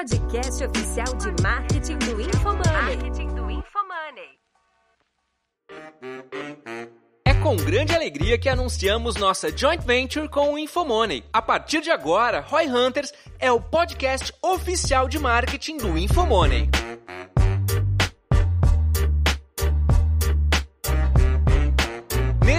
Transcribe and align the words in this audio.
podcast 0.00 0.64
oficial 0.64 1.14
de 1.18 1.42
marketing 1.42 1.98
do 1.98 2.20
InfoMoney. 2.22 2.72
Marketing 2.72 3.28
do 3.34 3.50
InfoMoney. 3.50 4.30
É 7.26 7.34
com 7.34 7.54
grande 7.54 7.94
alegria 7.94 8.38
que 8.38 8.48
anunciamos 8.48 9.16
nossa 9.16 9.54
joint 9.54 9.84
venture 9.84 10.26
com 10.26 10.54
o 10.54 10.58
Infomoney. 10.58 11.22
A 11.30 11.42
partir 11.42 11.82
de 11.82 11.90
agora, 11.90 12.40
Roy 12.40 12.66
Hunters 12.66 13.12
é 13.38 13.52
o 13.52 13.60
podcast 13.60 14.32
oficial 14.42 15.06
de 15.06 15.18
marketing 15.18 15.76
do 15.76 15.98
Infomoney. 15.98 16.70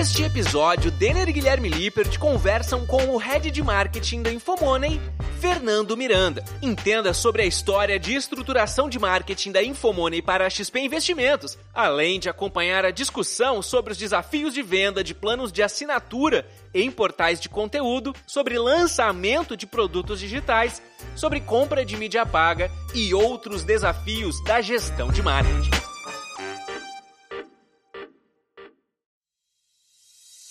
Neste 0.02 0.24
episódio, 0.24 0.90
Denner 0.90 1.30
e 1.30 1.32
Guilherme 1.32 1.70
Lippert 1.70 2.18
conversam 2.18 2.88
com 2.88 3.10
o 3.10 3.18
head 3.18 3.52
de 3.52 3.62
marketing 3.62 4.24
da 4.24 4.34
Infomoney, 4.34 5.00
Fernando 5.40 5.96
Miranda. 5.96 6.44
Entenda 6.60 7.14
sobre 7.14 7.44
a 7.44 7.46
história 7.46 8.00
de 8.00 8.16
estruturação 8.16 8.90
de 8.90 8.98
marketing 8.98 9.52
da 9.52 9.62
Infomoney 9.62 10.20
para 10.20 10.48
a 10.48 10.50
XP 10.50 10.80
Investimentos, 10.80 11.56
além 11.72 12.20
de 12.20 12.28
acompanhar 12.30 12.84
a 12.84 12.90
discussão 12.90 13.62
sobre 13.62 13.92
os 13.92 13.98
desafios 14.00 14.56
de 14.56 14.64
venda 14.64 15.04
de 15.04 15.14
planos 15.14 15.52
de 15.52 15.62
assinatura 15.62 16.48
em 16.74 16.90
portais 16.90 17.40
de 17.40 17.48
conteúdo, 17.48 18.12
sobre 18.26 18.58
lançamento 18.58 19.56
de 19.56 19.68
produtos 19.68 20.20
digitais, 20.20 20.82
sobre 21.16 21.40
compra 21.40 21.86
de 21.86 21.96
mídia 21.96 22.26
paga 22.26 22.72
e 22.96 23.14
outros 23.14 23.64
desafios 23.64 24.44
da 24.46 24.62
gestão 24.62 25.12
de 25.12 25.22
marketing. 25.22 25.91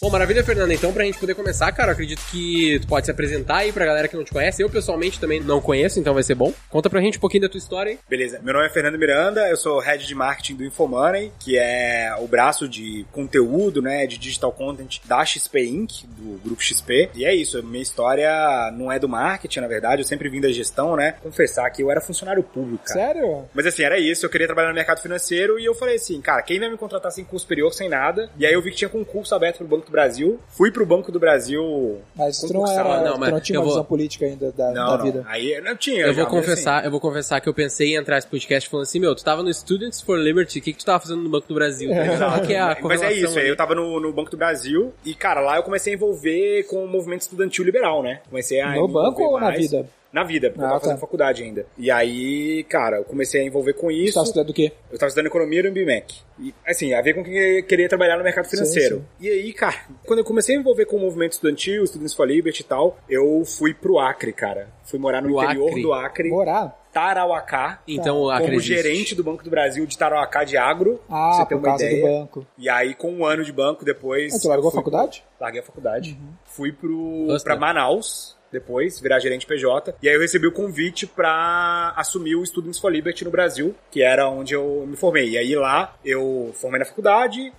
Bom, 0.02 0.09
maravilha, 0.09 0.42
Fernanda. 0.42 0.72
Então, 0.72 0.95
pra 0.95 1.04
gente 1.04 1.18
poder 1.18 1.34
começar, 1.34 1.70
cara, 1.72 1.90
eu 1.90 1.92
acredito 1.92 2.22
que 2.30 2.78
tu 2.80 2.86
pode 2.86 3.05
se 3.05 3.11
apresentar 3.11 3.58
aí 3.58 3.70
pra 3.70 3.84
galera 3.84 4.08
que 4.08 4.16
não 4.16 4.25
te 4.25 4.33
conhece. 4.33 4.62
Eu, 4.62 4.70
pessoalmente, 4.70 5.20
também 5.20 5.41
não 5.41 5.61
conheço, 5.61 6.00
então 6.00 6.14
vai 6.14 6.22
ser 6.22 6.34
bom. 6.34 6.55
Conta 6.70 6.88
pra 6.88 7.02
gente 7.02 7.19
um 7.19 7.20
pouquinho 7.20 7.42
da 7.42 7.50
tua 7.50 7.58
história 7.58 7.92
aí. 7.92 7.98
Beleza. 8.08 8.41
Meu 8.42 8.55
nome 8.55 8.64
é 8.64 8.70
Fernando 8.70 8.98
Miranda, 8.98 9.47
eu 9.47 9.58
sou 9.58 9.78
Head 9.78 10.06
de 10.06 10.14
Marketing 10.14 10.55
do 10.55 10.64
Infomoney, 10.64 11.30
que 11.38 11.58
é 11.58 12.14
o 12.19 12.27
braço 12.27 12.66
de 12.66 13.05
conteúdo, 13.12 13.83
né, 13.83 14.06
de 14.06 14.16
digital 14.16 14.50
content 14.52 15.00
da 15.05 15.22
XP 15.22 15.66
Inc., 15.66 16.06
do 16.16 16.41
grupo 16.42 16.62
XP. 16.62 17.10
E 17.14 17.27
é 17.27 17.34
isso, 17.34 17.62
minha 17.62 17.82
história 17.82 18.30
não 18.72 18.91
é 18.91 18.98
do 18.98 19.06
marketing, 19.06 19.60
na 19.60 19.69
verdade, 19.69 20.00
eu 20.00 20.06
sempre 20.06 20.30
vim 20.30 20.41
da 20.41 20.50
gestão, 20.50 20.97
né. 20.97 21.16
Confessar 21.22 21.69
que 21.69 21.82
eu 21.82 21.91
era 21.91 22.00
funcionário 22.00 22.42
público, 22.42 22.84
cara. 22.86 23.00
Sério? 23.00 23.44
Mas 23.53 23.66
assim, 23.66 23.82
era 23.82 23.98
isso, 23.98 24.25
eu 24.25 24.30
queria 24.30 24.47
trabalhar 24.47 24.69
no 24.69 24.75
mercado 24.75 25.03
financeiro 25.03 25.60
e 25.60 25.66
eu 25.66 25.75
falei 25.75 25.97
assim, 25.97 26.22
cara, 26.22 26.41
quem 26.41 26.58
vai 26.58 26.70
me 26.70 26.78
contratar 26.78 27.12
sem 27.12 27.22
curso 27.22 27.42
superior, 27.42 27.70
sem 27.75 27.91
nada? 27.91 28.30
E 28.38 28.47
aí 28.47 28.55
eu 28.55 28.62
vi 28.62 28.70
que 28.70 28.78
tinha 28.78 28.88
concurso 28.88 29.34
aberto 29.34 29.58
pro 29.58 29.66
Banco 29.69 29.89
do 29.91 29.92
Brasil. 29.92 30.41
Fui 30.48 30.70
pro 30.70 30.86
Banco 30.86 31.10
do 31.12 31.19
Brasil. 31.19 31.98
Mas 32.16 32.38
tu 32.38 32.52
não, 32.52 32.60
concursar. 32.60 32.86
era, 32.86 33.05
Não, 33.05 33.12
tu 33.14 33.20
mas 33.20 33.30
não 33.33 33.41
tinha 33.41 33.56
eu 33.56 33.60
uma 33.60 33.64
vou- 33.66 33.74
visão 33.74 33.84
política 33.84 34.24
ainda 34.27 34.52
da, 34.52 34.66
Não, 34.69 34.74
da 34.74 34.97
não. 34.98 35.05
vida. 35.05 35.24
Aí 35.28 35.52
eu 35.55 35.62
não 35.64 35.77
tinha. 35.77 36.02
Eu 36.06 36.14
já, 36.14 36.22
vou 36.22 36.30
confessar, 36.30 36.84
eu 36.84 36.91
vou 36.91 37.00
confessar 37.00 37.41
que 37.41 37.48
eu 37.48 37.55
pensei 37.55 37.92
em 37.92 37.97
entrar 37.97 38.16
nesse 38.16 38.28
podcast 38.28 38.69
falando 38.69 38.84
assim, 38.84 38.98
meu, 39.00 39.14
tu 39.14 39.24
tava 39.24 39.42
no 39.42 39.52
Students 39.52 40.00
for 40.00 40.19
Liberty, 40.19 40.58
o 40.58 40.62
que, 40.62 40.72
que 40.72 40.78
tu 40.78 40.84
tava 40.86 41.00
fazendo 41.00 41.22
no 41.22 41.28
Banco 41.28 41.48
do 41.48 41.55
Brasil? 41.55 41.91
Qual 41.91 42.41
que 42.47 42.55
é 42.55 42.60
a 42.60 42.77
Mas 42.82 43.02
é 43.02 43.12
isso, 43.12 43.38
ali? 43.38 43.48
eu 43.48 43.56
tava 43.56 43.74
no, 43.74 43.98
no 44.00 44.12
Banco 44.12 44.30
do 44.30 44.36
Brasil 44.36 44.92
e, 45.05 45.14
cara, 45.14 45.41
lá 45.41 45.56
eu 45.56 45.62
comecei 45.62 45.92
a 45.92 45.97
envolver 45.97 46.64
com 46.64 46.84
o 46.84 46.88
movimento 46.88 47.22
estudantil 47.22 47.64
liberal, 47.64 48.02
né? 48.02 48.20
Comecei 48.28 48.60
a 48.60 48.75
No 48.75 48.86
banco 48.88 49.22
ou 49.22 49.34
na 49.41 49.47
mais. 49.47 49.60
vida? 49.60 49.86
Na 50.12 50.25
vida, 50.25 50.48
porque 50.50 50.61
eu 50.61 50.66
Ah, 50.66 50.69
tava 50.70 50.80
tá. 50.80 50.86
fazendo 50.86 51.00
faculdade 51.00 51.42
ainda. 51.44 51.66
E 51.78 51.89
aí, 51.91 52.64
cara, 52.64 52.97
eu 52.98 53.05
comecei 53.05 53.41
a 53.42 53.44
envolver 53.44 53.75
com 53.75 53.86
Tu 53.86 53.92
isso. 53.92 54.14
tá 54.19 54.22
estudando 54.25 54.50
o 54.50 54.53
quê? 54.53 54.72
Eu 54.91 54.98
tava 54.98 55.08
estudando 55.08 55.27
economia 55.28 55.62
no 55.62 55.69
MBMEC. 55.69 56.16
E, 56.41 56.53
assim, 56.66 56.92
a 56.94 57.00
ver 57.00 57.14
com 57.14 57.22
que 57.22 57.30
eu 57.30 57.62
queria 57.64 57.89
trabalhar 57.89 58.16
no 58.16 58.25
mercado 58.25 58.48
financeiro. 58.48 58.97
sim. 58.98 59.05
E 59.20 59.28
aí, 59.28 59.53
cara, 59.53 59.77
quando 60.05 60.19
eu 60.19 60.25
comecei 60.25 60.56
a 60.56 60.58
envolver 60.58 60.86
com 60.86 60.97
o 60.97 61.00
movimento 61.00 61.33
estudantil, 61.34 61.86
Students 61.86 62.14
for 62.14 62.27
Liberty 62.27 62.62
e 62.62 62.64
tal, 62.64 62.98
eu 63.08 63.44
fui 63.44 63.72
pro 63.72 63.98
Acre, 64.00 64.33
cara. 64.33 64.69
Fui 64.84 64.98
morar 64.98 65.22
no 65.22 65.31
interior 65.31 65.69
Acre? 65.69 65.83
do 65.83 65.92
Acre, 65.92 66.28
Morar? 66.31 66.77
Tarauacá. 66.92 67.81
Então, 67.87 68.16
Como 68.16 68.31
acredito. 68.31 68.60
gerente 68.62 69.15
do 69.15 69.22
Banco 69.22 69.44
do 69.44 69.50
Brasil 69.50 69.87
de 69.87 69.97
Tarauacá 69.97 70.42
de 70.42 70.56
Agro. 70.56 71.00
Ah, 71.09 71.34
você 71.34 71.47
por 71.47 71.54
uma 71.59 71.62
causa 71.62 71.84
ideia. 71.87 72.00
do 72.03 72.09
banco. 72.21 72.47
E 72.59 72.69
aí, 72.69 72.94
com 72.94 73.12
um 73.12 73.25
ano 73.25 73.44
de 73.44 73.53
banco 73.53 73.84
depois. 73.84 74.34
Ah, 74.34 74.38
tu 74.42 74.48
largou 74.48 74.69
a 74.71 74.72
faculdade? 74.72 75.22
pro- 75.37 75.44
Larguei 75.44 75.60
a 75.60 75.65
faculdade. 75.65 76.19
Fui 76.47 76.72
pro, 76.72 77.27
Nossa. 77.28 77.44
pra 77.44 77.56
Manaus 77.56 78.37
depois, 78.53 79.00
virar 79.00 79.19
gerente 79.21 79.47
PJ. 79.47 79.94
E 80.03 80.09
aí 80.09 80.15
eu 80.15 80.21
recebi 80.21 80.47
o 80.47 80.53
convite 80.53 81.06
pra 81.06 81.93
assumir 81.97 82.37
o 82.37 82.44
Students 82.44 82.78
for 82.78 82.91
Liberty 82.91 83.25
no 83.25 83.31
Brasil, 83.31 83.75
que 83.91 84.03
era 84.03 84.28
onde 84.28 84.55
eu 84.55 84.84
me 84.87 84.97
formei. 84.97 85.31
E 85.31 85.38
aí 85.38 85.55
lá 85.55 85.94
eu 86.05 86.53
formei 86.55 86.78
na 86.78 86.84
faculdade. 86.84 87.53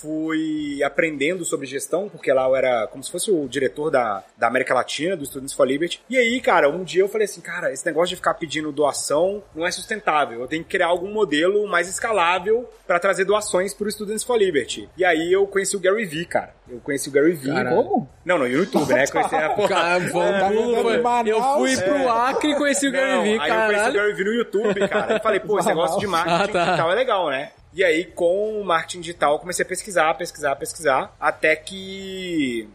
Fui 0.00 0.82
aprendendo 0.84 1.44
sobre 1.44 1.66
gestão, 1.66 2.08
porque 2.08 2.32
lá 2.32 2.46
eu 2.46 2.54
era 2.54 2.86
como 2.86 3.02
se 3.02 3.10
fosse 3.10 3.30
o 3.30 3.48
diretor 3.48 3.90
da, 3.90 4.22
da 4.36 4.46
América 4.46 4.72
Latina, 4.74 5.16
do 5.16 5.26
Students 5.26 5.52
for 5.54 5.66
Liberty. 5.66 6.00
E 6.08 6.16
aí, 6.16 6.40
cara, 6.40 6.68
um 6.70 6.84
dia 6.84 7.02
eu 7.02 7.08
falei 7.08 7.24
assim, 7.24 7.40
cara, 7.40 7.72
esse 7.72 7.84
negócio 7.84 8.10
de 8.10 8.16
ficar 8.16 8.34
pedindo 8.34 8.70
doação 8.70 9.42
não 9.54 9.66
é 9.66 9.70
sustentável. 9.70 10.40
Eu 10.40 10.46
tenho 10.46 10.62
que 10.62 10.70
criar 10.70 10.86
algum 10.86 11.12
modelo 11.12 11.66
mais 11.66 11.88
escalável 11.88 12.68
pra 12.86 12.98
trazer 13.00 13.24
doações 13.24 13.74
pro 13.74 13.90
Students 13.90 14.22
for 14.22 14.36
Liberty. 14.38 14.88
E 14.96 15.04
aí 15.04 15.32
eu 15.32 15.46
conheci 15.46 15.76
o 15.76 15.80
Gary 15.80 16.04
Vee, 16.04 16.24
cara. 16.26 16.54
Eu 16.68 16.78
conheci 16.80 17.08
o 17.08 17.12
Gary 17.12 17.32
Vee. 17.32 17.52
Caralho. 17.52 17.76
Como? 17.82 18.08
Não, 18.24 18.38
no 18.38 18.46
YouTube, 18.46 18.92
né? 18.94 19.06
Conheci 19.06 19.34
a 19.34 19.50
porra. 19.50 19.68
Cara, 19.68 19.98
vamos 19.98 20.12
Tá 20.12 20.50
mandando 20.50 20.90
em 20.94 21.02
Manaus? 21.02 21.28
eu 21.28 21.42
fui 21.58 21.76
pro 21.76 22.08
Acre 22.08 22.50
e 22.52 22.54
conheci 22.56 22.86
o 22.88 22.92
Gary 22.92 23.22
Vee, 23.22 23.38
aí 23.40 23.50
eu 23.50 23.66
conheci 23.66 23.88
o. 23.90 23.92
Gary 23.94 24.12
Vee 24.14 24.24
no 24.24 24.32
YouTube, 24.34 24.88
cara. 24.88 25.16
E 25.16 25.20
falei, 25.20 25.40
pô, 25.40 25.58
esse 25.58 25.68
negócio 25.68 25.98
de 25.98 26.06
marketing 26.06 26.42
Ah, 26.42 26.48
tá. 26.48 26.64
digital 26.66 26.92
é 26.92 26.94
legal, 26.94 27.30
né? 27.30 27.50
E 27.78 27.84
aí, 27.84 28.06
com 28.06 28.60
o 28.60 28.64
marketing 28.64 29.02
digital, 29.02 29.38
comecei 29.38 29.64
a 29.64 29.68
pesquisar, 29.68 30.12
pesquisar, 30.14 30.56
pesquisar, 30.56 31.14
até 31.20 31.54
que 31.54 32.68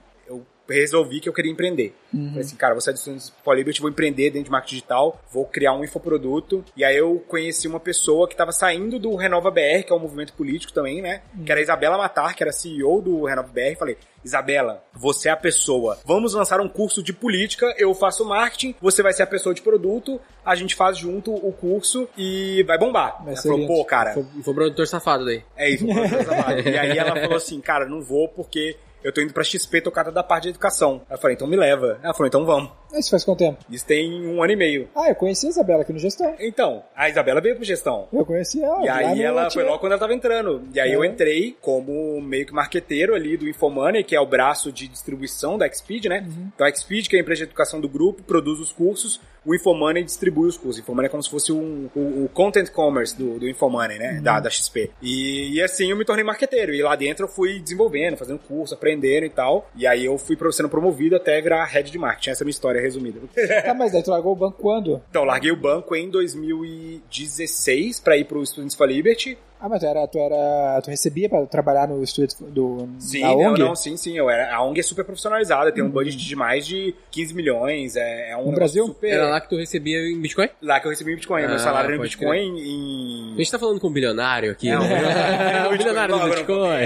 resolvi 0.69 1.19
que 1.19 1.27
eu 1.29 1.33
queria 1.33 1.51
empreender. 1.51 1.93
Falei 2.11 2.41
assim, 2.41 2.55
cara, 2.55 2.73
vou 2.73 2.81
sair 2.81 2.93
do 2.93 2.99
Students 2.99 3.33
for 3.43 3.55
Liberty, 3.55 3.81
vou 3.81 3.89
empreender 3.89 4.29
dentro 4.29 4.45
de 4.45 4.51
marketing 4.51 4.75
digital, 4.75 5.19
vou 5.31 5.45
criar 5.45 5.73
um 5.73 5.83
infoproduto. 5.83 6.63
E 6.77 6.83
aí 6.83 6.95
eu 6.95 7.23
conheci 7.27 7.67
uma 7.67 7.79
pessoa 7.79 8.27
que 8.27 8.33
estava 8.33 8.51
saindo 8.51 8.99
do 8.99 9.15
Renova 9.15 9.49
BR, 9.49 9.83
que 9.85 9.91
é 9.91 9.95
um 9.95 9.99
movimento 9.99 10.33
político 10.33 10.71
também, 10.71 11.01
né? 11.01 11.21
Que 11.45 11.51
era 11.51 11.59
a 11.59 11.63
Isabela 11.63 11.97
Matar, 11.97 12.35
que 12.35 12.43
era 12.43 12.51
CEO 12.51 13.01
do 13.01 13.25
Renova 13.25 13.49
BR. 13.51 13.75
Falei, 13.77 13.97
Isabela, 14.23 14.83
você 14.93 15.27
é 15.27 15.31
a 15.31 15.35
pessoa. 15.37 15.99
Vamos 16.05 16.33
lançar 16.33 16.61
um 16.61 16.69
curso 16.69 17.03
de 17.03 17.11
política, 17.11 17.73
eu 17.77 17.93
faço 17.93 18.23
marketing, 18.23 18.75
você 18.79 19.03
vai 19.03 19.11
ser 19.11 19.23
a 19.23 19.27
pessoa 19.27 19.53
de 19.53 19.61
produto, 19.61 20.19
a 20.45 20.55
gente 20.55 20.75
faz 20.75 20.97
junto 20.97 21.33
o 21.33 21.51
curso 21.51 22.07
e 22.17 22.63
vai 22.63 22.77
bombar. 22.77 23.21
Vai 23.23 23.33
Ela 23.33 23.41
falou, 23.41 23.67
pô, 23.67 23.83
cara, 23.83 24.13
Foi, 24.13 24.25
foi 24.43 24.53
produtor 24.53 24.87
safado 24.87 25.25
daí. 25.25 25.43
é 25.57 25.69
isso, 25.69 25.85
fazer 25.87 26.15
essa 26.15 26.35
parte. 26.35 26.69
E 26.69 26.77
aí 26.77 26.97
ela 26.97 27.19
falou 27.19 27.37
assim, 27.37 27.59
cara, 27.59 27.85
não 27.85 28.01
vou 28.01 28.29
porque 28.29 28.77
eu 29.03 29.11
tô 29.13 29.21
indo 29.21 29.33
pra 29.33 29.43
XP 29.43 29.81
tocar 29.81 30.09
da 30.11 30.23
parte 30.23 30.43
de 30.43 30.49
educação. 30.49 31.01
Eu 31.09 31.17
falei, 31.17 31.35
então 31.35 31.47
me 31.47 31.55
leva. 31.55 31.99
Ela 32.03 32.13
falou, 32.13 32.27
então 32.27 32.45
vamos. 32.45 32.71
Isso 32.93 33.09
faz 33.09 33.23
quanto 33.23 33.39
tempo? 33.39 33.57
Isso 33.69 33.85
tem 33.85 34.27
um 34.27 34.41
ano 34.43 34.53
e 34.53 34.55
meio. 34.55 34.87
Ah, 34.95 35.09
eu 35.09 35.15
conheci 35.15 35.47
a 35.47 35.49
Isabela 35.49 35.81
aqui 35.81 35.91
no 35.91 35.99
Gestão. 35.99 36.35
Então, 36.39 36.83
a 36.95 37.09
Isabela 37.09 37.41
veio 37.41 37.55
pro 37.55 37.65
gestão. 37.65 38.07
Eu 38.13 38.23
conheci 38.25 38.61
ela. 38.63 38.83
E 38.85 38.89
aí 38.89 39.21
ela 39.23 39.49
foi 39.49 39.63
logo 39.63 39.79
quando 39.79 39.93
ela 39.93 39.99
tava 39.99 40.13
entrando. 40.13 40.67
E 40.73 40.79
aí 40.79 40.91
É. 40.91 40.95
eu 40.95 41.03
entrei 41.03 41.57
como 41.59 42.21
meio 42.21 42.45
que 42.45 42.53
marqueteiro 42.53 43.15
ali 43.15 43.35
do 43.35 43.49
Infomoney, 43.49 44.03
que 44.03 44.15
é 44.15 44.19
o 44.19 44.25
braço 44.27 44.71
de 44.71 44.87
distribuição 44.87 45.57
da 45.57 45.67
Xpeed, 45.71 46.05
né? 46.05 46.19
Uhum. 46.27 46.51
Então 46.53 46.67
a 46.67 46.73
Xpeed, 46.73 47.07
que 47.09 47.15
é 47.15 47.19
a 47.19 47.21
empresa 47.21 47.39
de 47.39 47.45
educação 47.49 47.81
do 47.81 47.89
grupo, 47.89 48.21
produz 48.23 48.59
os 48.59 48.71
cursos, 48.71 49.19
o 49.45 49.53
Infomoney 49.53 50.03
distribui 50.03 50.47
os 50.47 50.57
cursos. 50.57 50.79
O 50.79 50.81
Infomoney 50.81 51.07
é 51.07 51.09
como 51.09 51.23
se 51.23 51.29
fosse 51.29 51.51
um, 51.51 51.89
o, 51.95 52.25
o 52.25 52.29
content 52.33 52.69
commerce 52.71 53.17
do, 53.17 53.39
do 53.39 53.47
Infomoney, 53.47 53.99
né? 53.99 54.13
Uhum. 54.13 54.23
Da, 54.23 54.39
da 54.39 54.49
XP. 54.49 54.91
E, 55.01 55.55
e 55.55 55.61
assim 55.61 55.91
eu 55.91 55.97
me 55.97 56.05
tornei 56.05 56.23
marqueteiro. 56.23 56.73
E 56.73 56.81
lá 56.81 56.95
dentro 56.95 57.25
eu 57.25 57.29
fui 57.29 57.59
desenvolvendo, 57.59 58.17
fazendo 58.17 58.39
curso, 58.39 58.73
aprendendo 58.73 59.25
e 59.25 59.29
tal. 59.29 59.69
E 59.75 59.85
aí 59.85 60.05
eu 60.05 60.17
fui 60.17 60.37
sendo 60.51 60.69
promovido 60.69 61.15
até 61.15 61.39
virar 61.41 61.65
head 61.65 61.91
de 61.91 61.97
marketing. 61.97 62.29
Essa 62.31 62.43
é 62.43 62.45
a 62.45 62.45
minha 62.45 62.51
história 62.51 62.81
resumida. 62.81 63.19
Tá, 63.63 63.73
mas 63.73 63.91
daí 63.93 64.03
tu 64.03 64.09
largou 64.09 64.33
o 64.33 64.35
banco 64.35 64.57
quando? 64.61 65.01
Então, 65.09 65.23
larguei 65.23 65.51
o 65.51 65.55
banco 65.55 65.95
em 65.95 66.09
2016 66.09 67.99
pra 67.99 68.17
ir 68.17 68.25
pro 68.25 68.45
Students 68.45 68.75
for 68.75 68.87
Liberty. 68.87 69.37
Ah, 69.65 69.69
mas 69.69 69.79
tu 69.79 69.85
era, 69.85 70.05
tu 70.09 70.19
era. 70.19 70.81
Tu 70.83 70.89
recebia 70.89 71.29
pra 71.29 71.45
trabalhar 71.45 71.87
no 71.87 72.03
estúdio 72.03 72.35
do. 72.49 72.89
Sim, 72.99 73.21
da 73.21 73.27
não, 73.29 73.37
ONG? 73.39 73.59
não, 73.61 73.75
sim, 73.77 73.95
sim. 73.95 74.17
Eu 74.17 74.29
era, 74.29 74.53
a 74.53 74.61
ONG 74.61 74.81
é 74.81 74.83
super 74.83 75.05
profissionalizada, 75.05 75.71
tem 75.71 75.81
um 75.81 75.89
budget 75.89 76.17
de 76.17 76.35
mais 76.35 76.67
de 76.67 76.93
15 77.11 77.33
milhões. 77.33 77.95
É, 77.95 78.31
é 78.31 78.37
um 78.37 78.47
No 78.47 78.51
Brasil? 78.51 78.85
Super... 78.87 79.13
Era 79.13 79.29
lá 79.29 79.39
que 79.39 79.47
tu 79.47 79.55
recebia 79.55 79.99
em 79.99 80.19
Bitcoin? 80.19 80.49
Lá 80.61 80.81
que 80.81 80.87
eu 80.87 80.89
recebi 80.89 81.13
em 81.13 81.15
Bitcoin. 81.15 81.43
Ah, 81.45 81.47
meu 81.47 81.59
salário 81.59 81.87
era 81.87 81.95
em 81.95 82.01
Bitcoin 82.01 82.27
A 82.51 82.59
em. 82.59 83.35
gente 83.37 83.51
tá 83.51 83.57
falando 83.57 83.79
com 83.79 83.87
um 83.87 83.93
bilionário 83.93 84.51
aqui. 84.51 84.67
É, 84.67 84.77
um 84.77 84.81
né? 84.83 84.95
bilionário. 84.97 85.65
o 85.73 85.77
bilionário 85.77 86.19
do 86.19 86.25
Bitcoin. 86.27 86.83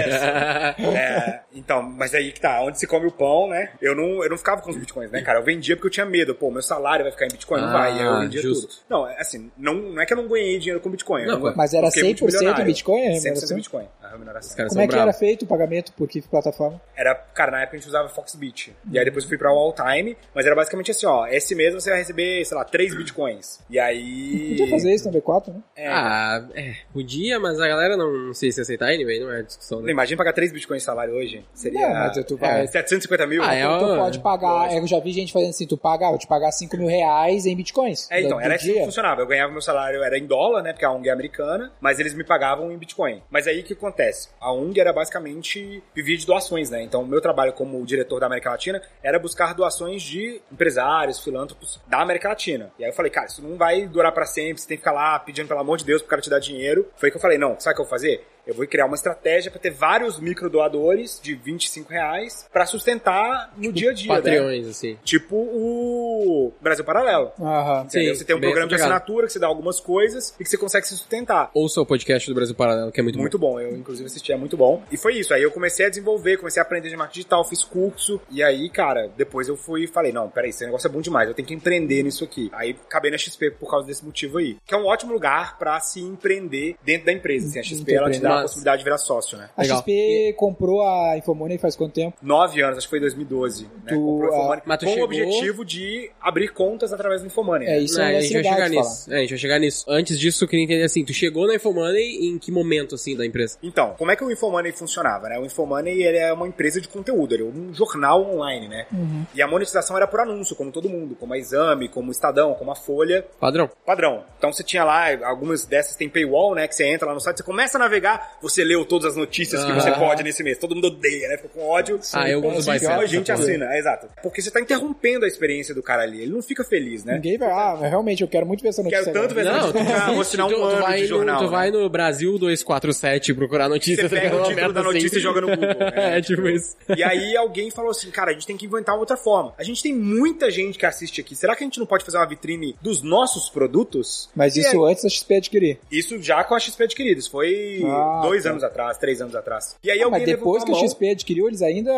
É, 0.94 1.40
então, 1.52 1.82
mas 1.82 2.14
aí 2.14 2.30
que 2.30 2.40
tá, 2.40 2.62
onde 2.62 2.78
se 2.78 2.86
come 2.86 3.06
o 3.08 3.10
pão, 3.12 3.48
né? 3.48 3.70
Eu 3.82 3.96
não, 3.96 4.22
eu 4.22 4.30
não 4.30 4.38
ficava 4.38 4.62
com 4.62 4.70
os 4.70 4.76
bitcoins, 4.76 5.10
né, 5.10 5.20
cara? 5.22 5.40
Eu 5.40 5.44
vendia 5.44 5.74
porque 5.74 5.88
eu 5.88 5.92
tinha 5.92 6.06
medo. 6.06 6.32
Pô, 6.32 6.48
meu 6.50 6.62
salário 6.62 7.04
vai 7.04 7.10
ficar 7.10 7.26
em 7.26 7.30
bitcoin, 7.30 7.60
não 7.60 7.68
Ah, 7.70 7.72
vai. 7.72 7.96
E 7.96 8.00
aí 8.00 8.06
eu 8.06 8.20
vendia 8.20 8.40
justo. 8.40 8.68
tudo. 8.68 8.78
Não, 8.88 9.04
assim, 9.18 9.50
não, 9.58 9.74
não 9.74 10.00
é 10.00 10.06
que 10.06 10.12
eu 10.12 10.16
não 10.16 10.28
ganhei 10.28 10.58
dinheiro 10.60 10.80
com 10.80 10.88
bitcoin. 10.90 11.26
Não, 11.26 11.40
pô, 11.40 11.52
mas 11.56 11.74
era 11.74 11.88
eu 11.88 11.90
fiquei 11.90 12.14
100% 12.14 12.20
multimilionário. 12.20 12.67
Bitcoin 12.72 13.06
a 13.06 13.10
100% 13.10 13.22
remuneração? 13.24 13.56
Bitcoin, 13.56 13.88
a 14.02 14.08
remuneração. 14.08 14.68
Como 14.68 14.80
é 14.80 14.88
que 14.88 14.94
era 14.96 15.12
feito 15.12 15.42
o 15.44 15.46
pagamento? 15.46 15.92
Por 15.92 16.08
que 16.08 16.20
plataforma? 16.22 16.80
Era, 16.96 17.14
cara, 17.14 17.50
na 17.52 17.62
época 17.62 17.76
a 17.76 17.80
gente 17.80 17.88
usava 17.88 18.08
Foxbit. 18.08 18.74
E 18.90 18.98
aí 18.98 19.04
depois 19.04 19.24
eu 19.24 19.28
fui 19.28 19.38
pra 19.38 19.50
All 19.50 19.72
Time, 19.72 20.16
mas 20.34 20.46
era 20.46 20.54
basicamente 20.54 20.90
assim, 20.90 21.06
ó, 21.06 21.26
esse 21.26 21.54
mês 21.54 21.74
você 21.74 21.90
vai 21.90 21.98
receber, 21.98 22.44
sei 22.44 22.56
lá, 22.56 22.64
3 22.64 22.96
bitcoins. 22.96 23.60
E 23.70 23.78
aí. 23.78 24.48
Podia 24.50 24.70
fazer 24.70 24.92
isso 24.94 25.10
no 25.10 25.20
B4, 25.20 25.48
né? 25.48 25.60
É, 25.76 25.88
Ah, 25.88 26.44
é, 26.54 26.74
podia, 26.92 27.38
mas 27.40 27.60
a 27.60 27.68
galera 27.68 27.96
não, 27.96 28.12
não 28.12 28.34
sei 28.34 28.50
se 28.52 28.60
aceitar 28.60 28.86
anyway, 28.92 29.20
não 29.20 29.32
é 29.32 29.42
discussão, 29.42 29.80
né? 29.80 29.90
Imagina 29.90 30.16
pagar 30.18 30.32
3 30.32 30.52
bitcoins 30.52 30.82
de 30.82 30.86
salário 30.86 31.14
hoje. 31.14 31.44
Seria 31.54 31.88
Não, 31.88 31.94
mas 31.94 32.24
tu 32.24 32.36
vai- 32.36 32.64
é, 32.64 32.66
750 32.66 33.26
mil? 33.26 33.42
Ah, 33.42 33.54
é 33.54 33.62
Tu 33.78 33.96
pode 33.96 34.18
pagar, 34.20 34.74
eu 34.76 34.86
já 34.86 34.98
vi 35.00 35.12
gente 35.12 35.32
fazendo 35.32 35.50
assim, 35.50 35.66
tu 35.66 35.76
paga, 35.76 36.08
vou 36.08 36.18
te 36.18 36.26
pagar 36.26 36.50
5 36.52 36.76
mil 36.76 36.88
reais 36.88 37.46
em 37.46 37.54
bitcoins. 37.56 38.10
É, 38.10 38.20
então, 38.22 38.40
era 38.40 38.54
assim 38.56 38.72
que 38.74 38.84
funcionava. 38.84 39.20
Eu 39.20 39.26
ganhava 39.26 39.52
meu 39.52 39.62
salário, 39.62 40.02
era 40.02 40.18
em 40.18 40.26
dólar, 40.26 40.62
né? 40.62 40.72
Porque 40.72 40.84
a 40.84 40.90
ONG 40.90 41.08
é 41.08 41.12
americana, 41.12 41.72
mas 41.80 41.98
eles 42.00 42.14
me 42.14 42.24
pagavam 42.24 42.57
em 42.70 42.76
Bitcoin. 42.76 43.22
Mas 43.30 43.46
aí 43.46 43.60
o 43.60 43.64
que 43.64 43.72
acontece? 43.72 44.28
A 44.40 44.52
ONG 44.52 44.80
era 44.80 44.92
basicamente 44.92 45.82
vivia 45.94 46.16
de 46.16 46.26
doações, 46.26 46.70
né? 46.70 46.82
Então, 46.82 47.02
o 47.02 47.06
meu 47.06 47.20
trabalho 47.20 47.52
como 47.52 47.84
diretor 47.84 48.20
da 48.20 48.26
América 48.26 48.50
Latina 48.50 48.82
era 49.02 49.18
buscar 49.18 49.54
doações 49.54 50.02
de 50.02 50.40
empresários, 50.50 51.22
filântropos 51.22 51.80
da 51.86 52.00
América 52.00 52.28
Latina. 52.28 52.72
E 52.78 52.84
aí 52.84 52.90
eu 52.90 52.94
falei, 52.94 53.10
cara, 53.10 53.26
isso 53.26 53.42
não 53.42 53.56
vai 53.56 53.86
durar 53.86 54.12
pra 54.12 54.26
sempre, 54.26 54.60
você 54.60 54.68
tem 54.68 54.76
que 54.76 54.82
ficar 54.82 54.92
lá 54.92 55.18
pedindo 55.18 55.48
pelo 55.48 55.60
amor 55.60 55.78
de 55.78 55.84
Deus 55.84 56.02
pro 56.02 56.10
cara 56.10 56.22
te 56.22 56.30
dar 56.30 56.38
dinheiro. 56.38 56.88
Foi 56.96 57.10
que 57.10 57.16
eu 57.16 57.20
falei, 57.20 57.38
não, 57.38 57.58
sabe 57.58 57.72
o 57.72 57.76
que 57.76 57.80
eu 57.82 57.84
vou 57.84 57.90
fazer? 57.90 58.26
Eu 58.48 58.54
vou 58.54 58.66
criar 58.66 58.86
uma 58.86 58.94
estratégia 58.94 59.50
pra 59.50 59.60
ter 59.60 59.70
vários 59.70 60.18
microdoadores 60.18 61.20
de 61.22 61.34
25 61.34 61.90
reais 61.92 62.48
pra 62.50 62.64
sustentar 62.64 63.52
no 63.58 63.70
dia 63.70 63.90
a 63.90 63.92
dia, 63.92 64.08
né? 64.08 64.16
Patreões, 64.16 64.66
assim. 64.66 64.96
Tipo 65.04 65.36
o 65.36 66.50
Brasil 66.58 66.82
Paralelo. 66.82 67.30
Aham. 67.38 67.86
Sim, 67.90 68.08
você 68.08 68.24
tem 68.24 68.34
um 68.34 68.40
programa 68.40 68.66
de 68.66 68.74
assinatura 68.74 69.26
que 69.26 69.34
você 69.34 69.38
dá 69.38 69.46
algumas 69.46 69.78
coisas 69.80 70.34
e 70.40 70.44
que 70.44 70.48
você 70.48 70.56
consegue 70.56 70.86
se 70.86 70.96
sustentar. 70.96 71.50
Ouça 71.52 71.78
o 71.78 71.84
podcast 71.84 72.26
do 72.26 72.34
Brasil 72.34 72.54
Paralelo, 72.54 72.90
que 72.90 73.00
é 73.00 73.02
muito, 73.02 73.18
Muito 73.18 73.38
bom, 73.38 73.60
eu 73.60 73.76
inclusive 73.76 74.06
assisti, 74.06 74.32
é 74.32 74.36
muito 74.36 74.56
bom. 74.56 74.82
E 74.90 74.96
foi 74.96 75.16
isso, 75.18 75.34
aí 75.34 75.42
eu 75.42 75.50
comecei 75.50 75.84
a 75.84 75.90
desenvolver, 75.90 76.38
comecei 76.38 76.62
a 76.62 76.64
aprender 76.64 76.88
de 76.88 76.96
marketing 76.96 77.18
digital, 77.18 77.44
fiz 77.44 77.62
curso, 77.62 78.18
e 78.30 78.42
aí, 78.42 78.70
cara, 78.70 79.10
depois 79.14 79.46
eu 79.48 79.56
fui 79.56 79.84
e 79.84 79.86
falei, 79.86 80.10
não, 80.10 80.30
peraí, 80.30 80.50
esse 80.50 80.64
negócio 80.64 80.88
é 80.88 80.90
bom 80.90 81.02
demais, 81.02 81.28
eu 81.28 81.34
tenho 81.34 81.46
que 81.46 81.54
empreender 81.54 82.02
nisso 82.02 82.24
aqui. 82.24 82.48
Aí 82.54 82.76
acabei 82.86 83.10
na 83.10 83.18
XP 83.18 83.50
por 83.52 83.70
causa 83.70 83.86
desse 83.86 84.04
motivo 84.04 84.38
aí. 84.38 84.56
Que 84.64 84.74
é 84.74 84.78
um 84.78 84.86
ótimo 84.86 85.12
lugar 85.12 85.58
pra 85.58 85.78
se 85.80 86.00
empreender 86.00 86.76
dentro 86.82 87.06
da 87.06 87.12
empresa, 87.12 87.48
assim, 87.48 87.58
a 87.58 87.62
XP 87.62 87.92
ela 87.92 88.10
te 88.10 88.20
dá 88.20 88.37
a 88.38 88.42
possibilidade 88.42 88.78
de 88.78 88.84
virar 88.84 88.98
sócio, 88.98 89.36
né? 89.38 89.50
A 89.56 89.62
Legal. 89.62 89.78
XP 89.78 90.34
comprou 90.36 90.82
a 90.82 91.16
Infomoney 91.16 91.58
faz 91.58 91.76
quanto 91.76 91.92
tempo? 91.94 92.16
Nove 92.22 92.62
anos, 92.62 92.78
acho 92.78 92.86
que 92.86 92.90
foi 92.90 92.98
em 92.98 93.02
2012, 93.02 93.64
né? 93.64 93.70
Tu, 93.88 93.94
Comprou 93.94 94.30
o 94.30 94.34
Infomoney 94.34 94.62
com 94.62 94.78
chegou- 94.86 95.00
o 95.00 95.04
objetivo 95.04 95.64
de 95.64 96.10
abrir 96.20 96.48
contas 96.52 96.92
através 96.92 97.20
do 97.20 97.26
Infomoney. 97.26 97.66
É 97.68 97.70
né? 97.72 97.78
isso, 97.80 98.00
É, 98.00 98.14
é, 98.14 98.16
a 98.16 98.20
gente 98.20 98.32
vai 98.34 98.44
chegar 98.44 98.68
nisso. 98.70 99.12
É, 99.12 99.16
a 99.16 99.20
gente 99.20 99.30
vai 99.30 99.38
chegar 99.38 99.58
nisso. 99.58 99.84
Antes 99.88 100.18
disso, 100.18 100.44
eu 100.44 100.48
queria 100.48 100.64
entender 100.64 100.82
assim, 100.84 101.04
tu 101.04 101.12
chegou 101.12 101.46
na 101.46 101.54
Infomoney 101.54 102.26
em 102.28 102.38
que 102.38 102.50
momento, 102.50 102.94
assim, 102.94 103.16
da 103.16 103.24
empresa? 103.26 103.58
Então, 103.62 103.94
como 103.98 104.10
é 104.10 104.16
que 104.16 104.24
o 104.24 104.30
Infomoney 104.30 104.72
funcionava, 104.72 105.28
né? 105.28 105.38
O 105.38 105.44
Infomoney, 105.44 106.02
ele 106.02 106.18
é 106.18 106.32
uma 106.32 106.46
empresa 106.48 106.80
de 106.80 106.88
conteúdo, 106.88 107.34
ele 107.34 107.42
é 107.42 107.46
um 107.46 107.72
jornal 107.74 108.22
online, 108.22 108.68
né? 108.68 108.86
E 109.34 109.42
a 109.42 109.46
monetização 109.46 109.96
era 109.96 110.06
por 110.06 110.20
anúncio, 110.20 110.54
como 110.56 110.70
todo 110.72 110.88
mundo, 110.88 111.14
como 111.14 111.34
a 111.34 111.38
Exame, 111.38 111.88
como 111.88 112.08
o 112.08 112.12
Estadão, 112.12 112.54
como 112.54 112.70
a 112.70 112.74
Folha, 112.76 113.24
Padrão. 113.40 113.70
padrão. 113.84 114.24
Então 114.38 114.52
você 114.52 114.62
tinha 114.62 114.84
lá, 114.84 115.06
algumas 115.26 115.64
dessas 115.64 115.96
tem 115.96 116.08
paywall, 116.08 116.54
né? 116.54 116.66
Que 116.68 116.74
você 116.74 116.84
entra 116.86 117.06
lá 117.08 117.14
no 117.14 117.20
site, 117.20 117.38
você 117.38 117.42
começa 117.42 117.76
a 117.76 117.80
navegar, 117.80 118.17
você 118.40 118.62
leu 118.64 118.84
todas 118.84 119.10
as 119.12 119.16
notícias 119.16 119.64
que 119.64 119.70
Ah. 119.70 119.74
você 119.80 119.90
pode 119.92 120.22
nesse 120.22 120.42
mês. 120.42 120.58
Todo 120.58 120.74
mundo 120.74 120.88
odeia, 120.88 121.28
né? 121.28 121.36
Fica 121.36 121.48
com 121.48 121.66
ódio. 121.66 121.98
Ah, 122.12 122.28
eu 122.28 122.40
gosto 122.40 122.62
E 122.62 122.66
bastante 122.66 123.02
a 123.02 123.06
gente 123.06 123.32
assina, 123.32 123.74
é, 123.74 123.78
exato. 123.78 124.08
Porque 124.22 124.40
você 124.42 124.50
tá 124.50 124.60
interrompendo 124.60 125.24
a 125.24 125.28
experiência 125.28 125.74
do 125.74 125.82
cara 125.82 126.02
ali, 126.02 126.22
ele 126.22 126.32
não 126.32 126.42
fica 126.42 126.64
feliz, 126.64 127.04
né? 127.04 127.14
Ninguém 127.14 127.38
vai, 127.38 127.50
ah, 127.50 127.76
realmente 127.88 128.22
eu 128.22 128.28
quero 128.28 128.46
muito 128.46 128.62
ver 128.62 128.68
essa 128.70 128.82
notícia. 128.82 129.04
Quero 129.04 129.20
tanto 129.22 129.34
ver 129.34 129.46
essa 129.46 129.52
Não, 129.58 129.66
notícia, 129.72 129.96
ah, 129.96 130.10
vou 130.12 130.20
assinar 130.20 130.46
um 130.48 130.64
ano 130.64 130.82
vai 130.82 130.96
de 130.96 131.02
no, 131.02 131.08
jornal. 131.08 131.38
tu 131.38 131.44
né? 131.44 131.50
vai 131.50 131.70
no 131.70 131.88
Brasil 131.88 132.38
247 132.38 133.34
procurar 133.34 133.68
notícias. 133.68 134.10
Você 134.10 134.20
pega 134.20 134.36
o 134.36 134.42
título 134.44 134.72
da 134.72 134.82
notícia 134.82 135.06
assim. 135.08 135.16
e 135.16 135.20
joga 135.20 135.40
no 135.40 135.48
Google. 135.48 135.68
né? 135.78 136.18
é, 136.18 136.20
tipo 136.20 136.48
isso. 136.48 136.76
E 136.96 137.02
aí 137.02 137.36
alguém 137.36 137.70
falou 137.70 137.90
assim, 137.90 138.10
cara, 138.10 138.30
a 138.30 138.34
gente 138.34 138.46
tem 138.46 138.56
que 138.56 138.66
inventar 138.66 138.96
outra 138.96 139.16
forma. 139.16 139.54
A 139.58 139.62
gente 139.62 139.82
tem 139.82 139.94
muita 139.94 140.50
gente 140.50 140.78
que 140.78 140.86
assiste 140.86 141.20
aqui. 141.20 141.34
Será 141.34 141.54
que 141.56 141.62
a 141.64 141.66
gente 141.66 141.78
não 141.78 141.86
pode 141.86 142.04
fazer 142.04 142.16
uma 142.18 142.26
vitrine 142.26 142.76
dos 142.80 143.02
nossos 143.02 143.48
produtos? 143.50 144.28
Mas 144.34 144.56
E 144.56 144.60
isso 144.60 144.84
aí- 144.84 144.90
antes 144.92 145.02
da 145.04 145.08
XP 145.08 145.34
adquirir. 145.36 145.78
Isso 145.90 146.20
já 146.22 146.42
com 146.44 146.54
a 146.54 146.60
XP 146.60 146.84
adquirida. 146.84 147.18
Isso 147.20 147.30
foi 147.30 147.80
Ah, 148.08 148.20
dois 148.22 148.44
tá. 148.44 148.50
anos 148.50 148.64
atrás, 148.64 148.98
três 148.98 149.20
anos 149.20 149.34
atrás. 149.34 149.76
E 149.82 149.90
aí 149.90 150.00
Ah, 150.00 150.04
alguém 150.06 150.20
mas 150.20 150.28
depois 150.28 150.64
que 150.64 150.72
a 150.72 150.76
a. 150.76 150.78
XP 150.78 151.10
adquiriu, 151.10 151.46
eles 151.48 151.62
ainda 151.62 151.92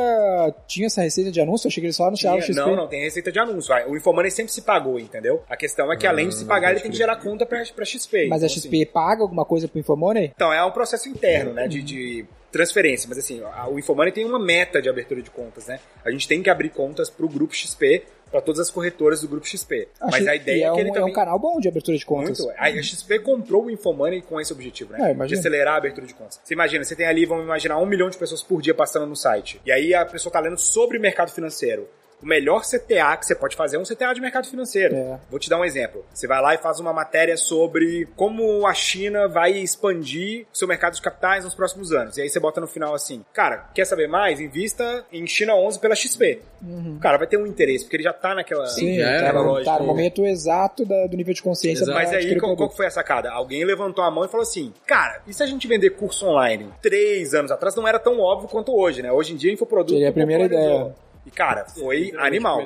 tinham 0.66 0.86
essa 0.86 1.02
receita 1.02 1.30
de 1.30 1.40
anúncio? 1.40 1.66
Eu 1.66 1.70
achei 1.70 1.80
que 1.80 1.86
eles 1.86 1.96
só 1.96 2.06
anunciavam 2.06 2.38
o 2.38 2.42
Tinha- 2.42 2.54
XP. 2.54 2.68
Não, 2.70 2.76
não, 2.76 2.88
tem 2.88 3.02
receita 3.02 3.30
de 3.32 3.38
anúncio. 3.38 3.74
O 3.88 3.96
Infomoney 3.96 4.30
sempre 4.30 4.52
se 4.52 4.62
pagou, 4.62 4.98
entendeu? 4.98 5.42
A 5.48 5.56
questão 5.56 5.92
é 5.92 5.96
que 5.96 6.06
além 6.06 6.28
de 6.28 6.34
se 6.34 6.44
pagar, 6.44 6.70
ele 6.72 6.80
tem 6.80 6.90
que 6.90 6.96
gerar 6.96 7.16
conta 7.16 7.44
pra, 7.46 7.62
pra 7.74 7.84
XP. 7.84 8.28
Mas 8.28 8.42
a 8.42 8.46
Então, 8.46 8.56
XP 8.56 8.76
assim, 8.82 8.86
paga 8.86 9.22
alguma 9.22 9.44
coisa 9.44 9.68
pro 9.68 9.78
Infomoney? 9.78 10.32
Então, 10.34 10.52
é 10.52 10.64
um 10.64 10.70
processo 10.70 11.08
interno, 11.08 11.52
né, 11.52 11.68
de, 11.68 11.82
de 11.82 12.24
transferência. 12.50 13.08
Mas 13.08 13.18
assim, 13.18 13.42
a- 13.42 13.68
o 13.68 13.78
Infomoney 13.78 14.12
tem 14.12 14.24
uma 14.24 14.38
meta 14.38 14.80
de 14.82 14.88
abertura 14.88 15.22
de 15.22 15.30
contas, 15.30 15.66
né? 15.66 15.80
A 16.04 16.10
gente 16.10 16.26
tem 16.28 16.42
que 16.42 16.50
abrir 16.50 16.70
contas 16.70 17.08
pro 17.10 17.28
grupo 17.28 17.54
XP, 17.54 18.04
para 18.30 18.40
todas 18.40 18.60
as 18.60 18.70
corretoras 18.70 19.22
do 19.22 19.28
grupo 19.28 19.44
XP. 19.44 19.88
Mas 20.00 20.14
Achei- 20.14 20.28
a 20.28 20.36
ideia 20.36 20.62
é, 20.64 20.66
é 20.66 20.70
um, 20.70 20.74
que 20.76 20.80
ele 20.82 20.90
é 20.90 20.92
também... 20.92 21.10
um 21.10 21.12
canal 21.12 21.36
bom 21.36 21.58
de 21.58 21.66
abertura 21.66 21.96
de 21.98 22.06
contas. 22.06 22.38
Muito. 22.38 22.54
A 22.56 22.70
XP 22.82 23.18
comprou 23.18 23.64
o 23.64 23.70
Infomoney 23.72 24.22
com 24.22 24.40
esse 24.40 24.52
objetivo, 24.52 24.92
né? 24.92 25.10
É, 25.10 25.26
de 25.26 25.34
acelerar 25.34 25.74
a 25.74 25.78
abertura 25.78 26.06
de 26.06 26.14
contas. 26.14 26.40
Você 26.44 26.54
imagina, 26.54 26.84
você 26.84 26.94
tem 26.94 27.06
ali, 27.06 27.26
vamos 27.26 27.42
imaginar, 27.44 27.78
um 27.78 27.86
milhão 27.86 28.08
de 28.08 28.16
pessoas 28.16 28.40
por 28.40 28.62
dia 28.62 28.72
passando 28.72 29.04
no 29.06 29.16
site. 29.16 29.60
E 29.66 29.72
aí 29.72 29.92
a 29.94 30.04
pessoa 30.06 30.32
tá 30.32 30.38
lendo 30.38 30.58
sobre 30.58 30.98
mercado 31.00 31.32
financeiro. 31.32 31.88
O 32.22 32.26
melhor 32.26 32.62
CTA 32.62 33.16
que 33.16 33.26
você 33.26 33.34
pode 33.34 33.56
fazer 33.56 33.76
é 33.76 33.78
um 33.80 33.84
CTA 33.84 34.12
de 34.14 34.20
mercado 34.20 34.46
financeiro. 34.46 34.94
É. 34.94 35.18
Vou 35.30 35.38
te 35.38 35.48
dar 35.48 35.58
um 35.58 35.64
exemplo. 35.64 36.04
Você 36.12 36.26
vai 36.26 36.40
lá 36.40 36.54
e 36.54 36.58
faz 36.58 36.78
uma 36.80 36.92
matéria 36.92 37.36
sobre 37.36 38.06
como 38.16 38.66
a 38.66 38.74
China 38.74 39.26
vai 39.28 39.52
expandir 39.52 40.46
seu 40.52 40.68
mercado 40.68 40.94
de 40.94 41.02
capitais 41.02 41.44
nos 41.44 41.54
próximos 41.54 41.92
anos. 41.92 42.16
E 42.16 42.22
aí 42.22 42.28
você 42.28 42.38
bota 42.38 42.60
no 42.60 42.66
final 42.66 42.94
assim, 42.94 43.24
cara, 43.32 43.68
quer 43.74 43.84
saber 43.84 44.08
mais? 44.08 44.40
Invista 44.40 45.04
em 45.12 45.26
China 45.26 45.54
11 45.54 45.78
pela 45.78 45.94
XP. 45.94 46.40
O 46.62 46.98
cara 47.00 47.16
vai 47.16 47.26
ter 47.26 47.38
um 47.38 47.46
interesse, 47.46 47.84
porque 47.84 47.96
ele 47.96 48.02
já 48.02 48.12
tá 48.12 48.34
naquela... 48.34 48.66
Sim, 48.66 48.98
tá, 48.98 49.32
no, 49.32 49.42
lógico, 49.42 49.64
tá 49.70 49.78
no 49.78 49.86
momento 49.86 50.26
exato 50.26 50.84
da- 50.84 51.06
do 51.06 51.16
nível 51.16 51.32
de 51.32 51.42
consciência 51.42 51.84
Exato. 51.84 51.98
Mas 51.98 52.12
aí, 52.12 52.38
qual, 52.38 52.54
qual 52.56 52.70
foi 52.70 52.86
a 52.86 52.90
sacada? 52.90 53.30
Alguém 53.30 53.64
levantou 53.64 54.04
a 54.04 54.10
mão 54.10 54.24
e 54.24 54.28
falou 54.28 54.42
assim: 54.42 54.72
Cara, 54.86 55.22
e 55.26 55.32
se 55.32 55.42
a 55.42 55.46
gente 55.46 55.66
vender 55.66 55.90
curso 55.90 56.26
online? 56.26 56.68
Três 56.82 57.32
anos 57.34 57.50
atrás 57.50 57.74
não 57.74 57.86
era 57.88 57.98
tão 57.98 58.20
óbvio 58.20 58.48
quanto 58.48 58.74
hoje, 58.76 59.02
né? 59.02 59.10
Hoje 59.10 59.32
em 59.32 59.36
dia, 59.36 59.52
infoproduto. 59.52 59.94
Seria 59.94 60.10
a 60.10 60.12
primeira 60.12 60.44
popularizou. 60.44 60.80
ideia. 60.80 60.94
E, 61.26 61.30
cara, 61.30 61.64
foi 61.66 62.12
animal. 62.18 62.58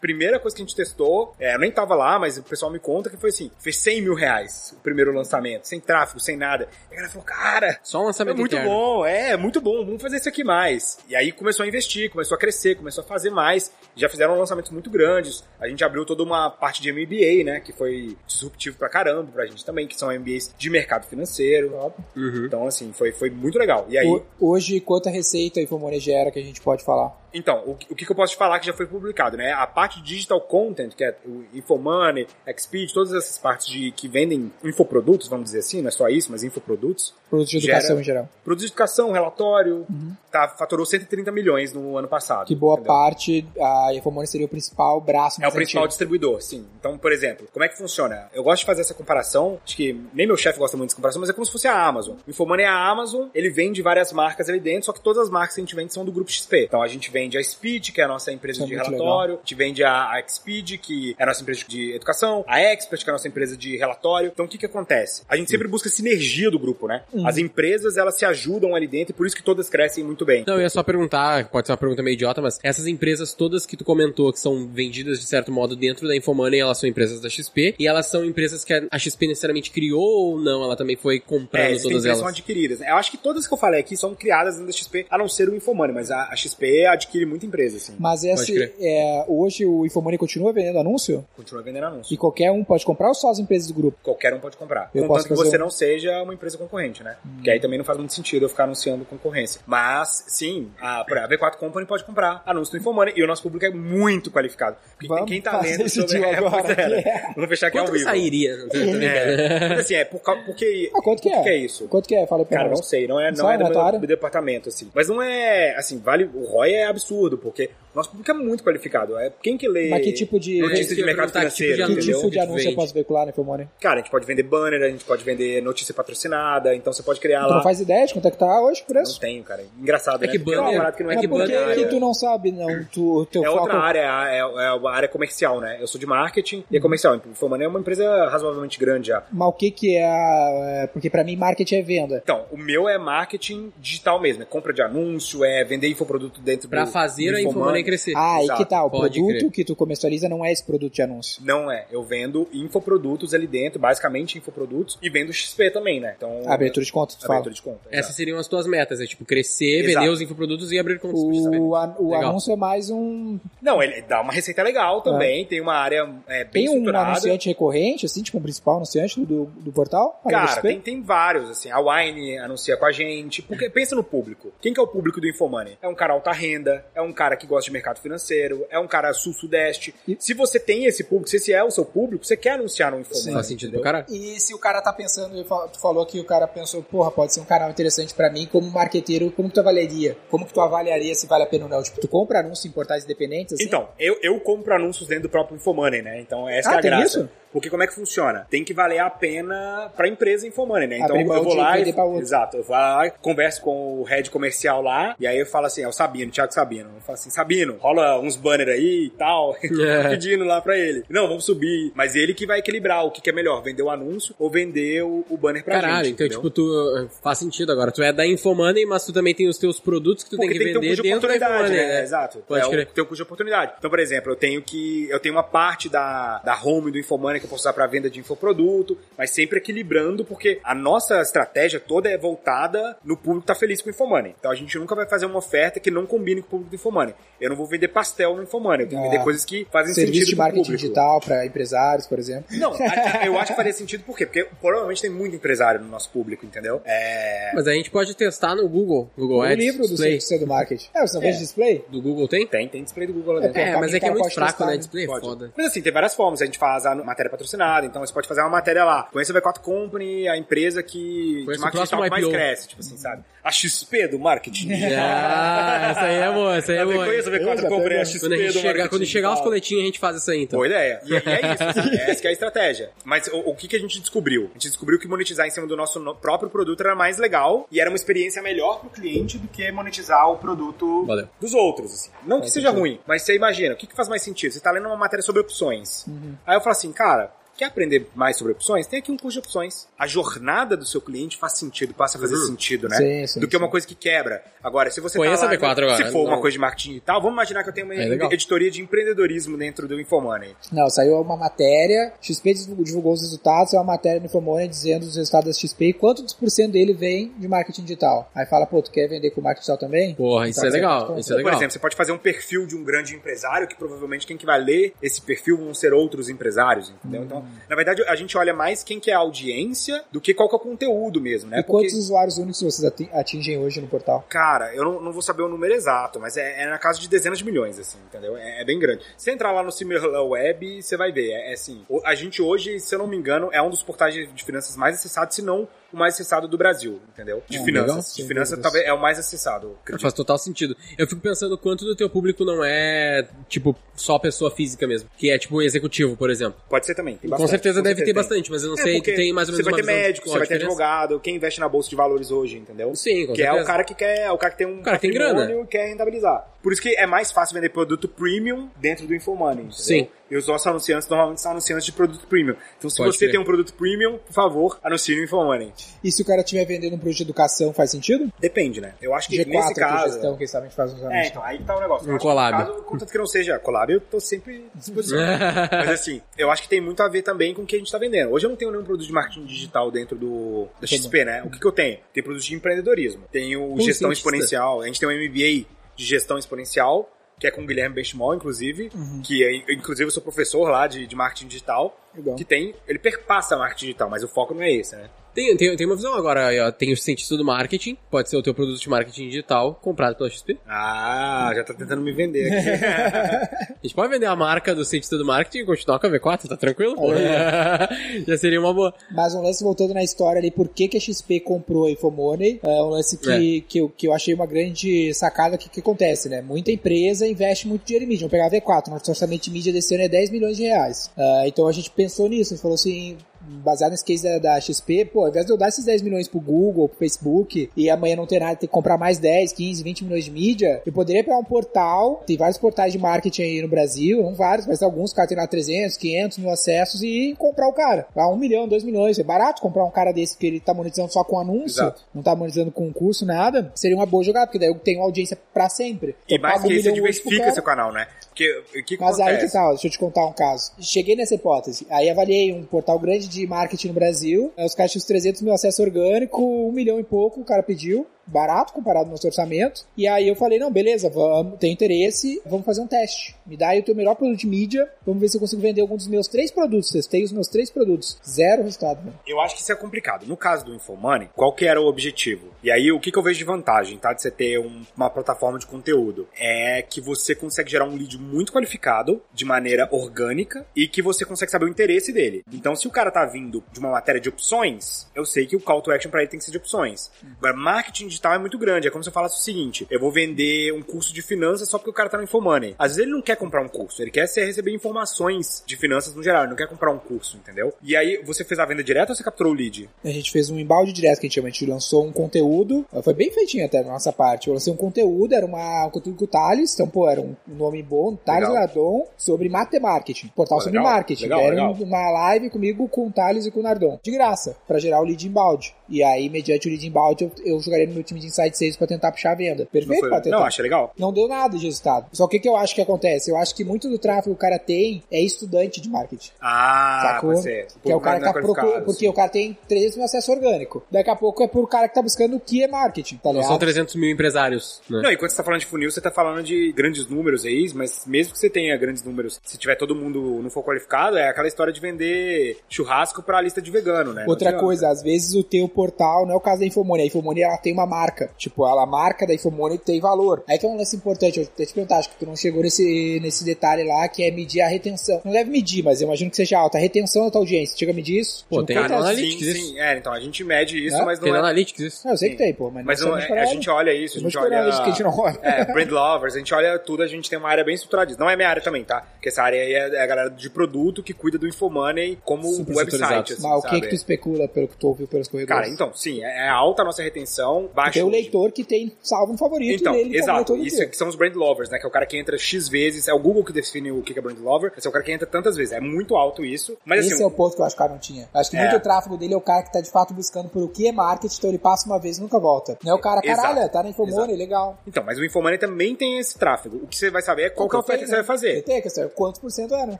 primeira 0.00 0.38
coisa 0.38 0.54
que 0.56 0.62
a 0.62 0.64
gente 0.64 0.76
testou, 0.76 1.34
é, 1.40 1.56
eu 1.56 1.58
nem 1.58 1.72
tava 1.72 1.92
lá, 1.96 2.20
mas 2.20 2.38
o 2.38 2.42
pessoal 2.44 2.70
me 2.70 2.78
conta 2.78 3.10
que 3.10 3.16
foi 3.16 3.30
assim: 3.30 3.50
fez 3.58 3.76
100 3.78 4.02
mil 4.02 4.14
reais 4.14 4.72
o 4.78 4.80
primeiro 4.80 5.12
lançamento, 5.12 5.64
sem 5.66 5.80
tráfego, 5.80 6.20
sem 6.20 6.36
nada. 6.36 6.68
E 6.88 6.92
a 6.92 6.96
galera 6.96 7.08
falou: 7.12 7.24
Cara, 7.26 7.80
Só 7.82 7.98
um 7.98 8.02
é 8.02 8.06
lançamento 8.06 8.36
muito 8.38 8.54
interno. 8.54 8.70
bom, 8.70 9.04
é, 9.04 9.36
muito 9.36 9.60
bom, 9.60 9.84
vamos 9.84 10.00
fazer 10.00 10.18
isso 10.18 10.28
aqui 10.28 10.44
mais. 10.44 10.98
E 11.08 11.16
aí 11.16 11.32
começou 11.32 11.64
a 11.64 11.66
investir, 11.68 12.10
começou 12.10 12.36
a 12.36 12.38
crescer, 12.38 12.76
começou 12.76 13.02
a 13.02 13.06
fazer 13.06 13.30
mais. 13.30 13.72
Já 13.96 14.08
fizeram 14.08 14.38
lançamentos 14.38 14.70
muito 14.70 14.88
grandes. 14.88 15.42
A 15.60 15.66
gente 15.68 15.82
abriu 15.82 16.04
toda 16.06 16.22
uma 16.22 16.48
parte 16.48 16.80
de 16.80 16.92
MBA, 16.92 17.42
né? 17.44 17.58
Que 17.60 17.72
foi 17.72 18.16
disruptivo 18.24 18.78
pra 18.78 18.88
caramba 18.88 19.32
pra 19.32 19.46
gente 19.46 19.64
também, 19.64 19.88
que 19.88 19.98
são 19.98 20.12
MBAs 20.16 20.54
de 20.56 20.70
mercado 20.70 21.06
financeiro. 21.08 21.74
Uhum. 22.16 22.44
Então, 22.46 22.66
assim, 22.68 22.92
foi, 22.92 23.10
foi 23.10 23.30
muito 23.30 23.58
legal. 23.58 23.84
E 23.88 23.98
aí, 23.98 24.06
Ho- 24.06 24.24
Hoje, 24.38 24.78
quanta 24.80 25.10
receita 25.10 25.60
Infomoney 25.60 25.98
gera 25.98 26.30
que 26.30 26.38
a 26.38 26.42
gente 26.44 26.60
pode 26.60 26.84
falar? 26.84 27.12
Então, 27.32 27.62
o, 27.66 27.74
que- 27.74 27.86
o 27.92 27.94
que 27.96 28.04
que 28.04 28.10
eu 28.12 28.16
posso 28.16 28.32
te 28.32 28.38
falar 28.38 28.58
que 28.58 28.66
já 28.66 28.72
foi 28.72 28.86
publicado, 28.86 29.36
né? 29.36 29.52
A 29.52 29.66
parte 29.66 30.00
de 30.00 30.06
digital 30.06 30.40
content, 30.40 30.94
que 30.94 31.04
é 31.04 31.14
o 31.26 31.44
Infomoney, 31.54 32.26
Xpeed, 32.56 32.92
todas 32.92 33.12
essas 33.12 33.38
partes 33.38 33.66
de 33.66 33.90
que 33.92 34.08
vendem 34.08 34.50
infoprodutos, 34.64 35.28
vamos 35.28 35.46
dizer 35.46 35.58
assim, 35.60 35.80
não 35.82 35.88
é 35.88 35.90
só 35.90 36.08
isso, 36.08 36.30
mas 36.30 36.42
infoprodutos. 36.42 37.14
Produtos 37.28 37.50
de 37.50 37.60
Gera- 37.60 37.78
educação 37.78 38.00
em 38.00 38.04
geral. 38.04 38.28
Produtos 38.44 38.66
de 38.66 38.72
educação, 38.72 39.12
relatório, 39.12 39.86
tá, 40.32 40.48
faturou 40.48 40.86
130 40.86 41.30
milhões 41.30 41.72
no 41.72 41.96
ano 41.98 42.08
passado. 42.08 42.40
Uhum. 42.40 42.46
Que 42.46 42.54
boa 42.54 42.74
entendeu? 42.74 42.92
parte, 42.92 43.46
a 43.60 43.90
Infomoney 43.94 44.26
seria 44.26 44.46
o 44.46 44.48
principal 44.48 45.00
braço 45.00 45.42
É 45.42 45.48
o 45.48 45.52
principal 45.52 45.86
distribuidor, 45.86 46.40
sim. 46.40 46.66
Então, 46.78 46.96
por 46.96 47.12
exemplo, 47.12 47.46
como 47.52 47.64
é 47.64 47.68
que 47.68 47.76
funciona? 47.76 48.28
Eu 48.32 48.42
gosto 48.42 48.60
de 48.60 48.66
fazer 48.66 48.80
essa 48.80 48.94
comparação, 48.94 49.60
acho 49.64 49.76
que 49.76 49.92
nem 50.14 50.26
meu 50.26 50.36
chefe 50.36 50.58
gosta 50.58 50.76
muito 50.76 50.88
dessa 50.90 50.96
comparação, 50.96 51.20
mas 51.20 51.28
é 51.30 51.32
como 51.32 51.44
se 51.44 51.52
fosse 51.52 51.68
a 51.68 51.86
Amazon. 51.86 52.16
O 52.26 52.30
Infomoney 52.30 52.64
é 52.64 52.68
a 52.68 52.88
Amazon, 52.88 53.28
ele 53.34 53.50
vende 53.50 53.82
várias 53.82 54.12
marcas 54.12 54.48
ali 54.48 54.60
dentro, 54.60 54.86
só 54.86 54.92
que 54.92 55.00
todas 55.00 55.24
as 55.24 55.30
marcas 55.30 55.54
que 55.54 55.60
a 55.60 55.64
gente 55.64 55.74
vende 55.76 55.92
são 55.92 56.04
do 56.04 56.12
grupo 56.12 56.30
XP. 56.30 56.64
Então 56.64 56.82
a 56.82 56.88
gente 56.88 57.10
vende 57.10 57.17
a 57.36 57.42
Speed, 57.42 57.90
que 57.90 58.00
é 58.00 58.04
a 58.04 58.08
nossa 58.08 58.30
empresa 58.32 58.58
Isso 58.58 58.64
é 58.64 58.66
de 58.68 58.74
muito 58.76 58.90
relatório, 58.90 59.34
a 59.34 59.38
gente 59.38 59.54
vende 59.54 59.82
a, 59.84 59.92
a 60.12 60.22
Xpeed, 60.26 60.78
que 60.78 61.16
é 61.18 61.22
a 61.22 61.26
nossa 61.26 61.42
empresa 61.42 61.64
de 61.66 61.92
educação, 61.94 62.44
a 62.46 62.60
Expert, 62.60 63.02
que 63.02 63.10
é 63.10 63.12
a 63.12 63.14
nossa 63.14 63.28
empresa 63.28 63.56
de 63.56 63.76
relatório. 63.76 64.30
Então 64.32 64.46
o 64.46 64.48
que 64.48 64.58
que 64.58 64.66
acontece? 64.66 65.22
A 65.28 65.36
gente 65.36 65.50
sempre 65.50 65.66
busca 65.68 65.88
sinergia 65.88 66.50
do 66.50 66.58
grupo, 66.58 66.86
né? 66.86 67.02
Uhum. 67.12 67.26
As 67.26 67.38
empresas, 67.38 67.96
elas 67.96 68.16
se 68.16 68.24
ajudam 68.24 68.74
ali 68.74 68.86
dentro 68.86 69.12
e 69.12 69.14
por 69.16 69.26
isso 69.26 69.34
que 69.36 69.42
todas 69.42 69.68
crescem 69.68 70.04
muito 70.04 70.24
bem. 70.24 70.44
Não, 70.46 70.54
eu 70.54 70.60
ia 70.62 70.70
só 70.70 70.82
perguntar, 70.82 71.48
pode 71.48 71.66
ser 71.66 71.72
uma 71.72 71.78
pergunta 71.78 72.02
meio 72.02 72.14
idiota, 72.14 72.40
mas 72.40 72.58
essas 72.62 72.86
empresas 72.86 73.32
todas 73.34 73.66
que 73.66 73.76
tu 73.76 73.84
comentou 73.84 74.32
que 74.32 74.38
são 74.40 74.68
vendidas 74.68 75.18
de 75.20 75.26
certo 75.26 75.50
modo 75.50 75.74
dentro 75.74 76.06
da 76.06 76.14
Infomoney, 76.16 76.60
elas 76.60 76.78
são 76.78 76.88
empresas 76.88 77.20
da 77.20 77.28
XP 77.28 77.74
e 77.78 77.86
elas 77.86 78.06
são 78.06 78.24
empresas 78.24 78.64
que 78.64 78.72
a 78.90 78.98
XP 78.98 79.26
necessariamente 79.28 79.70
criou 79.70 80.00
ou 80.02 80.40
não? 80.40 80.62
Ela 80.62 80.76
também 80.76 80.96
foi 80.96 81.16
É, 81.16 81.20
comprando 81.20 81.66
existem 81.70 81.90
todas 81.92 82.04
que 82.04 82.10
são 82.10 82.18
elas? 82.26 82.32
adquiridas. 82.34 82.80
Eu 82.80 82.94
acho 82.96 83.10
que 83.10 83.16
todas 83.16 83.46
que 83.46 83.54
eu 83.54 83.58
falei 83.58 83.80
aqui 83.80 83.96
são 83.96 84.14
criadas 84.14 84.54
dentro 84.54 84.66
da 84.66 84.72
XP, 84.72 85.06
a 85.10 85.18
não 85.18 85.28
ser 85.28 85.48
o 85.48 85.54
Infomoney, 85.56 85.94
mas 85.94 86.10
a, 86.10 86.24
a 86.30 86.36
XP 86.36 86.86
ad- 86.86 87.07
adquire 87.08 87.26
muita 87.26 87.46
empresa, 87.46 87.76
assim. 87.76 87.94
Mas 87.98 88.22
esse, 88.24 88.72
é, 88.80 89.24
hoje 89.26 89.64
o 89.66 89.84
Infomoney 89.86 90.18
continua 90.18 90.52
vendendo 90.52 90.78
anúncio? 90.78 91.24
Continua 91.36 91.62
vendendo 91.62 91.84
anúncio. 91.84 92.12
E 92.14 92.16
qualquer 92.16 92.50
um 92.50 92.62
pode 92.62 92.84
comprar 92.84 93.08
ou 93.08 93.14
só 93.14 93.30
as 93.30 93.38
empresas 93.38 93.68
do 93.68 93.74
grupo? 93.74 93.98
Qualquer 94.02 94.34
um 94.34 94.38
pode 94.40 94.56
comprar. 94.56 94.90
Eu 94.94 95.02
Contanto 95.02 95.08
posso 95.08 95.28
que 95.28 95.34
você 95.34 95.56
um- 95.56 95.60
não 95.60 95.70
seja 95.70 96.22
uma 96.22 96.34
empresa 96.34 96.56
concorrente, 96.58 97.02
né? 97.02 97.16
Porque 97.36 97.50
aí 97.50 97.60
também 97.60 97.78
não 97.78 97.84
faz 97.84 97.98
muito 97.98 98.14
sentido 98.14 98.44
eu 98.44 98.48
ficar 98.48 98.64
anunciando 98.64 99.04
concorrência. 99.04 99.60
Mas, 99.66 100.24
sim, 100.28 100.70
a, 100.80 101.00
a 101.00 101.28
V4 101.28 101.56
Company 101.56 101.86
pode 101.86 102.04
comprar 102.04 102.42
anúncio 102.46 102.72
do 102.72 102.78
Infomoney 102.80 103.14
e 103.16 103.22
o 103.22 103.26
nosso 103.26 103.42
público 103.42 103.64
é 103.64 103.70
muito 103.70 104.30
qualificado. 104.30 104.76
Porque 104.92 105.08
Vamos 105.08 105.30
quem 105.30 105.40
tá 105.40 105.52
fazer 105.52 105.70
lendo 105.72 105.86
esse 105.86 106.00
sobre... 106.00 106.18
É, 106.28 106.34
agora, 106.34 106.72
é, 106.72 106.88
né? 106.88 107.02
que 107.02 107.08
é. 107.08 107.32
Vamos 107.34 107.48
fechar 107.48 107.66
aqui 107.68 107.78
Quanto 107.78 107.86
ao 107.88 107.92
que 107.92 107.98
vivo. 107.98 108.10
sairia? 108.10 108.52
É. 108.74 109.68
Mas 109.70 109.78
assim, 109.80 109.94
é 109.94 110.04
por, 110.04 110.20
porque... 110.20 110.90
Ah, 110.94 111.00
quanto 111.02 111.22
que 111.22 111.30
por 111.30 111.38
é? 111.38 111.42
que 111.42 111.48
é 111.48 111.56
isso? 111.56 111.88
Quanto 111.88 112.08
que 112.08 112.14
é? 112.14 112.26
Fala 112.26 112.42
aí 112.42 112.46
pra 112.46 112.56
Cara, 112.58 112.68
nós. 112.70 112.78
não 112.80 112.84
sei, 112.84 113.06
não 113.06 113.20
é, 113.20 113.30
não 113.32 113.50
é 113.50 113.56
do 113.58 113.64
meu, 113.98 114.06
departamento, 114.06 114.68
assim. 114.68 114.90
Mas 114.94 115.08
não 115.08 115.22
é, 115.22 115.74
assim, 115.76 115.98
vale, 115.98 116.28
o 116.34 116.44
ROI 116.44 116.72
é 116.72 116.84
absurdo, 116.98 117.38
porque 117.38 117.70
nosso 117.94 118.10
público 118.10 118.30
é 118.30 118.34
muito 118.34 118.62
qualificado. 118.64 119.18
É 119.18 119.30
quem 119.42 119.56
que 119.56 119.68
lê 119.68 119.88
Mas 119.90 120.02
que 120.04 120.12
tipo 120.12 120.38
de- 120.38 120.60
notícia 120.60 120.94
de 120.94 121.02
mercado 121.04 121.26
que 121.26 121.32
tipo 121.32 121.38
financeiro, 121.40 121.72
de 121.72 121.76
Que 121.78 121.82
anúncio 121.82 122.00
entendeu? 122.00 122.18
tipo 122.18 122.30
de 122.30 122.36
que 122.36 122.42
anúncio 122.42 122.70
eu 122.70 122.74
posso 122.74 122.94
veicular 122.94 123.24
no 123.24 123.30
Infomoney? 123.30 123.68
Cara, 123.80 123.94
a 123.96 123.98
gente 123.98 124.10
pode 124.10 124.26
vender 124.26 124.42
banner, 124.42 124.82
a 124.82 124.88
gente 124.88 125.04
pode 125.04 125.24
vender 125.24 125.62
notícia 125.62 125.92
patrocinada, 125.94 126.74
então 126.74 126.92
você 126.92 127.02
pode 127.02 127.20
criar 127.20 127.44
Tu 127.44 127.48
lá. 127.50 127.56
não 127.56 127.62
faz 127.62 127.80
ideia 127.80 128.06
de 128.06 128.12
quanto 128.12 128.28
é 128.28 128.30
que 128.30 128.36
tá 128.38 128.62
hoje 128.62 128.80
o 128.80 128.84
Não 128.84 128.88
preço? 128.94 129.20
tenho, 129.20 129.42
cara. 129.42 129.64
Engraçado, 129.80 130.22
É 130.24 130.26
né? 130.26 130.32
que 130.32 130.38
é 130.38 130.40
uma 130.40 130.62
banner- 130.64 130.76
parada 130.78 130.96
que 130.96 131.02
não 131.02 131.10
é, 131.10 131.12
é 131.12 131.16
Mas 131.16 131.22
que 131.22 131.28
por 131.28 131.46
que, 131.46 131.52
banner- 131.52 131.74
que 131.76 131.86
tu 131.86 132.00
não 132.00 132.14
sabe, 132.14 132.52
não? 132.52 132.84
Tu, 132.92 133.26
teu 133.26 133.42
É 133.42 133.46
foco... 133.46 133.60
outra 133.62 133.78
área, 133.78 134.00
é, 134.30 134.38
é 134.38 134.72
uma 134.72 134.90
área 134.92 135.08
comercial, 135.08 135.60
né? 135.60 135.78
Eu 135.80 135.86
sou 135.86 135.98
de 136.00 136.06
marketing 136.06 136.64
e 136.70 136.76
é 136.76 136.80
comercial. 136.80 137.14
O 137.14 137.30
Infomoney 137.30 137.64
é 137.64 137.68
uma 137.68 137.80
empresa 137.80 138.28
razoavelmente 138.28 138.78
grande 138.78 139.08
já. 139.08 139.22
Mas 139.32 139.48
o 139.48 139.52
que 139.52 139.70
que 139.70 139.96
é... 139.96 140.04
a- 140.06 140.82
é, 140.82 140.86
Porque 140.86 141.10
pra 141.10 141.24
mim 141.24 141.36
marketing 141.36 141.76
é 141.76 141.82
venda. 141.82 142.20
Então, 142.22 142.44
o 142.50 142.56
meu 142.56 142.88
é 142.88 142.98
marketing 142.98 143.72
digital 143.78 144.20
mesmo, 144.20 144.42
é 144.42 144.46
compra 144.46 144.72
de 144.72 144.82
anúncio, 144.82 145.44
é 145.44 145.64
vender 145.64 145.88
infoproduto 145.88 146.40
dentro 146.40 146.68
Pra 146.68 146.84
do 146.84 146.90
fazer 146.90 147.30
do 147.32 147.36
a 147.36 147.40
Infomoney 147.40 147.82
crescer. 147.88 148.12
Ah, 148.16 148.36
aí 148.36 148.44
Exato. 148.44 148.62
que 148.62 148.68
tá. 148.68 148.84
O 148.84 148.90
Pode 148.90 149.18
produto 149.20 149.38
crer. 149.40 149.50
que 149.50 149.64
tu 149.64 149.74
comercializa 149.76 150.28
não 150.28 150.44
é 150.44 150.52
esse 150.52 150.64
produto 150.64 150.92
de 150.92 151.02
anúncio. 151.02 151.42
Não 151.44 151.70
é, 151.70 151.86
eu 151.90 152.02
vendo 152.02 152.48
infoprodutos 152.52 153.34
ali 153.34 153.46
dentro, 153.46 153.78
basicamente 153.80 154.38
infoprodutos, 154.38 154.98
e 155.02 155.08
vendo 155.10 155.32
XP 155.32 155.70
também, 155.70 156.00
né? 156.00 156.14
Então, 156.16 156.42
Abertura 156.46 156.84
de 156.84 156.92
conta, 156.92 157.14
tu 157.14 157.22
fala. 157.22 157.34
abertura 157.40 157.54
de 157.54 157.62
conta. 157.62 157.80
Essas 157.90 158.14
seriam 158.14 158.38
as 158.38 158.46
tuas 158.48 158.66
metas, 158.66 159.00
é 159.00 159.06
tipo 159.06 159.24
crescer, 159.24 159.84
Exato. 159.84 160.00
vender 160.00 160.12
os 160.12 160.20
infoprodutos 160.20 160.72
e 160.72 160.78
abrir 160.78 160.98
contas. 160.98 161.20
O, 161.20 161.74
an- 161.74 161.94
o 161.98 162.14
anúncio 162.14 162.52
é 162.52 162.56
mais 162.56 162.90
um... 162.90 163.38
Não, 163.60 163.82
ele 163.82 164.02
dá 164.02 164.20
uma 164.20 164.32
receita 164.32 164.62
legal 164.62 165.00
também, 165.02 165.44
tem 165.46 165.60
uma 165.60 165.74
área 165.74 166.08
é, 166.28 166.44
bem 166.44 166.64
Tem 166.64 166.68
um 166.68 166.72
estruturada. 166.78 167.10
anunciante 167.10 167.48
recorrente, 167.48 168.06
assim, 168.06 168.22
tipo 168.22 168.38
um 168.38 168.42
principal 168.42 168.76
anunciante 168.76 169.20
do, 169.24 169.46
do 169.46 169.72
portal? 169.72 170.20
Cara, 170.28 170.46
XP? 170.48 170.62
tem, 170.62 170.80
tem 170.80 171.02
vários, 171.02 171.48
assim. 171.50 171.70
A 171.70 171.78
Wine 171.80 172.38
anuncia 172.38 172.76
com 172.76 172.84
a 172.84 172.92
gente. 172.92 173.42
Porque 173.42 173.68
pensa 173.70 173.94
no 173.94 174.04
público. 174.04 174.52
Quem 174.60 174.72
que 174.74 174.80
é 174.80 174.82
o 174.82 174.86
público 174.86 175.20
do 175.20 175.28
Infomoney? 175.28 175.78
É 175.82 175.88
um 175.88 175.94
cara 175.94 176.12
alta 176.12 176.32
renda, 176.32 176.84
é 176.94 177.00
um 177.02 177.12
cara 177.12 177.36
que 177.36 177.46
gosta 177.46 177.67
de 177.68 177.72
mercado 177.72 178.00
financeiro, 178.00 178.66
é 178.70 178.78
um 178.78 178.86
cara 178.88 179.12
sul-sudeste. 179.12 179.94
Se 180.18 180.34
você 180.34 180.58
tem 180.58 180.86
esse 180.86 181.04
público, 181.04 181.28
se 181.30 181.36
esse 181.36 181.52
é 181.52 181.62
o 181.62 181.70
seu 181.70 181.84
público, 181.84 182.24
você 182.24 182.36
quer 182.36 182.52
anunciar 182.52 182.90
no 182.92 183.00
Infomoney. 183.00 183.32
Faz 183.34 183.46
sentido 183.46 183.72
pro 183.72 183.80
cara? 183.82 184.04
E 184.08 184.40
se 184.40 184.54
o 184.54 184.58
cara 184.58 184.80
tá 184.82 184.92
pensando, 184.92 185.42
tu 185.44 185.80
falou 185.80 186.04
que 186.06 186.18
o 186.20 186.24
cara 186.24 186.46
pensou, 186.46 186.82
porra, 186.82 187.10
pode 187.10 187.32
ser 187.34 187.40
um 187.40 187.44
canal 187.44 187.70
interessante 187.70 188.14
pra 188.14 188.30
mim, 188.30 188.46
como 188.50 188.70
marqueteiro, 188.70 189.30
como 189.32 189.48
que 189.48 189.54
tu 189.54 189.60
avaliaria? 189.60 190.16
Como 190.30 190.46
que 190.46 190.52
tu 190.52 190.60
avaliaria 190.60 191.14
se 191.14 191.26
vale 191.26 191.44
a 191.44 191.46
pena 191.46 191.64
ou 191.64 191.70
não? 191.70 191.82
Tipo, 191.82 192.00
tu 192.00 192.08
compra 192.08 192.40
anúncio 192.40 192.68
em 192.68 192.72
portais 192.72 193.04
independentes, 193.04 193.54
assim? 193.54 193.64
Então, 193.64 193.88
eu, 193.98 194.18
eu 194.22 194.38
compro 194.40 194.74
anúncios 194.74 195.08
dentro 195.08 195.24
do 195.24 195.28
próprio 195.30 195.56
Infomoney, 195.56 196.02
né? 196.02 196.20
Então, 196.20 196.48
essa 196.48 196.70
Ah, 196.70 196.74
é 196.74 196.78
a 196.78 196.80
tem 196.80 196.90
graça. 196.90 197.06
isso? 197.20 197.30
Porque 197.52 197.70
como 197.70 197.82
é 197.82 197.86
que 197.86 197.94
funciona? 197.94 198.46
Tem 198.50 198.64
que 198.64 198.74
valer 198.74 198.98
a 198.98 199.10
pena 199.10 199.90
pra 199.96 200.08
empresa 200.08 200.46
Infomoney, 200.46 200.86
né? 200.86 200.98
Então 200.98 201.18
eu 201.18 201.26
vou 201.44 201.54
lá 201.54 201.76
vender 201.76 201.94
e. 201.94 202.18
Exato, 202.18 202.56
eu 202.58 202.62
vou 202.62 202.76
lá, 202.76 203.10
converso 203.10 203.62
com 203.62 204.00
o 204.00 204.04
head 204.04 204.30
comercial 204.30 204.82
lá, 204.82 205.14
e 205.18 205.26
aí 205.26 205.38
eu 205.38 205.46
falo 205.46 205.66
assim, 205.66 205.82
é 205.82 205.88
o 205.88 205.92
Sabino, 205.92 206.30
Thiago 206.30 206.52
Sabino. 206.52 206.90
Eu 206.96 207.00
falo 207.00 207.14
assim, 207.14 207.30
Sabino, 207.30 207.76
rola 207.78 208.18
uns 208.20 208.36
banners 208.36 208.70
aí 208.70 209.04
e 209.06 209.10
tal, 209.10 209.56
É. 209.62 210.08
pedindo 210.10 210.44
lá 210.44 210.60
pra 210.60 210.76
ele. 210.76 211.04
Não, 211.08 211.26
vamos 211.28 211.44
subir. 211.44 211.92
Mas 211.94 212.14
ele 212.16 212.34
que 212.34 212.46
vai 212.46 212.58
equilibrar 212.58 213.04
o 213.04 213.10
que, 213.10 213.20
que 213.20 213.30
é 213.30 213.32
melhor, 213.32 213.62
vender 213.62 213.82
o 213.82 213.90
anúncio 213.90 214.34
ou 214.38 214.50
vender 214.50 215.02
o, 215.02 215.24
o 215.28 215.36
banner 215.36 215.64
pra 215.64 215.74
Caralho, 215.80 216.04
gente. 216.06 216.14
então, 216.14 216.26
entendeu? 216.26 216.42
tipo, 216.42 216.50
tu 216.50 217.08
faz 217.22 217.38
sentido 217.38 217.72
agora. 217.72 217.90
Tu 217.92 218.02
é 218.02 218.12
da 218.12 218.26
Infomoney, 218.26 218.84
mas 218.86 219.04
tu 219.04 219.12
também 219.12 219.34
tem 219.34 219.48
os 219.48 219.58
teus 219.58 219.80
produtos 219.80 220.24
que 220.24 220.30
tu 220.30 220.36
Porque 220.36 220.50
tem 220.50 220.58
que 220.58 220.64
tem 220.64 220.66
que 220.68 220.72
ter 220.72 220.78
um 220.78 220.82
vender 220.82 220.96
custo 220.96 221.02
de 221.02 221.14
oportunidade, 221.14 221.72
né? 221.72 221.86
né? 221.86 222.02
Exato. 222.02 222.38
Pode 222.46 222.66
é 222.66 222.70
crer. 222.70 222.86
tem 222.86 223.04
um 223.04 223.06
custo 223.06 223.16
de 223.16 223.22
oportunidade. 223.22 223.72
Então, 223.78 223.90
por 223.90 223.98
exemplo, 223.98 224.32
eu 224.32 224.36
tenho 224.36 224.62
que. 224.62 225.08
Eu 225.10 225.20
tenho 225.20 225.34
uma 225.34 225.42
parte 225.42 225.88
da, 225.88 226.38
da 226.44 226.58
home 226.62 226.90
do 226.90 226.98
Infomoney 226.98 227.37
que 227.40 227.46
eu 227.46 227.50
posso 227.50 227.62
usar 227.62 227.72
pra 227.72 227.86
venda 227.86 228.08
de 228.10 228.18
infoproduto, 228.20 228.96
mas 229.16 229.30
sempre 229.30 229.58
equilibrando, 229.58 230.24
porque 230.24 230.60
a 230.64 230.74
nossa 230.74 231.20
estratégia 231.20 231.80
toda 231.80 232.08
é 232.08 232.16
voltada 232.18 232.96
no 233.04 233.16
público 233.16 233.40
que 233.42 233.46
tá 233.46 233.54
feliz 233.54 233.80
com 233.82 233.88
o 233.88 233.90
Infomoney. 233.90 234.34
Então 234.38 234.50
a 234.50 234.54
gente 234.54 234.76
nunca 234.78 234.94
vai 234.94 235.06
fazer 235.08 235.26
uma 235.26 235.38
oferta 235.38 235.80
que 235.80 235.90
não 235.90 236.06
combine 236.06 236.40
com 236.40 236.46
o 236.46 236.50
público 236.50 236.70
do 236.70 236.74
Infomoney. 236.76 237.14
Eu 237.40 237.50
não 237.50 237.56
vou 237.56 237.66
vender 237.66 237.88
pastel 237.88 238.34
no 238.36 238.42
Infomoney, 238.42 238.84
eu 238.84 238.88
tenho 238.88 239.00
que 239.02 239.08
Ah. 239.08 239.10
vender 239.10 239.22
coisas 239.24 239.44
que 239.44 239.66
fazem 239.72 239.94
Serviço 239.94 240.14
sentido 240.18 240.30
de 240.30 240.36
marketing 240.36 240.62
público. 240.62 240.80
digital 240.82 241.20
pra 241.20 241.46
empresários, 241.46 242.06
por 242.06 242.18
exemplo. 242.18 242.44
Não, 242.56 242.72
eu 243.24 243.38
acho 243.38 243.52
que 243.52 243.56
faria 243.56 243.72
sentido 243.72 244.02
por 244.04 244.16
quê? 244.16 244.26
Porque 244.26 244.44
provavelmente 244.60 245.02
tem 245.02 245.10
muito 245.10 245.36
empresário 245.36 245.80
no 245.80 245.88
nosso 245.88 246.10
público, 246.10 246.44
entendeu? 246.44 246.80
É. 246.84 247.52
Mas 247.54 247.66
a 247.66 247.72
gente 247.72 247.90
pode 247.90 248.14
testar 248.16 248.54
no 248.56 248.68
Google. 248.68 249.10
Google 249.16 249.38
O 249.38 249.42
Ads, 249.42 249.56
livro 249.58 249.82
do 249.82 249.88
display. 249.94 250.38
Do 250.38 250.46
marketing. 250.46 250.88
É, 250.94 251.06
você 251.06 251.14
não 251.14 251.22
É. 251.22 251.26
vez 251.26 251.38
display? 251.38 251.84
Do 251.88 252.00
Google 252.02 252.28
tem? 252.28 252.46
Tem, 252.46 252.68
tem 252.68 252.82
display 252.82 253.06
do 253.06 253.12
Google 253.12 253.34
lá 253.34 253.46
É. 253.46 253.68
É, 253.68 253.76
mas 253.76 253.94
é 253.94 254.00
que 254.00 254.06
é 254.06 254.10
muito 254.10 254.30
fraco, 254.30 254.52
testar, 254.52 254.66
né? 254.66 254.76
Display 254.76 255.04
é 255.04 255.06
Pode. 255.06 255.20
foda. 255.20 255.52
Mas 255.56 255.66
assim, 255.66 255.80
tem 255.82 255.92
várias 255.92 256.14
formas. 256.14 256.42
A 256.42 256.44
gente 256.44 256.58
faz 256.58 256.86
a 256.86 256.94
matéria 256.94 257.27
patrocinada, 257.28 257.86
então 257.86 258.04
você 258.04 258.12
pode 258.12 258.28
fazer 258.28 258.40
uma 258.40 258.50
matéria 258.50 258.84
lá. 258.84 259.04
Conheça 259.12 259.36
a 259.36 259.40
V4 259.40 259.60
Company, 259.60 260.28
a 260.28 260.36
empresa 260.36 260.82
que 260.82 261.44
de 261.46 261.58
marketing 261.58 261.82
digital 261.82 262.02
que 262.02 262.10
mais 262.10 262.22
IPO. 262.22 262.32
cresce, 262.32 262.68
tipo 262.68 262.80
assim, 262.80 262.96
sabe? 262.96 263.24
A 263.48 263.50
XP 263.50 264.08
do 264.08 264.18
marketing. 264.18 264.68
Ah, 264.98 265.88
essa 265.90 266.00
aí 266.02 266.16
é 266.16 266.32
boa, 266.32 266.56
essa 266.56 266.72
aí 266.72 266.78
é 266.78 266.82
Eu 266.82 266.92
boa. 266.92 267.04
conheço 267.06 267.28
a 267.28 267.32
V4 267.32 267.38
Beleza, 267.44 267.68
Company, 267.68 267.94
a. 267.96 268.04
XP 268.04 268.20
Quando, 268.20 268.32
a 268.32 268.36
gente 268.36 268.46
do 268.46 268.52
chegar, 268.52 268.64
marketing 268.68 268.88
quando 268.90 269.06
chegar 269.06 269.32
os 269.34 269.40
coletinhos, 269.40 269.82
a 269.82 269.86
gente 269.86 269.98
faz 269.98 270.16
isso 270.16 270.30
aí, 270.30 270.42
então. 270.42 270.58
Boa 270.58 270.66
ideia. 270.66 271.00
E, 271.04 271.12
e 271.12 271.16
é 271.16 271.52
isso, 271.54 271.62
essa 272.10 272.20
que 272.20 272.26
é 272.26 272.30
a 272.30 272.32
estratégia. 272.32 272.90
Mas 273.04 273.26
o, 273.28 273.38
o 273.50 273.54
que, 273.56 273.68
que 273.68 273.76
a 273.76 273.78
gente 273.78 274.00
descobriu? 274.00 274.44
A 274.50 274.52
gente 274.54 274.68
descobriu 274.68 274.98
que 274.98 275.08
monetizar 275.08 275.46
em 275.46 275.50
cima 275.50 275.66
do 275.66 275.76
nosso 275.76 275.98
no- 276.00 276.14
próprio 276.14 276.50
produto 276.50 276.80
era 276.80 276.94
mais 276.94 277.16
legal 277.18 277.66
e 277.70 277.80
era 277.80 277.88
uma 277.90 277.96
experiência 277.96 278.42
melhor 278.42 278.80
pro 278.80 278.90
cliente 278.90 279.38
do 279.38 279.48
que 279.48 279.70
monetizar 279.72 280.28
o 280.30 280.36
produto 280.36 281.04
Valeu. 281.06 281.28
dos 281.40 281.54
outros. 281.54 281.92
assim. 281.94 282.10
Não 282.26 282.40
que 282.40 282.50
seja 282.50 282.70
ruim, 282.70 282.98
mas 283.06 283.22
você 283.22 283.34
imagina, 283.34 283.74
o 283.74 283.76
que, 283.76 283.86
que 283.86 283.96
faz 283.96 284.08
mais 284.08 284.22
sentido? 284.22 284.52
Você 284.52 284.60
tá 284.60 284.70
lendo 284.70 284.86
uma 284.86 284.96
matéria 284.96 285.22
sobre 285.22 285.40
opções. 285.40 286.06
Aí 286.46 286.56
eu 286.56 286.60
falo 286.60 286.72
assim, 286.72 286.92
cara, 286.92 287.32
quer 287.58 287.66
aprender 287.66 288.06
mais 288.14 288.36
sobre 288.36 288.52
opções? 288.52 288.86
Tem 288.86 289.00
aqui 289.00 289.10
um 289.12 289.16
curso 289.16 289.40
de 289.40 289.46
opções. 289.46 289.86
A 289.98 290.06
jornada 290.06 290.76
do 290.76 290.86
seu 290.86 291.00
cliente 291.00 291.36
faz 291.36 291.58
sentido, 291.58 291.92
passa 291.92 292.16
a 292.16 292.20
fazer 292.20 292.36
sentido, 292.36 292.88
né? 292.88 292.96
Sim, 292.96 293.26
sim, 293.26 293.40
do 293.40 293.46
que 293.48 293.56
sim. 293.56 293.62
uma 293.62 293.68
coisa 293.68 293.86
que 293.86 293.94
quebra. 293.94 294.42
Agora, 294.62 294.90
se 294.90 295.00
você 295.00 295.18
Conheça 295.18 295.42
tá 295.42 295.46
lá, 295.48 295.52
a 295.52 295.56
V4 295.56 295.82
agora, 295.84 295.96
se 295.96 296.12
for 296.12 296.24
não- 296.24 296.32
uma 296.32 296.40
coisa 296.40 296.52
de 296.52 296.58
marketing 296.60 296.92
e 296.94 297.00
tal, 297.00 297.20
vamos 297.20 297.34
imaginar 297.34 297.62
que 297.64 297.68
eu 297.68 297.72
tenho 297.74 297.86
uma 297.86 297.94
É 297.94 298.04
legal. 298.06 298.32
editoria 298.32 298.70
de 298.70 298.80
empreendedorismo 298.80 299.56
dentro 299.58 299.88
do 299.88 300.00
Infomoney. 300.00 300.54
Não, 300.72 300.88
saiu 300.88 301.20
uma 301.20 301.36
matéria, 301.36 302.12
XP 302.20 302.54
divulgou 302.54 303.12
os 303.12 303.20
resultados, 303.22 303.70
saiu 303.72 303.80
uma 303.82 303.92
matéria 303.92 304.20
no 304.20 304.26
Infomoney 304.26 304.68
dizendo 304.68 305.02
os 305.02 305.16
resultados 305.16 305.46
da 305.52 305.58
XP 305.58 305.86
e 305.86 305.92
quantos 305.92 306.32
por 306.32 306.48
cento 306.50 306.72
dele 306.72 306.92
vem 306.94 307.32
de 307.38 307.48
marketing 307.48 307.82
digital. 307.82 308.30
Aí 308.34 308.46
fala, 308.46 308.66
pô, 308.66 308.80
tu 308.82 308.90
quer 308.90 309.08
vender 309.08 309.30
com 309.30 309.40
marketing 309.40 309.60
digital 309.66 309.78
também? 309.78 310.14
Porra, 310.14 310.48
isso 310.48 310.60
Tá 310.60 310.66
é 310.66 310.70
certo. 310.70 310.74
legal. 310.82 311.18
Isso 311.18 311.32
é 311.32 311.36
Ou, 311.36 311.42
por 311.42 311.46
legal. 311.46 311.54
exemplo, 311.60 311.72
você 311.72 311.78
pode 311.78 311.96
fazer 311.96 312.12
um 312.12 312.18
perfil 312.18 312.66
de 312.66 312.76
um 312.76 312.84
grande 312.84 313.14
empresário 313.14 313.66
que 313.66 313.74
provavelmente 313.76 314.26
quem 314.26 314.36
que 314.36 314.46
vai 314.46 314.60
ler 314.62 314.92
esse 315.02 315.20
perfil 315.20 315.56
vão 315.58 315.74
ser 315.74 315.92
outros 315.92 316.28
empresários, 316.28 316.90
entendeu? 316.90 317.24
Então, 317.24 317.44
na 317.68 317.76
verdade, 317.76 318.02
a 318.04 318.14
gente 318.16 318.36
olha 318.36 318.52
mais 318.54 318.82
quem 318.82 318.98
que 319.00 319.10
é 319.10 319.14
a 319.14 319.18
audiência 319.18 320.02
do 320.10 320.20
que 320.20 320.34
qual 320.34 320.48
que 320.48 320.54
é 320.54 320.58
o 320.58 320.60
conteúdo 320.60 321.20
mesmo, 321.20 321.50
né? 321.50 321.60
E 321.60 321.62
quantos 321.62 321.94
usuários 321.94 322.38
únicos 322.38 322.60
vocês 322.60 322.84
ati- 322.84 323.08
atingem 323.12 323.58
hoje 323.58 323.80
no 323.80 323.86
portal? 323.88 324.24
Cara, 324.28 324.74
eu 324.74 324.84
não, 324.84 325.00
não 325.00 325.12
vou 325.12 325.22
saber 325.22 325.42
o 325.42 325.48
número 325.48 325.72
exato, 325.74 326.18
mas 326.20 326.36
é, 326.36 326.62
é 326.62 326.66
na 326.68 326.78
casa 326.78 326.98
de 327.00 327.08
dezenas 327.08 327.38
de 327.38 327.44
milhões, 327.44 327.78
assim, 327.78 327.98
entendeu? 328.08 328.36
É, 328.36 328.62
é 328.62 328.64
bem 328.64 328.78
grande. 328.78 329.04
Se 329.16 329.30
entrar 329.30 329.52
lá 329.52 329.62
no 329.62 329.70
Similar 329.72 330.24
Web, 330.24 330.82
você 330.82 330.96
vai 330.96 331.12
ver. 331.12 331.30
É, 331.30 331.50
é 331.50 331.52
assim, 331.54 331.84
a 332.04 332.14
gente 332.14 332.40
hoje, 332.42 332.78
se 332.80 332.94
eu 332.94 332.98
não 332.98 333.06
me 333.06 333.16
engano, 333.16 333.48
é 333.52 333.60
um 333.62 333.70
dos 333.70 333.82
portais 333.82 334.14
de 334.14 334.44
finanças 334.44 334.76
mais 334.76 334.96
acessados, 334.96 335.34
se 335.34 335.42
não 335.42 335.68
o 335.92 335.96
mais 335.96 336.14
acessado 336.14 336.46
do 336.46 336.58
Brasil, 336.58 337.00
entendeu? 337.12 337.42
De 337.48 337.58
Ah, 337.58 337.64
finanças. 337.64 337.88
legal. 337.96 338.04
De 338.16 338.24
finanças 338.26 338.58
talvez 338.60 338.84
é 338.84 338.92
o 338.92 339.00
mais 339.00 339.18
acessado. 339.18 339.76
Faz 340.00 340.12
total 340.12 340.36
sentido. 340.38 340.76
Eu 340.98 341.06
fico 341.06 341.20
pensando 341.20 341.56
quanto 341.56 341.84
do 341.84 341.96
teu 341.96 342.10
público 342.10 342.44
não 342.44 342.62
é, 342.62 343.26
tipo, 343.48 343.74
só 343.94 344.18
pessoa 344.18 344.50
física 344.50 344.86
mesmo. 344.86 345.08
Que 345.16 345.30
é, 345.30 345.38
tipo, 345.38 345.62
executivo, 345.62 346.16
por 346.16 346.30
exemplo. 346.30 346.60
Pode 346.68 346.84
ser 346.86 346.94
também. 346.94 347.16
tem 347.16 347.30
Com 347.30 347.46
certeza 347.48 347.80
deve 347.82 348.00
ter 348.00 348.06
tem. 348.06 348.14
bastante, 348.14 348.50
mas 348.50 348.62
eu 348.62 348.68
não 348.70 348.78
É, 348.78 348.82
sei, 348.82 349.00
tem 349.00 349.32
mais 349.32 349.48
ou 349.48 349.52
menos 349.54 349.64
Você 349.66 349.70
vai 349.70 349.80
ter 349.80 349.86
médico, 349.86 350.28
você 350.28 350.38
vai 350.38 350.46
ter 350.46 350.54
advogado, 350.56 351.20
quem 351.20 351.36
investe 351.36 351.58
na 351.60 351.68
bolsa 351.68 351.88
de 351.88 351.96
valores 351.96 352.30
hoje, 352.30 352.58
entendeu? 352.58 352.94
Sim, 352.94 353.26
com 353.26 353.32
Que 353.32 353.42
é 353.42 353.46
certeza. 353.46 353.64
o 353.64 353.66
cara 353.66 353.84
que 353.84 353.94
quer, 353.94 354.18
é 354.20 354.30
o 354.32 354.38
cara 354.38 354.52
que 354.52 354.58
tem 354.58 354.66
um 354.66 354.80
O 354.80 354.82
cara 354.82 354.96
que 354.98 355.02
tem 355.02 355.12
grana. 355.12 355.50
e 355.50 355.66
quer 355.66 355.86
rentabilizar. 355.88 356.46
Por 356.62 356.72
isso 356.72 356.82
que 356.82 356.94
é 356.96 357.06
mais 357.06 357.32
fácil 357.32 357.54
vender 357.54 357.70
produto 357.70 358.08
premium 358.08 358.68
dentro 358.76 359.06
do 359.06 359.14
Infomoney, 359.14 359.64
entendeu? 359.64 359.72
Sim. 359.72 360.08
E 360.30 360.36
os 360.36 360.46
nossos 360.46 360.66
anunciantes 360.66 361.08
normalmente 361.08 361.40
são 361.40 361.52
anunciantes 361.52 361.84
de 361.86 361.92
produto 361.92 362.26
premium. 362.26 362.54
Então 362.78 362.90
se 362.90 362.96
Pode 362.98 363.12
você 363.12 363.20
crer. 363.20 363.30
tem 363.32 363.40
um 363.40 363.44
produto 363.44 363.72
premium, 363.74 364.18
por 364.18 364.32
favor, 364.32 364.78
anuncie 364.82 365.16
no 365.16 365.22
Infomoney. 365.24 365.72
E 366.04 366.12
se 366.12 366.20
o 366.22 366.24
cara 366.24 366.42
estiver 366.42 366.64
vendendo 366.66 366.94
um 366.94 366.98
produto 366.98 367.16
de 367.16 367.22
educação, 367.22 367.72
faz 367.72 367.90
sentido? 367.90 368.30
Depende, 368.38 368.80
né? 368.80 368.94
Eu 369.00 369.14
acho 369.14 369.28
que 369.28 369.38
G4 369.38 369.46
nesse 369.48 369.74
caso... 369.74 370.12
gestão, 370.12 370.36
quem 370.36 370.46
sabe 370.46 370.66
a 370.66 370.68
gente 370.68 370.76
faz 370.76 370.92
uns 370.92 371.00
É, 371.02 371.06
anúncios. 371.06 371.26
então, 371.30 371.42
aí 371.44 371.58
que 371.58 371.64
tá 371.64 371.76
o 371.76 371.80
negócio. 371.80 372.12
Um 372.12 372.16
que 372.18 372.22
collab. 372.22 372.58
no 372.58 372.66
Caso, 372.72 372.82
contanto 372.84 373.10
que 373.12 373.18
não 373.18 373.26
seja 373.26 373.58
collab, 373.58 373.92
eu 373.92 374.00
tô 374.00 374.20
sempre 374.20 374.66
à 374.74 374.78
disposição. 374.78 375.18
Mas 375.72 375.88
assim, 375.90 376.20
eu 376.36 376.50
acho 376.50 376.62
que 376.62 376.68
tem 376.68 376.80
muito 376.80 377.02
a 377.02 377.08
ver 377.08 377.22
também 377.22 377.54
com 377.54 377.62
o 377.62 377.66
que 377.66 377.76
a 377.76 377.78
gente 377.78 377.90
tá 377.90 377.98
vendendo. 377.98 378.30
Hoje 378.30 378.44
eu 378.46 378.50
não 378.50 378.56
tenho 378.56 378.70
nenhum 378.70 378.84
produto 378.84 379.06
de 379.06 379.12
marketing 379.12 379.46
digital 379.46 379.90
dentro 379.90 380.16
do 380.16 380.68
da 380.80 380.86
XP, 380.86 381.24
né? 381.24 381.42
O 381.44 381.50
que, 381.50 381.58
que 381.58 381.66
eu 381.66 381.72
tenho? 381.72 381.98
Tem 382.12 382.22
produto 382.22 382.42
de 382.44 382.54
empreendedorismo, 382.54 383.22
tenho 383.32 383.74
Pô, 383.76 383.80
gestão 383.80 384.12
exponencial, 384.12 384.82
a 384.82 384.86
gente 384.86 385.00
tem 385.00 385.08
um 385.08 385.12
MBA 385.12 385.66
de 385.96 386.04
gestão 386.04 386.36
exponencial, 386.38 387.10
que 387.38 387.46
é 387.46 387.50
com 387.50 387.62
o 387.62 387.66
Guilherme 387.66 387.94
Benchimol, 387.94 388.34
inclusive, 388.34 388.90
que 389.22 389.44
é, 389.44 389.72
inclusive 389.72 390.06
eu 390.06 390.10
sou 390.10 390.22
professor 390.22 390.68
lá 390.68 390.86
de, 390.86 391.06
de 391.06 391.14
marketing 391.14 391.46
digital, 391.46 391.98
Legal. 392.14 392.34
que 392.36 392.44
tem, 392.44 392.74
ele 392.86 392.98
perpassa 392.98 393.56
marketing 393.56 393.86
digital, 393.86 394.10
mas 394.10 394.24
o 394.24 394.28
foco 394.28 394.54
não 394.54 394.62
é 394.62 394.72
esse, 394.72 394.96
né? 394.96 395.08
Tem, 395.38 395.56
tem, 395.56 395.76
tem 395.76 395.86
uma 395.86 395.94
visão 395.94 396.14
agora, 396.14 396.48
aí, 396.48 396.58
ó, 396.58 396.72
tem 396.72 396.92
o 396.92 396.96
cientista 396.96 397.36
do 397.36 397.44
marketing, 397.44 397.96
pode 398.10 398.28
ser 398.28 398.36
o 398.36 398.42
teu 398.42 398.52
produto 398.52 398.80
de 398.80 398.88
marketing 398.88 399.28
digital 399.28 399.72
comprado 399.80 400.16
pela 400.16 400.28
XP. 400.28 400.58
Ah, 400.66 401.52
já 401.54 401.62
tá 401.62 401.74
tentando 401.74 402.02
me 402.02 402.10
vender 402.10 402.52
aqui. 402.52 402.68
A 403.78 403.86
gente 403.86 403.94
pode 403.94 404.12
vender 404.12 404.26
a 404.26 404.34
marca 404.34 404.74
do 404.74 404.84
cientista 404.84 405.16
do 405.16 405.24
marketing 405.24 405.58
e 405.58 405.64
continuar 405.64 406.00
com 406.00 406.08
a 406.08 406.10
V4, 406.10 406.48
tá 406.48 406.56
tranquilo? 406.56 406.96
Já 408.26 408.36
seria 408.36 408.58
uma 408.58 408.74
boa. 408.74 408.92
Mas 409.12 409.36
um 409.36 409.40
lance 409.40 409.62
voltando 409.62 409.94
na 409.94 410.02
história 410.02 410.40
ali, 410.40 410.50
por 410.50 410.68
que, 410.68 410.88
que 410.88 410.96
a 410.96 411.00
XP 411.00 411.38
comprou 411.38 411.86
a 411.86 411.90
Infomoney, 411.92 412.58
é 412.60 412.82
um 412.82 412.88
lance 412.88 413.16
que, 413.16 413.60
que, 413.60 413.78
eu, 413.78 413.88
que 413.88 414.08
eu 414.08 414.12
achei 414.12 414.34
uma 414.34 414.46
grande 414.46 415.14
sacada 415.14 415.56
que, 415.56 415.68
que 415.68 415.78
acontece, 415.78 416.28
né? 416.28 416.42
Muita 416.42 416.72
empresa 416.72 417.24
investe 417.24 417.68
muito 417.68 417.84
dinheiro 417.84 418.04
em 418.04 418.08
mídia. 418.08 418.26
Vamos 418.28 418.32
pegar 418.32 418.46
a 418.46 418.80
V4, 418.80 418.88
nosso 418.88 419.08
orçamento 419.08 419.44
de 419.44 419.52
mídia 419.52 419.72
desse 419.72 419.94
ano 419.94 420.02
é 420.02 420.08
10 420.08 420.30
milhões 420.30 420.56
de 420.56 420.64
reais. 420.64 421.12
Ah, 421.16 421.44
então 421.46 421.68
a 421.68 421.72
gente 421.72 421.90
pensou 421.90 422.28
nisso, 422.28 422.52
a 422.52 422.56
gente 422.56 422.62
falou 422.62 422.74
assim, 422.74 423.16
baseado 423.48 423.92
nesse 423.92 424.04
case 424.04 424.22
da, 424.22 424.38
da 424.38 424.60
XP, 424.60 425.06
pô, 425.06 425.22
ao 425.22 425.28
invés 425.28 425.46
de 425.46 425.52
eu 425.52 425.56
dar 425.56 425.68
esses 425.68 425.84
10 425.84 426.02
milhões 426.02 426.28
pro 426.28 426.40
Google, 426.40 426.88
pro 426.88 426.98
Facebook, 426.98 427.70
e 427.76 427.90
amanhã 427.90 428.16
não 428.16 428.26
ter 428.26 428.40
nada, 428.40 428.56
ter 428.56 428.66
que 428.66 428.72
comprar 428.72 428.98
mais 428.98 429.18
10, 429.18 429.52
15, 429.52 429.82
20 429.82 430.04
milhões 430.04 430.24
de 430.24 430.30
mídia, 430.30 430.82
eu 430.84 430.92
poderia 430.92 431.24
pegar 431.24 431.38
um 431.38 431.44
portal, 431.44 432.22
tem 432.26 432.36
vários 432.36 432.58
portais 432.58 432.92
de 432.92 432.98
marketing 432.98 433.42
aí 433.42 433.62
no 433.62 433.68
Brasil, 433.68 434.22
não 434.22 434.34
vários, 434.34 434.66
mas 434.66 434.82
alguns, 434.82 435.12
o 435.12 435.14
cara 435.14 435.28
tem 435.28 435.36
lá 435.36 435.46
300, 435.46 435.96
500 435.96 436.38
mil 436.38 436.50
acessos 436.50 437.02
e 437.02 437.34
comprar 437.38 437.68
o 437.68 437.72
cara. 437.72 438.06
Lá 438.14 438.28
1 438.28 438.36
milhão, 438.36 438.68
2 438.68 438.84
milhões, 438.84 439.18
é 439.18 439.24
barato 439.24 439.62
comprar 439.62 439.84
um 439.84 439.90
cara 439.90 440.12
desse 440.12 440.36
que 440.36 440.46
ele 440.46 440.60
tá 440.60 440.74
monetizando 440.74 441.12
só 441.12 441.24
com 441.24 441.38
anúncio, 441.38 441.82
Exato. 441.82 442.02
não 442.14 442.22
tá 442.22 442.34
monetizando 442.34 442.70
com 442.70 442.92
curso, 442.92 443.24
nada, 443.24 443.72
seria 443.74 443.96
uma 443.96 444.06
boa 444.06 444.22
jogada, 444.22 444.46
porque 444.46 444.58
daí 444.58 444.68
eu 444.68 444.74
tenho 444.78 445.02
audiência 445.02 445.38
pra 445.52 445.68
sempre. 445.68 446.14
E 446.28 446.36
Eu 446.36 446.40
mais 446.40 446.62
que 446.62 446.72
isso, 446.72 446.84
você 446.84 446.92
diversifica 446.92 447.52
seu 447.52 447.62
canal, 447.62 447.92
né? 447.92 448.06
Porque 448.38 448.78
o 448.78 448.84
que, 448.84 448.96
Mas 449.00 449.18
aí 449.18 449.26
que 449.26 449.32
acontece? 449.32 449.52
tal, 449.52 449.70
deixa 449.70 449.86
eu 449.88 449.90
te 449.90 449.98
contar 449.98 450.26
um 450.26 450.32
caso. 450.32 450.70
Cheguei 450.78 451.16
nessa 451.16 451.34
hipótese, 451.34 451.84
aí 451.90 452.08
avaliei 452.08 452.52
um 452.52 452.64
portal 452.64 452.96
grande 452.96 453.26
de 453.26 453.44
marketing 453.48 453.88
no 453.88 453.94
Brasil, 453.94 454.52
os 454.56 454.76
caras 454.76 454.92
tinham 454.92 455.00
uns 455.00 455.06
300 455.06 455.42
mil 455.42 455.52
acesso 455.52 455.82
orgânico, 455.82 456.40
um 456.40 456.70
milhão 456.70 457.00
e 457.00 457.04
pouco 457.04 457.40
o 457.40 457.44
cara 457.44 457.64
pediu, 457.64 458.06
barato 458.28 458.72
comparado 458.72 459.06
ao 459.06 459.10
nosso 459.12 459.26
orçamento, 459.26 459.84
e 459.96 460.06
aí 460.06 460.28
eu 460.28 460.36
falei, 460.36 460.58
não, 460.58 460.70
beleza, 460.70 461.08
vamos, 461.10 461.58
tenho 461.58 461.72
interesse, 461.72 462.40
vamos 462.46 462.64
fazer 462.66 462.80
um 462.80 462.86
teste. 462.86 463.34
Me 463.46 463.56
dá 463.56 463.68
aí 463.70 463.80
o 463.80 463.82
teu 463.82 463.94
melhor 463.94 464.14
produto 464.14 464.38
de 464.38 464.46
mídia, 464.46 464.88
vamos 465.04 465.20
ver 465.20 465.28
se 465.28 465.36
eu 465.36 465.40
consigo 465.40 465.60
vender 465.62 465.80
algum 465.80 465.96
dos 465.96 466.06
meus 466.08 466.28
três 466.28 466.50
produtos. 466.50 466.90
Testei 466.90 467.24
os 467.24 467.32
meus 467.32 467.48
três 467.48 467.70
produtos, 467.70 468.18
zero 468.28 468.62
resultado. 468.62 469.04
Né? 469.04 469.12
Eu 469.26 469.40
acho 469.40 469.54
que 469.56 469.62
isso 469.62 469.72
é 469.72 469.74
complicado. 469.74 470.26
No 470.26 470.36
caso 470.36 470.64
do 470.64 470.74
Infomoney, 470.74 471.28
qual 471.34 471.52
que 471.52 471.64
era 471.66 471.80
o 471.80 471.86
objetivo? 471.86 472.48
E 472.62 472.70
aí, 472.70 472.92
o 472.92 473.00
que, 473.00 473.10
que 473.10 473.18
eu 473.18 473.22
vejo 473.22 473.38
de 473.38 473.44
vantagem, 473.44 473.96
tá? 473.98 474.12
De 474.12 474.20
você 474.22 474.30
ter 474.30 474.58
um- 474.58 474.82
uma 474.96 475.08
plataforma 475.08 475.58
de 475.58 475.66
conteúdo? 475.66 476.28
É 476.38 476.82
que 476.82 477.00
você 477.00 477.34
consegue 477.34 477.70
gerar 477.70 477.84
um 477.86 477.94
lead 477.96 478.18
muito 478.18 478.52
qualificado, 478.52 479.22
de 479.32 479.44
maneira 479.44 479.88
orgânica, 479.90 480.66
e 480.76 480.86
que 480.88 481.00
você 481.00 481.24
consegue 481.24 481.50
saber 481.50 481.64
o 481.64 481.68
interesse 481.68 482.12
dele. 482.12 482.44
Então, 482.52 482.74
se 482.76 482.86
o 482.86 482.90
cara 482.90 483.10
tá 483.10 483.24
vindo 483.24 483.62
de 483.72 483.78
uma 483.78 483.90
matéria 483.90 484.20
de 484.20 484.28
opções, 484.28 485.06
eu 485.14 485.24
sei 485.24 485.46
que 485.46 485.56
o 485.56 485.60
call 485.60 485.80
to 485.82 485.90
action 485.90 486.10
pra 486.10 486.20
ele 486.20 486.30
tem 486.30 486.38
que 486.38 486.44
ser 486.44 486.50
de 486.50 486.58
opções. 486.58 487.10
Agora, 487.38 487.56
marketing 487.56 488.08
digital 488.18 488.34
é 488.34 488.38
muito 488.38 488.58
grande. 488.58 488.88
É 488.88 488.90
como 488.90 489.02
se 489.02 489.08
eu 489.08 489.12
falasse 489.12 489.38
o 489.40 489.42
seguinte, 489.42 489.86
eu 489.90 490.00
vou 490.00 490.10
vender 490.10 490.72
um 490.72 490.82
curso 490.82 491.12
de 491.14 491.22
finanças 491.22 491.68
só 491.68 491.78
porque 491.78 491.90
o 491.90 491.94
cara 491.94 492.08
tá 492.08 492.18
no 492.18 492.24
Infomoney. 492.24 492.74
Às 492.78 492.92
vezes 492.92 493.02
ele 493.04 493.12
não 493.12 493.22
quer 493.22 493.36
comprar 493.36 493.62
um 493.62 493.68
curso, 493.68 494.02
ele 494.02 494.10
quer 494.10 494.26
ser- 494.26 494.44
receber 494.44 494.72
informações 494.74 495.62
de 495.66 495.76
finanças 495.76 496.14
no 496.14 496.22
geral, 496.22 496.42
ele 496.42 496.50
não 496.50 496.56
quer 496.56 496.68
comprar 496.68 496.90
um 496.92 496.98
curso, 496.98 497.36
entendeu? 497.36 497.72
E 497.82 497.96
aí, 497.96 498.20
você 498.24 498.44
fez 498.44 498.58
a 498.58 498.66
venda 498.66 498.82
direta 498.82 499.12
ou 499.12 499.16
você 499.16 499.22
capturou 499.22 499.52
o 499.52 499.56
lead? 499.56 499.88
A 500.04 500.08
gente 500.08 500.30
fez 500.30 500.50
um 500.50 500.58
embalde 500.58 500.92
direto 500.92 501.20
que 501.20 501.26
a 501.26 501.28
gente 501.28 501.34
chama, 501.36 501.48
a 501.48 501.50
gente 501.50 501.66
lançou 501.66 502.04
um 502.06 502.12
conteúdo, 502.12 502.84
foi 503.02 503.14
bem 503.14 503.30
feitinho 503.30 503.64
até 503.64 503.82
da 503.82 503.90
nossa 503.90 504.12
parte. 504.12 504.48
Eu 504.48 504.54
lancei 504.54 504.72
um 504.72 504.76
conteúdo, 504.76 505.34
era 505.34 505.46
uma, 505.46 505.86
um 505.86 505.90
conteúdo 505.90 506.18
com 506.18 506.24
o 506.24 506.28
Thales, 506.28 506.74
então, 506.74 506.88
pô, 506.88 507.08
era 507.08 507.20
um 507.20 507.34
nome 507.46 507.82
bom, 507.82 508.16
Thales. 508.16 508.48
Nardon, 508.48 509.06
sobre 509.16 509.48
marketing, 509.48 510.28
portal 510.34 510.60
sobre 510.60 510.78
legal, 510.78 510.92
marketing. 510.92 511.22
legal, 511.24 511.40
era 511.40 511.50
legal. 511.50 511.72
um- 511.74 511.84
uma 511.84 512.10
live 512.10 512.50
comigo, 512.50 512.88
com 512.88 513.06
o 513.06 513.12
Thales 513.12 513.46
e 513.46 513.50
com 513.50 513.60
o 513.60 513.62
Nardon, 513.62 513.98
de 514.02 514.10
graça, 514.10 514.56
pra 514.66 514.78
gerar 514.78 515.00
o 515.00 515.04
lead 515.04 515.26
embalde. 515.26 515.74
E 515.88 516.02
aí, 516.02 516.28
mediante 516.28 516.68
o 516.68 516.70
lead 516.70 516.86
embalde, 516.86 517.24
eu, 517.24 517.32
eu 517.44 517.60
jogaria 517.60 517.86
no 517.86 517.94
meu 517.94 518.02
time 518.02 518.20
de 518.20 518.26
Insight 518.26 518.56
Sales 518.56 518.76
pra 518.76 518.86
tentar 518.86 519.10
puxar 519.12 519.32
a 519.32 519.34
venda. 519.34 519.64
Não, 519.64 519.66
Perfeito 519.66 520.00
foi- 520.00 520.08
pra 520.08 520.20
tentar. 520.20 520.36
não, 520.38 520.44
achei 520.44 520.62
legal. 520.62 520.92
Não 520.98 521.12
deu 521.12 521.26
nada 521.28 521.56
de 521.56 521.64
resultado. 521.66 522.06
Só 522.12 522.26
que 522.26 522.36
o 522.36 522.40
que 522.40 522.48
eu 522.48 522.56
acho 522.56 522.74
que 522.74 522.80
acontece? 522.80 523.30
Eu 523.30 523.36
acho 523.36 523.54
que 523.54 523.64
muito 523.64 523.88
do 523.88 523.98
tráfego 523.98 524.34
que 524.34 524.38
o 524.38 524.40
cara 524.40 524.58
tem 524.58 525.02
é 525.10 525.20
estudante 525.20 525.80
de 525.80 525.88
marketing. 525.88 526.30
Ah, 526.40 527.00
Sacou? 527.14 527.30
pode 527.30 527.42
ser. 527.42 527.66
Que 527.82 527.90
é 527.92 527.96
o 527.96 528.00
cara 528.00 528.18
Não 528.18 528.20
que 528.20 528.26
tá 528.26 528.32
procurando, 528.32 528.56
qualificado, 528.56 528.84
porque 528.84 529.00
sim. 529.04 529.08
o 529.08 529.12
cara 529.12 529.28
tem 529.28 529.58
300 529.68 529.96
mil 529.96 530.04
acesso 530.04 530.32
orgânico. 530.32 530.82
Daqui 530.90 531.10
a 531.10 531.16
pouco 531.16 531.42
é 531.42 531.48
por 531.48 531.66
cara 531.68 531.88
que 531.88 531.94
tá 531.94 532.02
buscando 532.02 532.36
o 532.36 532.40
que 532.40 532.62
é 532.62 532.68
marketing, 532.68 533.16
tá 533.16 533.20
Não 533.30 533.32
ligado? 533.36 533.48
são 533.48 533.58
300 533.58 533.94
mil 533.96 534.10
empresários, 534.10 534.80
né? 534.88 535.00
Não, 535.02 535.10
e 535.12 535.16
quando 535.16 535.30
você 535.30 535.36
tá 535.36 535.44
falando 535.44 535.60
de 535.60 535.66
funil, 535.66 535.90
você 535.90 536.00
tá 536.00 536.10
falando 536.10 536.42
de 536.44 536.72
grandes 536.72 537.06
números 537.06 537.44
aí, 537.44 537.70
mas 537.74 538.04
mesmo 538.06 538.32
que 538.32 538.38
você 538.38 538.50
tenha 538.50 538.76
grandes 538.76 539.02
números, 539.02 539.40
se 539.44 539.56
tiver 539.58 539.76
todo 539.76 539.94
mundo 539.94 540.40
não 540.42 540.50
for 540.50 540.62
qualificado, 540.62 541.16
é 541.16 541.28
aquela 541.28 541.48
história 541.48 541.72
de 541.72 541.80
vender 541.80 542.58
churrasco 542.68 543.22
pra 543.22 543.40
lista 543.40 543.60
de 543.62 543.70
vegano, 543.70 544.12
né? 544.12 544.22
Não 544.22 544.28
Outra 544.28 544.52
coisa, 544.52 544.88
às 544.88 545.02
vezes 545.02 545.34
o 545.34 545.42
teu 545.42 545.68
portal 545.78 546.26
não 546.26 546.34
é 546.34 546.36
o 546.36 546.40
caso 546.40 546.58
da 546.60 546.66
Infomoney. 546.66 547.04
A 547.04 547.06
Infomoney 547.06 547.42
ela 547.44 547.56
tem 547.56 547.72
uma 547.72 547.86
marca. 547.86 548.30
Tipo, 548.36 548.66
ela, 548.66 548.82
a 548.82 548.86
marca 548.86 549.24
da 549.24 549.32
Infomoney 549.32 549.78
tem 549.78 550.00
valor. 550.00 550.42
Aí 550.48 550.58
que 550.58 550.66
é 550.66 550.68
um 550.68 550.76
lance 550.76 550.96
importante. 550.96 551.38
Eu 551.38 551.44
até 551.46 551.64
te 551.64 551.72
perguntar, 551.72 551.98
acho 551.98 552.10
que 552.10 552.16
tu 552.16 552.26
não 552.26 552.34
chegou 552.34 552.62
nesse, 552.62 553.20
nesse 553.22 553.44
detalhe 553.44 553.84
lá, 553.84 554.08
que 554.08 554.24
é 554.24 554.30
medir 554.32 554.60
a 554.60 554.66
retenção. 554.68 555.20
Não 555.24 555.30
deve 555.32 555.48
medir, 555.50 555.84
mas 555.84 556.00
eu 556.00 556.06
imagino 556.08 556.30
que 556.30 556.36
seja 556.36 556.58
alta. 556.58 556.78
A 556.78 556.80
retenção 556.80 557.24
da 557.26 557.30
tua 557.30 557.40
audiência. 557.42 557.78
Chega 557.78 557.92
a 557.92 557.94
medir 557.94 558.18
isso? 558.18 558.44
Pô, 558.50 558.56
Não 558.56 558.64
tem 558.64 558.76
essa- 558.76 558.96
Analytics 558.96 559.44
Sim, 559.44 559.50
isso. 559.52 559.66
sim, 559.74 559.78
é, 559.78 559.96
então 559.98 560.12
a 560.12 560.18
gente 560.18 560.42
mede 560.42 560.84
isso, 560.84 560.96
É? 560.96 561.04
mas 561.04 561.18
Tem 561.20 561.28
não 561.30 561.38
no 561.38 561.44
é... 561.44 561.48
Analytics 561.48 561.80
isso. 561.80 562.00
Não, 562.04 562.12
eu 562.12 562.18
sei 562.18 562.30
Sim. 562.30 562.36
que 562.36 562.42
tem, 562.42 562.54
pô. 562.54 562.70
Mas, 562.70 562.84
Mas 562.84 563.00
não 563.00 563.10
não, 563.10 563.18
é, 563.18 563.28
é- 563.30 563.40
a 563.42 563.46
gente 563.46 563.70
olha 563.70 563.92
isso, 563.92 564.18
a 564.18 564.20
gente 564.20 564.32
te 564.32 564.38
olhar 564.38 564.64
olha... 564.64 564.74
a 564.82 564.84
gente 564.90 565.02
não 565.02 565.16
olha. 565.16 565.38
É, 565.42 565.64
brand 565.64 565.90
lovers, 565.90 566.34
a 566.34 566.38
gente 566.38 566.52
olha 566.54 566.78
tudo, 566.78 567.02
a 567.02 567.06
gente 567.06 567.28
tem 567.30 567.38
uma 567.38 567.48
área 567.48 567.62
bem 567.64 567.74
estruturada 567.74 568.06
disso. 568.08 568.18
Não 568.18 568.28
é 568.28 568.34
minha 568.36 568.48
área 568.48 568.62
também, 568.62 568.82
tá? 568.84 569.00
Porque 569.14 569.28
essa 569.28 569.42
área 569.42 569.60
aí 569.62 569.72
é 569.74 569.88
é 569.98 570.02
a 570.02 570.06
galera 570.06 570.28
de 570.30 570.50
produto 570.50 571.02
que 571.02 571.12
cuida 571.14 571.38
do 571.38 571.46
Infomoney 571.46 572.18
como 572.24 572.48
Super 572.52 572.76
website, 572.76 573.32
assim, 573.34 573.42
Mas 573.42 573.58
o 573.58 573.62
que, 573.62 573.68
sabe? 573.68 573.80
que 573.82 573.88
tu 573.88 573.94
especula 573.94 574.48
pelo 574.48 574.68
que 574.68 574.76
tu 574.76 574.88
ouviu 574.88 575.06
pelos 575.08 575.28
corredores? 575.28 575.62
Cara, 575.62 575.67
então, 575.68 575.92
sim, 575.94 576.22
é 576.24 576.46
é 576.46 576.48
alta 576.48 576.82
a 576.82 576.84
nossa 576.84 577.02
retenção, 577.02 577.68
baixa 577.74 577.92
Tem 577.94 578.02
o 578.02 578.06
hoje. 578.06 578.16
leitor 578.16 578.52
que 578.52 578.64
tem 578.64 578.96
salvo 579.02 579.32
um 579.32 579.36
favorito 579.38 579.80
Então, 579.80 579.92
dele. 579.92 580.16
exato. 580.16 580.56
Isso 580.56 580.76
dia. 580.76 580.86
que 580.88 580.96
são 580.96 581.08
os 581.08 581.14
brand 581.16 581.34
lovers, 581.34 581.68
né? 581.70 581.78
Que 581.78 581.84
é 581.84 581.88
o 581.88 581.92
cara 581.92 582.06
que 582.06 582.16
entra 582.18 582.38
X 582.38 582.68
vezes. 582.68 583.08
É 583.08 583.12
o 583.12 583.18
Google 583.18 583.44
que 583.44 583.52
define 583.52 583.90
o 583.92 584.02
que 584.02 584.16
é 584.18 584.22
brand 584.22 584.38
lover. 584.38 584.72
Esse 584.76 584.86
é 584.86 584.90
o 584.90 584.92
cara 584.92 585.04
que 585.04 585.12
entra 585.12 585.26
tantas 585.26 585.56
vezes. 585.56 585.72
É 585.72 585.80
muito 585.80 586.16
alto 586.16 586.44
isso. 586.44 586.76
Mas 586.84 587.04
Esse 587.04 587.14
assim, 587.14 587.22
é 587.22 587.26
o 587.26 587.30
ponto 587.30 587.54
que 587.56 587.60
eu 587.60 587.66
acho 587.66 587.74
que 587.76 587.82
o 587.82 587.84
cara 587.84 587.92
não 587.92 587.98
tinha. 588.00 588.28
Acho 588.32 588.50
que 588.50 588.56
É. 588.56 588.68
muito 588.68 588.80
tráfego 588.82 589.16
dele 589.16 589.34
é 589.34 589.36
o 589.36 589.40
cara 589.40 589.62
que 589.62 589.72
tá 589.72 589.80
de 589.80 589.90
fato 589.90 590.14
buscando 590.14 590.48
por 590.48 590.62
o 590.62 590.68
que 590.68 590.86
é 590.88 590.92
marketing, 590.92 591.34
então 591.38 591.50
ele 591.50 591.58
passa 591.58 591.86
uma 591.86 591.98
vez 591.98 592.18
e 592.18 592.20
nunca 592.20 592.38
volta. 592.38 592.78
Não 592.84 592.92
é 592.92 592.94
o 592.94 592.98
cara, 593.00 593.20
Exato. 593.24 593.42
caralho, 593.42 593.68
tá 593.70 593.82
na 593.82 593.88
Infomoney, 593.90 594.36
legal. 594.36 594.78
então, 594.86 595.02
mas 595.04 595.18
o 595.18 595.24
Infomoney 595.24 595.58
também 595.58 595.94
tem 595.94 596.18
esse 596.18 596.38
tráfego. 596.38 596.76
O 596.82 596.86
que 596.86 596.96
você 596.96 597.10
vai 597.10 597.22
saber 597.22 597.42
é 597.42 597.50
qual 597.50 597.68
que 597.68 597.74
é 597.74 597.78
a 597.78 597.80
oferta 597.80 598.02
que 598.04 598.08
você 598.10 598.16
vai 598.16 598.24
fazer. 598.24 598.62
Tem, 598.62 598.80
que 598.80 598.88
saber 598.90 599.10
quantos 599.14 599.40
por 599.40 599.50
cento 599.50 599.74
é, 599.74 599.86
né? 599.86 599.98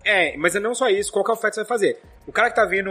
É, 0.04 0.36
mas 0.36 0.54
é 0.54 0.60
não 0.60 0.74
só 0.74 0.88
isso, 0.88 1.12
qual 1.12 1.24
que 1.24 1.30
é 1.30 1.34
a 1.34 1.36
oferta 1.36 1.50
que 1.50 1.54
você 1.56 1.60
vai 1.62 1.68
fazer. 1.68 1.98
O 2.26 2.32
cara 2.32 2.50
que 2.50 2.56
tá 2.56 2.64
vendo. 2.64 2.90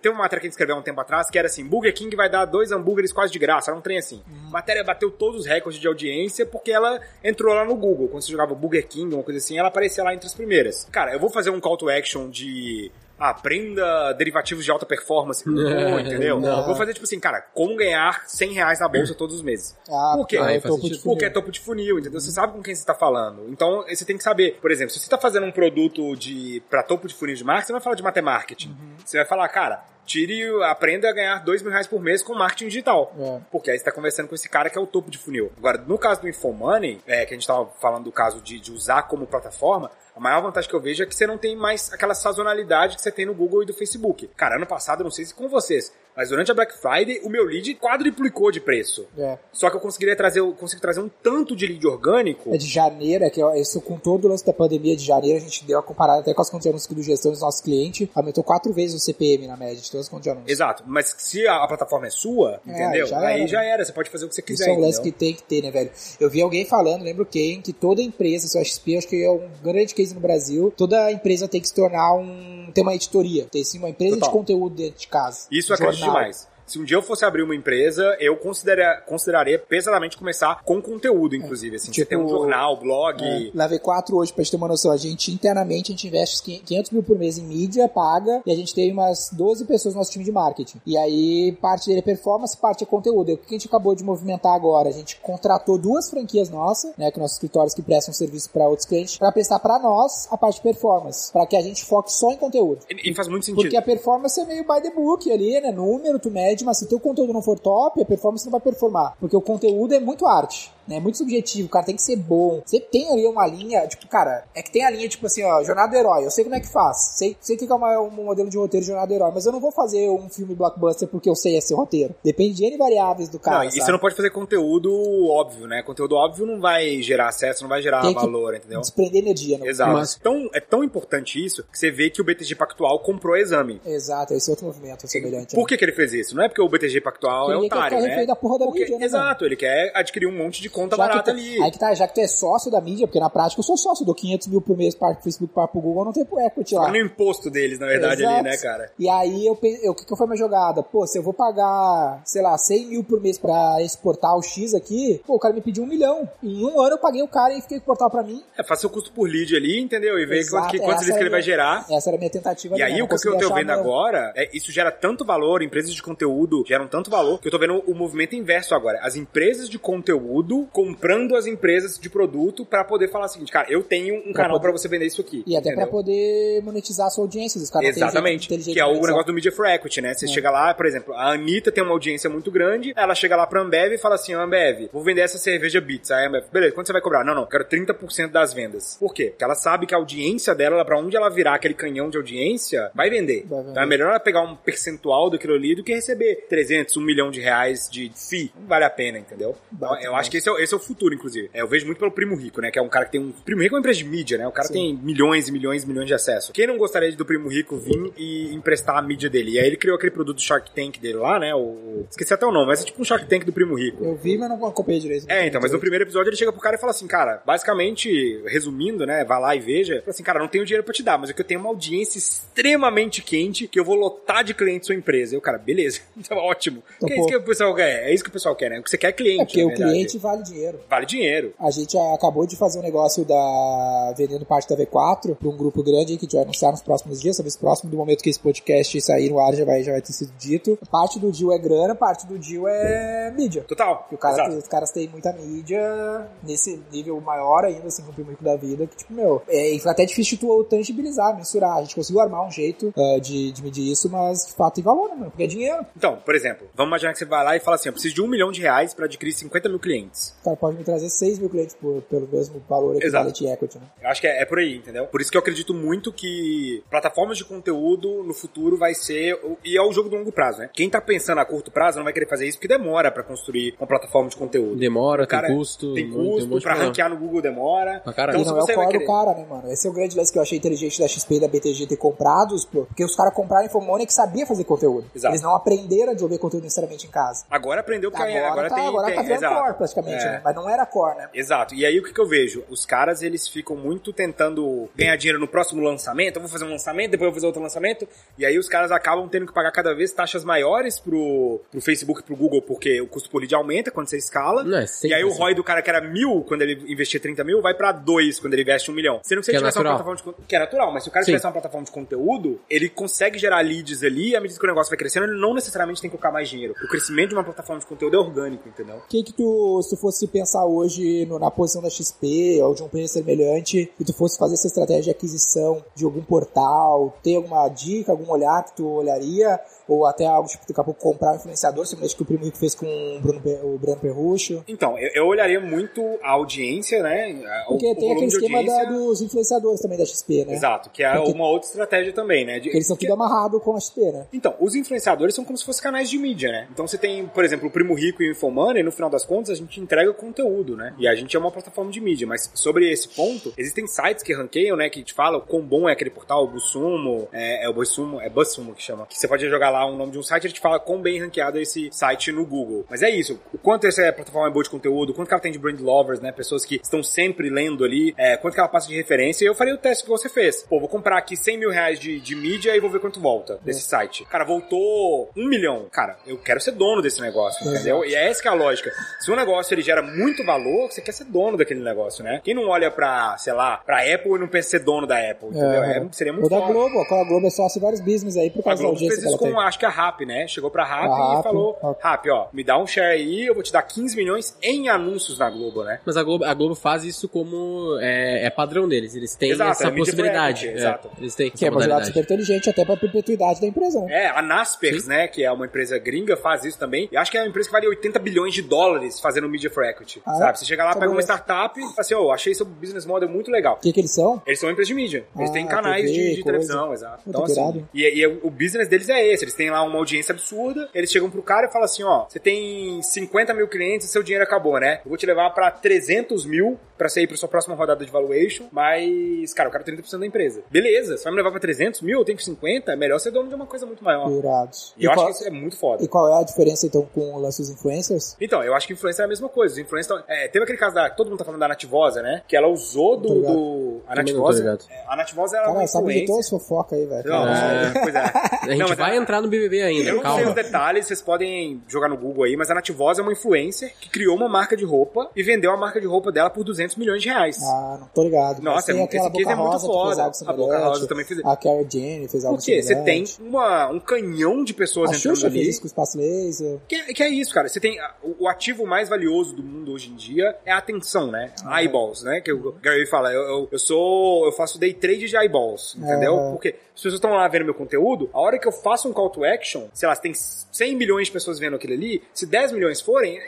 Tem 0.00 0.10
uma 0.12 0.18
matéria 0.22 0.40
que 0.40 0.46
a 0.46 0.48
gente 0.48 0.52
escreveu 0.52 0.76
há 0.76 0.78
um 0.78 0.82
tempo 0.82 1.00
atrás 1.00 1.28
que 1.28 1.38
era 1.38 1.46
assim: 1.48 1.64
Burger 1.64 1.92
King 2.04 2.16
vai 2.16 2.28
dar 2.30 2.44
dois 2.44 2.72
hambúrgueres 2.72 3.12
quase 3.12 3.32
de 3.32 3.38
graça. 3.38 3.70
Era 3.70 3.78
um 3.78 3.82
trem 3.82 3.98
assim. 3.98 4.22
A 4.48 4.50
matéria 4.50 4.82
bateu 4.84 5.10
todos 5.10 5.40
os 5.40 5.46
recordes 5.46 5.80
de 5.80 5.86
audiência 5.86 6.44
porque 6.46 6.70
ela 6.72 7.00
entrou 7.22 7.54
lá 7.54 7.64
no 7.64 7.76
Google. 7.76 8.08
Quando 8.08 8.22
você 8.22 8.32
jogava 8.32 8.54
Burger 8.54 8.86
King, 8.88 9.14
uma 9.14 9.22
coisa 9.24 9.38
assim, 9.38 9.58
ela 9.58 9.68
aparecia 9.68 10.02
lá 10.02 10.14
entre 10.14 10.26
as 10.26 10.34
primeiras. 10.34 10.84
Cara, 10.90 11.12
eu 11.12 11.20
vou 11.20 11.30
fazer 11.30 11.50
um 11.50 11.60
call 11.60 11.76
to 11.76 11.88
action 11.90 12.28
de. 12.30 12.90
ah, 13.18 13.30
Aprenda 13.30 14.12
derivativos 14.14 14.64
de 14.64 14.70
alta 14.70 14.86
performance. 14.86 15.44
Não, 15.48 16.00
entendeu? 16.00 16.40
Não. 16.40 16.64
Vou 16.64 16.74
fazer 16.74 16.94
tipo 16.94 17.04
assim, 17.04 17.20
cara, 17.20 17.40
como 17.54 17.76
ganhar 17.76 18.22
100 18.26 18.52
reais 18.52 18.80
na 18.80 18.88
bolsa 18.88 19.14
todos 19.14 19.36
os 19.36 19.42
meses. 19.42 19.76
Ah, 19.88 20.14
Por 20.16 20.26
quê? 20.26 20.36
porque 20.38 20.50
Aí 20.50 20.56
é 20.56 20.60
faz 20.60 20.74
topo 20.74 20.82
de 20.82 20.88
sentido. 20.94 21.02
Porque 21.04 21.24
é 21.24 21.28
funil. 21.28 21.40
topo 21.42 21.52
de 21.52 21.60
funil, 21.60 21.98
entendeu? 21.98 22.20
Você 22.20 22.30
sabe 22.30 22.52
com 22.54 22.62
quem 22.62 22.74
você 22.74 22.80
está 22.80 22.94
falando. 22.94 23.46
Então, 23.48 23.84
você 23.88 24.04
tem 24.04 24.16
que 24.16 24.22
saber. 24.24 24.58
Por 24.60 24.70
exemplo, 24.70 24.90
se 24.92 24.98
você 24.98 25.04
está 25.06 25.18
fazendo 25.18 25.44
um 25.46 25.52
produto 25.52 26.16
de 26.16 26.62
para 26.70 26.82
topo 26.82 27.06
de 27.06 27.14
funil 27.14 27.34
de 27.36 27.44
marketing, 27.44 27.66
você 27.66 27.72
vai 27.72 27.82
falar 27.82 27.96
de 27.96 28.02
matemarketing. 28.02 28.76
Você 29.04 29.16
vai 29.18 29.26
falar, 29.26 29.48
cara, 29.48 29.84
tire, 30.10 30.42
aprenda 30.64 31.08
a 31.08 31.12
ganhar 31.12 31.44
dois 31.44 31.62
mil 31.62 31.70
reais 31.70 31.86
por 31.86 32.02
mês 32.02 32.20
com 32.20 32.34
marketing 32.34 32.66
digital. 32.66 33.14
É. 33.16 33.40
Porque 33.50 33.70
aí 33.70 33.78
você 33.78 33.82
está 33.82 33.92
conversando 33.92 34.28
com 34.28 34.34
esse 34.34 34.48
cara 34.48 34.68
que 34.68 34.76
é 34.76 34.80
o 34.80 34.86
topo 34.86 35.08
de 35.08 35.16
funil. 35.16 35.52
Agora, 35.56 35.78
no 35.78 35.96
caso 35.96 36.20
do 36.20 36.28
Infomoney, 36.28 37.00
é, 37.06 37.24
que 37.24 37.32
a 37.32 37.36
gente 37.36 37.42
estava 37.42 37.70
falando 37.80 38.04
do 38.04 38.12
caso 38.12 38.40
de, 38.40 38.58
de 38.58 38.72
usar 38.72 39.02
como 39.04 39.26
plataforma, 39.26 39.90
a 40.14 40.18
maior 40.18 40.42
vantagem 40.42 40.68
que 40.68 40.74
eu 40.74 40.80
vejo 40.80 41.02
é 41.02 41.06
que 41.06 41.14
você 41.14 41.26
não 41.26 41.38
tem 41.38 41.54
mais 41.54 41.92
aquela 41.92 42.14
sazonalidade 42.14 42.96
que 42.96 43.02
você 43.02 43.12
tem 43.12 43.24
no 43.24 43.34
Google 43.34 43.62
e 43.62 43.66
do 43.66 43.72
Facebook. 43.72 44.28
Cara, 44.36 44.56
ano 44.56 44.66
passado, 44.66 45.04
não 45.04 45.10
sei 45.10 45.24
se 45.24 45.32
com 45.32 45.48
vocês, 45.48 45.92
mas 46.20 46.28
durante 46.28 46.50
a 46.50 46.54
Black 46.54 46.74
Friday, 46.78 47.18
o 47.24 47.30
meu 47.30 47.46
lead 47.46 47.74
quadruplicou 47.76 48.52
de 48.52 48.60
preço. 48.60 49.06
É. 49.16 49.38
Só 49.50 49.70
que 49.70 49.76
eu 49.76 49.80
conseguiria 49.80 50.14
trazer, 50.14 50.40
eu 50.40 50.52
consigo 50.52 50.78
trazer 50.82 51.00
um 51.00 51.08
tanto 51.22 51.56
de 51.56 51.66
lead 51.66 51.86
orgânico. 51.86 52.54
É 52.54 52.58
de 52.58 52.66
janeiro, 52.66 53.24
é 53.24 53.30
que 53.30 53.40
isso 53.58 53.80
com 53.80 53.96
todo 53.98 54.26
o 54.26 54.28
lance 54.28 54.44
da 54.44 54.52
pandemia 54.52 54.94
de 54.94 55.02
janeiro, 55.02 55.38
a 55.38 55.40
gente 55.40 55.64
deu 55.64 55.78
a 55.78 55.82
comparada 55.82 56.20
até 56.20 56.34
com 56.34 56.42
as 56.42 56.50
contas 56.50 56.64
de 56.64 56.68
anúncio 56.68 56.94
do 56.94 57.02
gestão 57.02 57.32
dos 57.32 57.40
nossos 57.40 57.62
clientes, 57.62 58.06
aumentou 58.14 58.44
quatro 58.44 58.70
vezes 58.70 58.94
o 58.96 58.98
CPM 59.02 59.46
na 59.46 59.56
média 59.56 59.76
de 59.80 59.90
todas 59.90 60.04
as 60.06 60.10
contas 60.10 60.24
de 60.24 60.30
anúncio. 60.30 60.52
Exato, 60.52 60.82
mas 60.86 61.14
se 61.16 61.46
a, 61.48 61.64
a 61.64 61.66
plataforma 61.66 62.06
é 62.06 62.10
sua, 62.10 62.60
É, 62.66 62.70
entendeu? 62.70 63.06
já 63.06 63.18
aí 63.18 63.38
era, 63.40 63.46
já 63.48 63.64
era, 63.64 63.84
você 63.86 63.92
pode 63.94 64.10
fazer 64.10 64.26
o 64.26 64.28
que 64.28 64.34
você 64.34 64.42
Isso 64.42 64.46
quiser. 64.46 64.70
é 64.70 64.72
um 64.74 64.80
lance 64.80 65.00
que 65.00 65.10
tem 65.10 65.32
que 65.32 65.42
ter, 65.42 65.62
né, 65.62 65.70
velho? 65.70 65.90
Eu 66.20 66.28
vi 66.28 66.42
alguém 66.42 66.66
falando, 66.66 67.02
lembro 67.02 67.24
quem, 67.24 67.62
que 67.62 67.72
toda 67.72 68.02
empresa, 68.02 68.46
se 68.46 68.62
XP, 68.62 68.98
acho 68.98 69.08
que 69.08 69.24
é 69.24 69.30
um 69.30 69.48
grande 69.64 69.94
case 69.94 70.14
no 70.14 70.20
Brasil, 70.20 70.70
toda 70.76 71.10
empresa 71.10 71.48
tem 71.48 71.62
que 71.62 71.68
se 71.68 71.74
tornar 71.74 72.12
um. 72.14 72.59
Ter 72.70 72.82
uma 72.82 72.94
editoria, 72.94 73.46
ter 73.46 73.64
sim 73.64 73.78
uma 73.78 73.88
empresa 73.88 74.16
Total. 74.16 74.28
de 74.28 74.32
conteúdo 74.32 74.74
dentro 74.74 75.00
de 75.00 75.08
casa. 75.08 75.46
Isso 75.50 75.72
eu 75.72 75.74
acredito 75.74 76.04
demais. 76.04 76.48
Se 76.70 76.78
um 76.78 76.84
dia 76.84 76.96
eu 76.96 77.02
fosse 77.02 77.24
abrir 77.24 77.42
uma 77.42 77.56
empresa, 77.56 78.16
eu 78.20 78.36
considera, 78.36 79.02
consideraria 79.04 79.58
pesadamente 79.58 80.16
começar 80.16 80.62
com 80.62 80.80
conteúdo, 80.80 81.34
inclusive. 81.34 81.74
Assim, 81.74 81.86
você 81.86 81.92
Tipo, 81.94 82.08
tem 82.10 82.16
um 82.16 82.28
jornal, 82.28 82.78
blog. 82.78 83.20
É, 83.20 83.50
na 83.52 83.68
V4 83.68 84.12
hoje, 84.12 84.32
pra 84.32 84.44
gente 84.44 84.52
ter 84.52 84.56
uma 84.56 84.68
noção, 84.68 84.92
a 84.92 84.96
gente 84.96 85.32
internamente 85.32 85.90
a 85.90 85.96
gente 85.96 86.06
investe 86.06 86.40
500 86.60 86.92
mil 86.92 87.02
por 87.02 87.18
mês 87.18 87.38
em 87.38 87.42
mídia, 87.42 87.88
paga, 87.88 88.40
e 88.46 88.52
a 88.52 88.54
gente 88.54 88.72
tem 88.72 88.92
umas 88.92 89.30
12 89.32 89.64
pessoas 89.64 89.94
no 89.94 89.98
nosso 89.98 90.12
time 90.12 90.24
de 90.24 90.30
marketing. 90.30 90.80
E 90.86 90.96
aí, 90.96 91.58
parte 91.60 91.88
dele 91.88 91.98
é 91.98 92.02
performance, 92.02 92.56
parte 92.56 92.84
é 92.84 92.86
conteúdo. 92.86 93.32
E 93.32 93.34
o 93.34 93.38
que 93.38 93.46
a 93.48 93.58
gente 93.58 93.66
acabou 93.66 93.96
de 93.96 94.04
movimentar 94.04 94.54
agora? 94.54 94.90
A 94.90 94.92
gente 94.92 95.16
contratou 95.20 95.76
duas 95.76 96.08
franquias 96.08 96.50
nossas, 96.50 96.92
né, 96.96 97.10
que 97.10 97.18
nossos 97.18 97.34
escritórios 97.34 97.74
que 97.74 97.82
prestam 97.82 98.14
serviço 98.14 98.48
para 98.48 98.68
outros 98.68 98.86
clientes, 98.86 99.18
para 99.18 99.32
prestar 99.32 99.58
para 99.58 99.76
nós 99.80 100.28
a 100.30 100.38
parte 100.38 100.58
de 100.58 100.62
performance, 100.62 101.32
para 101.32 101.44
que 101.46 101.56
a 101.56 101.62
gente 101.62 101.84
foque 101.84 102.12
só 102.12 102.30
em 102.30 102.36
conteúdo. 102.36 102.82
E, 102.88 103.10
e 103.10 103.12
faz 103.12 103.26
muito 103.26 103.44
sentido. 103.44 103.60
Porque 103.60 103.76
a 103.76 103.82
performance 103.82 104.40
é 104.40 104.44
meio 104.44 104.62
by 104.62 104.80
the 104.80 104.90
book 104.90 105.28
ali, 105.32 105.60
né? 105.60 105.72
Número, 105.72 106.16
tu 106.20 106.30
mede, 106.30 106.59
mas 106.64 106.78
se 106.78 106.84
o 106.84 106.88
teu 106.88 107.00
conteúdo 107.00 107.32
não 107.32 107.42
for 107.42 107.58
top, 107.58 108.02
a 108.02 108.04
performance 108.04 108.44
não 108.44 108.52
vai 108.52 108.60
performar. 108.60 109.16
Porque 109.18 109.36
o 109.36 109.40
conteúdo 109.40 109.94
é 109.94 110.00
muito 110.00 110.26
arte. 110.26 110.72
Né? 110.90 110.96
É 110.96 111.00
muito 111.00 111.16
subjetivo, 111.18 111.68
cara, 111.68 111.86
tem 111.86 111.96
que 111.96 112.02
ser 112.02 112.16
bom. 112.16 112.62
Você 112.66 112.80
tem 112.80 113.10
ali 113.12 113.26
uma 113.26 113.46
linha, 113.46 113.86
tipo, 113.86 114.06
cara, 114.08 114.44
é 114.54 114.62
que 114.62 114.70
tem 114.70 114.84
a 114.84 114.90
linha, 114.90 115.08
tipo 115.08 115.26
assim, 115.26 115.42
ó, 115.44 115.62
Jornada 115.62 115.92
do 115.92 115.96
Herói, 115.96 116.24
eu 116.26 116.30
sei 116.30 116.44
como 116.44 116.56
é 116.56 116.60
que 116.60 116.68
faz. 116.68 117.14
Sei, 117.16 117.36
sei 117.40 117.56
que 117.56 117.64
é 117.70 117.74
uma, 117.74 118.00
um 118.00 118.10
modelo 118.10 118.50
de 118.50 118.58
roteiro 118.58 118.82
de 118.82 118.88
Jornada 118.88 119.08
do 119.08 119.14
Herói, 119.14 119.30
mas 119.34 119.46
eu 119.46 119.52
não 119.52 119.60
vou 119.60 119.70
fazer 119.72 120.08
um 120.10 120.28
filme 120.28 120.54
blockbuster 120.54 121.08
porque 121.08 121.28
eu 121.30 121.34
sei 121.34 121.56
esse 121.56 121.72
roteiro. 121.74 122.14
Depende 122.24 122.54
de 122.56 122.64
N 122.66 122.76
variáveis 122.76 123.28
do 123.28 123.38
cara. 123.38 123.58
não, 123.58 123.64
e 123.64 123.70
sabe? 123.70 123.84
você 123.84 123.92
não 123.92 123.98
pode 123.98 124.14
fazer 124.16 124.30
conteúdo 124.30 124.92
óbvio, 125.30 125.66
né? 125.66 125.82
Conteúdo 125.82 126.16
óbvio 126.16 126.44
não 126.46 126.60
vai 126.60 127.00
gerar 127.02 127.28
acesso, 127.28 127.62
não 127.62 127.68
vai 127.68 127.80
gerar 127.80 128.02
Tem 128.02 128.12
que 128.14 128.20
valor, 128.20 128.54
entendeu? 128.54 128.80
Desprender 128.80 129.22
energia. 129.22 129.58
No... 129.58 129.66
Exato. 129.66 129.92
Mas- 129.92 130.16
Então, 130.20 130.48
é 130.52 130.60
tão 130.60 130.82
importante 130.84 131.42
isso 131.44 131.62
que 131.70 131.78
você 131.78 131.90
vê 131.90 132.10
que 132.10 132.20
o 132.20 132.24
BTG 132.24 132.54
Pactual 132.54 132.98
comprou 133.00 133.34
a 133.34 133.40
Exame. 133.40 133.80
Exato, 133.84 134.34
esse 134.34 134.50
é 134.50 134.52
outro 134.52 134.66
movimento 134.66 135.06
semelhante. 135.06 135.54
Por 135.54 135.66
que, 135.66 135.76
que 135.76 135.84
ele 135.84 135.92
fez 135.92 136.12
isso? 136.12 136.34
Não 136.36 136.42
é 136.44 136.48
porque 136.48 136.60
o 136.62 136.68
BTG 136.68 137.00
Pactual 137.00 137.50
é 137.50 137.54
Ele 137.56 137.68
quer 137.68 137.74
otário, 137.76 137.90
ficar 137.96 138.02
né? 138.02 138.08
refém 138.14 138.26
da 138.26 138.36
porra 138.36 138.58
da 138.58 138.64
Porque- 138.66 138.80
mídia, 138.80 138.98
né, 138.98 139.04
Exato, 139.04 139.44
ele 139.44 139.56
quer 139.56 139.92
adquirir 139.94 140.26
um 140.26 140.36
monte 140.36 140.60
de 140.60 140.68
conta 140.80 140.96
Já 140.96 141.02
barata 141.08 141.22
tu- 141.24 141.30
ali. 141.30 141.62
Aí 141.62 141.70
que 141.70 141.78
tá, 141.78 141.94
já 141.94 142.06
que 142.08 142.14
tu 142.14 142.20
é 142.20 142.26
sócio 142.26 142.70
da 142.70 142.80
mídia, 142.80 143.06
porque 143.06 143.20
na 143.20 143.30
prática 143.30 143.60
eu 143.60 143.64
sou 143.64 143.76
sócio, 143.76 144.02
eu 144.02 144.06
dou 144.06 144.14
500 144.14 144.48
mil 144.48 144.60
por 144.60 144.76
mês 144.76 144.94
para 144.94 145.12
o 145.18 145.22
Facebook, 145.22 145.52
para 145.54 145.68
o 145.72 145.80
Google, 145.80 146.04
não 146.04 146.12
tem 146.12 146.24
pro 146.24 146.40
equity 146.40 146.74
lá. 146.74 146.86
Tá 146.86 146.90
no 146.90 146.96
imposto 146.98 147.50
deles, 147.50 147.78
na 147.78 147.86
verdade, 147.86 148.22
Exato. 148.22 148.34
ali, 148.38 148.44
né, 148.44 148.56
cara? 148.56 148.92
E 148.98 149.08
aí 149.08 149.46
eu 149.46 149.56
pensei, 149.56 149.88
o 149.88 149.94
que, 149.94 150.04
que 150.04 150.16
foi 150.16 150.26
minha 150.26 150.36
jogada? 150.38 150.82
Pô, 150.82 151.06
se 151.06 151.18
eu 151.18 151.22
vou 151.22 151.32
pagar, 151.32 152.22
sei 152.24 152.42
lá, 152.42 152.56
100 152.56 152.86
mil 152.86 153.04
por 153.04 153.20
mês 153.20 153.38
pra 153.38 153.80
exportar 153.82 154.36
o 154.36 154.42
X 154.42 154.74
aqui, 154.74 155.20
pô, 155.26 155.34
o 155.34 155.38
cara 155.38 155.54
me 155.54 155.60
pediu 155.60 155.82
um 155.84 155.86
milhão. 155.86 156.28
Em 156.42 156.64
um 156.64 156.80
ano 156.80 156.94
eu 156.94 156.98
paguei 156.98 157.22
o 157.22 157.28
cara 157.28 157.54
e 157.54 157.60
fiquei 157.60 157.78
com 157.78 157.84
o 157.84 157.86
portal 157.86 158.10
pra 158.10 158.22
mim. 158.22 158.42
É, 158.58 158.64
faz 158.64 158.80
seu 158.80 158.90
custo 158.90 159.12
por 159.12 159.28
lead 159.28 159.54
ali, 159.56 159.80
entendeu? 159.80 160.18
E 160.18 160.26
ver 160.26 160.48
quantos, 160.48 160.70
que, 160.70 160.78
quantos 160.78 161.02
leads 161.02 161.16
que 161.16 161.22
ele 161.22 161.30
vai 161.30 161.42
gerar. 161.42 161.86
Essa 161.90 162.10
era 162.10 162.16
a 162.16 162.18
minha 162.18 162.30
tentativa. 162.30 162.76
E 162.78 162.82
ali, 162.82 162.94
aí, 162.94 163.02
o 163.02 163.08
que 163.08 163.14
eu 163.28 163.38
tô 163.38 163.54
vendo 163.54 163.66
meu- 163.66 163.78
agora, 163.80 164.32
é, 164.36 164.48
isso 164.56 164.70
gera 164.72 164.90
tanto 164.90 165.24
valor, 165.24 165.62
empresas 165.62 165.92
de 165.94 166.02
conteúdo 166.02 166.64
geram 166.66 166.86
tanto 166.88 167.10
valor, 167.10 167.38
que 167.40 167.48
eu 167.48 167.52
tô 167.52 167.58
vendo 167.58 167.82
o 167.86 167.94
movimento 167.94 168.34
inverso 168.34 168.74
agora. 168.74 168.98
As 169.02 169.16
empresas 169.16 169.68
de 169.68 169.78
conteúdo 169.78 170.68
comprando 170.72 171.36
as 171.36 171.46
empresas 171.46 171.98
de 171.98 172.08
produto 172.08 172.64
pra 172.64 172.84
poder 172.84 173.08
falar 173.10 173.26
o 173.26 173.28
seguinte, 173.28 173.52
cara, 173.52 173.70
eu 173.70 173.82
tenho 173.82 174.16
um 174.16 174.32
Pra 174.32 174.44
canal 174.44 174.50
poder- 174.52 174.62
pra 174.62 174.72
você 174.72 174.88
vender 174.88 175.06
isso 175.06 175.20
aqui. 175.20 175.42
E 175.46 175.56
até 175.56 175.74
pra 175.74 175.86
poder 175.86 176.62
monetizar 176.62 177.06
a 177.06 177.10
sua 177.10 177.24
audiência. 177.24 177.60
Os 177.60 177.70
caras 177.70 177.86
não 177.88 177.92
têm 177.92 178.00
jeito 178.00 178.10
Exatamente. 178.10 178.48
Que 178.72 178.80
é 178.80 178.84
o 178.86 178.94
negócio 178.94 179.26
do 179.26 179.32
Media 179.32 179.52
for 179.52 179.66
Equity, 179.66 180.00
né? 180.00 180.14
Você 180.14 180.26
chega 180.28 180.50
lá, 180.50 180.72
por 180.74 180.86
exemplo, 180.86 181.14
a 181.14 181.32
Anitta 181.32 181.70
tem 181.72 181.82
uma 181.82 181.92
audiência 181.92 182.28
muito 182.30 182.50
grande, 182.50 182.92
ela 182.96 183.14
chega 183.14 183.36
lá 183.36 183.46
pra 183.46 183.60
Ambev 183.60 183.92
e 183.94 183.98
fala 183.98 184.14
assim, 184.14 184.32
Ambev, 184.34 184.88
vou 184.92 185.02
vender 185.02 185.22
essa 185.22 185.38
cerveja 185.38 185.80
Beats. 185.80 186.10
Aí 186.10 186.24
a 186.24 186.28
Ambev, 186.28 186.44
beleza, 186.52 186.74
quanto 186.74 186.86
você 186.86 186.92
vai 186.92 187.02
cobrar? 187.02 187.24
Não, 187.24 187.34
não, 187.34 187.46
quero 187.46 187.64
30% 187.64 188.30
das 188.30 188.52
vendas. 188.52 188.96
Por 188.98 189.12
quê? 189.14 189.26
Porque 189.30 189.44
ela 189.44 189.54
sabe 189.54 189.86
que 189.86 189.94
a 189.94 189.98
audiência 189.98 190.54
dela, 190.54 190.84
pra 190.84 190.98
onde 190.98 191.16
ela 191.16 191.28
virar 191.30 191.54
aquele 191.54 191.74
canhão 191.74 192.08
de 192.10 192.16
audiência, 192.16 192.90
vai 192.94 193.10
vender. 193.10 193.44
Vai 193.46 193.58
vender. 193.60 193.70
Então 193.70 193.82
é 193.82 193.86
melhor 193.86 194.10
ela 194.10 194.20
pegar 194.20 194.42
um 194.42 194.56
percentual 194.56 195.30
daquilo 195.30 195.54
ali 195.54 195.74
do 195.74 195.82
que 195.84 195.92
receber 195.94 196.46
300, 196.48 196.96
1 196.96 197.00
milhão 197.00 197.30
de 197.30 197.40
reais 197.40 197.88
de 197.90 198.10
fee. 198.14 198.52
Não 198.58 198.66
vale 198.66 198.84
a 198.84 198.90
pena, 198.90 199.18
entendeu? 199.18 199.56
Então, 199.72 199.96
eu 200.00 200.14
acho 200.14 200.30
que 200.30 200.36
esse 200.38 200.49
é, 200.58 200.62
esse 200.62 200.74
é 200.74 200.76
o 200.76 200.80
futuro, 200.80 201.14
inclusive. 201.14 201.50
É, 201.52 201.62
eu 201.62 201.68
vejo 201.68 201.86
muito 201.86 201.98
pelo 201.98 202.10
Primo 202.10 202.36
Rico, 202.36 202.60
né? 202.60 202.70
Que 202.70 202.78
é 202.78 202.82
um 202.82 202.88
cara 202.88 203.04
que 203.04 203.12
tem 203.12 203.20
um... 203.20 203.32
Primo 203.32 203.62
Rico 203.62 203.74
é 203.74 203.76
uma 203.76 203.80
empresa 203.80 203.98
de 203.98 204.04
mídia, 204.04 204.38
né? 204.38 204.46
O 204.46 204.52
cara 204.52 204.68
Sim. 204.68 204.74
tem 204.74 204.94
milhões 204.96 205.48
e 205.48 205.52
milhões 205.52 205.84
e 205.84 205.86
milhões 205.86 206.06
de 206.06 206.14
acesso. 206.14 206.52
Quem 206.52 206.66
não 206.66 206.76
gostaria 206.76 207.10
de 207.10 207.16
do 207.16 207.24
Primo 207.24 207.48
Rico 207.48 207.76
vir 207.76 208.12
e 208.16 208.52
emprestar 208.54 208.96
a 208.96 209.02
mídia 209.02 209.28
dele? 209.28 209.52
E 209.52 209.58
aí 209.58 209.66
ele 209.66 209.76
criou 209.76 209.96
aquele 209.96 210.10
produto 210.10 210.40
Shark 210.40 210.70
Tank 210.74 210.98
dele 210.98 211.18
lá, 211.18 211.38
né? 211.38 211.54
O... 211.54 212.06
Esqueci 212.10 212.32
até 212.32 212.46
o 212.46 212.50
nome, 212.50 212.66
mas 212.66 212.82
é 212.82 212.84
tipo 212.84 213.00
um 213.00 213.04
Shark 213.04 213.26
Tank 213.26 213.44
do 213.44 213.52
Primo 213.52 213.74
Rico. 213.74 214.02
Eu 214.02 214.16
vi, 214.16 214.38
mas 214.38 214.48
não 214.48 214.66
acompanhei 214.66 215.00
direito. 215.00 215.26
É, 215.28 215.46
então, 215.46 215.60
mas 215.60 215.72
no 215.72 215.78
primeiro 215.78 216.04
episódio 216.04 216.30
ele 216.30 216.36
chega 216.36 216.52
pro 216.52 216.60
cara 216.60 216.76
e 216.76 216.78
fala 216.78 216.92
assim, 216.92 217.06
cara, 217.06 217.42
basicamente, 217.44 218.42
resumindo, 218.46 219.04
né, 219.04 219.24
vai 219.24 219.40
lá 219.40 219.54
e 219.54 219.60
veja, 219.60 220.00
fala 220.00 220.10
assim, 220.10 220.22
cara, 220.22 220.38
não 220.40 220.48
tenho 220.48 220.64
dinheiro 220.64 220.84
pra 220.84 220.94
te 220.94 221.02
dar, 221.02 221.18
mas 221.18 221.30
é 221.30 221.32
que 221.32 221.40
eu 221.40 221.44
tenho 221.44 221.60
uma 221.60 221.68
audiência 221.68 222.18
extremamente 222.18 223.22
quente 223.22 223.68
que 223.68 223.78
eu 223.78 223.84
vou 223.84 223.94
lotar 223.94 224.42
de 224.42 224.54
cliente 224.54 224.86
sua 224.86 224.94
empresa. 224.94 225.34
E 225.34 225.38
o 225.38 225.40
cara, 225.40 225.58
beleza, 225.58 226.00
então 226.16 226.38
ótimo. 226.38 226.82
Então, 226.96 227.08
que 227.08 227.14
é 227.14 227.18
isso 227.18 227.28
que 227.28 227.36
o 227.36 227.42
pessoal 227.42 227.74
quer, 227.74 228.08
é 228.08 228.14
isso 228.14 228.24
que 228.24 228.30
o 228.30 228.32
pessoal 228.32 228.56
quer, 228.56 228.70
né? 228.70 228.80
O 228.80 228.82
que 228.82 228.90
você 228.90 228.98
quer 228.98 229.08
é 229.08 229.12
cliente, 229.12 229.42
É 229.42 229.44
porque 229.44 229.64
o 229.64 229.74
cliente 229.74 230.18
vale 230.18 230.39
dinheiro. 230.42 230.80
Vale 230.88 231.06
dinheiro. 231.06 231.52
A 231.58 231.70
gente 231.70 231.96
acabou 232.14 232.46
de 232.46 232.56
fazer 232.56 232.78
um 232.78 232.82
negócio 232.82 233.24
da 233.24 234.14
vendendo 234.16 234.44
parte 234.44 234.68
da 234.68 234.76
V4 234.76 235.36
para 235.36 235.48
um 235.48 235.56
grupo 235.56 235.82
grande 235.82 236.16
que 236.16 236.24
a 236.24 236.26
gente 236.26 236.34
vai 236.34 236.42
anunciar 236.42 236.72
nos 236.72 236.82
próximos 236.82 237.20
dias, 237.20 237.36
talvez 237.36 237.56
próximo 237.56 237.90
do 237.90 237.96
momento 237.96 238.22
que 238.22 238.30
esse 238.30 238.40
podcast 238.40 239.00
sair 239.00 239.30
no 239.30 239.38
ar 239.38 239.54
já 239.54 239.64
vai, 239.64 239.82
já 239.82 239.92
vai 239.92 240.00
ter 240.00 240.12
sido 240.12 240.32
dito. 240.38 240.78
Parte 240.90 241.18
do 241.18 241.30
deal 241.30 241.52
é 241.52 241.58
grana, 241.58 241.94
parte 241.94 242.26
do 242.26 242.38
deal 242.38 242.66
é 242.68 243.32
mídia. 243.36 243.62
Total. 243.62 244.08
O 244.10 244.16
cara, 244.16 244.34
Exato. 244.34 244.56
os 244.56 244.68
caras 244.68 244.90
têm 244.90 245.08
muita 245.08 245.32
mídia 245.32 246.28
nesse 246.42 246.82
nível 246.92 247.20
maior 247.20 247.64
ainda, 247.64 247.86
assim, 247.86 248.02
com 248.02 248.10
o 248.10 248.14
público 248.14 248.42
da 248.42 248.56
vida, 248.56 248.86
que, 248.86 248.96
tipo, 248.96 249.12
meu, 249.12 249.42
é 249.48 249.76
até 249.86 250.04
difícil 250.04 250.38
tu 250.38 250.64
tangibilizar, 250.64 251.36
mensurar. 251.36 251.78
A 251.78 251.82
gente 251.82 251.94
conseguiu 251.94 252.20
armar 252.20 252.46
um 252.46 252.50
jeito 252.50 252.92
ah, 252.96 253.18
de, 253.20 253.52
de 253.52 253.62
medir 253.62 253.90
isso, 253.90 254.08
mas 254.10 254.46
de 254.46 254.52
fato 254.52 254.74
tem 254.74 254.84
valor, 254.84 255.08
né, 255.08 255.14
mano? 255.14 255.30
Porque 255.30 255.44
é 255.44 255.46
dinheiro. 255.46 255.84
Então, 255.96 256.16
por 256.24 256.34
exemplo, 256.34 256.68
vamos 256.74 256.90
imaginar 256.90 257.12
que 257.12 257.18
você 257.18 257.24
vai 257.24 257.44
lá 257.44 257.56
e 257.56 257.60
fala 257.60 257.76
assim, 257.76 257.88
eu 257.88 257.92
preciso 257.92 258.14
de 258.14 258.22
um 258.22 258.28
milhão 258.28 258.50
de 258.50 258.60
reais 258.60 258.94
pra 258.94 259.06
adquirir 259.06 259.32
50 259.32 259.68
mil 259.68 259.78
clientes. 259.78 260.29
O 260.40 260.44
cara 260.44 260.56
pode 260.56 260.76
me 260.76 260.84
trazer 260.84 261.08
6 261.10 261.38
mil 261.38 261.48
clientes 261.50 261.74
por, 261.74 262.02
pelo 262.02 262.26
mesmo 262.28 262.62
valor 262.68 262.92
Exato. 263.02 263.28
equivalente 263.28 263.44
em 263.44 263.52
equity, 263.52 263.78
né? 263.78 263.84
Eu 264.02 264.08
acho 264.08 264.20
que 264.20 264.26
é, 264.26 264.42
é 264.42 264.44
por 264.44 264.58
aí, 264.58 264.76
entendeu? 264.76 265.06
Por 265.06 265.20
isso 265.20 265.30
que 265.30 265.36
eu 265.36 265.40
acredito 265.40 265.74
muito 265.74 266.12
que 266.12 266.82
plataformas 266.90 267.36
de 267.38 267.44
conteúdo 267.44 268.22
no 268.24 268.32
futuro 268.34 268.76
vai 268.76 268.94
ser. 268.94 269.38
E 269.64 269.76
é 269.76 269.82
o 269.82 269.92
jogo 269.92 270.08
do 270.08 270.16
longo 270.16 270.32
prazo, 270.32 270.58
né? 270.60 270.70
Quem 270.72 270.88
tá 270.88 271.00
pensando 271.00 271.38
a 271.40 271.44
curto 271.44 271.70
prazo 271.70 271.98
não 271.98 272.04
vai 272.04 272.12
querer 272.12 272.28
fazer 272.28 272.46
isso 272.46 272.58
porque 272.58 272.68
demora 272.68 273.10
pra 273.10 273.22
construir 273.22 273.74
uma 273.78 273.86
plataforma 273.86 274.28
de 274.28 274.36
conteúdo. 274.36 274.76
Demora, 274.76 275.26
cara 275.26 275.48
tem 275.48 275.56
custo. 275.56 275.94
Tem 275.94 276.10
custo, 276.10 276.58
de 276.58 276.60
pra 276.62 276.74
ranquear 276.74 277.08
no 277.10 277.16
Google 277.18 277.42
demora. 277.42 278.02
E 278.06 278.10
Então, 278.10 278.32
não 278.32 278.42
se 278.44 278.48
é 278.50 278.52
o 278.52 278.54
você 278.66 278.74
core 278.74 278.98
do 278.98 279.04
cara, 279.06 279.34
né, 279.34 279.46
mano? 279.48 279.70
Esse 279.70 279.86
é 279.86 279.90
o 279.90 279.92
grande 279.92 280.16
lance 280.16 280.32
que 280.32 280.38
eu 280.38 280.42
achei 280.42 280.58
inteligente 280.58 280.98
da 281.00 281.06
XP 281.08 281.34
e 281.34 281.40
da 281.40 281.48
BTG 281.48 281.86
ter 281.86 281.96
comprado, 281.96 282.54
porque 282.70 283.04
os 283.04 283.14
caras 283.14 283.34
compraram 283.34 283.66
Infomone 283.66 284.06
que 284.06 284.12
sabia 284.12 284.46
fazer 284.46 284.64
conteúdo. 284.64 285.06
Exato. 285.14 285.32
Eles 285.32 285.42
não 285.42 285.54
aprenderam 285.54 286.10
a 286.10 286.14
desenvolver 286.14 286.38
conteúdo 286.38 286.64
necessariamente 286.64 287.06
em 287.06 287.10
casa. 287.10 287.44
Agora 287.50 287.80
aprendeu 287.80 288.10
que 288.10 288.16
Agora, 288.16 288.30
é, 288.32 288.44
agora 288.46 288.68
tá, 288.68 288.74
tem. 288.76 288.86
agora 288.86 289.06
tem- 289.06 289.16
tá 289.16 289.22
virando 289.22 289.38
exato. 289.44 289.60
core 289.62 289.74
praticamente, 289.74 290.19
É. 290.19 290.19
né? 290.24 290.40
Mas 290.44 290.54
não 290.54 290.68
era 290.68 290.86
core, 290.86 291.16
né? 291.18 291.28
Exato. 291.34 291.74
E 291.74 291.84
aí 291.84 291.98
o 291.98 292.02
que, 292.02 292.12
que 292.12 292.20
eu 292.20 292.26
vejo? 292.26 292.64
Os 292.68 292.84
caras, 292.84 293.22
eles 293.22 293.48
ficam 293.48 293.76
muito 293.76 294.12
tentando 294.12 294.88
ganhar 294.96 295.16
dinheiro 295.16 295.38
no 295.38 295.48
próximo 295.48 295.82
lançamento. 295.82 296.36
Eu 296.36 296.42
vou 296.42 296.50
fazer 296.50 296.64
um 296.64 296.70
lançamento, 296.70 297.10
depois 297.12 297.26
eu 297.26 297.30
vou 297.30 297.34
fazer 297.36 297.46
outro 297.46 297.62
lançamento. 297.62 298.08
E 298.38 298.44
aí 298.44 298.58
os 298.58 298.68
caras 298.68 298.90
acabam 298.90 299.28
tendo 299.28 299.46
que 299.46 299.52
pagar 299.52 299.70
cada 299.72 299.94
vez 299.94 300.12
taxas 300.12 300.44
maiores 300.44 300.98
pro, 300.98 301.60
pro 301.70 301.80
Facebook 301.80 302.20
e 302.20 302.24
pro 302.24 302.36
Google, 302.36 302.62
porque 302.62 303.00
o 303.00 303.06
custo 303.06 303.30
por 303.30 303.38
lead 303.40 303.54
aumenta 303.54 303.90
quando 303.90 304.08
você 304.08 304.16
escala. 304.16 304.64
Não, 304.64 304.78
é 304.78 304.84
e 305.04 305.14
aí 305.14 305.24
o 305.24 305.28
assim. 305.28 305.38
ROI 305.38 305.54
do 305.54 305.64
cara 305.64 305.82
que 305.82 305.90
era 305.90 306.00
mil 306.00 306.44
quando 306.46 306.62
ele 306.62 306.90
investia 306.92 307.20
30 307.20 307.44
mil, 307.44 307.60
vai 307.62 307.74
pra 307.74 307.92
dois 307.92 308.38
quando 308.38 308.52
ele 308.54 308.62
investe 308.62 308.90
um 308.90 308.94
milhão. 308.94 309.20
Sendo 309.22 309.40
que 309.40 309.46
se 309.46 309.50
ele 309.50 309.58
Que 309.58 309.64
é 309.64 309.68
tivesse 309.70 309.78
uma 309.78 309.84
natural. 309.84 310.04
plataforma 310.04 310.16
de 310.16 310.22
conteúdo. 310.22 310.46
Que 310.48 310.56
é 310.56 310.58
natural, 310.58 310.92
mas 310.92 311.02
se 311.02 311.08
o 311.08 311.12
cara 311.12 311.24
Sim. 311.24 311.30
tivesse 311.32 311.46
uma 311.46 311.52
plataforma 311.52 311.84
de 311.84 311.90
conteúdo, 311.92 312.60
ele 312.68 312.88
consegue 312.88 313.38
gerar 313.38 313.60
leads 313.60 314.02
ali, 314.02 314.30
e 314.30 314.36
à 314.36 314.40
medida 314.40 314.58
que 314.58 314.64
o 314.66 314.68
negócio 314.68 314.90
vai 314.90 314.98
crescendo, 314.98 315.26
ele 315.26 315.40
não 315.40 315.54
necessariamente 315.54 316.00
tem 316.00 316.10
que 316.10 316.16
colocar 316.16 316.32
mais 316.32 316.48
dinheiro. 316.48 316.74
O 316.82 316.88
crescimento 316.88 317.28
de 317.30 317.34
uma 317.34 317.44
plataforma 317.44 317.80
de 317.80 317.86
conteúdo 317.86 318.16
é 318.16 318.18
orgânico, 318.18 318.68
entendeu? 318.68 318.96
O 318.96 319.08
que 319.08 319.22
que 319.22 319.32
tu, 319.32 319.80
se 319.82 319.90
tu 319.90 319.96
fosse 320.10 320.26
pensar 320.26 320.66
hoje 320.66 321.24
no- 321.26 321.38
na 321.38 321.50
posição 321.50 321.80
da 321.80 321.88
XP 321.88 322.60
ou 322.62 322.74
de 322.74 322.82
um 322.82 322.88
player 322.88 323.08
semelhante 323.08 323.90
e 323.98 324.04
tu 324.04 324.12
fosse 324.12 324.36
fazer 324.36 324.54
essa 324.54 324.66
estratégia 324.66 325.02
de 325.04 325.10
aquisição 325.10 325.84
de 325.94 326.04
algum 326.04 326.20
portal, 326.22 327.14
tem 327.22 327.36
alguma 327.36 327.68
dica, 327.68 328.10
algum 328.10 328.28
olhar 328.30 328.64
que 328.64 328.76
tu 328.76 328.86
olharia? 328.88 329.60
Ou 329.92 330.06
até 330.06 330.24
algo 330.26 330.48
tipo, 330.48 330.64
daqui 330.68 330.80
a 330.80 330.84
pouco 330.84 331.00
comprar 331.00 331.32
um 331.32 331.36
influenciador, 331.36 331.84
semelhante 331.84 332.14
que 332.14 332.22
o 332.22 332.24
Primo 332.24 332.44
Rico 332.44 332.56
fez 332.58 332.74
com 332.74 332.86
o 332.86 333.20
Bruno, 333.20 333.40
o 333.64 333.78
Breno 333.78 333.96
Perrucho? 333.98 334.62
Então, 334.68 334.96
eu, 334.98 335.10
eu 335.14 335.26
olharia 335.26 335.58
muito 335.60 336.00
a 336.22 336.30
audiência, 336.30 337.02
né? 337.02 337.42
A- 337.44 337.64
Porque 337.68 337.86
o, 337.86 337.90
o 337.90 337.94
tem 337.96 338.08
volume 338.08 338.26
aquele 338.26 338.44
esquema 338.44 338.64
da- 338.64 338.84
dos 338.90 339.20
influenciadores 339.20 339.80
também 339.80 339.98
da 339.98 340.04
XP, 340.06 340.44
né? 340.44 340.52
Exato, 340.54 340.90
que 340.90 341.02
é 341.02 341.12
Porque- 341.16 341.32
uma 341.32 341.48
outra 341.48 341.68
estratégia 341.68 342.12
também, 342.12 342.44
né? 342.44 342.54
De- 342.58 342.64
Porque 342.64 342.76
eles 342.76 342.86
são 342.86 342.96
que- 342.96 343.06
tudo 343.06 343.14
amarrados 343.14 343.62
com 343.62 343.74
a 343.76 343.80
XP, 343.80 344.00
né? 344.12 344.26
Então, 344.32 344.54
os 344.60 344.74
influenciadores 344.74 345.34
são 345.34 345.44
como 345.44 345.58
se 345.58 345.64
fossem 345.64 345.82
canais 345.82 346.08
de 346.08 346.18
mídia, 346.18 346.52
né? 346.52 346.68
Então 346.72 346.86
você 346.86 346.96
tem, 346.96 347.26
por 347.26 347.44
exemplo, 347.44 347.68
o 347.68 347.70
Primo 347.70 347.94
Rico 347.94 348.22
e 348.22 348.28
o 348.28 348.32
Infomoney, 348.32 348.82
no 348.82 348.92
final 348.92 349.10
das 349.10 349.24
contas, 349.24 349.50
a 349.50 349.54
gente 349.54 349.80
entrega 349.80 350.12
conteúdo, 350.14 350.76
né? 350.76 350.94
E 350.98 351.08
a 351.08 351.14
gente 351.14 351.34
é 351.36 351.38
uma 351.40 351.50
plataforma 351.50 351.90
de 351.90 352.00
mídia, 352.00 352.26
mas 352.26 352.50
sobre 352.54 352.90
esse 352.92 353.08
ponto, 353.08 353.52
existem 353.56 353.86
sites 353.86 354.22
que 354.22 354.32
ranqueiam, 354.32 354.76
né, 354.76 354.88
que 354.88 355.02
te 355.02 355.12
falam 355.12 355.40
quão 355.40 355.62
bom 355.62 355.88
é 355.88 355.92
aquele 355.92 356.10
portal, 356.10 356.44
o 356.44 356.48
Busumo, 356.48 357.28
é, 357.32 357.64
é 357.64 357.68
o 357.68 357.72
Busumo, 357.72 358.20
é 358.20 358.28
Busumo 358.28 358.74
que 358.74 358.82
chama, 358.82 359.06
que 359.06 359.18
você 359.18 359.26
pode 359.26 359.48
jogar 359.48 359.70
lá 359.70 359.79
o 359.84 359.96
nome 359.96 360.12
de 360.12 360.18
um 360.18 360.22
site 360.22 360.46
ele 360.46 360.54
te 360.54 360.60
fala 360.60 360.78
quão 360.78 361.00
bem 361.00 361.20
ranqueado 361.20 361.58
é 361.58 361.62
esse 361.62 361.88
site 361.92 362.32
no 362.32 362.44
Google. 362.44 362.84
Mas 362.88 363.02
é 363.02 363.10
isso, 363.10 363.40
o 363.52 363.58
quanto 363.58 363.86
essa 363.86 364.12
plataforma 364.12 364.48
é 364.48 364.50
boa 364.50 364.62
de 364.62 364.70
conteúdo, 364.70 365.10
o 365.10 365.14
quanto 365.14 365.28
que 365.28 365.34
ela 365.34 365.42
tem 365.42 365.52
de 365.52 365.58
brand 365.58 365.80
lovers, 365.80 366.20
né, 366.20 366.32
pessoas 366.32 366.64
que 366.64 366.76
estão 366.76 367.02
sempre 367.02 367.50
lendo 367.50 367.84
ali, 367.84 368.14
é, 368.16 368.36
quanto 368.36 368.54
que 368.54 368.60
ela 368.60 368.68
passa 368.68 368.88
de 368.88 368.96
referência, 368.96 369.44
e 369.44 369.48
eu 369.48 369.54
faria 369.54 369.74
o 369.74 369.78
teste 369.78 370.04
que 370.04 370.10
você 370.10 370.28
fez. 370.28 370.62
Pô, 370.62 370.78
vou 370.78 370.88
comprar 370.88 371.18
aqui 371.18 371.36
100 371.36 371.58
mil 371.58 371.70
reais 371.70 371.98
de, 371.98 372.20
de 372.20 372.34
mídia 372.34 372.76
e 372.76 372.80
vou 372.80 372.90
ver 372.90 373.00
quanto 373.00 373.20
volta 373.20 373.58
desse 373.62 373.82
site. 373.82 374.24
Cara, 374.26 374.44
voltou 374.44 375.30
um 375.36 375.48
milhão. 375.48 375.86
Cara, 375.90 376.16
eu 376.26 376.38
quero 376.38 376.60
ser 376.60 376.72
dono 376.72 377.02
desse 377.02 377.20
negócio, 377.20 377.66
entendeu? 377.68 378.04
E 378.04 378.14
é 378.14 378.28
essa 378.28 378.42
que 378.42 378.48
é 378.48 378.50
a 378.50 378.54
lógica. 378.54 378.90
Se 379.20 379.30
um 379.30 379.36
negócio 379.36 379.74
ele 379.74 379.82
gera 379.82 380.02
muito 380.02 380.44
valor, 380.44 380.90
você 380.90 381.00
quer 381.00 381.12
ser 381.12 381.24
dono 381.24 381.56
daquele 381.56 381.82
negócio, 381.82 382.22
né? 382.24 382.40
Quem 382.42 382.54
não 382.54 382.68
olha 382.68 382.90
pra, 382.90 383.36
sei 383.38 383.52
lá, 383.52 383.78
pra 383.78 384.00
Apple 384.00 384.32
e 384.32 384.38
não 384.38 384.48
pensa 384.48 384.70
ser 384.70 384.80
dono 384.80 385.06
da 385.06 385.16
Apple, 385.16 385.48
entendeu? 385.48 385.82
É, 385.82 386.08
seria 386.12 386.32
muito 386.32 386.44
Ou 386.44 386.50
da. 386.50 386.66
Globo, 386.66 387.00
a 387.00 387.24
Globo 387.24 387.46
é 387.46 387.50
de 387.50 387.80
vários 387.80 388.00
business 388.00 388.36
aí 388.36 388.50
por 388.50 388.60
A 388.60 388.64
causa 388.64 388.82
da 388.82 388.88
audiência 388.88 389.16
fez 389.16 389.28
isso 389.28 389.38
com, 389.38 389.60
acho 389.70 389.78
que 389.78 389.86
a 389.86 389.88
RAP, 389.88 390.20
né? 390.22 390.46
Chegou 390.46 390.70
pra 390.70 390.84
RAP 390.84 391.40
e 391.40 391.42
falou, 391.42 391.78
ó. 391.82 391.94
RAP, 392.00 392.26
ó, 392.30 392.48
me 392.52 392.62
dá 392.62 392.78
um 392.78 392.86
share 392.86 393.12
aí, 393.14 393.46
eu 393.46 393.54
vou 393.54 393.62
te 393.62 393.72
dar 393.72 393.82
15 393.82 394.16
milhões 394.16 394.56
em 394.62 394.88
anúncios 394.88 395.38
na 395.38 395.48
Globo, 395.48 395.82
né? 395.84 396.00
Mas 396.04 396.16
a 396.16 396.22
Globo, 396.22 396.44
a 396.44 396.52
Globo 396.52 396.74
faz 396.74 397.04
isso 397.04 397.28
como 397.28 397.96
é, 398.00 398.46
é 398.46 398.50
padrão 398.50 398.88
deles. 398.88 399.14
Eles 399.14 399.34
têm 399.34 399.50
Exato, 399.50 399.70
essa 399.70 399.88
é 399.88 399.90
possibilidade. 399.90 400.68
É, 400.68 400.74
exato. 400.74 401.10
eles 401.18 401.34
têm 401.34 401.50
Que 401.50 401.66
é 401.66 401.70
uma 401.70 402.04
super 402.04 402.20
inteligente 402.20 402.68
até 402.68 402.84
pra 402.84 402.96
perpetuidade 402.96 403.60
da 403.60 403.66
empresa, 403.66 404.00
né? 404.00 404.24
É, 404.24 404.26
a 404.28 404.42
Naspers, 404.42 405.06
né, 405.06 405.28
que 405.28 405.44
é 405.44 405.50
uma 405.50 405.66
empresa 405.66 405.98
gringa, 405.98 406.36
faz 406.36 406.64
isso 406.64 406.78
também. 406.78 407.08
E 407.10 407.16
acho 407.16 407.30
que 407.30 407.38
é 407.38 407.42
uma 407.42 407.48
empresa 407.48 407.68
que 407.68 407.72
vale 407.72 407.88
80 407.88 408.18
bilhões 408.18 408.52
de 408.54 408.62
dólares 408.62 409.20
fazendo 409.20 409.48
Media 409.48 409.70
for 409.70 409.84
Equity, 409.84 410.20
Ah, 410.26 410.34
sabe? 410.34 410.58
Você 410.58 410.64
chega 410.64 410.84
lá, 410.84 410.94
pega 410.94 411.10
uma 411.10 411.22
startup 411.22 411.78
e 411.78 411.82
fala 411.82 411.94
assim, 411.98 412.14
ô, 412.14 412.30
achei 412.32 412.54
seu 412.54 412.66
business 412.66 413.06
model 413.06 413.28
muito 413.28 413.50
legal. 413.50 413.74
O 413.74 413.80
que 413.80 413.92
que 413.92 414.00
eles 414.00 414.12
são? 414.14 414.42
Eles 414.46 414.58
são 414.58 414.68
uma 414.68 414.72
empresa 414.72 414.88
de 414.88 414.94
mídia. 414.94 415.24
Eles 415.36 415.50
Ah, 415.50 415.52
têm 415.52 415.66
canais 415.66 416.04
TV, 416.04 416.12
de, 416.30 416.34
de 416.36 416.44
televisão, 416.44 416.92
exato. 416.92 417.22
Então, 417.26 417.44
assim, 417.44 417.86
e, 417.94 418.02
e 418.02 418.26
o 418.26 418.50
business 418.50 418.88
deles 418.88 419.08
é 419.08 419.26
esse. 419.26 419.49
Eles 419.50 419.54
têm 419.54 419.70
lá 419.70 419.82
uma 419.82 419.98
audiência 419.98 420.32
absurda, 420.32 420.88
eles 420.94 421.10
chegam 421.10 421.28
pro 421.28 421.42
cara 421.42 421.66
e 421.66 421.72
falam 421.72 421.84
assim, 421.84 422.04
ó, 422.04 422.26
você 422.28 422.38
tem 422.38 423.02
50 423.02 423.52
mil 423.52 423.66
clientes 423.66 424.06
e 424.06 424.10
seu 424.10 424.22
dinheiro 424.22 424.44
acabou, 424.44 424.78
né? 424.78 425.00
Eu 425.04 425.08
vou 425.08 425.18
te 425.18 425.26
levar 425.26 425.50
pra 425.50 425.70
300 425.72 426.44
mil 426.46 426.78
pra 426.96 427.08
você 427.08 427.22
ir 427.22 427.26
pra 427.26 427.36
sua 427.36 427.48
próxima 427.48 427.74
rodada 427.74 428.04
de 428.04 428.10
valuation, 428.12 428.66
mas, 428.70 429.52
cara, 429.54 429.68
eu 429.68 429.72
quero 429.72 429.84
30% 429.84 430.18
da 430.20 430.26
empresa. 430.26 430.62
Beleza, 430.70 431.16
você 431.16 431.24
vai 431.24 431.32
me 431.32 431.38
levar 431.38 431.50
pra 431.50 431.58
300 431.60 432.02
mil, 432.02 432.18
eu 432.20 432.24
tenho 432.24 432.38
50, 432.38 432.92
é 432.92 432.96
melhor 432.96 433.18
ser 433.18 433.30
dono 433.30 433.48
de 433.48 433.54
uma 433.54 433.66
coisa 433.66 433.86
muito 433.86 434.04
maior. 434.04 434.30
Irados. 434.30 434.94
E 434.96 435.04
eu 435.06 435.10
qual, 435.12 435.26
acho 435.26 435.34
que 435.38 435.40
isso 435.40 435.48
é 435.48 435.50
muito 435.50 435.76
foda. 435.76 436.04
e 436.04 436.08
qual 436.08 436.28
é 436.28 436.40
a 436.40 436.44
diferença, 436.44 436.86
então, 436.86 437.02
com 437.14 437.32
o 437.34 437.38
lance 437.40 437.60
dos 437.62 437.70
influencers? 437.70 438.36
Então, 438.40 438.62
eu 438.62 438.74
acho 438.74 438.86
que 438.86 438.92
influencer 438.92 439.22
é 439.22 439.26
a 439.26 439.28
mesma 439.28 439.48
coisa. 439.48 439.74
Os 439.74 439.78
influencers 439.78 440.22
é, 440.28 440.46
teve 440.48 440.62
aquele 440.62 440.78
caso 440.78 440.94
da. 440.94 441.08
Todo 441.10 441.28
mundo 441.28 441.38
tá 441.38 441.44
falando 441.44 441.60
da 441.60 441.68
Nativosa, 441.68 442.22
né? 442.22 442.42
Que 442.46 442.54
ela 442.56 442.68
usou 442.68 443.16
do. 443.16 443.28
do 443.40 444.00
a 444.06 444.14
Nativosa. 444.14 444.78
é, 444.90 445.04
A 445.08 445.16
Nativosa 445.16 445.56
era 445.56 445.66
uma 445.68 445.74
Cara, 445.76 445.86
sabe 445.86 446.20
de 446.20 446.26
todas 446.26 446.44
as 446.44 446.50
fofocas 446.50 446.98
aí, 446.98 447.06
velho. 447.06 447.28
Não, 447.28 447.48
É. 447.48 447.92
pois 448.02 448.14
é. 448.14 448.18
A 448.20 448.66
gente 448.70 448.78
Não, 448.78 448.88
mas 448.88 448.98
vai 448.98 449.12
a- 449.12 449.16
entrar 449.16 449.39
no 449.40 449.48
BBB 449.48 449.82
ainda, 449.82 450.10
Eu 450.10 450.16
não 450.16 450.22
sei 450.22 450.30
calma. 450.32 450.48
os 450.48 450.54
detalhes, 450.54 451.06
vocês 451.06 451.22
podem 451.22 451.82
jogar 451.88 452.08
no 452.08 452.16
Google 452.16 452.44
aí, 452.44 452.56
mas 452.56 452.70
a 452.70 452.74
Nativosa 452.74 453.20
é 453.20 453.22
uma 453.22 453.32
influencer 453.32 453.92
que 454.00 454.08
criou 454.10 454.36
uma 454.36 454.48
marca 454.48 454.76
de 454.76 454.84
roupa 454.84 455.30
e 455.34 455.42
vendeu 455.42 455.70
a 455.72 455.76
marca 455.76 456.00
de 456.00 456.06
roupa 456.06 456.30
dela 456.32 456.50
por 456.50 456.64
200 456.64 456.96
milhões 456.96 457.22
de 457.22 457.28
reais. 457.28 457.58
Ah, 457.62 457.98
não 458.00 458.08
tô 458.08 458.22
ligado. 458.24 458.62
Nossa, 458.62 458.92
tem 458.92 459.02
esse 459.04 459.30
case 459.30 459.50
é 459.50 459.54
muito 459.54 459.70
Rosa 459.86 459.86
que 459.86 459.92
fez 459.92 460.38
foda. 460.38 460.50
A 460.50 460.52
Boca. 460.52 460.78
Rosa 460.88 461.06
também 461.08 461.24
fez- 461.24 461.40
A 461.44 461.56
Cara 461.56 461.84
Jane 461.88 462.28
fez 462.28 462.44
algo 462.44 462.58
Porque 462.58 462.82
você 462.82 462.96
tem 463.02 463.24
uma, 463.40 463.88
um 463.88 464.00
canhão 464.00 464.64
de 464.64 464.74
pessoas 464.74 465.10
A 465.10 465.16
entrando 465.16 465.34
Xuxa 465.36 465.46
ali. 465.46 465.56
fez 465.58 465.68
isso 465.68 465.80
com 465.80 465.86
o 465.86 465.88
espaço 465.88 466.18
laser. 466.18 466.78
Que, 466.88 466.94
é- 466.96 467.04
que 467.12 467.22
é 467.22 467.28
isso, 467.28 467.52
cara. 467.54 467.68
Você 467.68 467.80
tem. 467.80 467.98
O, 468.22 468.44
o 468.44 468.48
ativo 468.48 468.86
mais 468.86 469.08
valioso 469.08 469.54
do 469.54 469.62
mundo 469.62 469.92
hoje 469.92 470.10
em 470.10 470.16
dia 470.16 470.56
é 470.64 470.72
a 470.72 470.78
atenção, 470.78 471.30
né? 471.30 471.52
Ah, 471.64 471.82
Eyeballs, 471.82 472.22
né? 472.24 472.40
Que 472.40 472.52
o 472.52 472.72
Gary 472.82 473.06
fala, 473.06 473.32
eu, 473.32 473.42
eu, 473.42 473.68
eu 473.72 473.78
sou. 473.78 474.44
Eu 474.46 474.52
faço 474.52 474.78
day 474.78 474.92
trade 474.92 475.26
de 475.26 475.36
eyeballs, 475.36 475.96
entendeu? 475.96 476.36
Aham. 476.36 476.50
Porque 476.52 476.68
as 476.68 477.02
pessoas 477.02 477.14
estão 477.14 477.30
lá 477.32 477.46
vendo 477.48 477.64
meu 477.64 477.74
conteúdo, 477.74 478.28
a 478.32 478.40
hora 478.40 478.58
que 478.58 478.68
eu 478.68 478.72
faço 478.72 479.08
um 479.08 479.12
call 479.12 479.29
to 479.30 479.44
action, 479.44 479.88
sei 479.92 480.08
lá, 480.08 480.14
se 480.14 480.22
tem 480.22 480.34
100 480.34 480.96
milhões 480.96 481.26
de 481.26 481.32
pessoas 481.32 481.58
vendo 481.58 481.76
aquilo 481.76 481.94
ali, 481.94 482.22
se 482.34 482.46
10 482.46 482.72
milhões 482.72 483.00
forem. 483.00 483.40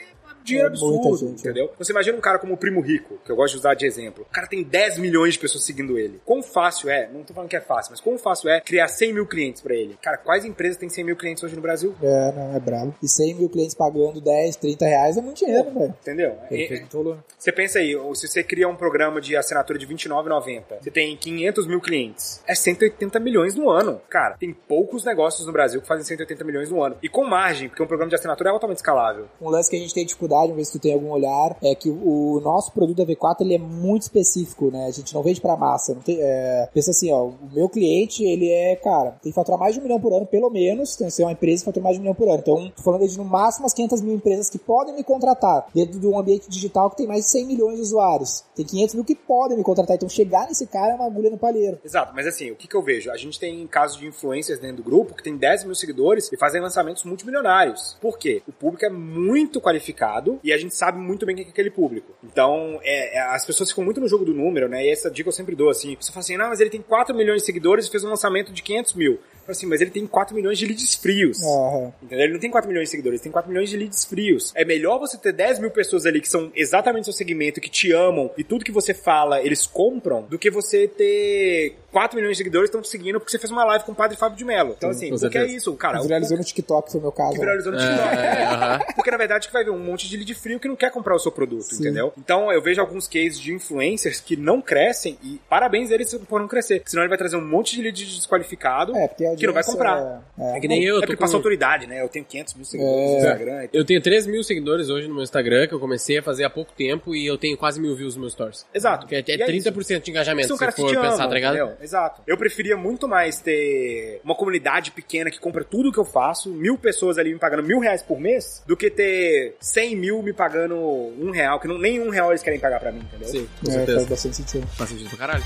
É 0.43 0.45
dinheiro 0.45 0.69
É 0.69 0.71
absurdo, 0.71 1.17
gente, 1.17 1.41
entendeu? 1.41 1.65
Então 1.67 1.85
você 1.85 1.93
imagina 1.93 2.19
um 2.19 2.21
cara 2.21 2.39
como 2.39 2.55
o 2.55 2.57
Primo 2.57 2.81
Rico, 2.81 3.19
que 3.25 3.31
eu 3.31 3.37
gosto 3.37 3.55
de 3.55 3.61
usar 3.61 3.75
de 3.75 3.87
exemplo. 3.87 4.27
O 4.29 4.33
cara 4.33 4.47
tem 4.47 4.63
10 4.63 4.99
milhões 4.99 5.35
de 5.35 5.41
pessoas 5.41 5.65
seguindo 5.65 5.99
ele. 5.99 6.21
Quão 6.25 6.43
fácil 6.43 6.91
é, 6.91 7.09
não 7.13 7.23
tô 7.23 7.33
falando 7.35 7.49
que 7.49 7.57
é 7.57 7.61
fácil, 7.61 7.93
mas 7.93 8.01
quão 8.01 8.19
fácil 8.19 8.51
é 8.51 8.61
criar 8.61 8.89
100 8.89 9.13
mil 9.13 9.27
clientes 9.27 9.63
pra 9.63 9.75
ele? 9.75 9.97
Cara, 10.03 10.19
quais 10.19 10.45
empresas 10.45 10.77
têm 10.77 10.89
100 10.89 11.05
mil 11.05 11.17
clientes 11.17 11.43
hoje 11.43 11.55
no 11.55 11.63
Brasil? 11.63 11.95
É, 12.03 12.33
não, 12.33 12.57
é 12.57 12.61
brabo. 12.61 12.95
E 13.03 13.09
100 13.09 13.35
mil 13.35 13.49
clientes 13.49 13.75
pagando 13.75 14.21
10, 14.21 14.57
30 14.57 14.87
reais 14.87 15.17
é 15.17 15.21
muito 15.21 15.39
dinheiro, 15.39 15.71
velho. 15.71 15.95
Entendeu? 16.01 16.37
É- 16.51 16.83
valor. 17.13 17.25
Você 17.39 17.53
pensa 17.53 17.79
aí, 17.79 17.95
ou 17.95 18.15
se 18.15 18.29
você 18.29 18.43
cria 18.43 18.69
um 18.69 18.77
programa 18.77 19.21
de 19.21 19.37
assinatura 19.37 19.79
de 19.79 19.87
R$29,90, 19.87 20.63
você 20.81 20.91
tem 20.91 21.17
500 21.17 21.67
mil 21.67 21.81
clientes, 21.81 22.43
é 22.47 22.55
180 22.55 23.19
milhões 23.21 23.55
no 23.55 23.69
ano. 23.69 24.01
Cara, 24.09 24.37
tem 24.39 24.53
poucos 24.53 25.05
negócios 25.05 25.47
no 25.47 25.53
Brasil 25.53 25.81
que 25.81 25.87
fazem 25.87 26.05
180 26.05 26.45
milhões 26.45 26.71
no 26.71 26.83
ano. 26.83 26.97
E 27.03 27.09
com 27.09 27.25
margem, 27.25 27.69
porque 27.69 27.83
um 27.83 27.87
programa 27.87 28.09
de 28.09 28.15
assinatura 28.15 28.51
é 28.51 28.53
altamente 28.53 28.79
escalável. 28.79 29.27
Um 29.41 29.49
lance 29.49 29.69
que 29.69 29.77
a 29.77 29.79
gente 29.79 29.93
tem 29.95 30.05
dificuldade, 30.07 30.32
vamos 30.41 30.57
ver 30.57 30.65
se 30.65 30.73
tu 30.73 30.79
tem 30.79 30.95
algum 30.95 31.11
olhar, 31.11 31.57
é 31.63 31.75
que 31.75 31.89
o 31.89 32.41
nosso 32.43 32.73
produto 32.73 32.97
da 32.97 33.07
V4 33.07 33.41
ele 33.41 33.55
é 33.55 33.59
muito 33.59 34.03
específico, 34.03 34.71
né? 34.71 34.87
A 34.87 34.91
gente 34.91 35.15
não 35.15 35.23
vende 35.23 35.41
pra 35.41 35.57
massa. 35.57 35.97
Tem, 36.05 36.19
é, 36.21 36.69
pensa 36.73 36.91
assim, 36.91 37.13
ó, 37.13 37.27
o 37.27 37.35
meu 37.53 37.69
cliente, 37.69 38.25
ele 38.25 38.51
é, 38.51 38.77
cara, 38.77 39.11
tem 39.23 39.31
que 39.31 39.35
faturar 39.35 39.59
mais 39.59 39.75
de 39.75 39.81
um 39.81 39.83
milhão 39.83 40.01
por 40.01 40.13
ano, 40.13 40.27
pelo 40.27 40.51
menos, 40.51 40.97
tem 40.97 41.07
que 41.07 41.13
ser 41.13 41.23
uma 41.25 41.33
empresa 41.33 41.63
que 41.63 41.67
fatura 41.67 41.85
mais 41.85 41.97
de 41.97 42.01
um 42.01 42.03
milhão 42.03 42.15
por 42.15 42.29
ano. 42.29 42.39
Então, 42.39 42.73
tô 42.77 42.83
falando 42.83 43.07
de 43.07 43.17
no 43.17 43.25
máximo 43.25 43.65
umas 43.65 43.75
500 43.75 44.01
mil 44.01 44.15
empresas 44.15 44.51
que 44.51 44.59
podem 44.59 44.95
me 44.95 45.05
contratar 45.05 45.67
dentro 45.75 45.99
de 45.99 46.07
um 46.07 46.19
ambiente 46.19 46.49
digital 46.49 46.91
que 46.91 46.97
tem 46.97 47.07
mais 47.07 47.25
de 47.25 47.31
100 47.31 47.47
milhões 47.47 47.77
de 47.77 47.83
usuários. 47.83 48.45
Tem 48.55 48.65
500 48.65 48.95
mil 48.95 49.05
que 49.05 49.15
podem 49.15 49.57
me 49.57 49.65
contratar. 49.65 49.97
Então, 49.97 50.09
chegar 50.09 50.47
nesse 50.47 50.67
cara 50.67 50.93
é 50.93 50.95
uma 50.95 51.07
agulha 51.07 51.31
no 51.31 51.39
palheiro. 51.39 51.79
Exato, 51.85 52.13
mas 52.15 52.27
assim, 52.27 52.51
o 52.51 52.57
que, 52.57 52.69
que 52.69 52.77
eu 52.77 52.83
vejo? 52.83 53.11
A 53.11 53.17
gente 53.17 53.39
tem 53.39 53.67
casos 53.67 53.99
de 53.99 54.07
influencers 54.07 54.61
dentro 54.61 54.79
do 54.79 54.83
grupo 54.83 55.15
que 55.15 55.23
tem 55.23 55.37
10 55.37 55.65
mil 55.65 55.75
seguidores 55.75 56.31
e 56.33 56.37
fazem 56.37 56.61
lançamentos 56.61 57.05
multimilionários. 57.05 57.97
Por 58.01 58.19
quê? 58.19 58.43
O 58.47 58.53
público 58.53 58.85
é 58.85 58.91
muito 58.91 59.61
qualificado 59.61 60.22
e 60.43 60.53
a 60.53 60.57
gente 60.57 60.75
sabe 60.75 60.99
muito 60.99 61.27
bem 61.27 61.37
quem 61.37 61.47
é 61.47 61.49
aquele 61.49 61.71
público. 61.71 62.13
Então, 62.23 62.79
é, 62.83 63.19
é, 63.19 63.21
as 63.35 63.45
pessoas 63.45 63.71
ficam 63.71 63.85
muito 63.85 64.01
no 64.01 64.09
jogo 64.09 64.25
do 64.25 64.35
número, 64.35 64.69
né? 64.69 64.85
E 64.85 64.91
essa 64.91 65.11
dica 65.11 65.29
eu 65.29 65.33
sempre 65.33 65.55
dou, 65.55 65.71
assim. 65.71 65.97
Você 66.01 66.13
fala 66.13 66.21
assim, 66.21 66.37
não, 66.37 66.49
mas 66.49 66.61
ele 66.61 66.71
tem 66.71 66.83
4 66.83 67.15
milhões 67.15 67.43
de 67.43 67.47
seguidores 67.47 67.87
e 67.87 67.91
fez 67.91 68.05
um 68.05 68.09
lançamento 68.09 68.53
de 68.53 68.63
500 68.63 68.95
mil. 68.95 69.19
Falo 69.43 69.51
assim, 69.53 69.67
mas 69.67 69.81
ele 69.81 69.91
tem 69.91 70.07
4 70.07 70.35
milhões 70.35 70.59
de 70.59 70.67
leads 70.67 70.95
frios. 70.95 71.43
Aham. 71.43 71.93
Entendeu? 72.03 72.25
Ele 72.25 72.33
não 72.35 72.41
tem 72.41 72.51
4 72.51 72.69
milhões 72.69 72.85
de 72.89 72.91
seguidores, 72.91 73.19
ele 73.21 73.25
tem 73.25 73.33
4 73.33 73.51
milhões 73.51 73.69
de 73.71 73.77
leads 73.77 74.05
frios. 74.05 74.53
É 74.55 74.65
melhor 74.65 74.99
você 74.99 75.17
ter 75.19 75.33
10 75.33 75.59
mil 75.59 75.71
pessoas 75.71 76.07
ali 76.07 76.21
que 76.21 76.29
são 76.29 76.51
exatamente 76.55 77.05
seu 77.05 77.13
segmento, 77.13 77.61
que 77.61 77.71
te 77.71 77.93
amam 77.93 78.31
e 78.37 78.45
tudo 78.45 78.65
que 78.65 78.73
você 78.73 78.95
fala 78.95 79.41
eles 79.43 79.67
compram, 79.67 80.23
do 80.23 80.39
que 80.39 80.51
você 80.51 80.87
ter 80.87 81.77
4 81.91 82.17
milhões 82.17 82.33
de 82.33 82.39
seguidores 82.39 82.71
que 82.71 82.77
estão 82.77 82.83
te 82.83 82.89
seguindo 82.89 83.19
porque 83.19 83.31
você 83.31 83.39
fez 83.39 83.51
uma 83.51 83.65
live 83.65 83.85
com 83.85 83.93
o 83.93 83.95
padre 83.95 84.17
Fábio 84.17 84.39
de 84.39 84.45
Mello. 84.45 84.75
Então, 84.77 84.91
assim, 84.91 85.11
com 85.11 85.19
porque 85.19 85.39
é 85.39 85.47
isso, 85.47 85.73
cara. 85.75 86.01
O 86.01 86.03
viralizou 86.05 86.39
no 86.39 86.45
TikTok, 86.45 86.91
foi 86.91 87.01
o 87.01 87.03
meu 87.03 87.13
caso. 87.13 87.33
que 87.33 87.39
viralizou 87.41 87.73
no 87.73 87.79
TikTok. 87.79 88.17
É, 88.17 88.45
aham. 88.45 88.79
Porque 88.95 89.11
na 89.11 89.17
verdade 89.17 89.47
que 89.47 89.53
vai 89.53 89.65
ver 89.65 89.71
um 89.71 89.79
monte 89.79 90.09
de 90.09 90.17
lead 90.17 90.35
frio 90.35 90.61
que 90.61 90.69
não 90.69 90.77
quer 90.77 90.91
comprar 90.91 91.15
o 91.15 91.19
seu 91.19 91.33
produto, 91.33 91.75
Sim. 91.75 91.83
entendeu? 91.83 92.13
Então 92.17 92.53
eu 92.53 92.63
vejo 92.63 92.81
alguns 92.81 93.09
cases 93.09 93.39
de 93.39 93.53
influencers 93.53 94.21
que 94.21 94.37
não 94.37 94.61
crescem 94.61 95.19
e 95.23 95.41
parabéns 95.49 95.91
eles 95.91 96.15
por 96.29 96.41
não 96.41 96.49
crescer. 96.49 96.83
Senão 96.87 97.03
ele 97.03 97.09
vai 97.09 97.19
trazer 97.19 97.37
um 97.37 97.47
monte 97.47 97.75
de 97.75 97.83
lead 97.83 98.05
desqualificado 98.05 98.97
É, 98.97 99.09
porque 99.09 99.25
a 99.33 99.37
que 99.37 99.47
não 99.47 99.53
vai 99.53 99.63
audiência 99.63 99.73
comprar. 99.73 100.23
É, 100.39 100.57
É 100.57 100.61
que 100.61 100.69
nem 100.69 100.85
eu, 100.85 100.99
é 100.99 101.07
porque 101.07 101.17
com... 101.17 101.37
autoridade, 101.37 101.87
né? 101.87 102.03
Eu 102.03 102.09
tenho 102.09 102.25
500 102.25 102.55
mil 102.55 102.65
seguidores 102.65 103.01
É. 103.01 103.11
no 103.13 103.17
Instagram. 103.19 103.69
Eu 103.73 103.85
tenho 103.85 104.01
3 104.01 104.27
mil 104.27 104.43
seguidores 104.45 104.89
hoje 104.89 105.09
no 105.09 105.15
meu 105.15 105.23
Instagram, 105.23 105.67
que 105.67 105.75
eu 105.75 105.81
comecei 105.81 106.19
a 106.19 106.23
fazer 106.23 106.45
há 106.45 106.51
pouco 106.51 106.73
tempo, 106.73 107.15
e 107.15 107.27
eu 107.27 107.37
tenho 107.39 107.57
quase 107.57 107.81
mil 107.81 107.95
views 107.95 108.15
nos 108.15 108.21
meus 108.23 108.33
stories. 108.33 108.67
Exato. 108.75 109.07
Que 109.07 109.17
é, 109.17 109.19
é 109.19 109.25
E 109.37 109.43
é 109.43 109.47
30% 109.47 110.03
de 110.03 110.11
engajamento, 110.11 110.57
se 110.57 110.59
que 110.67 110.73
for 110.73 110.89
te 110.91 110.97
pensar, 110.97 111.27
tá 111.29 111.35
ligado? 111.35 111.57
entendeu? 111.57 111.77
Exato. 111.81 112.23
Eu 112.27 112.37
preferia 112.37 112.77
muito 112.77 113.09
mais 113.09 113.41
ter 113.41 114.21
uma 114.25 114.35
comunidade 114.35 114.91
pequena 114.91 115.31
que 115.31 115.39
compra 115.41 115.65
tudo 115.65 115.93
que 115.93 115.99
eu 115.99 116.05
faço, 116.05 116.51
mil 116.51 116.77
pessoas 116.79 117.19
ali 117.19 117.33
me 117.33 117.39
pagando 117.39 117.63
mil 117.63 117.79
reais 117.79 118.03
por 118.03 118.19
mês, 118.21 118.63
do 118.67 118.77
que 118.77 118.91
ter 118.91 119.57
100 119.61 119.97
mil 119.97 120.23
me 120.23 120.33
pagando 120.33 120.77
um 120.77 121.31
real, 121.31 121.59
que 121.61 121.69
não, 121.69 121.79
nem 121.79 122.01
um 122.01 122.11
real 122.11 122.31
eles 122.31 122.43
querem 122.43 122.59
pagar 122.59 122.81
pra 122.81 122.93
mim, 122.93 123.01
entendeu? 123.01 123.29
Sim, 123.29 123.49
com 123.63 123.71
é, 123.71 123.73
certeza. 123.75 123.99
faz 123.99 124.09
bastante 124.09 124.37
sentido. 124.37 124.67
Faz 124.69 124.91
sentido 124.91 125.09
pra 125.11 125.19
caralho. 125.19 125.45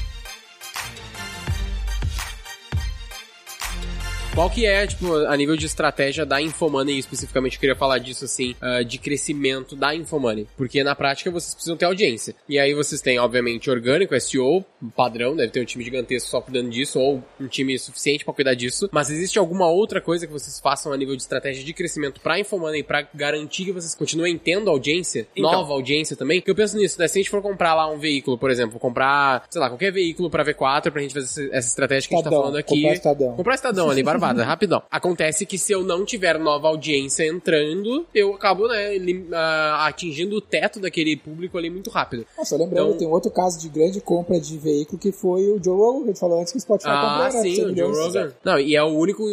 Qual 4.36 4.50
que 4.50 4.66
é, 4.66 4.86
tipo, 4.86 5.14
a 5.14 5.34
nível 5.34 5.56
de 5.56 5.64
estratégia 5.64 6.26
da 6.26 6.42
Infomoney, 6.42 6.98
especificamente, 6.98 7.54
eu 7.54 7.60
queria 7.60 7.74
falar 7.74 7.96
disso, 7.96 8.26
assim, 8.26 8.54
ah, 8.60 8.82
de 8.82 8.98
crescimento 8.98 9.74
da 9.74 9.94
Infomoney. 9.94 10.46
Porque 10.58 10.84
na 10.84 10.94
prática 10.94 11.30
vocês 11.30 11.54
precisam 11.54 11.74
ter 11.74 11.86
audiência. 11.86 12.34
E 12.46 12.58
aí 12.58 12.74
vocês 12.74 13.00
têm, 13.00 13.18
obviamente, 13.18 13.70
orgânico, 13.70 14.14
SEO, 14.20 14.62
padrão, 14.94 15.34
deve 15.34 15.50
ter 15.52 15.62
um 15.62 15.64
time 15.64 15.82
gigantesco 15.82 16.28
só 16.28 16.42
cuidando 16.42 16.68
disso, 16.68 17.00
ou 17.00 17.24
um 17.40 17.46
time 17.48 17.78
suficiente 17.78 18.26
pra 18.26 18.34
cuidar 18.34 18.52
disso. 18.52 18.90
Mas 18.92 19.08
existe 19.08 19.38
alguma 19.38 19.68
outra 19.70 20.02
coisa 20.02 20.26
que 20.26 20.32
vocês 20.34 20.60
façam 20.60 20.92
a 20.92 20.96
nível 20.98 21.16
de 21.16 21.22
estratégia 21.22 21.64
de 21.64 21.72
crescimento 21.72 22.20
pra 22.20 22.38
Infomoney, 22.38 22.82
pra 22.82 23.08
garantir 23.14 23.64
que 23.64 23.72
vocês 23.72 23.94
continuem 23.94 24.36
tendo 24.36 24.68
audiência, 24.68 25.26
Então. 25.34 25.50
nova 25.50 25.72
audiência 25.72 26.14
também? 26.14 26.42
Que 26.42 26.50
eu 26.50 26.54
penso 26.54 26.76
nisso, 26.76 27.00
né? 27.00 27.08
Se 27.08 27.18
a 27.18 27.22
gente 27.22 27.30
for 27.30 27.40
comprar 27.40 27.74
lá 27.74 27.90
um 27.90 27.98
veículo, 27.98 28.36
por 28.36 28.50
exemplo, 28.50 28.78
comprar, 28.78 29.46
sei 29.48 29.62
lá, 29.62 29.70
qualquer 29.70 29.92
veículo 29.92 30.28
pra 30.28 30.44
V4, 30.44 30.90
pra 30.90 31.00
gente 31.00 31.14
fazer 31.14 31.48
essa, 31.54 31.68
estratégia 31.68 32.06
que 32.06 32.14
a 32.14 32.18
gente 32.18 32.24
tá 32.24 32.28
Estadão, 32.28 32.42
falando 32.42 32.56
aqui. 32.58 32.74
comprar 32.82 32.92
Estadão. 32.92 33.32
Comprar 33.34 33.54
Estadão 33.54 33.88
ali, 33.90 34.02
barbado. 34.04 34.25
Travada, 34.26 34.44
rapidão. 34.44 34.82
Acontece 34.90 35.44
que 35.46 35.58
se 35.58 35.72
eu 35.72 35.82
não 35.82 36.04
tiver 36.04 36.38
nova 36.38 36.68
audiência 36.68 37.26
entrando, 37.26 38.06
eu 38.14 38.34
acabo, 38.34 38.68
né, 38.68 38.96
ah, 39.32 39.86
atingindo 39.86 40.36
o 40.36 40.40
teto 40.40 40.80
daquele 40.80 41.16
público 41.16 41.56
ali 41.58 41.70
muito 41.70 41.90
rápido. 41.90 42.26
Nossa, 42.36 42.56
lembrando, 42.56 42.88
Então- 42.88 42.98
tem 42.98 43.08
outro 43.08 43.30
caso 43.30 43.60
de 43.60 43.68
grande 43.68 44.00
compra 44.00 44.38
de 44.40 44.56
veículo 44.58 44.98
que 44.98 45.12
foi 45.12 45.42
o 45.50 45.62
Joe 45.62 45.76
Rogan, 45.76 45.98
que 45.98 46.04
a 46.04 46.06
gente 46.08 46.20
falou 46.20 46.40
antes 46.40 46.52
que 46.52 46.58
o 46.58 46.60
Spotify 46.60 46.90
Ah, 46.90 47.00
comprou, 47.22 47.42
né? 47.42 47.48
sim, 47.48 47.54
100 47.56 47.64
o 47.66 47.76
Joe. 47.76 47.92
Rogan. 48.06 48.32
Não, 48.44 48.58
e 48.58 48.76
é 48.76 48.82
o 48.82 48.88
único... 48.88 49.24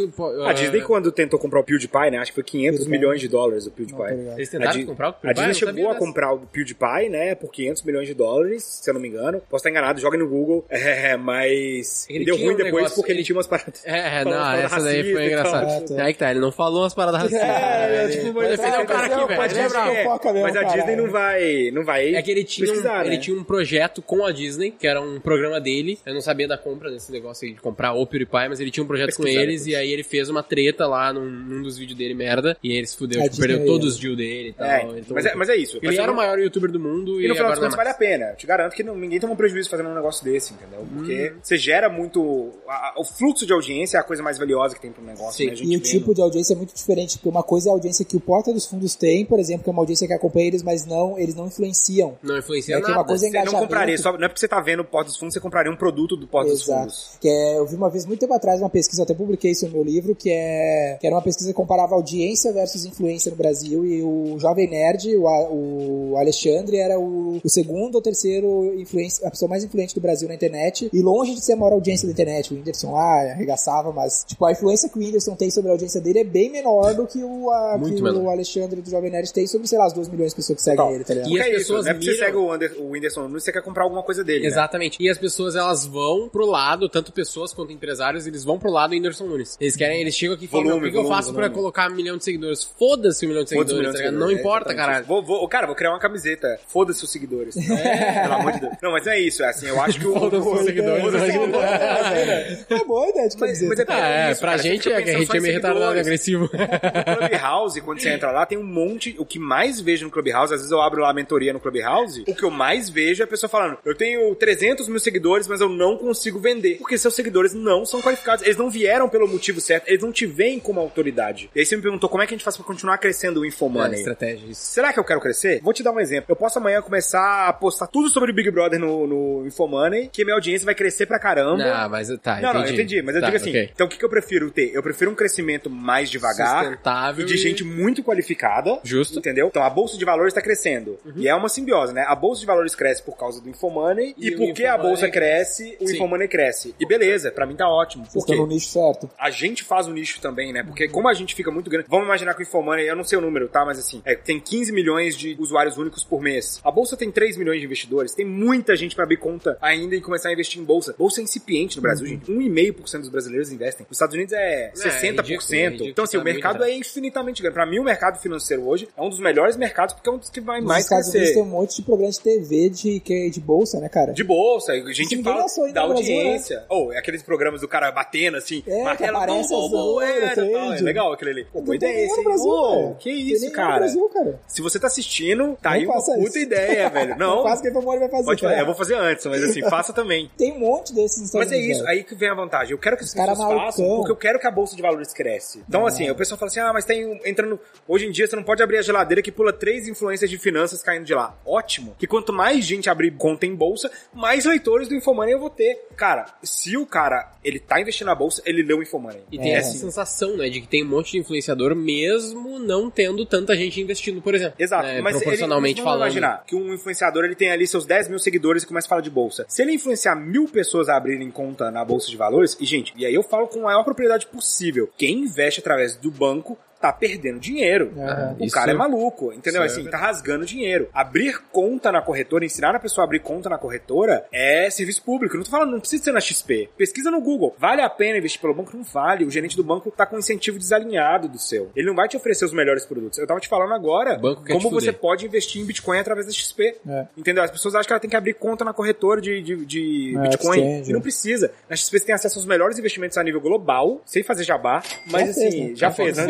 A 0.44 0.50
ah, 0.50 0.54
Disney, 0.54 0.82
quando 0.82 1.12
tentou 1.12 1.40
comprar 1.40 1.60
o 1.60 1.64
PewDiePie, 1.64 2.12
né? 2.12 2.18
Acho 2.18 2.32
que 2.32 2.36
foi 2.36 2.44
500 2.44 2.80
PewDiePie. 2.80 2.92
milhões 3.00 3.22
de 3.22 3.28
dólares 3.28 3.66
o 3.66 3.70
Não, 3.70 3.88
tá 3.88 4.06
PewDiePie. 4.06 4.32
Eles 4.36 4.50
tentaram 4.50 4.72
Di- 4.80 4.86
comprar 4.86 5.08
o 5.08 5.10
A 5.10 5.14
PewDiePie? 5.14 5.34
Disney 5.34 5.64
Eu 5.64 5.68
não 5.68 5.74
chegou 5.76 5.90
a 5.90 5.94
dessa. 5.94 6.06
comprar 6.06 6.34
o 6.34 6.40
PewDiePie, 6.40 7.10
né, 7.10 7.36
por 7.36 7.52
500 7.52 7.84
milhões 7.84 8.08
de 8.08 8.14
dólares, 8.14 8.64
se 8.64 8.90
eu 8.90 8.94
não 8.94 9.02
me 9.02 9.08
engano. 9.08 9.40
Posso 9.50 9.62
estar 9.62 9.70
enganado, 9.70 10.00
joga 10.00 10.18
no 10.18 10.28
Google. 10.28 10.66
É, 11.04 11.18
mas 11.18 12.06
Ele 12.10 12.24
deu 12.26 12.36
ruim 12.36 12.50
um 12.54 12.56
depois 12.56 12.74
negócio- 12.76 12.96
porque 12.96 13.12
ele 13.12 13.20
ele- 13.20 13.26
tinha 13.26 13.36
umas 13.36 13.48
paradas. 13.48 13.82
É, 13.86 14.24
Falou 14.24 14.38
não, 14.40 14.52
essa 14.54 14.76
racistas 14.86 15.12
foi 15.12 15.26
e 15.26 15.30
tal. 15.30 15.40
engraçada. 15.40 15.78
Ah, 15.78 15.96
tá. 15.98 16.04
Aí 16.06 16.14
que 16.14 16.20
tá, 16.20 16.32
ele 16.32 16.40
não 16.40 16.52
falou 16.52 16.84
umas 16.84 16.94
paradas 16.94 17.22
racistas. 17.22 17.48
É, 17.48 18.04
Ele- 18.04 18.14
tipo, 18.18 18.34
Vou 18.34 18.44
defender 18.44 18.80
o 18.80 18.86
cara 18.86 19.06
aqui, 19.06 19.28
velho. 19.28 19.32
é 19.34 20.42
Mas 20.42 20.56
a. 20.56 20.64
Disney 20.64 20.96
não 20.96 21.10
vai, 21.10 21.72
não 21.72 21.84
vai 21.84 22.16
É 22.16 22.22
que 22.22 22.32
ele 22.32 22.44
tinha, 22.44 22.66
um, 22.68 22.72
pesquisar, 22.72 23.06
ele 23.06 23.16
né? 23.16 23.22
tinha 23.22 23.38
um 23.38 23.44
projeto 23.44 24.02
com 24.02 24.26
a 24.26 24.32
Disney, 24.32 24.72
que 24.72 24.88
era 24.88 25.02
um 25.02 25.20
programa 25.20 25.60
dele. 25.60 26.00
Eu 26.06 26.14
não 26.14 26.22
sabia 26.22 26.48
da 26.48 26.58
compra 26.58 26.90
desse 26.92 27.12
negócio 27.12 27.48
aí 27.48 27.54
de 27.54 27.62
comprar 27.62 27.94
o 27.94 28.06
PewDiePie, 28.06 28.50
mas 28.50 28.60
ele 28.60 28.72
tinha 28.72 28.84
um 28.84 28.88
projeto 28.88 29.16
com 29.16 29.28
eles 29.28 29.64
depois. 29.64 29.68
e 29.68 29.76
aí 29.76 29.92
ele 29.92 30.04
fez 30.04 30.30
uma 30.30 30.42
treta 30.44 30.88
lá 30.88 31.12
num, 31.14 31.26
num 31.30 31.62
dos 31.62 31.78
vídeos 31.78 31.98
dele, 31.98 32.14
merda. 32.14 32.58
E 32.64 32.72
aí 32.72 32.78
ele 32.78 32.88
se 32.88 32.98
fudeu, 32.98 33.22
tipo, 33.24 33.38
perdeu 33.38 33.58
é 33.58 33.66
todos 33.66 33.80
ele. 33.86 33.88
os 33.96 34.00
views 34.00 34.18
dele 34.18 34.50
e 34.50 34.54
tal. 34.54 34.68
É, 34.68 34.82
então- 34.84 35.16
mas, 35.16 35.26
é, 35.26 35.36
mas 35.36 35.50
é 35.50 35.56
isso. 35.56 35.78
Ele 35.78 35.88
Mas 35.88 35.98
era 35.98 36.12
o 36.12 36.16
maior 36.16 36.40
youtuber 36.40 36.72
do 36.72 36.80
mundo 36.80 37.20
E 37.22 37.26
e, 37.26 37.28
no 37.28 37.36
final 37.36 37.52
agora 37.52 37.60
das 37.60 37.60
não 37.60 37.70
contas 37.70 37.74
é 37.74 37.78
vale 37.78 37.90
a 37.90 37.94
pena. 37.94 38.32
Eu 38.32 38.36
te 38.38 38.48
garanto 38.48 38.74
que 38.76 38.84
não- 38.84 38.96
ninguém 38.96 39.20
toma 39.20 39.34
um 39.34 39.36
prejuízo 39.36 39.70
fazendo 39.70 39.90
um 39.90 39.96
negócio 39.96 40.24
desse, 40.24 40.54
entendeu? 40.54 40.86
Porque 40.94 41.32
Hum. 41.36 41.40
você 41.42 41.58
gera 41.58 41.90
muito. 41.90 42.52
a- 42.68 42.90
a- 42.90 42.94
o 42.98 43.04
fluxo 43.04 43.46
de 43.46 43.54
audiência 43.54 43.98
é 43.98 44.00
a 44.00 44.04
coisa 44.04 44.22
mais 44.24 44.38
valiosa 44.38 44.63
que 44.72 44.82
tem 44.82 44.92
pro 44.92 45.04
negócio, 45.04 45.34
Sim. 45.34 45.48
né? 45.48 45.56
E 45.56 45.76
o 45.76 45.80
vê 45.80 45.86
tipo 45.86 46.14
de 46.14 46.22
audiência 46.22 46.54
é 46.54 46.56
muito 46.56 46.74
diferente, 46.74 47.18
porque 47.18 47.30
uma 47.30 47.44
coisa 47.44 47.70
é 47.70 47.72
a 47.72 47.74
audiência 47.74 48.06
que 48.06 48.16
o 48.16 48.20
Porta 48.20 48.54
dos 48.54 48.66
Fundos 48.66 48.96
tem, 48.96 49.26
por 49.26 49.40
exemplo, 49.40 49.64
que 49.64 49.70
é 49.70 49.74
uma 49.74 49.82
audiência 49.82 50.08
que 50.08 50.14
acompanha 50.14 50.48
eles, 50.48 50.64
mas 50.64 50.86
não, 50.86 51.18
eles 51.18 51.36
não 51.36 51.48
influenciam. 51.48 52.18
Não 52.22 52.38
influencia 52.38 52.76
É 52.76 52.82
que 52.82 52.88
nada. 52.88 53.00
uma 53.00 53.06
coisa 53.06 53.28
é 53.28 53.30
Você 53.30 53.46
não 53.46 53.60
compraria, 53.60 53.98
só, 53.98 54.12
não 54.18 54.26
é 54.26 54.28
porque 54.28 54.40
você 54.40 54.48
tá 54.48 54.62
vendo 54.62 54.82
o 54.82 54.86
Porta 54.86 55.10
dos 55.10 55.18
Fundos, 55.18 55.34
você 55.34 55.40
compraria 55.40 55.72
um 55.72 55.76
produto 55.76 56.16
do 56.16 56.28
Porta 56.28 56.52
dos 56.52 56.64
Exato. 56.64 56.82
Fundos. 56.82 57.18
Que 57.20 57.28
é, 57.28 57.58
eu 57.58 57.66
vi 57.66 57.76
uma 57.76 57.90
vez, 57.90 58.06
muito 58.06 58.20
tempo 58.20 58.34
atrás, 58.34 58.60
uma 58.62 58.70
pesquisa, 58.70 59.04
até 59.04 59.14
publiquei 59.14 59.52
isso 59.52 59.66
no 59.66 59.74
meu 59.74 59.84
livro, 59.84 60.16
que, 60.16 60.30
é, 60.30 60.98
que 61.00 61.08
era 61.08 61.16
uma 61.16 61.22
pesquisa 61.22 61.50
que 61.50 61.56
comparava 61.56 61.96
audiência 61.96 62.52
versus 62.54 62.86
influência 62.86 63.30
no 63.32 63.38
Brasil, 63.38 63.86
e 63.86 64.02
o 64.02 64.38
Jovem 64.40 64.70
Nerd, 64.70 65.16
o, 65.16 66.12
o 66.12 66.18
Alexandre, 66.18 66.78
era 66.78 67.00
o, 67.00 67.40
o 67.44 67.50
segundo 67.50 67.96
ou 67.96 68.02
terceiro 68.02 68.74
influência, 68.80 69.28
a 69.28 69.32
pessoa 69.32 69.50
mais 69.50 69.64
influente 69.64 69.96
do 69.96 70.02
Brasil 70.02 70.28
na 70.28 70.36
internet, 70.36 70.90
e 70.92 71.02
longe 71.02 71.34
de 71.34 71.44
ser 71.44 71.54
a 71.54 71.56
maior 71.56 71.74
audiência 71.74 72.08
da 72.08 72.12
internet. 72.12 72.54
O 72.54 72.58
Whindersson 72.58 72.92
lá 72.92 73.22
arregaçava, 73.32 73.92
mas 73.92 74.24
tipo, 74.28 74.46
a 74.46 74.52
influência 74.54 74.90
que 74.90 74.98
o 74.98 75.02
Whindersson 75.02 75.36
tem 75.36 75.52
sobre 75.52 75.70
a 75.70 75.74
audiência 75.74 76.00
dele 76.02 76.20
é 76.20 76.24
bem 76.24 76.50
menor 76.50 76.94
do 76.96 77.06
que 77.06 77.22
o, 77.24 77.52
a, 77.52 77.80
que 77.80 78.02
o 78.02 78.30
Alexandre 78.30 78.82
do 78.82 78.90
Jovem 78.90 79.12
Nerd 79.12 79.32
tem 79.34 79.46
sobre, 79.46 79.68
sei 79.68 79.78
lá, 79.78 79.86
as 79.86 79.94
2 79.94 80.08
milhões 80.10 80.30
de 80.32 80.36
pessoas 80.38 80.58
que 80.58 80.64
seguem 80.64 80.78
Total. 80.78 80.94
ele, 80.96 81.04
tá 81.04 81.14
ligado? 81.14 81.30
E 81.32 81.40
as 81.40 81.46
é 81.46 81.50
isso, 81.50 81.58
pessoas 81.60 81.86
não 81.86 81.92
é 81.92 81.94
porque 81.94 82.06
você 82.06 82.12
miram- 82.14 82.26
segue 82.26 82.38
o, 82.38 82.52
Ander, 82.52 82.76
o 82.80 82.90
Whindersson 82.92 83.28
Nunes, 83.28 83.44
você 83.44 83.52
quer 83.52 83.62
comprar 83.62 83.84
alguma 83.84 84.02
coisa 84.04 84.24
dele, 84.24 84.42
né? 84.42 84.48
Exatamente. 84.48 84.98
E 85.04 85.10
as 85.10 85.18
pessoas, 85.18 85.56
elas 85.56 85.86
vão 85.86 86.30
pro 86.30 86.46
lado, 86.46 86.88
tanto 86.90 87.12
pessoas 87.12 87.54
quanto 87.54 87.72
empresários, 87.74 88.26
eles 88.26 88.44
vão 88.44 88.58
pro 88.58 88.72
lado 88.72 88.92
do 88.92 88.94
Whindersson 88.94 89.26
Nunes. 89.26 89.58
Eles 89.60 89.76
querem, 89.76 90.02
eles 90.02 90.16
chegam 90.16 90.36
aqui 90.36 90.46
e 90.46 90.48
falam, 90.48 90.66
Volume, 90.66 90.82
"Meu, 90.82 90.90
o 90.90 90.92
que, 90.92 90.92
que 90.94 90.98
eu 90.98 91.04
volume, 91.04 91.16
faço 91.22 91.34
pra 91.34 91.42
volume." 91.48 91.56
colocar 91.56 91.92
um 91.92 91.96
milhão 91.96 92.18
de 92.18 92.24
seguidores? 92.24 92.64
Foda-se 92.64 93.26
um 93.26 93.30
milhão 93.30 93.44
de 93.44 93.50
seguidores, 93.50 93.78
milhão 93.80 93.92
tá 93.92 93.98
de 93.98 94.04
ligado? 94.04 94.20
Não 94.20 94.28
seguidores, 94.28 94.40
importa, 94.58 94.76
caralho. 94.76 95.06
Vou, 95.06 95.24
vou, 95.24 95.48
cara, 95.48 95.66
vou 95.68 95.76
criar 95.76 95.90
uma 95.92 96.00
camiseta. 96.00 96.60
Foda-se 96.68 97.04
os 97.04 97.12
seguidores. 97.12 97.56
Pelo 97.58 98.34
amor 98.34 98.52
de 98.54 98.60
Deus. 98.62 98.74
Não, 98.82 98.92
mas 98.92 99.08
é 99.08 99.20
isso. 99.20 99.44
É 99.44 99.50
assim, 99.50 99.68
eu 99.68 99.82
acho 99.82 100.00
que 100.00 100.08
o. 100.08 100.14
Foda-se 100.14 100.48
os 100.48 100.66
seguidores, 100.66 101.04
foda-se 101.04 101.26
os 101.30 101.34
imagina. 101.36 101.64
seguidores. 101.64 102.66
É 102.84 102.86
boa 102.86 103.08
ideia 103.10 103.28
de 103.30 103.36
Mas, 103.40 103.60
camiseta. 103.60 103.70
mas 103.70 103.80
é, 103.80 103.86
Ah, 104.04 104.28
é, 104.28 104.32
isso, 104.32 104.42
pra 104.44 104.58
gente 104.58 104.92
é 104.92 105.02
que 105.02 105.10
a 105.10 105.18
gente 105.20 105.38
é 105.38 105.40
meio 105.40 105.54
retardado 105.54 106.00
agressivo. 106.00 106.46
O 106.46 106.50
Clubhouse, 106.50 107.82
quando 107.82 108.00
você 108.02 108.10
entra 108.10 108.32
lá, 108.32 108.46
tem 108.46 108.58
um 108.58 108.64
monte. 108.64 109.16
O 109.18 109.26
que 109.26 109.40
mais 109.40 109.80
vejo 109.80 110.06
no 110.06 110.12
Clubhouse, 110.12 110.54
às 110.54 110.60
vezes 110.60 110.72
eu 110.72 110.82
abro 110.82 111.02
lá 111.02 111.10
a 111.12 111.14
mentoria 111.14 111.54
no 111.54 111.60
Clubhouse, 111.60 112.24
o 112.28 112.36
que 112.36 112.44
eu 112.44 112.52
mais 112.52 112.90
vejo 112.90 113.22
é 113.22 113.26
a 113.26 113.28
pessoa 113.28 113.50
falando: 113.50 113.78
eu 113.86 113.96
tenho 113.96 114.34
300 114.36 114.88
mil 114.88 115.00
seguidores, 115.00 115.48
mas 115.48 115.62
eu 115.62 115.70
não 115.70 115.98
consigo 115.98 116.40
vender. 116.40 116.78
Porque 116.78 116.98
seus 116.98 117.16
seguidores 117.16 117.54
não 117.54 117.86
são 117.86 118.02
qualificados. 118.02 118.44
Eles 118.46 118.58
não 118.58 118.70
vieram 118.70 119.08
pelo 119.10 119.28
motivo 119.28 119.62
certo, 119.62 119.88
eles 119.88 120.02
não 120.02 120.12
te 120.12 120.26
veem 120.26 120.60
como 120.60 120.80
autoridade. 120.80 121.50
E 121.56 121.60
aí 121.60 121.66
você 121.66 121.76
me 121.76 121.82
perguntou 121.82 122.10
como 122.10 122.22
é 122.24 122.28
que 122.28 122.34
a 122.34 122.38
gente 122.38 122.44
faz 122.44 122.58
pra 122.58 122.66
continuar 122.66 122.98
crescendo 122.98 123.42
o 123.42 123.46
É, 123.46 123.48
Infomoney. 123.48 124.00
estratégia, 124.00 124.46
isso. 124.48 124.62
Será 124.72 124.92
que 124.92 125.00
eu 125.00 125.04
quero 125.04 125.20
crescer? 125.20 125.62
Vou 125.62 125.74
te 125.74 125.84
dar 125.84 125.92
um 125.92 126.00
exemplo. 126.00 126.26
Eu 126.30 126.36
posso 126.36 126.58
amanhã 126.60 126.82
começar 126.82 127.48
a 127.48 127.54
postar 127.54 127.88
tudo 127.88 128.10
sobre 128.10 128.32
o 128.32 128.34
Big 128.34 128.50
Brother 128.52 128.80
no, 128.80 129.08
no 129.08 129.48
Infomoney, 129.48 130.10
que 130.12 130.24
minha 130.24 130.36
audiência 130.36 130.66
vai 130.66 130.76
crescer 130.76 131.06
pra 131.06 131.20
caramba. 131.20 131.64
Ah, 131.64 131.88
mas 131.90 132.08
tá, 132.22 132.40
Não, 132.42 132.50
entendi. 132.50 132.66
não, 132.66 132.74
entendi, 132.74 133.02
mas 133.02 133.16
eu 133.16 133.22
Tá, 133.22 133.28
digo 133.28 133.38
assim, 133.38 133.50
ok. 133.52 133.70
então 133.74 133.88
o 133.88 133.90
que, 133.90 133.98
que 133.98 134.06
eu 134.06 134.10
prefiro 134.10 134.33
ter? 134.52 134.72
Eu 134.74 134.82
prefiro 134.84 135.12
um 135.12 135.16
crescimento 135.16 135.70
mais 135.70 136.10
devagar, 136.10 136.64
Sustentável 136.66 137.24
e 137.24 137.28
de 137.28 137.34
e- 137.36 137.38
gente 137.38 137.64
muito 137.64 138.04
qualificada. 138.04 138.80
Justo. 138.84 139.20
Entendeu? 139.20 139.48
Então 139.48 139.64
a 139.64 139.70
bolsa 139.70 139.98
de 139.98 140.06
valores 140.06 140.32
está 140.32 140.42
crescendo. 140.42 140.98
E 141.16 141.28
é 141.28 141.36
uma 141.36 141.50
simbiose, 141.50 141.94
né? 141.94 142.04
A 142.08 142.16
bolsa 142.16 142.42
de 142.42 142.48
valores 142.48 142.76
cresce 142.76 143.02
por 143.04 143.18
causa 143.18 143.42
do 143.42 143.50
Infomoney 143.50 144.14
E 144.18 144.30
e, 144.30 144.36
porque 144.36 144.66
a 144.66 144.78
bolsa 144.78 145.10
cresce, 145.10 145.78
o 145.80 145.88
Sim. 145.88 145.96
Infomoney 145.96 146.28
cresce. 146.28 146.76
E 146.80 146.86
beleza, 146.86 147.32
pra 147.32 147.46
mim 147.46 147.56
tá 147.56 147.68
ótimo. 147.68 148.04
Vocês 148.06 148.14
Por 148.14 148.26
quê? 148.26 148.34
estão 148.34 148.48
no 148.48 148.54
nicho 148.54 148.68
certo. 148.68 149.10
A 149.18 149.30
gente 149.30 149.64
faz 149.64 149.88
o 149.88 149.92
nicho 149.94 150.20
também, 150.22 150.52
né? 150.54 150.64
Porque 150.64 150.88
como 150.88 151.08
a 151.08 151.14
gente 151.14 151.36
fica 151.36 151.52
muito 151.52 151.70
grande. 151.70 151.88
Vamos 151.90 152.06
imaginar 152.06 152.34
que 152.34 152.42
o 152.42 152.44
Infomoney, 152.44 152.88
eu 152.88 152.96
não 152.96 153.04
sei 153.04 153.18
o 153.18 153.22
número, 153.22 153.48
tá? 153.48 153.66
Mas 153.66 153.80
assim, 153.80 154.02
é, 154.06 154.16
tem 154.16 154.40
15 154.40 154.72
milhões 154.72 155.16
de 155.18 155.36
usuários 155.40 155.78
únicos 155.78 156.04
por 156.04 156.22
mês. 156.22 156.60
A 156.64 156.72
bolsa 156.72 156.96
tem 156.98 157.12
3 157.12 157.38
milhões 157.38 157.60
de 157.60 157.66
investidores. 157.66 158.14
Tem 158.14 158.26
muita 158.26 158.76
gente 158.76 158.96
pra 158.96 159.04
abrir 159.04 159.18
conta 159.18 159.58
ainda 159.62 159.96
e 159.96 160.02
começar 160.02 160.30
a 160.30 160.34
investir 160.34 160.62
em 160.62 160.64
bolsa. 160.66 160.96
Bolsa 160.98 161.22
é 161.22 161.24
incipiente 161.24 161.76
no 161.78 161.82
Brasil, 161.82 162.08
gente. 162.08 162.32
1,5% 162.32 163.00
dos 163.00 163.10
brasileiros 163.10 163.52
investem. 163.52 163.86
Nos 163.90 163.98
Estados 163.98 164.14
Unidos 164.16 164.23
é 164.32 164.72
60%. 164.74 164.82
ridículo, 165.22 165.56
é 165.56 165.64
ridículo, 165.66 165.90
então, 165.90 166.04
assim, 166.06 166.18
tá 166.18 166.22
o 166.22 166.24
mercado 166.26 166.64
é 166.64 166.72
infinitamente 166.72 167.42
grande. 167.42 167.54
Pra 167.56 167.66
mim, 167.66 167.80
o 167.80 167.84
mercado 167.84 168.20
financeiro 168.20 168.66
hoje 168.68 168.88
é 168.96 169.02
um 169.02 169.10
dos 169.10 169.20
melhores 169.20 169.56
mercados 169.58 169.94
porque 169.94 170.10
é 170.10 170.12
um 170.14 170.18
dos 170.18 170.30
que 170.30 170.40
vai 170.40 170.60
Nos 170.60 170.68
mais 170.68 170.84
Estados 170.86 171.08
Unidos 171.08 171.22
crescer. 171.30 171.34
tem 171.34 171.44
um 171.44 171.52
monte 171.52 171.76
de 171.76 171.82
programa 171.82 172.12
de 172.12 172.20
TV 172.20 172.70
de, 172.70 173.00
que- 173.00 173.30
de 173.30 173.40
bolsa, 173.42 173.80
né, 173.80 173.90
cara? 173.90 174.14
De 174.14 174.24
bolsa, 174.24 174.72
a 174.74 174.94
gente 174.94 175.22
fala 175.24 175.44
da 175.72 175.88
Brasil, 175.88 176.16
audiência. 176.16 176.64
Ou 176.70 176.94
é 176.94 176.98
aqueles 176.98 177.22
programas 177.24 177.62
do 177.62 177.68
cara 177.68 177.92
batendo 177.92 178.38
assim, 178.38 178.64
É, 178.68 178.84
martelo, 178.84 179.20
bom, 179.26 179.44
bom, 179.48 179.70
bom, 179.70 180.02
é, 180.02 180.34
é 180.34 180.82
legal 180.82 181.12
aquele 181.14 181.32
ali. 181.32 181.46
Pô, 181.52 181.62
boa 181.62 181.76
ideia 181.76 182.06
esse 182.06 182.18
aí. 182.20 182.24
Brasil, 182.24 182.72
velho. 182.72 182.96
que 183.00 183.10
isso, 183.12 183.52
cara. 183.52 183.78
Brasil, 183.78 184.10
cara. 184.10 184.40
Se 184.48 184.62
você 184.62 184.80
tá 184.80 184.88
assistindo, 184.88 185.58
tá 185.62 185.70
Não 185.72 185.78
aí 185.78 185.86
uma 185.86 185.94
faça 185.96 186.14
puta 186.16 186.40
ideia, 186.40 186.90
velho. 186.90 187.18
Não, 187.18 187.42
Quase 187.42 187.62
que 187.62 187.70
Infomone 187.70 188.00
vai 188.00 188.10
fazer. 188.10 188.26
pode. 188.26 188.44
Eu 188.46 188.66
vou 188.66 188.76
fazer 188.76 188.96
antes, 188.96 189.26
mas 189.26 189.44
assim, 189.44 189.62
faça 189.70 189.94
também. 189.94 190.30
Tem 190.38 190.52
um 190.54 190.60
monte 190.60 190.94
desses 190.94 191.34
Mas 191.34 191.52
é 191.52 191.56
Unidos, 191.56 191.78
isso, 191.78 191.88
aí 191.88 192.04
que 192.04 192.16
vem 192.16 192.30
a 192.30 192.34
vantagem. 192.34 192.72
Eu 192.72 192.78
quero 192.78 192.96
que 192.98 193.04
as 193.04 193.10
Os 193.10 193.16
pessoas 193.16 193.38
façam, 193.38 193.86
porque 193.98 194.12
eu 194.14 194.18
quero 194.18 194.40
que 194.40 194.48
a 194.48 194.52
bolsa 194.52 194.76
de 194.76 194.82
valores 194.82 195.12
cresce. 195.14 195.64
Então, 195.68 195.86
assim, 195.86 196.10
o 196.10 196.16
pessoal 196.16 196.38
fala 196.38 196.50
assim: 196.50 196.60
ah, 196.60 196.72
mas 196.72 196.86
tem 196.86 197.20
entrando. 197.26 197.60
Hoje 197.88 198.06
em 198.06 198.12
dia 198.12 198.28
você 198.28 198.36
não 198.36 198.44
pode 198.44 198.62
abrir 198.62 198.78
a 198.78 198.82
geladeira 198.82 199.22
que 199.22 199.32
pula 199.32 199.52
três 199.52 199.88
influências 199.88 200.30
de 200.30 200.38
finanças 200.38 200.82
caindo 200.82 201.06
de 201.06 201.14
lá. 201.14 201.38
Ótimo. 201.46 201.96
Que 201.98 202.08
quanto 202.08 202.32
mais 202.32 202.64
gente 202.66 202.90
abrir 202.90 203.12
conta 203.12 203.46
em 203.46 203.56
bolsa, 203.56 203.92
mais 204.14 204.46
leitores 204.46 204.88
do 204.88 204.96
Infomoney 204.96 205.34
eu 205.34 205.40
vou 205.40 205.50
ter. 205.50 205.88
Cara, 205.96 206.26
se 206.44 206.78
o 206.78 206.86
cara 206.86 207.32
ele 207.44 207.60
tá 207.60 207.82
investindo 207.82 208.08
na 208.08 208.16
bolsa, 208.16 208.42
ele 208.46 208.64
leu 208.64 208.78
o 208.80 208.84
Infomoney. 208.84 209.24
E 209.32 209.38
tem 209.40 209.54
É. 209.54 209.58
essa 209.58 209.78
sensação, 209.78 210.38
né, 210.38 210.50
de 210.50 210.62
que 210.62 210.68
tem 210.68 210.84
um 210.84 210.88
monte 210.88 211.12
de 211.14 211.18
influenciador 211.20 211.76
mesmo 211.76 212.60
não 212.60 212.90
tendo 212.90 213.26
tanta 213.26 213.56
gente 213.56 213.82
investindo, 213.82 214.22
por 214.22 214.36
exemplo. 214.36 214.56
Exato, 214.60 214.86
né, 214.88 215.02
mas 215.02 215.16
proporcionalmente 215.18 215.80
ele, 215.80 215.84
falando. 215.86 216.02
imaginar 216.04 216.44
que 216.46 216.56
um 216.56 216.74
influenciador 216.74 217.26
ele 217.26 217.36
tem 217.36 217.52
ali 217.52 217.66
seus 217.68 217.86
10 217.86 218.08
mil 218.08 218.20
seguidores 218.20 218.64
e 218.64 218.68
começa 218.68 218.88
a 218.88 218.90
falar 218.90 219.02
de 219.02 219.10
bolsa. 219.10 219.46
Se 219.48 219.62
ele 219.62 219.74
influenciar 219.74 220.16
mil 220.16 220.46
pessoas 220.48 220.90
a 220.90 220.96
abrirem 220.96 221.30
conta 221.32 221.72
na 221.72 221.84
bolsa 221.84 222.10
de 222.10 222.18
valores, 222.18 222.58
e 222.60 222.66
gente, 222.66 222.94
e 222.96 223.06
aí 223.06 223.14
eu 223.14 223.24
falo 223.24 223.48
com 223.48 223.62
maior 223.62 223.84
propriedade 223.84 224.03
possível, 224.28 224.90
quem 224.98 225.20
investe 225.20 225.60
através 225.60 225.96
do 225.96 226.12
banco 226.12 226.58
tá 226.84 226.92
perdendo 226.94 227.40
dinheiro. 227.40 227.94
Aham. 227.98 228.36
O 228.40 228.44
Isso- 228.46 228.54
cara 228.54 228.72
é 228.72 228.74
maluco, 228.74 229.32
entendeu? 229.32 229.62
é 229.62 229.66
Assim, 229.66 229.86
tá 229.86 229.98
rasgando 229.98 230.46
dinheiro. 230.46 230.90
Abrir 230.94 231.40
conta 231.52 231.92
na 231.92 232.02
corretora, 232.02 232.44
ensinar 232.46 232.76
a 232.76 232.80
pessoa 232.80 233.04
a 233.04 233.06
abrir 233.06 233.20
conta 233.22 233.48
na 233.50 233.58
corretora 233.58 234.26
é 234.34 234.70
serviço 234.70 235.02
público. 235.04 235.38
Não 235.38 235.44
tô 235.46 235.50
falando, 235.52 235.72
não 235.72 235.80
precisa 235.80 236.04
ser 236.04 236.12
na 236.12 236.20
XP. 236.20 236.70
Pesquisa 236.78 237.10
no 237.10 237.22
Google. 237.22 237.56
Vale 237.58 237.82
a 237.82 237.90
pena 237.90 238.18
investir 238.18 238.42
pelo 238.42 238.54
banco? 238.54 238.76
Não 238.76 238.84
vale. 238.84 239.24
O 239.24 239.32
gerente 239.32 239.56
do 239.56 239.64
banco 239.64 239.90
tá 239.92 240.06
com 240.06 240.18
um 240.18 240.20
incentivo 240.20 240.58
desalinhado 240.60 241.28
do 241.30 241.40
seu. 241.40 241.72
Ele 241.76 241.88
não 241.88 241.96
vai 241.96 242.08
te 242.10 242.18
oferecer 242.18 242.44
os 242.44 242.52
melhores 242.54 242.86
produtos. 242.86 243.18
Eu 243.18 243.26
tava 243.26 243.40
te 243.40 243.48
falando 243.48 243.74
agora 243.74 244.20
O 244.22 244.36
como 244.36 244.70
você 244.70 244.88
fuder. 244.88 245.00
pode 245.00 245.26
investir 245.26 245.62
em 245.62 245.66
Bitcoin 245.66 245.98
através 246.00 246.26
da 246.28 246.34
XP. 246.34 246.76
É. 246.86 247.08
Entendeu? 247.18 247.44
As 247.44 247.52
pessoas 247.52 247.76
acham 247.76 247.88
que 247.88 247.94
ela 247.94 248.00
tem 248.02 248.10
que 248.10 248.16
abrir 248.18 248.34
conta 248.34 248.66
na 248.66 248.74
corretora 248.74 249.22
de, 249.22 249.42
de, 249.42 249.66
de 249.66 250.16
É, 250.18 250.22
Bitcoin. 250.24 250.58
exchange, 250.60 250.90
e 250.90 250.94
não 250.94 251.00
é. 251.00 251.02
precisa. 251.04 251.52
Na 251.70 251.76
XP 251.76 252.00
você 252.00 252.06
tem 252.08 252.16
acesso 252.16 252.38
aos 252.40 252.46
melhores 252.46 252.78
investimentos 252.78 253.18
a 253.18 253.24
nível 253.24 253.40
global, 253.40 254.02
sem 254.06 254.22
fazer 254.24 254.44
jabá. 254.44 254.84
Mas 255.10 255.24
Já 255.26 255.30
assim, 255.32 255.52
fez, 255.52 255.70
né? 255.70 255.76
já 255.76 255.92
fez, 255.92 256.18
né? 256.18 256.24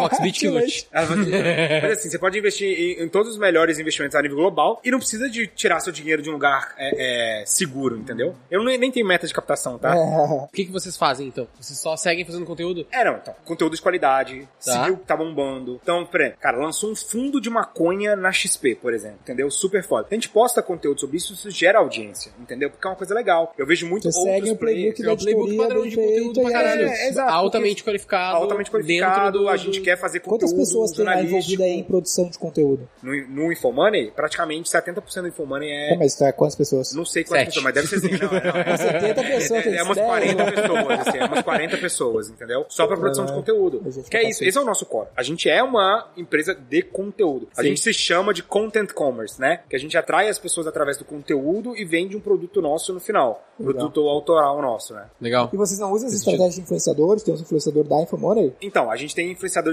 Foxbit 0.00 0.38
que 0.40 0.48
lute. 0.48 0.86
Ela 0.92 1.06
vai- 1.06 1.16
Mas 1.82 1.92
assim, 1.98 2.10
você 2.10 2.18
pode 2.18 2.38
investir 2.38 2.68
em, 2.68 3.04
em 3.04 3.08
todos 3.08 3.32
os 3.32 3.38
melhores 3.38 3.78
investimentos 3.78 4.14
a 4.16 4.22
nível 4.22 4.36
global 4.36 4.80
e 4.84 4.90
não 4.90 4.98
precisa 4.98 5.28
de 5.28 5.46
tirar 5.46 5.80
seu 5.80 5.92
dinheiro 5.92 6.22
de 6.22 6.30
um 6.30 6.34
lugar 6.34 6.74
é, 6.78 7.40
é, 7.42 7.46
seguro, 7.46 7.96
entendeu? 7.96 8.34
Eu 8.50 8.62
nem, 8.64 8.78
nem 8.78 8.90
tenho 8.90 9.06
meta 9.06 9.26
de 9.26 9.32
captação, 9.34 9.78
tá? 9.78 9.94
O 9.96 10.48
que, 10.52 10.64
que 10.66 10.72
vocês 10.72 10.96
fazem, 10.96 11.28
então? 11.28 11.46
Vocês 11.60 11.78
só 11.78 11.96
seguem 11.96 12.24
fazendo 12.24 12.44
conteúdo? 12.46 12.86
É, 12.92 13.04
não, 13.04 13.16
então. 13.16 13.34
Conteúdo 13.44 13.74
de 13.76 13.82
qualidade, 13.82 14.48
Tá. 14.64 14.72
seguiu 14.72 14.94
o 14.94 14.96
que 14.98 15.06
tá 15.06 15.16
bombando. 15.16 15.80
Então, 15.82 16.04
por 16.04 16.20
exemplo, 16.20 16.38
cara, 16.40 16.56
lançou 16.58 16.90
um 16.90 16.96
fundo 16.96 17.40
de 17.40 17.48
maconha 17.50 18.14
na 18.16 18.32
XP, 18.32 18.74
por 18.76 18.92
exemplo, 18.92 19.18
entendeu? 19.22 19.50
Super 19.50 19.82
foda. 19.82 20.06
A 20.10 20.14
gente 20.14 20.28
posta 20.28 20.62
conteúdo 20.62 21.00
sobre 21.00 21.16
isso, 21.16 21.32
isso 21.34 21.50
gera 21.50 21.78
audiência, 21.78 22.32
entendeu? 22.40 22.70
Porque 22.70 22.86
é 22.86 22.90
uma 22.90 22.96
coisa 22.96 23.14
legal. 23.14 23.54
Eu 23.56 23.66
vejo 23.66 23.86
muito 23.86 24.10
Você 24.10 24.18
outros 24.18 24.34
segue 24.36 24.50
o 24.50 24.56
playbook 24.56 25.00
É 25.00 25.04
playbook 25.04 25.28
editoria 25.28 25.56
padrão 25.58 25.86
de 25.88 25.96
conteúdo 25.96 26.40
pra 26.40 26.50
e 26.50 26.52
caralho. 26.52 26.86
é, 26.88 27.08
exato, 27.08 27.32
altamente 27.32 27.84
qualificado. 27.84 28.36
altamente 28.36 28.70
qualificado, 28.70 29.14
dentro 29.24 29.40
do- 29.40 29.48
a 29.48 29.56
gente 29.56 29.80
quer 29.86 29.96
fazer 29.96 30.18
conteúdo 30.20 30.40
Quantas 30.40 30.52
pessoas 30.52 30.90
tem 30.90 31.04
lá 31.04 31.22
envolvida 31.22 31.62
aí 31.62 31.70
em 31.70 31.84
produção 31.84 32.28
de 32.28 32.36
conteúdo? 32.38 32.88
No, 33.00 33.12
no 33.28 33.52
Infomoney, 33.52 34.10
praticamente 34.10 34.68
70% 34.68 35.22
do 35.22 35.28
Infomoney 35.28 35.70
é... 35.70 35.88
Como 35.90 36.02
é 36.02 36.06
isso? 36.06 36.24
É 36.24 36.32
quantas 36.32 36.56
pessoas? 36.56 36.92
Não 36.92 37.04
sei 37.04 37.22
quantas 37.22 37.38
Sete. 37.38 37.46
pessoas, 37.46 37.64
mas 37.64 37.74
deve 37.74 37.86
ser 37.86 37.96
assim. 37.96 38.10
Não, 38.10 38.30
não, 38.32 38.60
é, 38.60 38.76
70 38.76 39.22
pessoas, 39.22 39.66
é, 39.66 39.68
é, 39.68 39.76
é 39.76 39.82
umas 39.82 39.96
tem 39.96 40.06
40 40.06 40.34
10, 40.34 40.50
pessoas, 40.50 41.00
assim, 41.00 41.18
é 41.18 41.24
umas 41.24 41.42
40 41.42 41.76
pessoas, 41.78 42.30
entendeu? 42.30 42.66
Só 42.68 42.86
pra 42.86 42.96
produção 42.96 43.26
de 43.26 43.32
conteúdo. 43.32 43.82
A 43.84 43.90
gente 43.90 44.10
Que 44.10 44.16
é 44.16 44.28
isso, 44.28 44.40
assim. 44.40 44.48
esse 44.48 44.58
é 44.58 44.60
o 44.60 44.64
nosso 44.64 44.86
core. 44.86 45.08
A 45.16 45.22
gente 45.22 45.48
é 45.48 45.62
uma 45.62 46.08
empresa 46.16 46.54
de 46.54 46.82
conteúdo. 46.82 47.48
A 47.56 47.62
Sim. 47.62 47.68
gente 47.68 47.80
se 47.80 47.94
chama 47.94 48.34
de 48.34 48.42
content 48.42 48.92
commerce, 48.92 49.40
né? 49.40 49.60
Que 49.70 49.76
a 49.76 49.78
gente 49.78 49.96
atrai 49.96 50.28
as 50.28 50.38
pessoas 50.38 50.66
através 50.66 50.96
do 50.96 51.04
conteúdo 51.04 51.76
e 51.76 51.84
vende 51.84 52.16
um 52.16 52.20
produto 52.20 52.60
nosso 52.60 52.92
no 52.92 52.98
final. 53.00 53.46
Legal. 53.58 53.74
Produto 53.74 54.08
autoral 54.08 54.60
nosso, 54.60 54.94
né? 54.94 55.06
Legal. 55.20 55.48
E 55.52 55.56
vocês 55.56 55.78
não 55.78 55.92
usam 55.92 56.08
essa 56.08 56.16
Faz 56.16 56.24
sentido. 56.24 56.32
estratégia 56.34 56.56
de 56.56 56.62
influenciadores? 56.62 57.22
Tem 57.22 57.34
uns 57.34 57.40
influenciadores 57.40 57.88
da 57.88 58.02
Infomoney? 58.02 58.52
Então, 58.60 58.90
a 58.90 58.96
gente 58.96 59.14
tem 59.14 59.30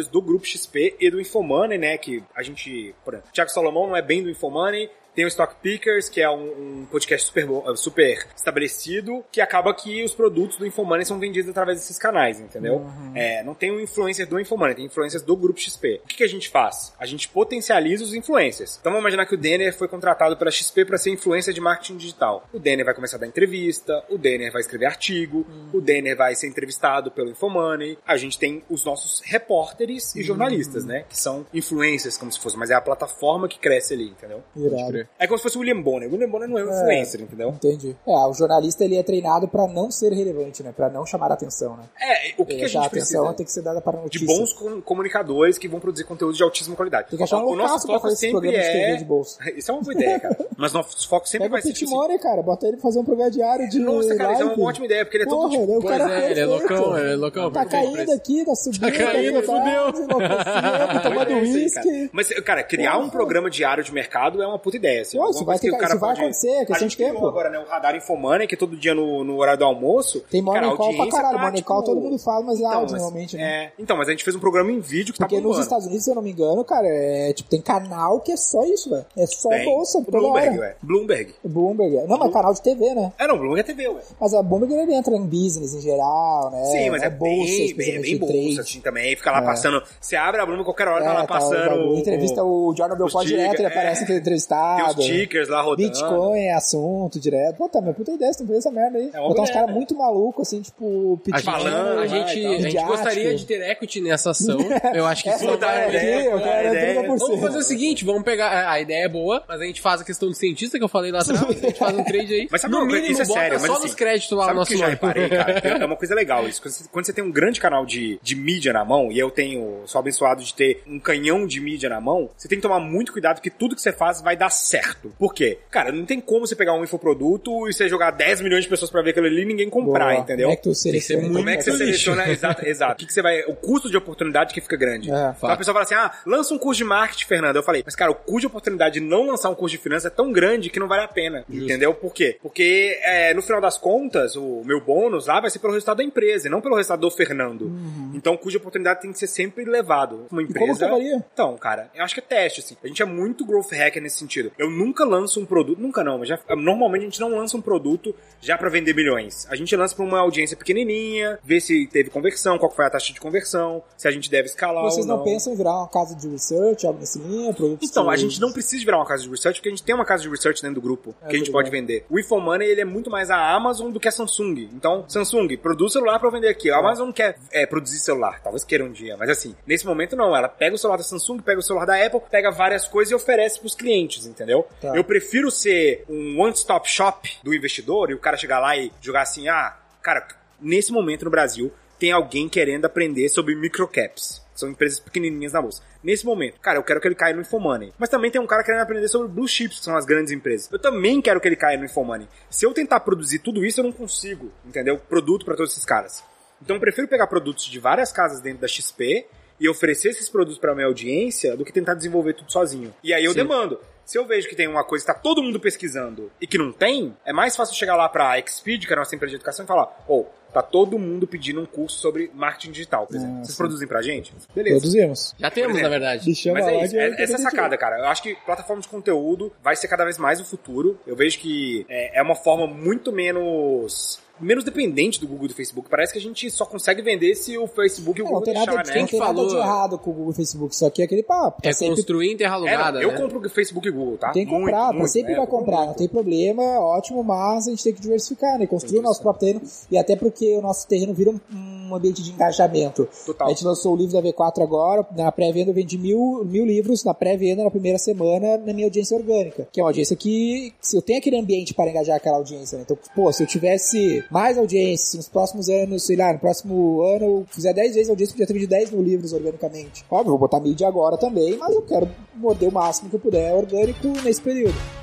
do 0.09 0.21
Grupo 0.21 0.45
XP 0.45 0.95
e 0.99 1.09
do 1.09 1.19
Infomoney, 1.19 1.77
né? 1.77 1.97
Que 1.97 2.23
a 2.35 2.43
gente, 2.43 2.93
por 3.03 3.13
exemplo, 3.13 3.31
Thiago 3.31 3.51
Salomão 3.51 3.87
não 3.87 3.95
é 3.95 4.01
bem 4.01 4.23
do 4.23 4.29
Infomoney, 4.29 4.89
tem 5.15 5.25
o 5.25 5.27
Stock 5.27 5.55
Pickers, 5.61 6.09
que 6.09 6.21
é 6.21 6.29
um, 6.29 6.81
um 6.81 6.85
podcast 6.89 7.27
super, 7.27 7.45
bo- 7.45 7.69
uh, 7.69 7.75
super 7.77 8.25
estabelecido, 8.35 9.23
que 9.31 9.41
acaba 9.41 9.73
que 9.73 10.03
os 10.03 10.13
produtos 10.13 10.57
do 10.57 10.65
Infomoney 10.65 11.05
são 11.05 11.19
vendidos 11.19 11.49
através 11.49 11.79
desses 11.79 11.97
canais, 11.97 12.39
entendeu? 12.39 12.85
É, 13.15 13.43
não 13.43 13.53
tem 13.53 13.71
um 13.71 13.79
influencer 13.79 14.27
do 14.27 14.39
Infomoney, 14.39 14.75
tem 14.75 14.85
influencers 14.85 15.23
do 15.23 15.35
Grupo 15.35 15.59
XP. 15.59 16.01
O 16.03 16.07
que, 16.07 16.17
que 16.17 16.23
a 16.23 16.27
gente 16.27 16.49
faz? 16.49 16.93
A 16.99 17.05
gente 17.05 17.27
potencializa 17.29 18.03
os 18.03 18.13
influencers. 18.13 18.77
Então 18.79 18.91
vamos 18.91 19.03
imaginar 19.03 19.25
que 19.25 19.35
o 19.35 19.37
Denner 19.37 19.75
foi 19.77 19.87
contratado 19.87 20.37
pela 20.37 20.51
XP 20.51 20.85
para 20.85 20.97
ser 20.97 21.11
influencer 21.11 21.53
de 21.53 21.61
marketing 21.61 21.97
digital. 21.97 22.47
O 22.53 22.59
Denner 22.59 22.85
vai 22.85 22.93
começar 22.93 23.17
a 23.17 23.19
dar 23.19 23.27
entrevista, 23.27 24.03
o 24.09 24.17
Denner 24.17 24.51
vai 24.51 24.61
escrever 24.61 24.85
artigo, 24.85 25.45
o 25.73 25.81
Denner 25.81 26.15
vai 26.15 26.35
ser 26.35 26.47
entrevistado 26.47 27.11
pelo 27.11 27.29
Infomoney. 27.29 27.97
A 28.05 28.17
gente 28.17 28.37
tem 28.39 28.63
os 28.69 28.83
nossos 28.85 29.21
repórteres 29.23 30.15
e 30.15 30.23
jornalistas, 30.23 30.85
né? 30.85 31.05
Que 31.09 31.17
são 31.17 31.45
influencers, 31.53 32.17
como 32.17 32.31
se 32.31 32.39
fosse, 32.39 32.57
mas 32.57 32.69
é 32.69 32.73
a 32.73 32.81
plataforma 32.81 33.47
que 33.47 33.59
cresce 33.59 33.93
ali, 33.93 34.09
entendeu? 34.09 34.43
Irado. 34.55 35.02
É 35.19 35.25
como 35.27 35.37
se 35.37 35.43
fosse 35.43 35.57
o 35.57 35.61
William 35.61 35.81
Bonner. 35.81 36.09
O 36.09 36.13
William 36.13 36.29
Bonner 36.29 36.49
não 36.49 36.57
é 36.57 36.63
um 36.63 36.69
influencer, 36.69 37.21
entendeu? 37.21 37.49
Entendi. 37.49 37.95
É, 38.07 38.11
o 38.27 38.33
jornalista 38.33 38.83
ele 38.83 38.95
é 38.97 39.03
treinado 39.03 39.47
pra 39.47 39.67
não 39.67 39.89
ser 39.91 40.11
relevante, 40.13 40.63
né? 40.63 40.71
Pra 40.75 40.89
não 40.89 41.05
chamar 41.05 41.31
a 41.31 41.33
atenção, 41.35 41.75
né? 41.77 41.83
É, 42.01 42.33
o 42.37 42.45
que, 42.45 42.55
que 42.55 42.61
a 42.61 42.65
Essa 42.65 42.67
gente 42.73 42.85
atenção 42.87 43.21
precisa? 43.21 43.33
tem 43.33 43.45
que 43.45 43.51
ser 43.51 43.61
dada 43.61 43.81
para 43.81 43.97
a 43.97 44.07
De 44.07 44.19
notícia. 44.19 44.27
bons 44.27 44.53
com- 44.53 44.81
comunicadores 44.81 45.57
que 45.57 45.67
vão 45.67 45.79
produzir 45.79 46.03
conteúdo 46.05 46.35
de 46.35 46.43
altíssima 46.43 46.75
qualidade. 46.75 47.09
Tem 47.09 47.17
que 47.17 47.23
achar 47.23 47.37
um 47.37 47.47
o 47.47 47.55
nosso 47.55 47.85
foco 47.87 48.09
sempre 48.11 48.31
programa 48.31 48.57
de 48.57 48.63
TV 48.71 48.79
é... 48.83 48.95
de 48.95 49.05
bolsa. 49.05 49.39
Isso 49.57 49.71
é 49.71 49.73
uma 49.73 49.81
boa 49.83 49.93
ideia, 49.93 50.19
cara. 50.19 50.37
Mas 50.57 50.73
nosso 50.73 51.07
foco 51.09 51.27
sempre 51.27 51.45
Pega 51.49 51.51
vai 51.51 51.59
o 51.61 51.63
ser... 51.63 51.73
Tipo 51.73 51.85
assim, 51.91 51.95
Money, 51.95 52.19
cara, 52.19 52.41
bota 52.41 52.67
ele 52.67 52.77
pra 52.77 52.83
fazer 52.83 52.99
um 52.99 53.03
programa 53.05 53.31
diário 53.31 53.69
de 53.69 53.79
Nossa, 53.79 54.15
cara, 54.15 54.33
isso 54.33 54.41
é 54.41 54.45
uma 54.45 54.67
ótima 54.67 54.85
ideia, 54.85 55.03
porque 55.05 55.17
ele 55.17 55.23
é 55.23 55.27
todo 55.27 55.37
Porra, 55.49 55.49
tipo... 55.51 55.65
né? 55.71 55.77
o 55.77 55.81
Pois 55.81 55.97
cara 55.97 56.13
é, 56.25 56.31
ele 56.31 56.39
é 56.39 56.45
loucão, 56.45 56.97
ele 56.97 57.11
é 57.11 57.15
loucão. 57.15 57.51
Tá 57.51 57.65
caindo 57.65 58.11
aqui, 58.11 58.45
tá 58.45 58.55
subindo, 58.55 58.81
Tá 58.81 58.91
caindo, 58.91 59.33
verdade, 59.41 59.99
enlouquecendo, 60.03 61.01
tomando 61.03 61.31
É 61.31 61.35
uísque. 61.35 61.83
cara. 61.83 62.09
Mas, 62.11 62.29
cara, 62.41 62.63
criar 62.63 62.97
um 62.99 63.09
programa 63.09 63.49
diário 63.49 63.83
de 63.83 63.93
mercado 63.93 64.41
é 64.41 64.47
uma 64.47 64.59
puta 64.59 64.77
ideia. 64.77 64.92
Assim, 65.01 65.17
alguma 65.17 65.31
isso 65.35 65.45
vai 65.45 65.59
ter- 65.59 65.67
isso 65.67 65.99
vai 65.99 66.13
acontecer, 66.13 66.49
é 66.49 66.57
questão 66.59 66.75
A 66.75 66.79
gente 66.79 66.97
de 66.97 67.03
tempo. 67.03 67.27
agora, 67.27 67.49
né, 67.49 67.59
o 67.59 67.65
Radar 67.65 67.95
Infomania, 67.95 68.47
que 68.47 68.55
todo 68.57 68.75
dia 68.77 68.93
no, 68.93 69.23
no 69.23 69.37
horário 69.37 69.59
do 69.59 69.65
almoço... 69.65 70.21
Tem 70.29 70.43
cara, 70.43 70.61
Morning 70.61 70.77
Call 70.77 70.95
pra 70.95 71.07
caralho. 71.09 71.35
tá, 71.37 71.41
Morning 71.43 71.61
Call 71.61 71.81
tipo, 71.83 71.93
todo 71.95 72.01
mundo 72.03 72.19
fala, 72.19 72.43
mas 72.45 72.59
é 72.59 72.63
então, 72.63 72.73
áudio 72.79 72.95
normalmente, 72.97 73.35
né? 73.37 73.43
É, 73.65 73.71
então, 73.79 73.97
mas 73.97 74.07
a 74.07 74.11
gente 74.11 74.23
fez 74.23 74.35
um 74.35 74.39
programa 74.39 74.71
em 74.71 74.79
vídeo 74.79 75.13
que 75.13 75.19
Porque 75.19 75.35
tá 75.35 75.41
nos 75.41 75.43
bombando. 75.49 75.63
Estados 75.63 75.85
Unidos, 75.85 76.03
se 76.03 76.11
eu 76.11 76.15
não 76.15 76.21
me 76.21 76.31
engano, 76.31 76.63
cara, 76.63 76.87
é 76.87 77.33
tipo, 77.33 77.49
tem 77.49 77.61
canal 77.61 78.19
que 78.19 78.31
é 78.31 78.37
só 78.37 78.63
isso, 78.65 78.89
velho. 78.89 79.05
É 79.17 79.25
só 79.27 79.49
Tem. 79.49 79.65
bolsa, 79.65 80.01
Bloomberg, 80.01 80.59
ué. 80.59 80.75
Bloomberg. 80.81 81.33
Bloomberg. 81.43 81.97
é. 81.97 82.07
Não, 82.07 82.17
mas 82.17 82.31
canal 82.33 82.53
de 82.53 82.61
TV, 82.61 82.93
né? 82.95 83.11
É, 83.17 83.27
não, 83.27 83.37
Bloomberg 83.37 83.59
é 83.61 83.63
TV, 83.63 83.87
ué. 83.89 84.01
Mas 84.19 84.33
a 84.33 84.41
Bloomberg 84.41 84.73
ele 84.73 84.93
entra 84.93 85.15
em 85.15 85.25
business 85.25 85.73
em 85.73 85.81
geral, 85.81 86.51
né? 86.51 86.63
Sim, 86.65 86.89
mas 86.89 87.01
é, 87.03 87.09
bolsa, 87.09 87.33
bem, 87.35 87.45
bem, 87.45 87.61
é 87.61 87.65
especialmente 87.65 88.17
bem 88.19 88.43
bolsa, 88.45 88.61
assim, 88.61 88.79
também. 88.81 89.15
Fica 89.15 89.31
lá 89.31 89.39
É. 89.39 89.45
passando... 89.45 89.81
Você 89.99 90.15
abre 90.15 90.41
a 90.41 90.45
Bloomberg, 90.45 90.65
qualquer 90.65 90.87
hora 90.87 91.03
tá 91.03 91.09
É, 91.09 91.13
lá 91.13 91.21
tá, 91.21 91.27
passando... 91.27 91.97
entrevista 91.97 92.43
o 92.43 92.73
Jordan 92.75 92.95
Belfort 92.97 93.25
direto, 93.27 93.59
ele 93.59 93.67
aparece 93.67 94.03
é. 94.03 94.82
Os 94.89 95.05
tickers 95.05 95.49
lá 95.49 95.61
rodando. 95.61 95.87
Bitcoin 95.89 96.39
é 96.39 96.53
assunto 96.53 97.19
direto. 97.19 97.57
Puta, 97.57 97.81
minha 97.81 97.93
puta 97.93 98.11
ideia, 98.11 98.31
você 98.33 98.39
que 98.43 98.47
fazer 98.47 98.59
essa 98.59 98.71
merda 98.71 98.97
aí. 98.97 99.09
É 99.13 99.19
Botar 99.19 99.41
uns 99.43 99.49
caras 99.51 99.73
muito 99.73 99.95
malucos, 99.95 100.47
assim, 100.47 100.61
tipo, 100.61 101.19
A 101.31 101.37
gente, 101.37 101.45
Falando, 101.45 101.99
a 101.99 102.07
gente, 102.07 102.45
a 102.45 102.61
gente 102.61 102.83
gostaria 102.85 103.35
de 103.35 103.45
ter 103.45 103.61
equity 103.69 104.01
nessa 104.01 104.31
ação. 104.31 104.57
Eu 104.93 105.05
acho 105.05 105.23
que 105.23 105.29
É, 105.29 105.35
isso 105.35 105.45
não 105.45 105.53
não 105.53 105.59
vai 105.59 105.77
vai 105.77 105.89
ideia, 105.89 106.17
aqui, 106.19 106.27
eu 106.27 106.39
quero 106.41 106.67
ideia. 106.69 107.03
30%. 107.03 107.17
Vamos 107.19 107.39
fazer 107.41 107.57
o 107.57 107.61
seguinte, 107.63 108.05
vamos 108.05 108.23
pegar. 108.23 108.47
A 108.49 108.73
a 108.73 108.79
ideia 108.81 109.05
é 109.05 109.09
boa, 109.09 109.43
mas 109.47 109.61
a 109.61 109.65
gente 109.65 109.79
faz 109.81 110.01
a 110.01 110.03
questão 110.03 110.29
do 110.29 110.35
cientista 110.35 110.77
que 110.77 110.83
eu 110.83 110.87
falei 110.89 111.11
lá 111.11 111.19
atrás, 111.19 111.41
a 111.43 111.51
gente 111.51 111.77
faz 111.77 111.95
um 111.97 112.03
trade 112.03 112.33
aí. 112.33 112.47
Mas 112.51 112.61
sabe 112.61 112.73
no 112.73 112.85
mínimo, 112.85 113.05
Isso 113.11 113.21
é 113.21 113.25
bota 113.25 113.39
sério, 113.39 113.59
só 113.59 113.67
mas 113.67 113.75
assim, 113.77 113.83
nos 113.87 113.95
créditos 113.95 114.37
lá 114.37 114.45
sabe 114.45 114.55
no 114.57 114.61
o 114.63 114.65
que 114.65 114.73
nosso 114.73 114.83
eu 114.83 114.87
já 114.87 114.89
reparei, 114.89 115.29
cara? 115.29 115.53
É 115.83 115.85
uma 115.85 115.95
coisa 115.95 116.15
legal 116.15 116.47
isso. 116.47 116.61
Quando 116.61 116.73
você- 116.73 116.83
Quando 116.91 117.05
você 117.05 117.13
tem 117.13 117.23
um 117.23 117.31
grande 117.31 117.59
canal 117.59 117.85
de, 117.85 118.19
de 118.21 118.35
mídia 118.35 118.73
na 118.73 118.83
mão, 118.83 119.11
e 119.11 119.19
eu 119.19 119.29
tenho, 119.29 119.81
sou 119.85 119.99
abençoado 119.99 120.43
de 120.43 120.53
ter 120.53 120.81
um 120.87 120.99
canhão 120.99 121.45
de 121.45 121.59
mídia 121.59 121.87
na 121.89 122.01
mão, 122.01 122.29
você 122.35 122.47
tem 122.47 122.57
que 122.57 122.61
tomar 122.63 122.79
muito 122.79 123.11
cuidado 123.13 123.41
que 123.41 123.49
tudo 123.49 123.75
que 123.75 123.81
você 123.81 123.91
faz 123.93 124.21
vai 124.21 124.35
dar 124.35 124.49
certo. 124.49 124.72
Por 125.17 125.33
quê? 125.33 125.59
Cara, 125.69 125.91
não 125.91 126.05
tem 126.05 126.19
como 126.19 126.45
você 126.47 126.55
pegar 126.55 126.73
um 126.73 126.83
infoproduto 126.83 127.67
e 127.69 127.73
você 127.73 127.87
jogar 127.87 128.11
10 128.11 128.41
milhões 128.41 128.63
de 128.63 128.69
pessoas 128.69 128.89
pra 128.91 129.01
ver 129.01 129.11
aquilo 129.11 129.25
ali 129.27 129.41
e 129.41 129.45
ninguém 129.45 129.69
comprar, 129.69 130.11
Boa. 130.11 130.21
entendeu? 130.21 130.45
Como 130.47 130.53
é 130.53 130.55
que 130.57 130.63
tu 130.63 130.73
seleciona? 130.75 131.23
muito 131.23 131.37
Como 131.37 131.49
é 131.49 131.57
que 131.57 131.63
você 131.63 131.71
lixo. 131.71 131.83
seleciona? 131.85 132.29
Exato, 132.29 132.65
exato. 132.65 132.93
O 132.93 132.95
que, 132.97 133.05
que 133.05 133.13
você 133.13 133.21
vai. 133.21 133.41
O 133.43 133.55
custo 133.55 133.89
de 133.89 133.97
oportunidade 133.97 134.53
que 134.53 134.61
fica 134.61 134.75
grande. 134.75 135.11
É, 135.11 135.33
então 135.37 135.49
a 135.49 135.57
pessoa 135.57 135.73
fala 135.73 135.83
assim: 135.85 135.95
ah, 135.95 136.11
lança 136.25 136.53
um 136.53 136.57
curso 136.57 136.77
de 136.77 136.83
marketing, 136.83 137.25
Fernando. 137.25 137.55
Eu 137.55 137.63
falei, 137.63 137.81
mas 137.85 137.95
cara, 137.95 138.11
o 138.11 138.15
custo 138.15 138.41
de 138.41 138.47
oportunidade 138.47 138.95
de 138.95 138.99
não 138.99 139.25
lançar 139.27 139.49
um 139.49 139.55
curso 139.55 139.75
de 139.75 139.81
finanças 139.81 140.05
é 140.11 140.15
tão 140.15 140.31
grande 140.31 140.69
que 140.69 140.79
não 140.79 140.87
vale 140.87 141.03
a 141.03 141.07
pena. 141.07 141.45
Entendeu? 141.49 141.93
Por 141.93 142.13
quê? 142.13 142.37
Porque 142.41 142.99
é, 143.03 143.33
no 143.33 143.41
final 143.41 143.61
das 143.61 143.77
contas, 143.77 144.35
o 144.35 144.61
meu 144.65 144.81
bônus 144.81 145.27
lá 145.27 145.39
vai 145.39 145.49
ser 145.49 145.59
pelo 145.59 145.73
resultado 145.73 145.97
da 145.97 146.03
empresa 146.03 146.47
e 146.47 146.51
não 146.51 146.61
pelo 146.61 146.75
resultado 146.75 147.01
do 147.01 147.11
Fernando. 147.11 147.71
Então 148.13 148.33
o 148.33 148.37
custo 148.37 148.51
de 148.51 148.57
oportunidade 148.57 149.01
tem 149.01 149.11
que 149.11 149.19
ser 149.19 149.27
sempre 149.27 149.63
elevado. 149.63 150.25
Uma 150.31 150.41
empresa. 150.41 150.59
como 150.59 150.77
que 150.77 150.83
avalia? 150.83 151.25
Então, 151.33 151.57
cara, 151.57 151.89
eu 151.95 152.03
acho 152.03 152.13
que 152.13 152.19
é 152.19 152.23
teste, 152.23 152.59
assim. 152.61 152.77
A 152.83 152.87
gente 152.87 153.01
é 153.01 153.05
muito 153.05 153.45
growth 153.45 153.71
hacker 153.71 154.01
nesse 154.01 154.17
sentido. 154.19 154.51
Eu 154.57 154.62
nunca 154.69 155.05
lanço 155.05 155.39
um 155.39 155.45
produto, 155.45 155.79
nunca 155.79 156.03
não, 156.03 156.19
mas 156.19 156.27
já, 156.27 156.39
normalmente 156.55 157.01
a 157.01 157.05
gente 157.05 157.19
não 157.19 157.29
lança 157.29 157.57
um 157.57 157.61
produto 157.61 158.13
já 158.41 158.57
pra 158.57 158.69
vender 158.69 158.93
milhões. 158.93 159.47
A 159.49 159.55
gente 159.55 159.75
lança 159.75 159.95
pra 159.95 160.03
uma 160.03 160.19
audiência 160.19 160.57
pequenininha, 160.57 161.39
vê 161.43 161.59
se 161.59 161.87
teve 161.87 162.09
conversão, 162.09 162.57
qual 162.57 162.71
foi 162.71 162.85
a 162.85 162.89
taxa 162.89 163.13
de 163.13 163.19
conversão, 163.19 163.83
se 163.97 164.07
a 164.07 164.11
gente 164.11 164.29
deve 164.29 164.47
escalar 164.47 164.83
Vocês 164.83 165.05
ou 165.05 165.11
não, 165.11 165.17
não. 165.17 165.23
pensam 165.23 165.53
em 165.53 165.55
virar 165.55 165.77
uma 165.77 165.87
casa 165.87 166.15
de 166.15 166.27
research, 166.27 166.85
algo 166.85 166.99
linha, 167.27 167.53
produtos 167.53 167.89
Então, 167.89 168.09
a 168.09 168.15
gente 168.15 168.39
não 168.39 168.51
precisa 168.51 168.83
virar 168.83 168.97
uma 168.97 169.05
casa 169.05 169.23
de 169.23 169.29
research, 169.29 169.59
porque 169.59 169.69
a 169.69 169.71
gente 169.71 169.83
tem 169.83 169.95
uma 169.95 170.05
casa 170.05 170.23
de 170.23 170.29
research 170.29 170.61
dentro 170.61 170.75
do 170.75 170.81
grupo 170.81 171.15
É, 171.21 171.27
que 171.27 171.35
a 171.35 171.39
gente 171.39 171.51
pode 171.51 171.69
vender. 171.69 172.05
O 172.09 172.19
Infomoney, 172.19 172.67
ele 172.67 172.81
é 172.81 172.85
muito 172.85 173.09
mais 173.09 173.29
a 173.29 173.53
Amazon 173.53 173.91
do 173.91 173.99
que 173.99 174.07
a 174.07 174.11
Samsung. 174.11 174.69
Então, 174.73 175.05
Samsung, 175.07 175.57
produz 175.57 175.93
celular 175.93 176.19
pra 176.19 176.27
eu 176.27 176.31
vender 176.31 176.47
aqui. 176.49 176.69
A 176.71 176.77
Amazon 176.77 177.07
não 177.07 177.13
quer 177.13 177.37
é, 177.51 177.65
produzir 177.65 177.99
celular, 177.99 178.41
talvez 178.41 178.63
queira 178.63 178.83
um 178.83 178.91
dia, 178.91 179.15
mas 179.17 179.29
assim, 179.29 179.55
nesse 179.65 179.85
momento 179.85 180.15
não. 180.15 180.35
Ela 180.35 180.47
pega 180.49 180.75
o 180.75 180.77
celular 180.77 180.97
da 180.97 181.03
Samsung, 181.03 181.39
pega 181.39 181.59
o 181.59 181.63
celular 181.63 181.85
da 181.85 182.05
Apple, 182.05 182.21
pega 182.29 182.51
várias 182.51 182.87
coisas 182.87 183.11
e 183.11 183.15
oferece 183.15 183.59
pros 183.59 183.75
clientes, 183.75 184.25
entendeu? 184.25 184.52
Tá. 184.79 184.95
Eu 184.95 185.03
prefiro 185.03 185.49
ser 185.49 186.05
um 186.07 186.39
one-stop 186.39 186.87
shop 186.87 187.37
do 187.43 187.53
investidor 187.53 188.11
e 188.11 188.13
o 188.13 188.19
cara 188.19 188.37
chegar 188.37 188.59
lá 188.59 188.77
e 188.77 188.91
jogar 189.01 189.23
assim, 189.23 189.47
ah, 189.47 189.75
cara, 190.01 190.27
nesse 190.61 190.91
momento 190.91 191.25
no 191.25 191.31
Brasil, 191.31 191.71
tem 191.99 192.11
alguém 192.11 192.47
querendo 192.47 192.85
aprender 192.85 193.29
sobre 193.29 193.55
microcaps. 193.55 194.43
São 194.53 194.69
empresas 194.69 194.99
pequenininhas 194.99 195.53
na 195.53 195.61
bolsa. 195.61 195.81
Nesse 196.03 196.25
momento, 196.25 196.59
cara, 196.59 196.77
eu 196.77 196.83
quero 196.83 196.99
que 197.01 197.07
ele 197.07 197.15
caia 197.15 197.33
no 197.33 197.41
Infomoney. 197.41 197.93
Mas 197.97 198.09
também 198.09 198.29
tem 198.29 198.41
um 198.41 198.45
cara 198.45 198.63
querendo 198.63 198.81
aprender 198.81 199.07
sobre 199.07 199.27
blue 199.27 199.47
chips, 199.47 199.79
que 199.79 199.85
são 199.85 199.95
as 199.95 200.05
grandes 200.05 200.31
empresas. 200.31 200.69
Eu 200.71 200.77
também 200.77 201.21
quero 201.21 201.39
que 201.39 201.47
ele 201.47 201.55
caia 201.55 201.77
no 201.77 201.85
Infomoney. 201.85 202.27
Se 202.49 202.65
eu 202.65 202.73
tentar 202.73 202.99
produzir 202.99 203.39
tudo 203.39 203.65
isso, 203.65 203.79
eu 203.79 203.85
não 203.85 203.91
consigo, 203.91 204.51
entendeu? 204.65 204.97
Produto 204.97 205.45
pra 205.45 205.55
todos 205.55 205.71
esses 205.71 205.85
caras. 205.85 206.23
Então 206.61 206.75
eu 206.75 206.79
prefiro 206.79 207.07
pegar 207.07 207.27
produtos 207.27 207.65
de 207.65 207.79
várias 207.79 208.11
casas 208.11 208.41
dentro 208.41 208.61
da 208.61 208.67
XP 208.67 209.25
e 209.59 209.69
oferecer 209.69 210.09
esses 210.09 210.29
produtos 210.29 210.59
pra 210.59 210.75
minha 210.75 210.87
audiência 210.87 211.55
do 211.55 211.65
que 211.65 211.71
tentar 211.71 211.93
desenvolver 211.93 212.33
tudo 212.33 212.51
sozinho. 212.51 212.93
E 213.03 213.13
aí 213.13 213.23
eu 213.23 213.31
Sim. 213.31 213.37
demando. 213.37 213.79
Se 214.05 214.17
eu 214.17 214.25
vejo 214.25 214.49
que 214.49 214.55
tem 214.55 214.67
uma 214.67 214.83
coisa 214.83 215.05
que 215.05 215.13
tá 215.13 215.17
todo 215.17 215.41
mundo 215.41 215.59
pesquisando 215.59 216.31
e 216.39 216.45
que 216.45 216.57
não 216.57 216.71
tem, 216.71 217.15
é 217.25 217.31
mais 217.31 217.55
fácil 217.55 217.75
chegar 217.75 217.95
lá 217.95 218.09
pra 218.09 218.35
Xpeed, 218.45 218.85
que 218.85 218.93
é 218.93 218.95
a 218.95 218.99
nossa 218.99 219.15
empresa 219.15 219.31
de 219.31 219.35
educação, 219.37 219.63
e 219.63 219.67
falar: 219.67 220.03
Ô, 220.07 220.25
tá 220.53 220.61
todo 220.61 220.97
mundo 220.99 221.25
pedindo 221.27 221.59
um 221.59 221.65
curso 221.65 221.97
sobre 221.99 222.29
marketing 222.33 222.71
digital, 222.71 223.07
por 223.07 223.15
exemplo. 223.15 223.35
Ah, 223.35 223.43
Vocês 223.43 223.51
sim. 223.51 223.57
produzem 223.57 223.87
pra 223.87 224.01
gente? 224.01 224.33
Beleza. 224.55 224.75
Produzimos. 224.79 225.35
Já 225.37 225.49
temos, 225.51 225.67
Por 225.67 225.73
na 225.73 225.79
exemplo. 225.87 225.99
verdade. 225.99 226.29
Me 226.29 226.35
chama 226.35 226.59
Mas 226.59 226.67
é 226.67 226.85
isso, 226.85 226.97
é- 226.97 227.23
essa 227.23 227.33
é 227.35 227.37
sacada, 227.37 227.77
cara. 227.77 227.99
Eu 227.99 228.05
acho 228.05 228.21
que 228.23 228.35
plataforma 228.45 228.81
de 228.81 228.87
conteúdo 228.87 229.51
vai 229.63 229.75
ser 229.75 229.87
cada 229.87 230.03
vez 230.03 230.17
mais 230.17 230.39
o 230.39 230.45
futuro. 230.45 230.97
Eu 231.07 231.15
vejo 231.15 231.39
que 231.39 231.85
é, 231.89 232.19
é 232.19 232.21
uma 232.21 232.35
forma 232.35 232.67
muito 232.67 233.11
menos 233.11 234.19
menos 234.39 234.63
dependente 234.63 235.21
do 235.21 235.27
Google 235.27 235.45
e 235.45 235.47
do 235.49 235.53
Facebook. 235.53 235.87
Parece 235.89 236.11
que 236.11 236.17
a 236.17 236.21
gente 236.21 236.49
só 236.49 236.65
consegue 236.65 237.01
vender 237.03 237.33
se 237.35 237.55
o 237.57 237.67
Facebook 237.67 238.19
e 238.19 238.23
o 238.23 238.25
Não, 238.25 238.31
não 238.31 238.39
Google 238.39 238.45
tem 238.45 238.53
nada, 238.55 238.65
deixar, 238.65 238.83
não 238.83 238.87
né? 238.89 238.93
tem 238.93 239.05
que 239.05 239.17
nada 239.17 239.33
falou- 239.33 239.47
de 239.47 239.55
errado 239.55 239.97
com 239.99 240.09
o 240.09 240.13
Google 240.13 240.31
e 240.33 240.35
Facebook, 240.35 240.75
só 240.75 240.89
que 240.89 241.01
é 241.01 241.05
aquele 241.05 241.23
papo. 241.23 241.61
Tá 241.61 241.69
É 241.69 241.71
sempre 241.71 241.95
construir 241.97 242.35
terra 242.35 242.57
É, 242.67 242.91
não, 242.91 243.01
eu 243.01 243.11
né? 243.11 243.17
compro 243.21 243.39
o 243.39 243.49
Facebook 243.49 243.87
e 243.87 243.91
Google, 243.91 244.17
tá? 244.17 244.31
Tem 244.31 244.43
que 244.43 244.51
Muito, 244.51 244.65
comprar, 244.65 244.87
tá 244.87 244.93
muito, 244.93 245.07
sempre 245.11 245.33
é, 245.33 245.37
vai 245.37 245.47
comprar, 245.47 245.77
não 245.77 245.85
muito. 245.85 245.97
tem 245.99 246.07
problema, 246.09 246.63
ótimo, 246.79 247.23
mas 247.23 247.67
a 247.67 247.69
gente 247.69 247.83
tem 247.83 247.93
que 247.93 248.01
diversificar, 248.01 248.57
né? 248.57 248.65
Construir 248.65 248.99
o 248.99 249.01
nosso 249.03 249.21
próprio 249.21 249.39
terreno 249.53 249.61
e 249.91 249.97
até 249.99 250.15
porque 250.15 250.42
o 250.57 250.61
nosso 250.61 250.87
terreno 250.87 251.13
vira 251.13 251.31
um, 251.31 251.39
um 251.53 251.95
ambiente 251.95 252.21
de 252.21 252.31
engajamento. 252.31 253.07
Total. 253.25 253.47
A 253.47 253.49
gente 253.49 253.65
lançou 253.65 253.93
o 253.93 253.95
livro 253.95 254.13
da 254.13 254.21
V4 254.21 254.61
agora, 254.61 255.05
na 255.15 255.31
pré-venda 255.31 255.71
eu 255.71 255.75
vendi 255.75 255.97
mil, 255.97 256.43
mil 256.45 256.65
livros 256.65 257.03
na 257.03 257.13
pré-venda 257.13 257.63
na 257.63 257.71
primeira 257.71 257.97
semana 257.97 258.57
na 258.57 258.73
minha 258.73 258.87
audiência 258.87 259.15
orgânica, 259.17 259.67
que 259.71 259.79
é 259.79 259.83
uma 259.83 259.89
audiência 259.89 260.15
que 260.15 260.73
se 260.81 260.97
eu 260.97 261.01
tenho 261.01 261.19
aquele 261.19 261.37
ambiente 261.37 261.73
para 261.73 261.89
engajar 261.89 262.17
aquela 262.17 262.37
audiência, 262.37 262.77
né? 262.77 262.83
Então, 262.83 262.97
pô, 263.15 263.31
se 263.31 263.43
eu 263.43 263.47
tivesse 263.47 264.23
mais 264.29 264.57
audiência, 264.57 265.05
se 265.07 265.17
nos 265.17 265.29
próximos 265.29 265.69
anos, 265.69 266.03
sei 266.03 266.15
lá, 266.15 266.33
no 266.33 266.39
próximo 266.39 267.01
ano 267.01 267.25
eu 267.25 267.45
fizer 267.49 267.73
10 267.73 267.95
vezes 267.95 268.09
a 268.09 268.11
audiência, 268.11 268.33
eu 268.33 268.35
podia 268.35 268.47
ter 268.47 268.53
vendido 268.53 268.69
10 268.69 268.91
mil 268.91 269.03
livros 269.03 269.33
organicamente. 269.33 270.05
Óbvio, 270.09 270.31
vou 270.31 270.39
botar 270.39 270.59
mídia 270.59 270.87
agora 270.87 271.17
também, 271.17 271.57
mas 271.57 271.73
eu 271.73 271.81
quero 271.81 272.09
morder 272.35 272.69
o 272.69 272.71
máximo 272.71 273.09
que 273.09 273.15
eu 273.15 273.19
puder 273.19 273.53
orgânico 273.53 274.07
nesse 274.23 274.41
período. 274.41 275.02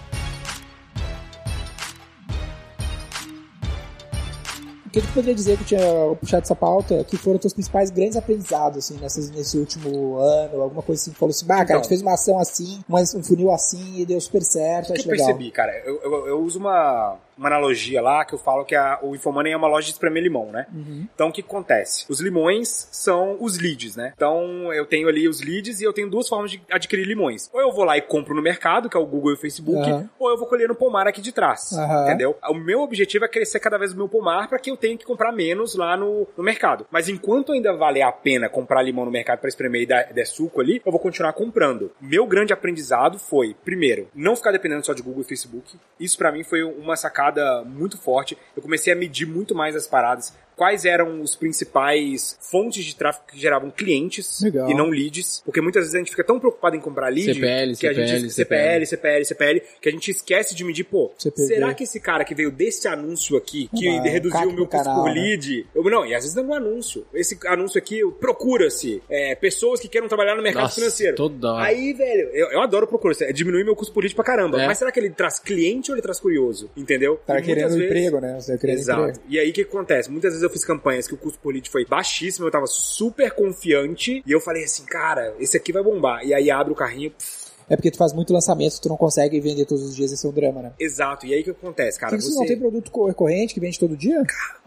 O 4.90 4.92
que 4.92 4.98
eu 4.98 5.02
poderia 5.14 5.34
dizer 5.36 5.56
que 5.56 5.64
tinha 5.64 5.80
puxado 6.18 6.42
essa 6.42 6.56
pauta, 6.56 7.04
que 7.04 7.16
foram 7.16 7.36
os 7.36 7.40
teus 7.42 7.52
principais 7.54 7.90
grandes 7.90 8.16
aprendizados, 8.16 8.78
assim, 8.78 8.98
nessas, 9.00 9.30
nesse 9.30 9.56
último 9.56 10.16
ano, 10.16 10.60
alguma 10.60 10.82
coisa 10.82 11.00
assim, 11.00 11.12
que 11.12 11.16
falou 11.18 11.30
assim, 11.30 11.46
bah, 11.46 11.54
cara, 11.58 11.60
a 11.60 11.64
Então. 11.64 11.76
gente 11.78 11.88
fez 11.88 12.02
uma 12.02 12.14
ação 12.14 12.38
assim, 12.40 12.80
mas 12.88 13.14
um 13.14 13.22
funil 13.22 13.52
assim, 13.52 14.00
e 14.00 14.04
deu 14.04 14.20
super 14.20 14.42
certo, 14.42 14.90
O 14.90 14.92
que 14.94 14.98
acho 15.00 15.08
eu 15.08 15.12
legal. 15.12 15.26
percebi, 15.28 15.50
cara? 15.52 15.72
Eu, 15.86 16.00
eu, 16.02 16.26
eu 16.26 16.40
uso 16.40 16.58
uma, 16.58 17.16
uma 17.36 17.48
analogia 17.48 18.00
lá 18.00 18.24
que 18.24 18.34
eu 18.34 18.38
falo 18.38 18.64
que 18.64 18.74
a, 18.74 18.98
o 19.02 19.14
Infomoney 19.14 19.52
é 19.52 19.56
uma 19.56 19.68
loja 19.68 19.86
de 19.86 19.92
espremer 19.92 20.22
limão, 20.22 20.50
né? 20.50 20.66
Uhum. 20.72 21.06
Então 21.14 21.28
o 21.28 21.32
que 21.32 21.40
acontece? 21.40 22.04
Os 22.08 22.20
limões 22.20 22.88
são 22.90 23.36
os 23.40 23.58
leads, 23.58 23.96
né? 23.96 24.12
Então 24.14 24.72
eu 24.72 24.86
tenho 24.86 25.08
ali 25.08 25.28
os 25.28 25.40
leads 25.40 25.80
e 25.80 25.84
eu 25.84 25.92
tenho 25.92 26.10
duas 26.10 26.28
formas 26.28 26.50
de 26.50 26.62
adquirir 26.70 27.06
limões. 27.06 27.48
Ou 27.52 27.60
eu 27.60 27.72
vou 27.72 27.84
lá 27.84 27.96
e 27.96 28.02
compro 28.02 28.34
no 28.34 28.42
mercado, 28.42 28.88
que 28.88 28.96
é 28.96 29.00
o 29.00 29.06
Google 29.06 29.32
e 29.32 29.34
o 29.34 29.38
Facebook, 29.38 29.88
Aham. 29.88 30.08
ou 30.18 30.30
eu 30.30 30.36
vou 30.36 30.46
colher 30.46 30.68
no 30.68 30.74
pomar 30.74 31.06
aqui 31.06 31.20
de 31.20 31.32
trás. 31.32 31.72
Aham. 31.72 32.04
Entendeu? 32.04 32.36
O 32.48 32.54
meu 32.54 32.80
objetivo 32.80 33.24
é 33.24 33.28
crescer 33.28 33.60
cada 33.60 33.78
vez 33.78 33.92
o 33.92 33.96
meu 33.96 34.08
pomar 34.08 34.48
para 34.48 34.58
que 34.58 34.70
eu 34.70 34.76
tenha 34.76 34.96
que 34.96 35.04
comprar 35.04 35.32
menos 35.32 35.74
lá 35.74 35.96
no, 35.96 36.26
no 36.36 36.44
mercado. 36.44 36.86
Mas 36.90 37.08
enquanto 37.08 37.52
ainda 37.52 37.72
valer 37.72 38.02
a 38.02 38.12
pena 38.12 38.48
comprar 38.48 38.82
limão 38.82 39.04
no 39.04 39.10
mercado 39.10 39.38
para 39.38 39.48
espremer 39.48 39.82
e 39.82 39.86
dar, 39.86 40.12
der 40.12 40.26
suco 40.26 40.60
ali, 40.60 40.82
eu 40.84 40.92
vou 40.92 41.00
continuar 41.00 41.32
comprando. 41.32 41.92
Meu 42.00 42.26
grande 42.26 42.52
aprendizado 42.52 43.18
foi, 43.18 43.54
primeiro, 43.64 44.08
não 44.14 44.36
ficar 44.36 44.52
dependendo 44.52 44.84
só 44.84 44.92
de 44.92 45.02
Google 45.02 45.22
e 45.22 45.24
Facebook. 45.24 45.78
Isso 45.98 46.18
para 46.18 46.32
mim 46.32 46.42
foi 46.42 46.62
uma 46.62 46.96
sacada 46.96 47.29
muito 47.64 47.98
forte. 47.98 48.36
Eu 48.56 48.62
comecei 48.62 48.92
a 48.92 48.96
medir 48.96 49.26
muito 49.26 49.54
mais 49.54 49.76
as 49.76 49.86
paradas. 49.86 50.36
Quais 50.60 50.84
eram 50.84 51.22
os 51.22 51.34
principais 51.34 52.36
fontes 52.42 52.84
de 52.84 52.94
tráfego 52.94 53.24
que 53.32 53.38
geravam 53.40 53.70
clientes 53.70 54.42
Legal. 54.42 54.70
e 54.70 54.74
não 54.74 54.90
leads? 54.90 55.40
Porque 55.42 55.58
muitas 55.62 55.84
vezes 55.84 55.94
a 55.94 55.98
gente 56.00 56.10
fica 56.10 56.22
tão 56.22 56.38
preocupado 56.38 56.76
em 56.76 56.80
comprar 56.80 57.08
lead 57.08 57.32
CPL, 57.32 57.76
que 57.78 57.86
a 57.86 57.92
gente 57.94 58.30
CPL, 58.30 58.84
CPL, 58.84 58.86
CPL, 58.86 59.24
CPL, 59.24 59.62
que 59.80 59.88
a 59.88 59.92
gente 59.92 60.10
esquece 60.10 60.54
de 60.54 60.62
medir, 60.62 60.84
pô, 60.84 61.12
CPV. 61.16 61.46
será 61.48 61.72
que 61.72 61.84
esse 61.84 61.98
cara 61.98 62.26
que 62.26 62.34
veio 62.34 62.50
desse 62.50 62.86
anúncio 62.86 63.38
aqui, 63.38 63.70
que 63.74 63.88
Ah, 63.88 64.02
reduziu 64.02 64.50
o 64.50 64.52
meu 64.52 64.66
custo 64.66 64.84
por 64.94 65.10
lead, 65.10 65.66
eu, 65.74 65.82
não, 65.84 66.04
e 66.04 66.14
às 66.14 66.24
vezes 66.24 66.34
não 66.36 66.44
é 66.44 66.46
um 66.48 66.54
anúncio. 66.54 67.06
Esse 67.14 67.38
anúncio 67.46 67.78
aqui, 67.78 68.02
procura-se 68.20 69.02
é, 69.08 69.34
pessoas 69.34 69.80
que 69.80 69.88
queiram 69.88 70.08
trabalhar 70.08 70.36
no 70.36 70.42
mercado 70.42 70.64
Nossa, 70.64 70.74
financeiro. 70.74 71.16
toda. 71.16 71.58
Aí, 71.58 71.94
velho, 71.94 72.28
eu, 72.34 72.48
eu 72.52 72.60
adoro 72.60 72.86
procurar, 72.86 73.14
é 73.22 73.32
diminuir 73.32 73.64
meu 73.64 73.74
custo 73.74 73.94
por 73.94 74.00
lead 74.02 74.14
pra 74.14 74.24
caramba. 74.24 74.60
É. 74.62 74.66
Mas 74.66 74.76
será 74.76 74.92
que 74.92 75.00
ele 75.00 75.08
traz 75.08 75.38
cliente 75.38 75.90
ou 75.90 75.96
ele 75.96 76.02
traz 76.02 76.20
curioso? 76.20 76.70
Entendeu? 76.76 77.18
Muitas 77.26 77.46
querendo 77.46 77.68
vezes- 77.70 77.84
emprego, 77.84 78.20
né? 78.20 78.38
Você 78.38 78.58
querendo 78.58 78.78
Exato. 78.78 79.00
emprego. 79.02 79.20
E 79.28 79.38
aí 79.38 79.48
o 79.48 79.52
que 79.54 79.64
que 79.64 79.70
acontece? 79.70 80.10
Muitas 80.10 80.32
vezes 80.32 80.42
eu 80.42 80.49
fiz 80.50 80.64
campanhas 80.64 81.06
que 81.06 81.14
o 81.14 81.16
custo 81.16 81.38
por 81.38 81.52
lead 81.52 81.68
foi 81.70 81.84
baixíssimo, 81.84 82.46
eu 82.46 82.50
tava 82.50 82.66
super 82.66 83.30
confiante, 83.32 84.22
e 84.26 84.32
eu 84.32 84.40
falei 84.40 84.64
assim, 84.64 84.84
cara, 84.84 85.34
esse 85.38 85.56
aqui 85.56 85.72
vai 85.72 85.82
bombar. 85.82 86.24
E 86.24 86.34
aí 86.34 86.50
abre 86.50 86.72
o 86.72 86.76
carrinho, 86.76 87.10
pff, 87.10 87.39
É 87.70 87.76
porque 87.76 87.90
tu 87.90 87.96
faz 87.96 88.12
muito 88.12 88.32
lançamento, 88.32 88.80
tu 88.80 88.88
não 88.88 88.96
consegue 88.96 89.40
vender 89.40 89.64
todos 89.64 89.84
os 89.84 89.94
dias, 89.96 90.10
esse 90.12 90.26
é 90.26 90.28
um 90.28 90.32
drama, 90.32 90.60
né? 90.60 90.72
exato. 90.78 91.24
E 91.24 91.32
aí 91.32 91.40
o 91.40 91.44
que 91.44 91.50
acontece, 91.50 91.98
cara? 91.98 92.10
Porque 92.10 92.24
você 92.24 92.38
não 92.38 92.44
tem 92.46 92.58
produto 92.58 92.90
co- 92.90 93.06
recorrente 93.06 93.54
que 93.54 93.60
vende 93.60 93.78
todo 93.78 93.96
dia? 93.96 94.22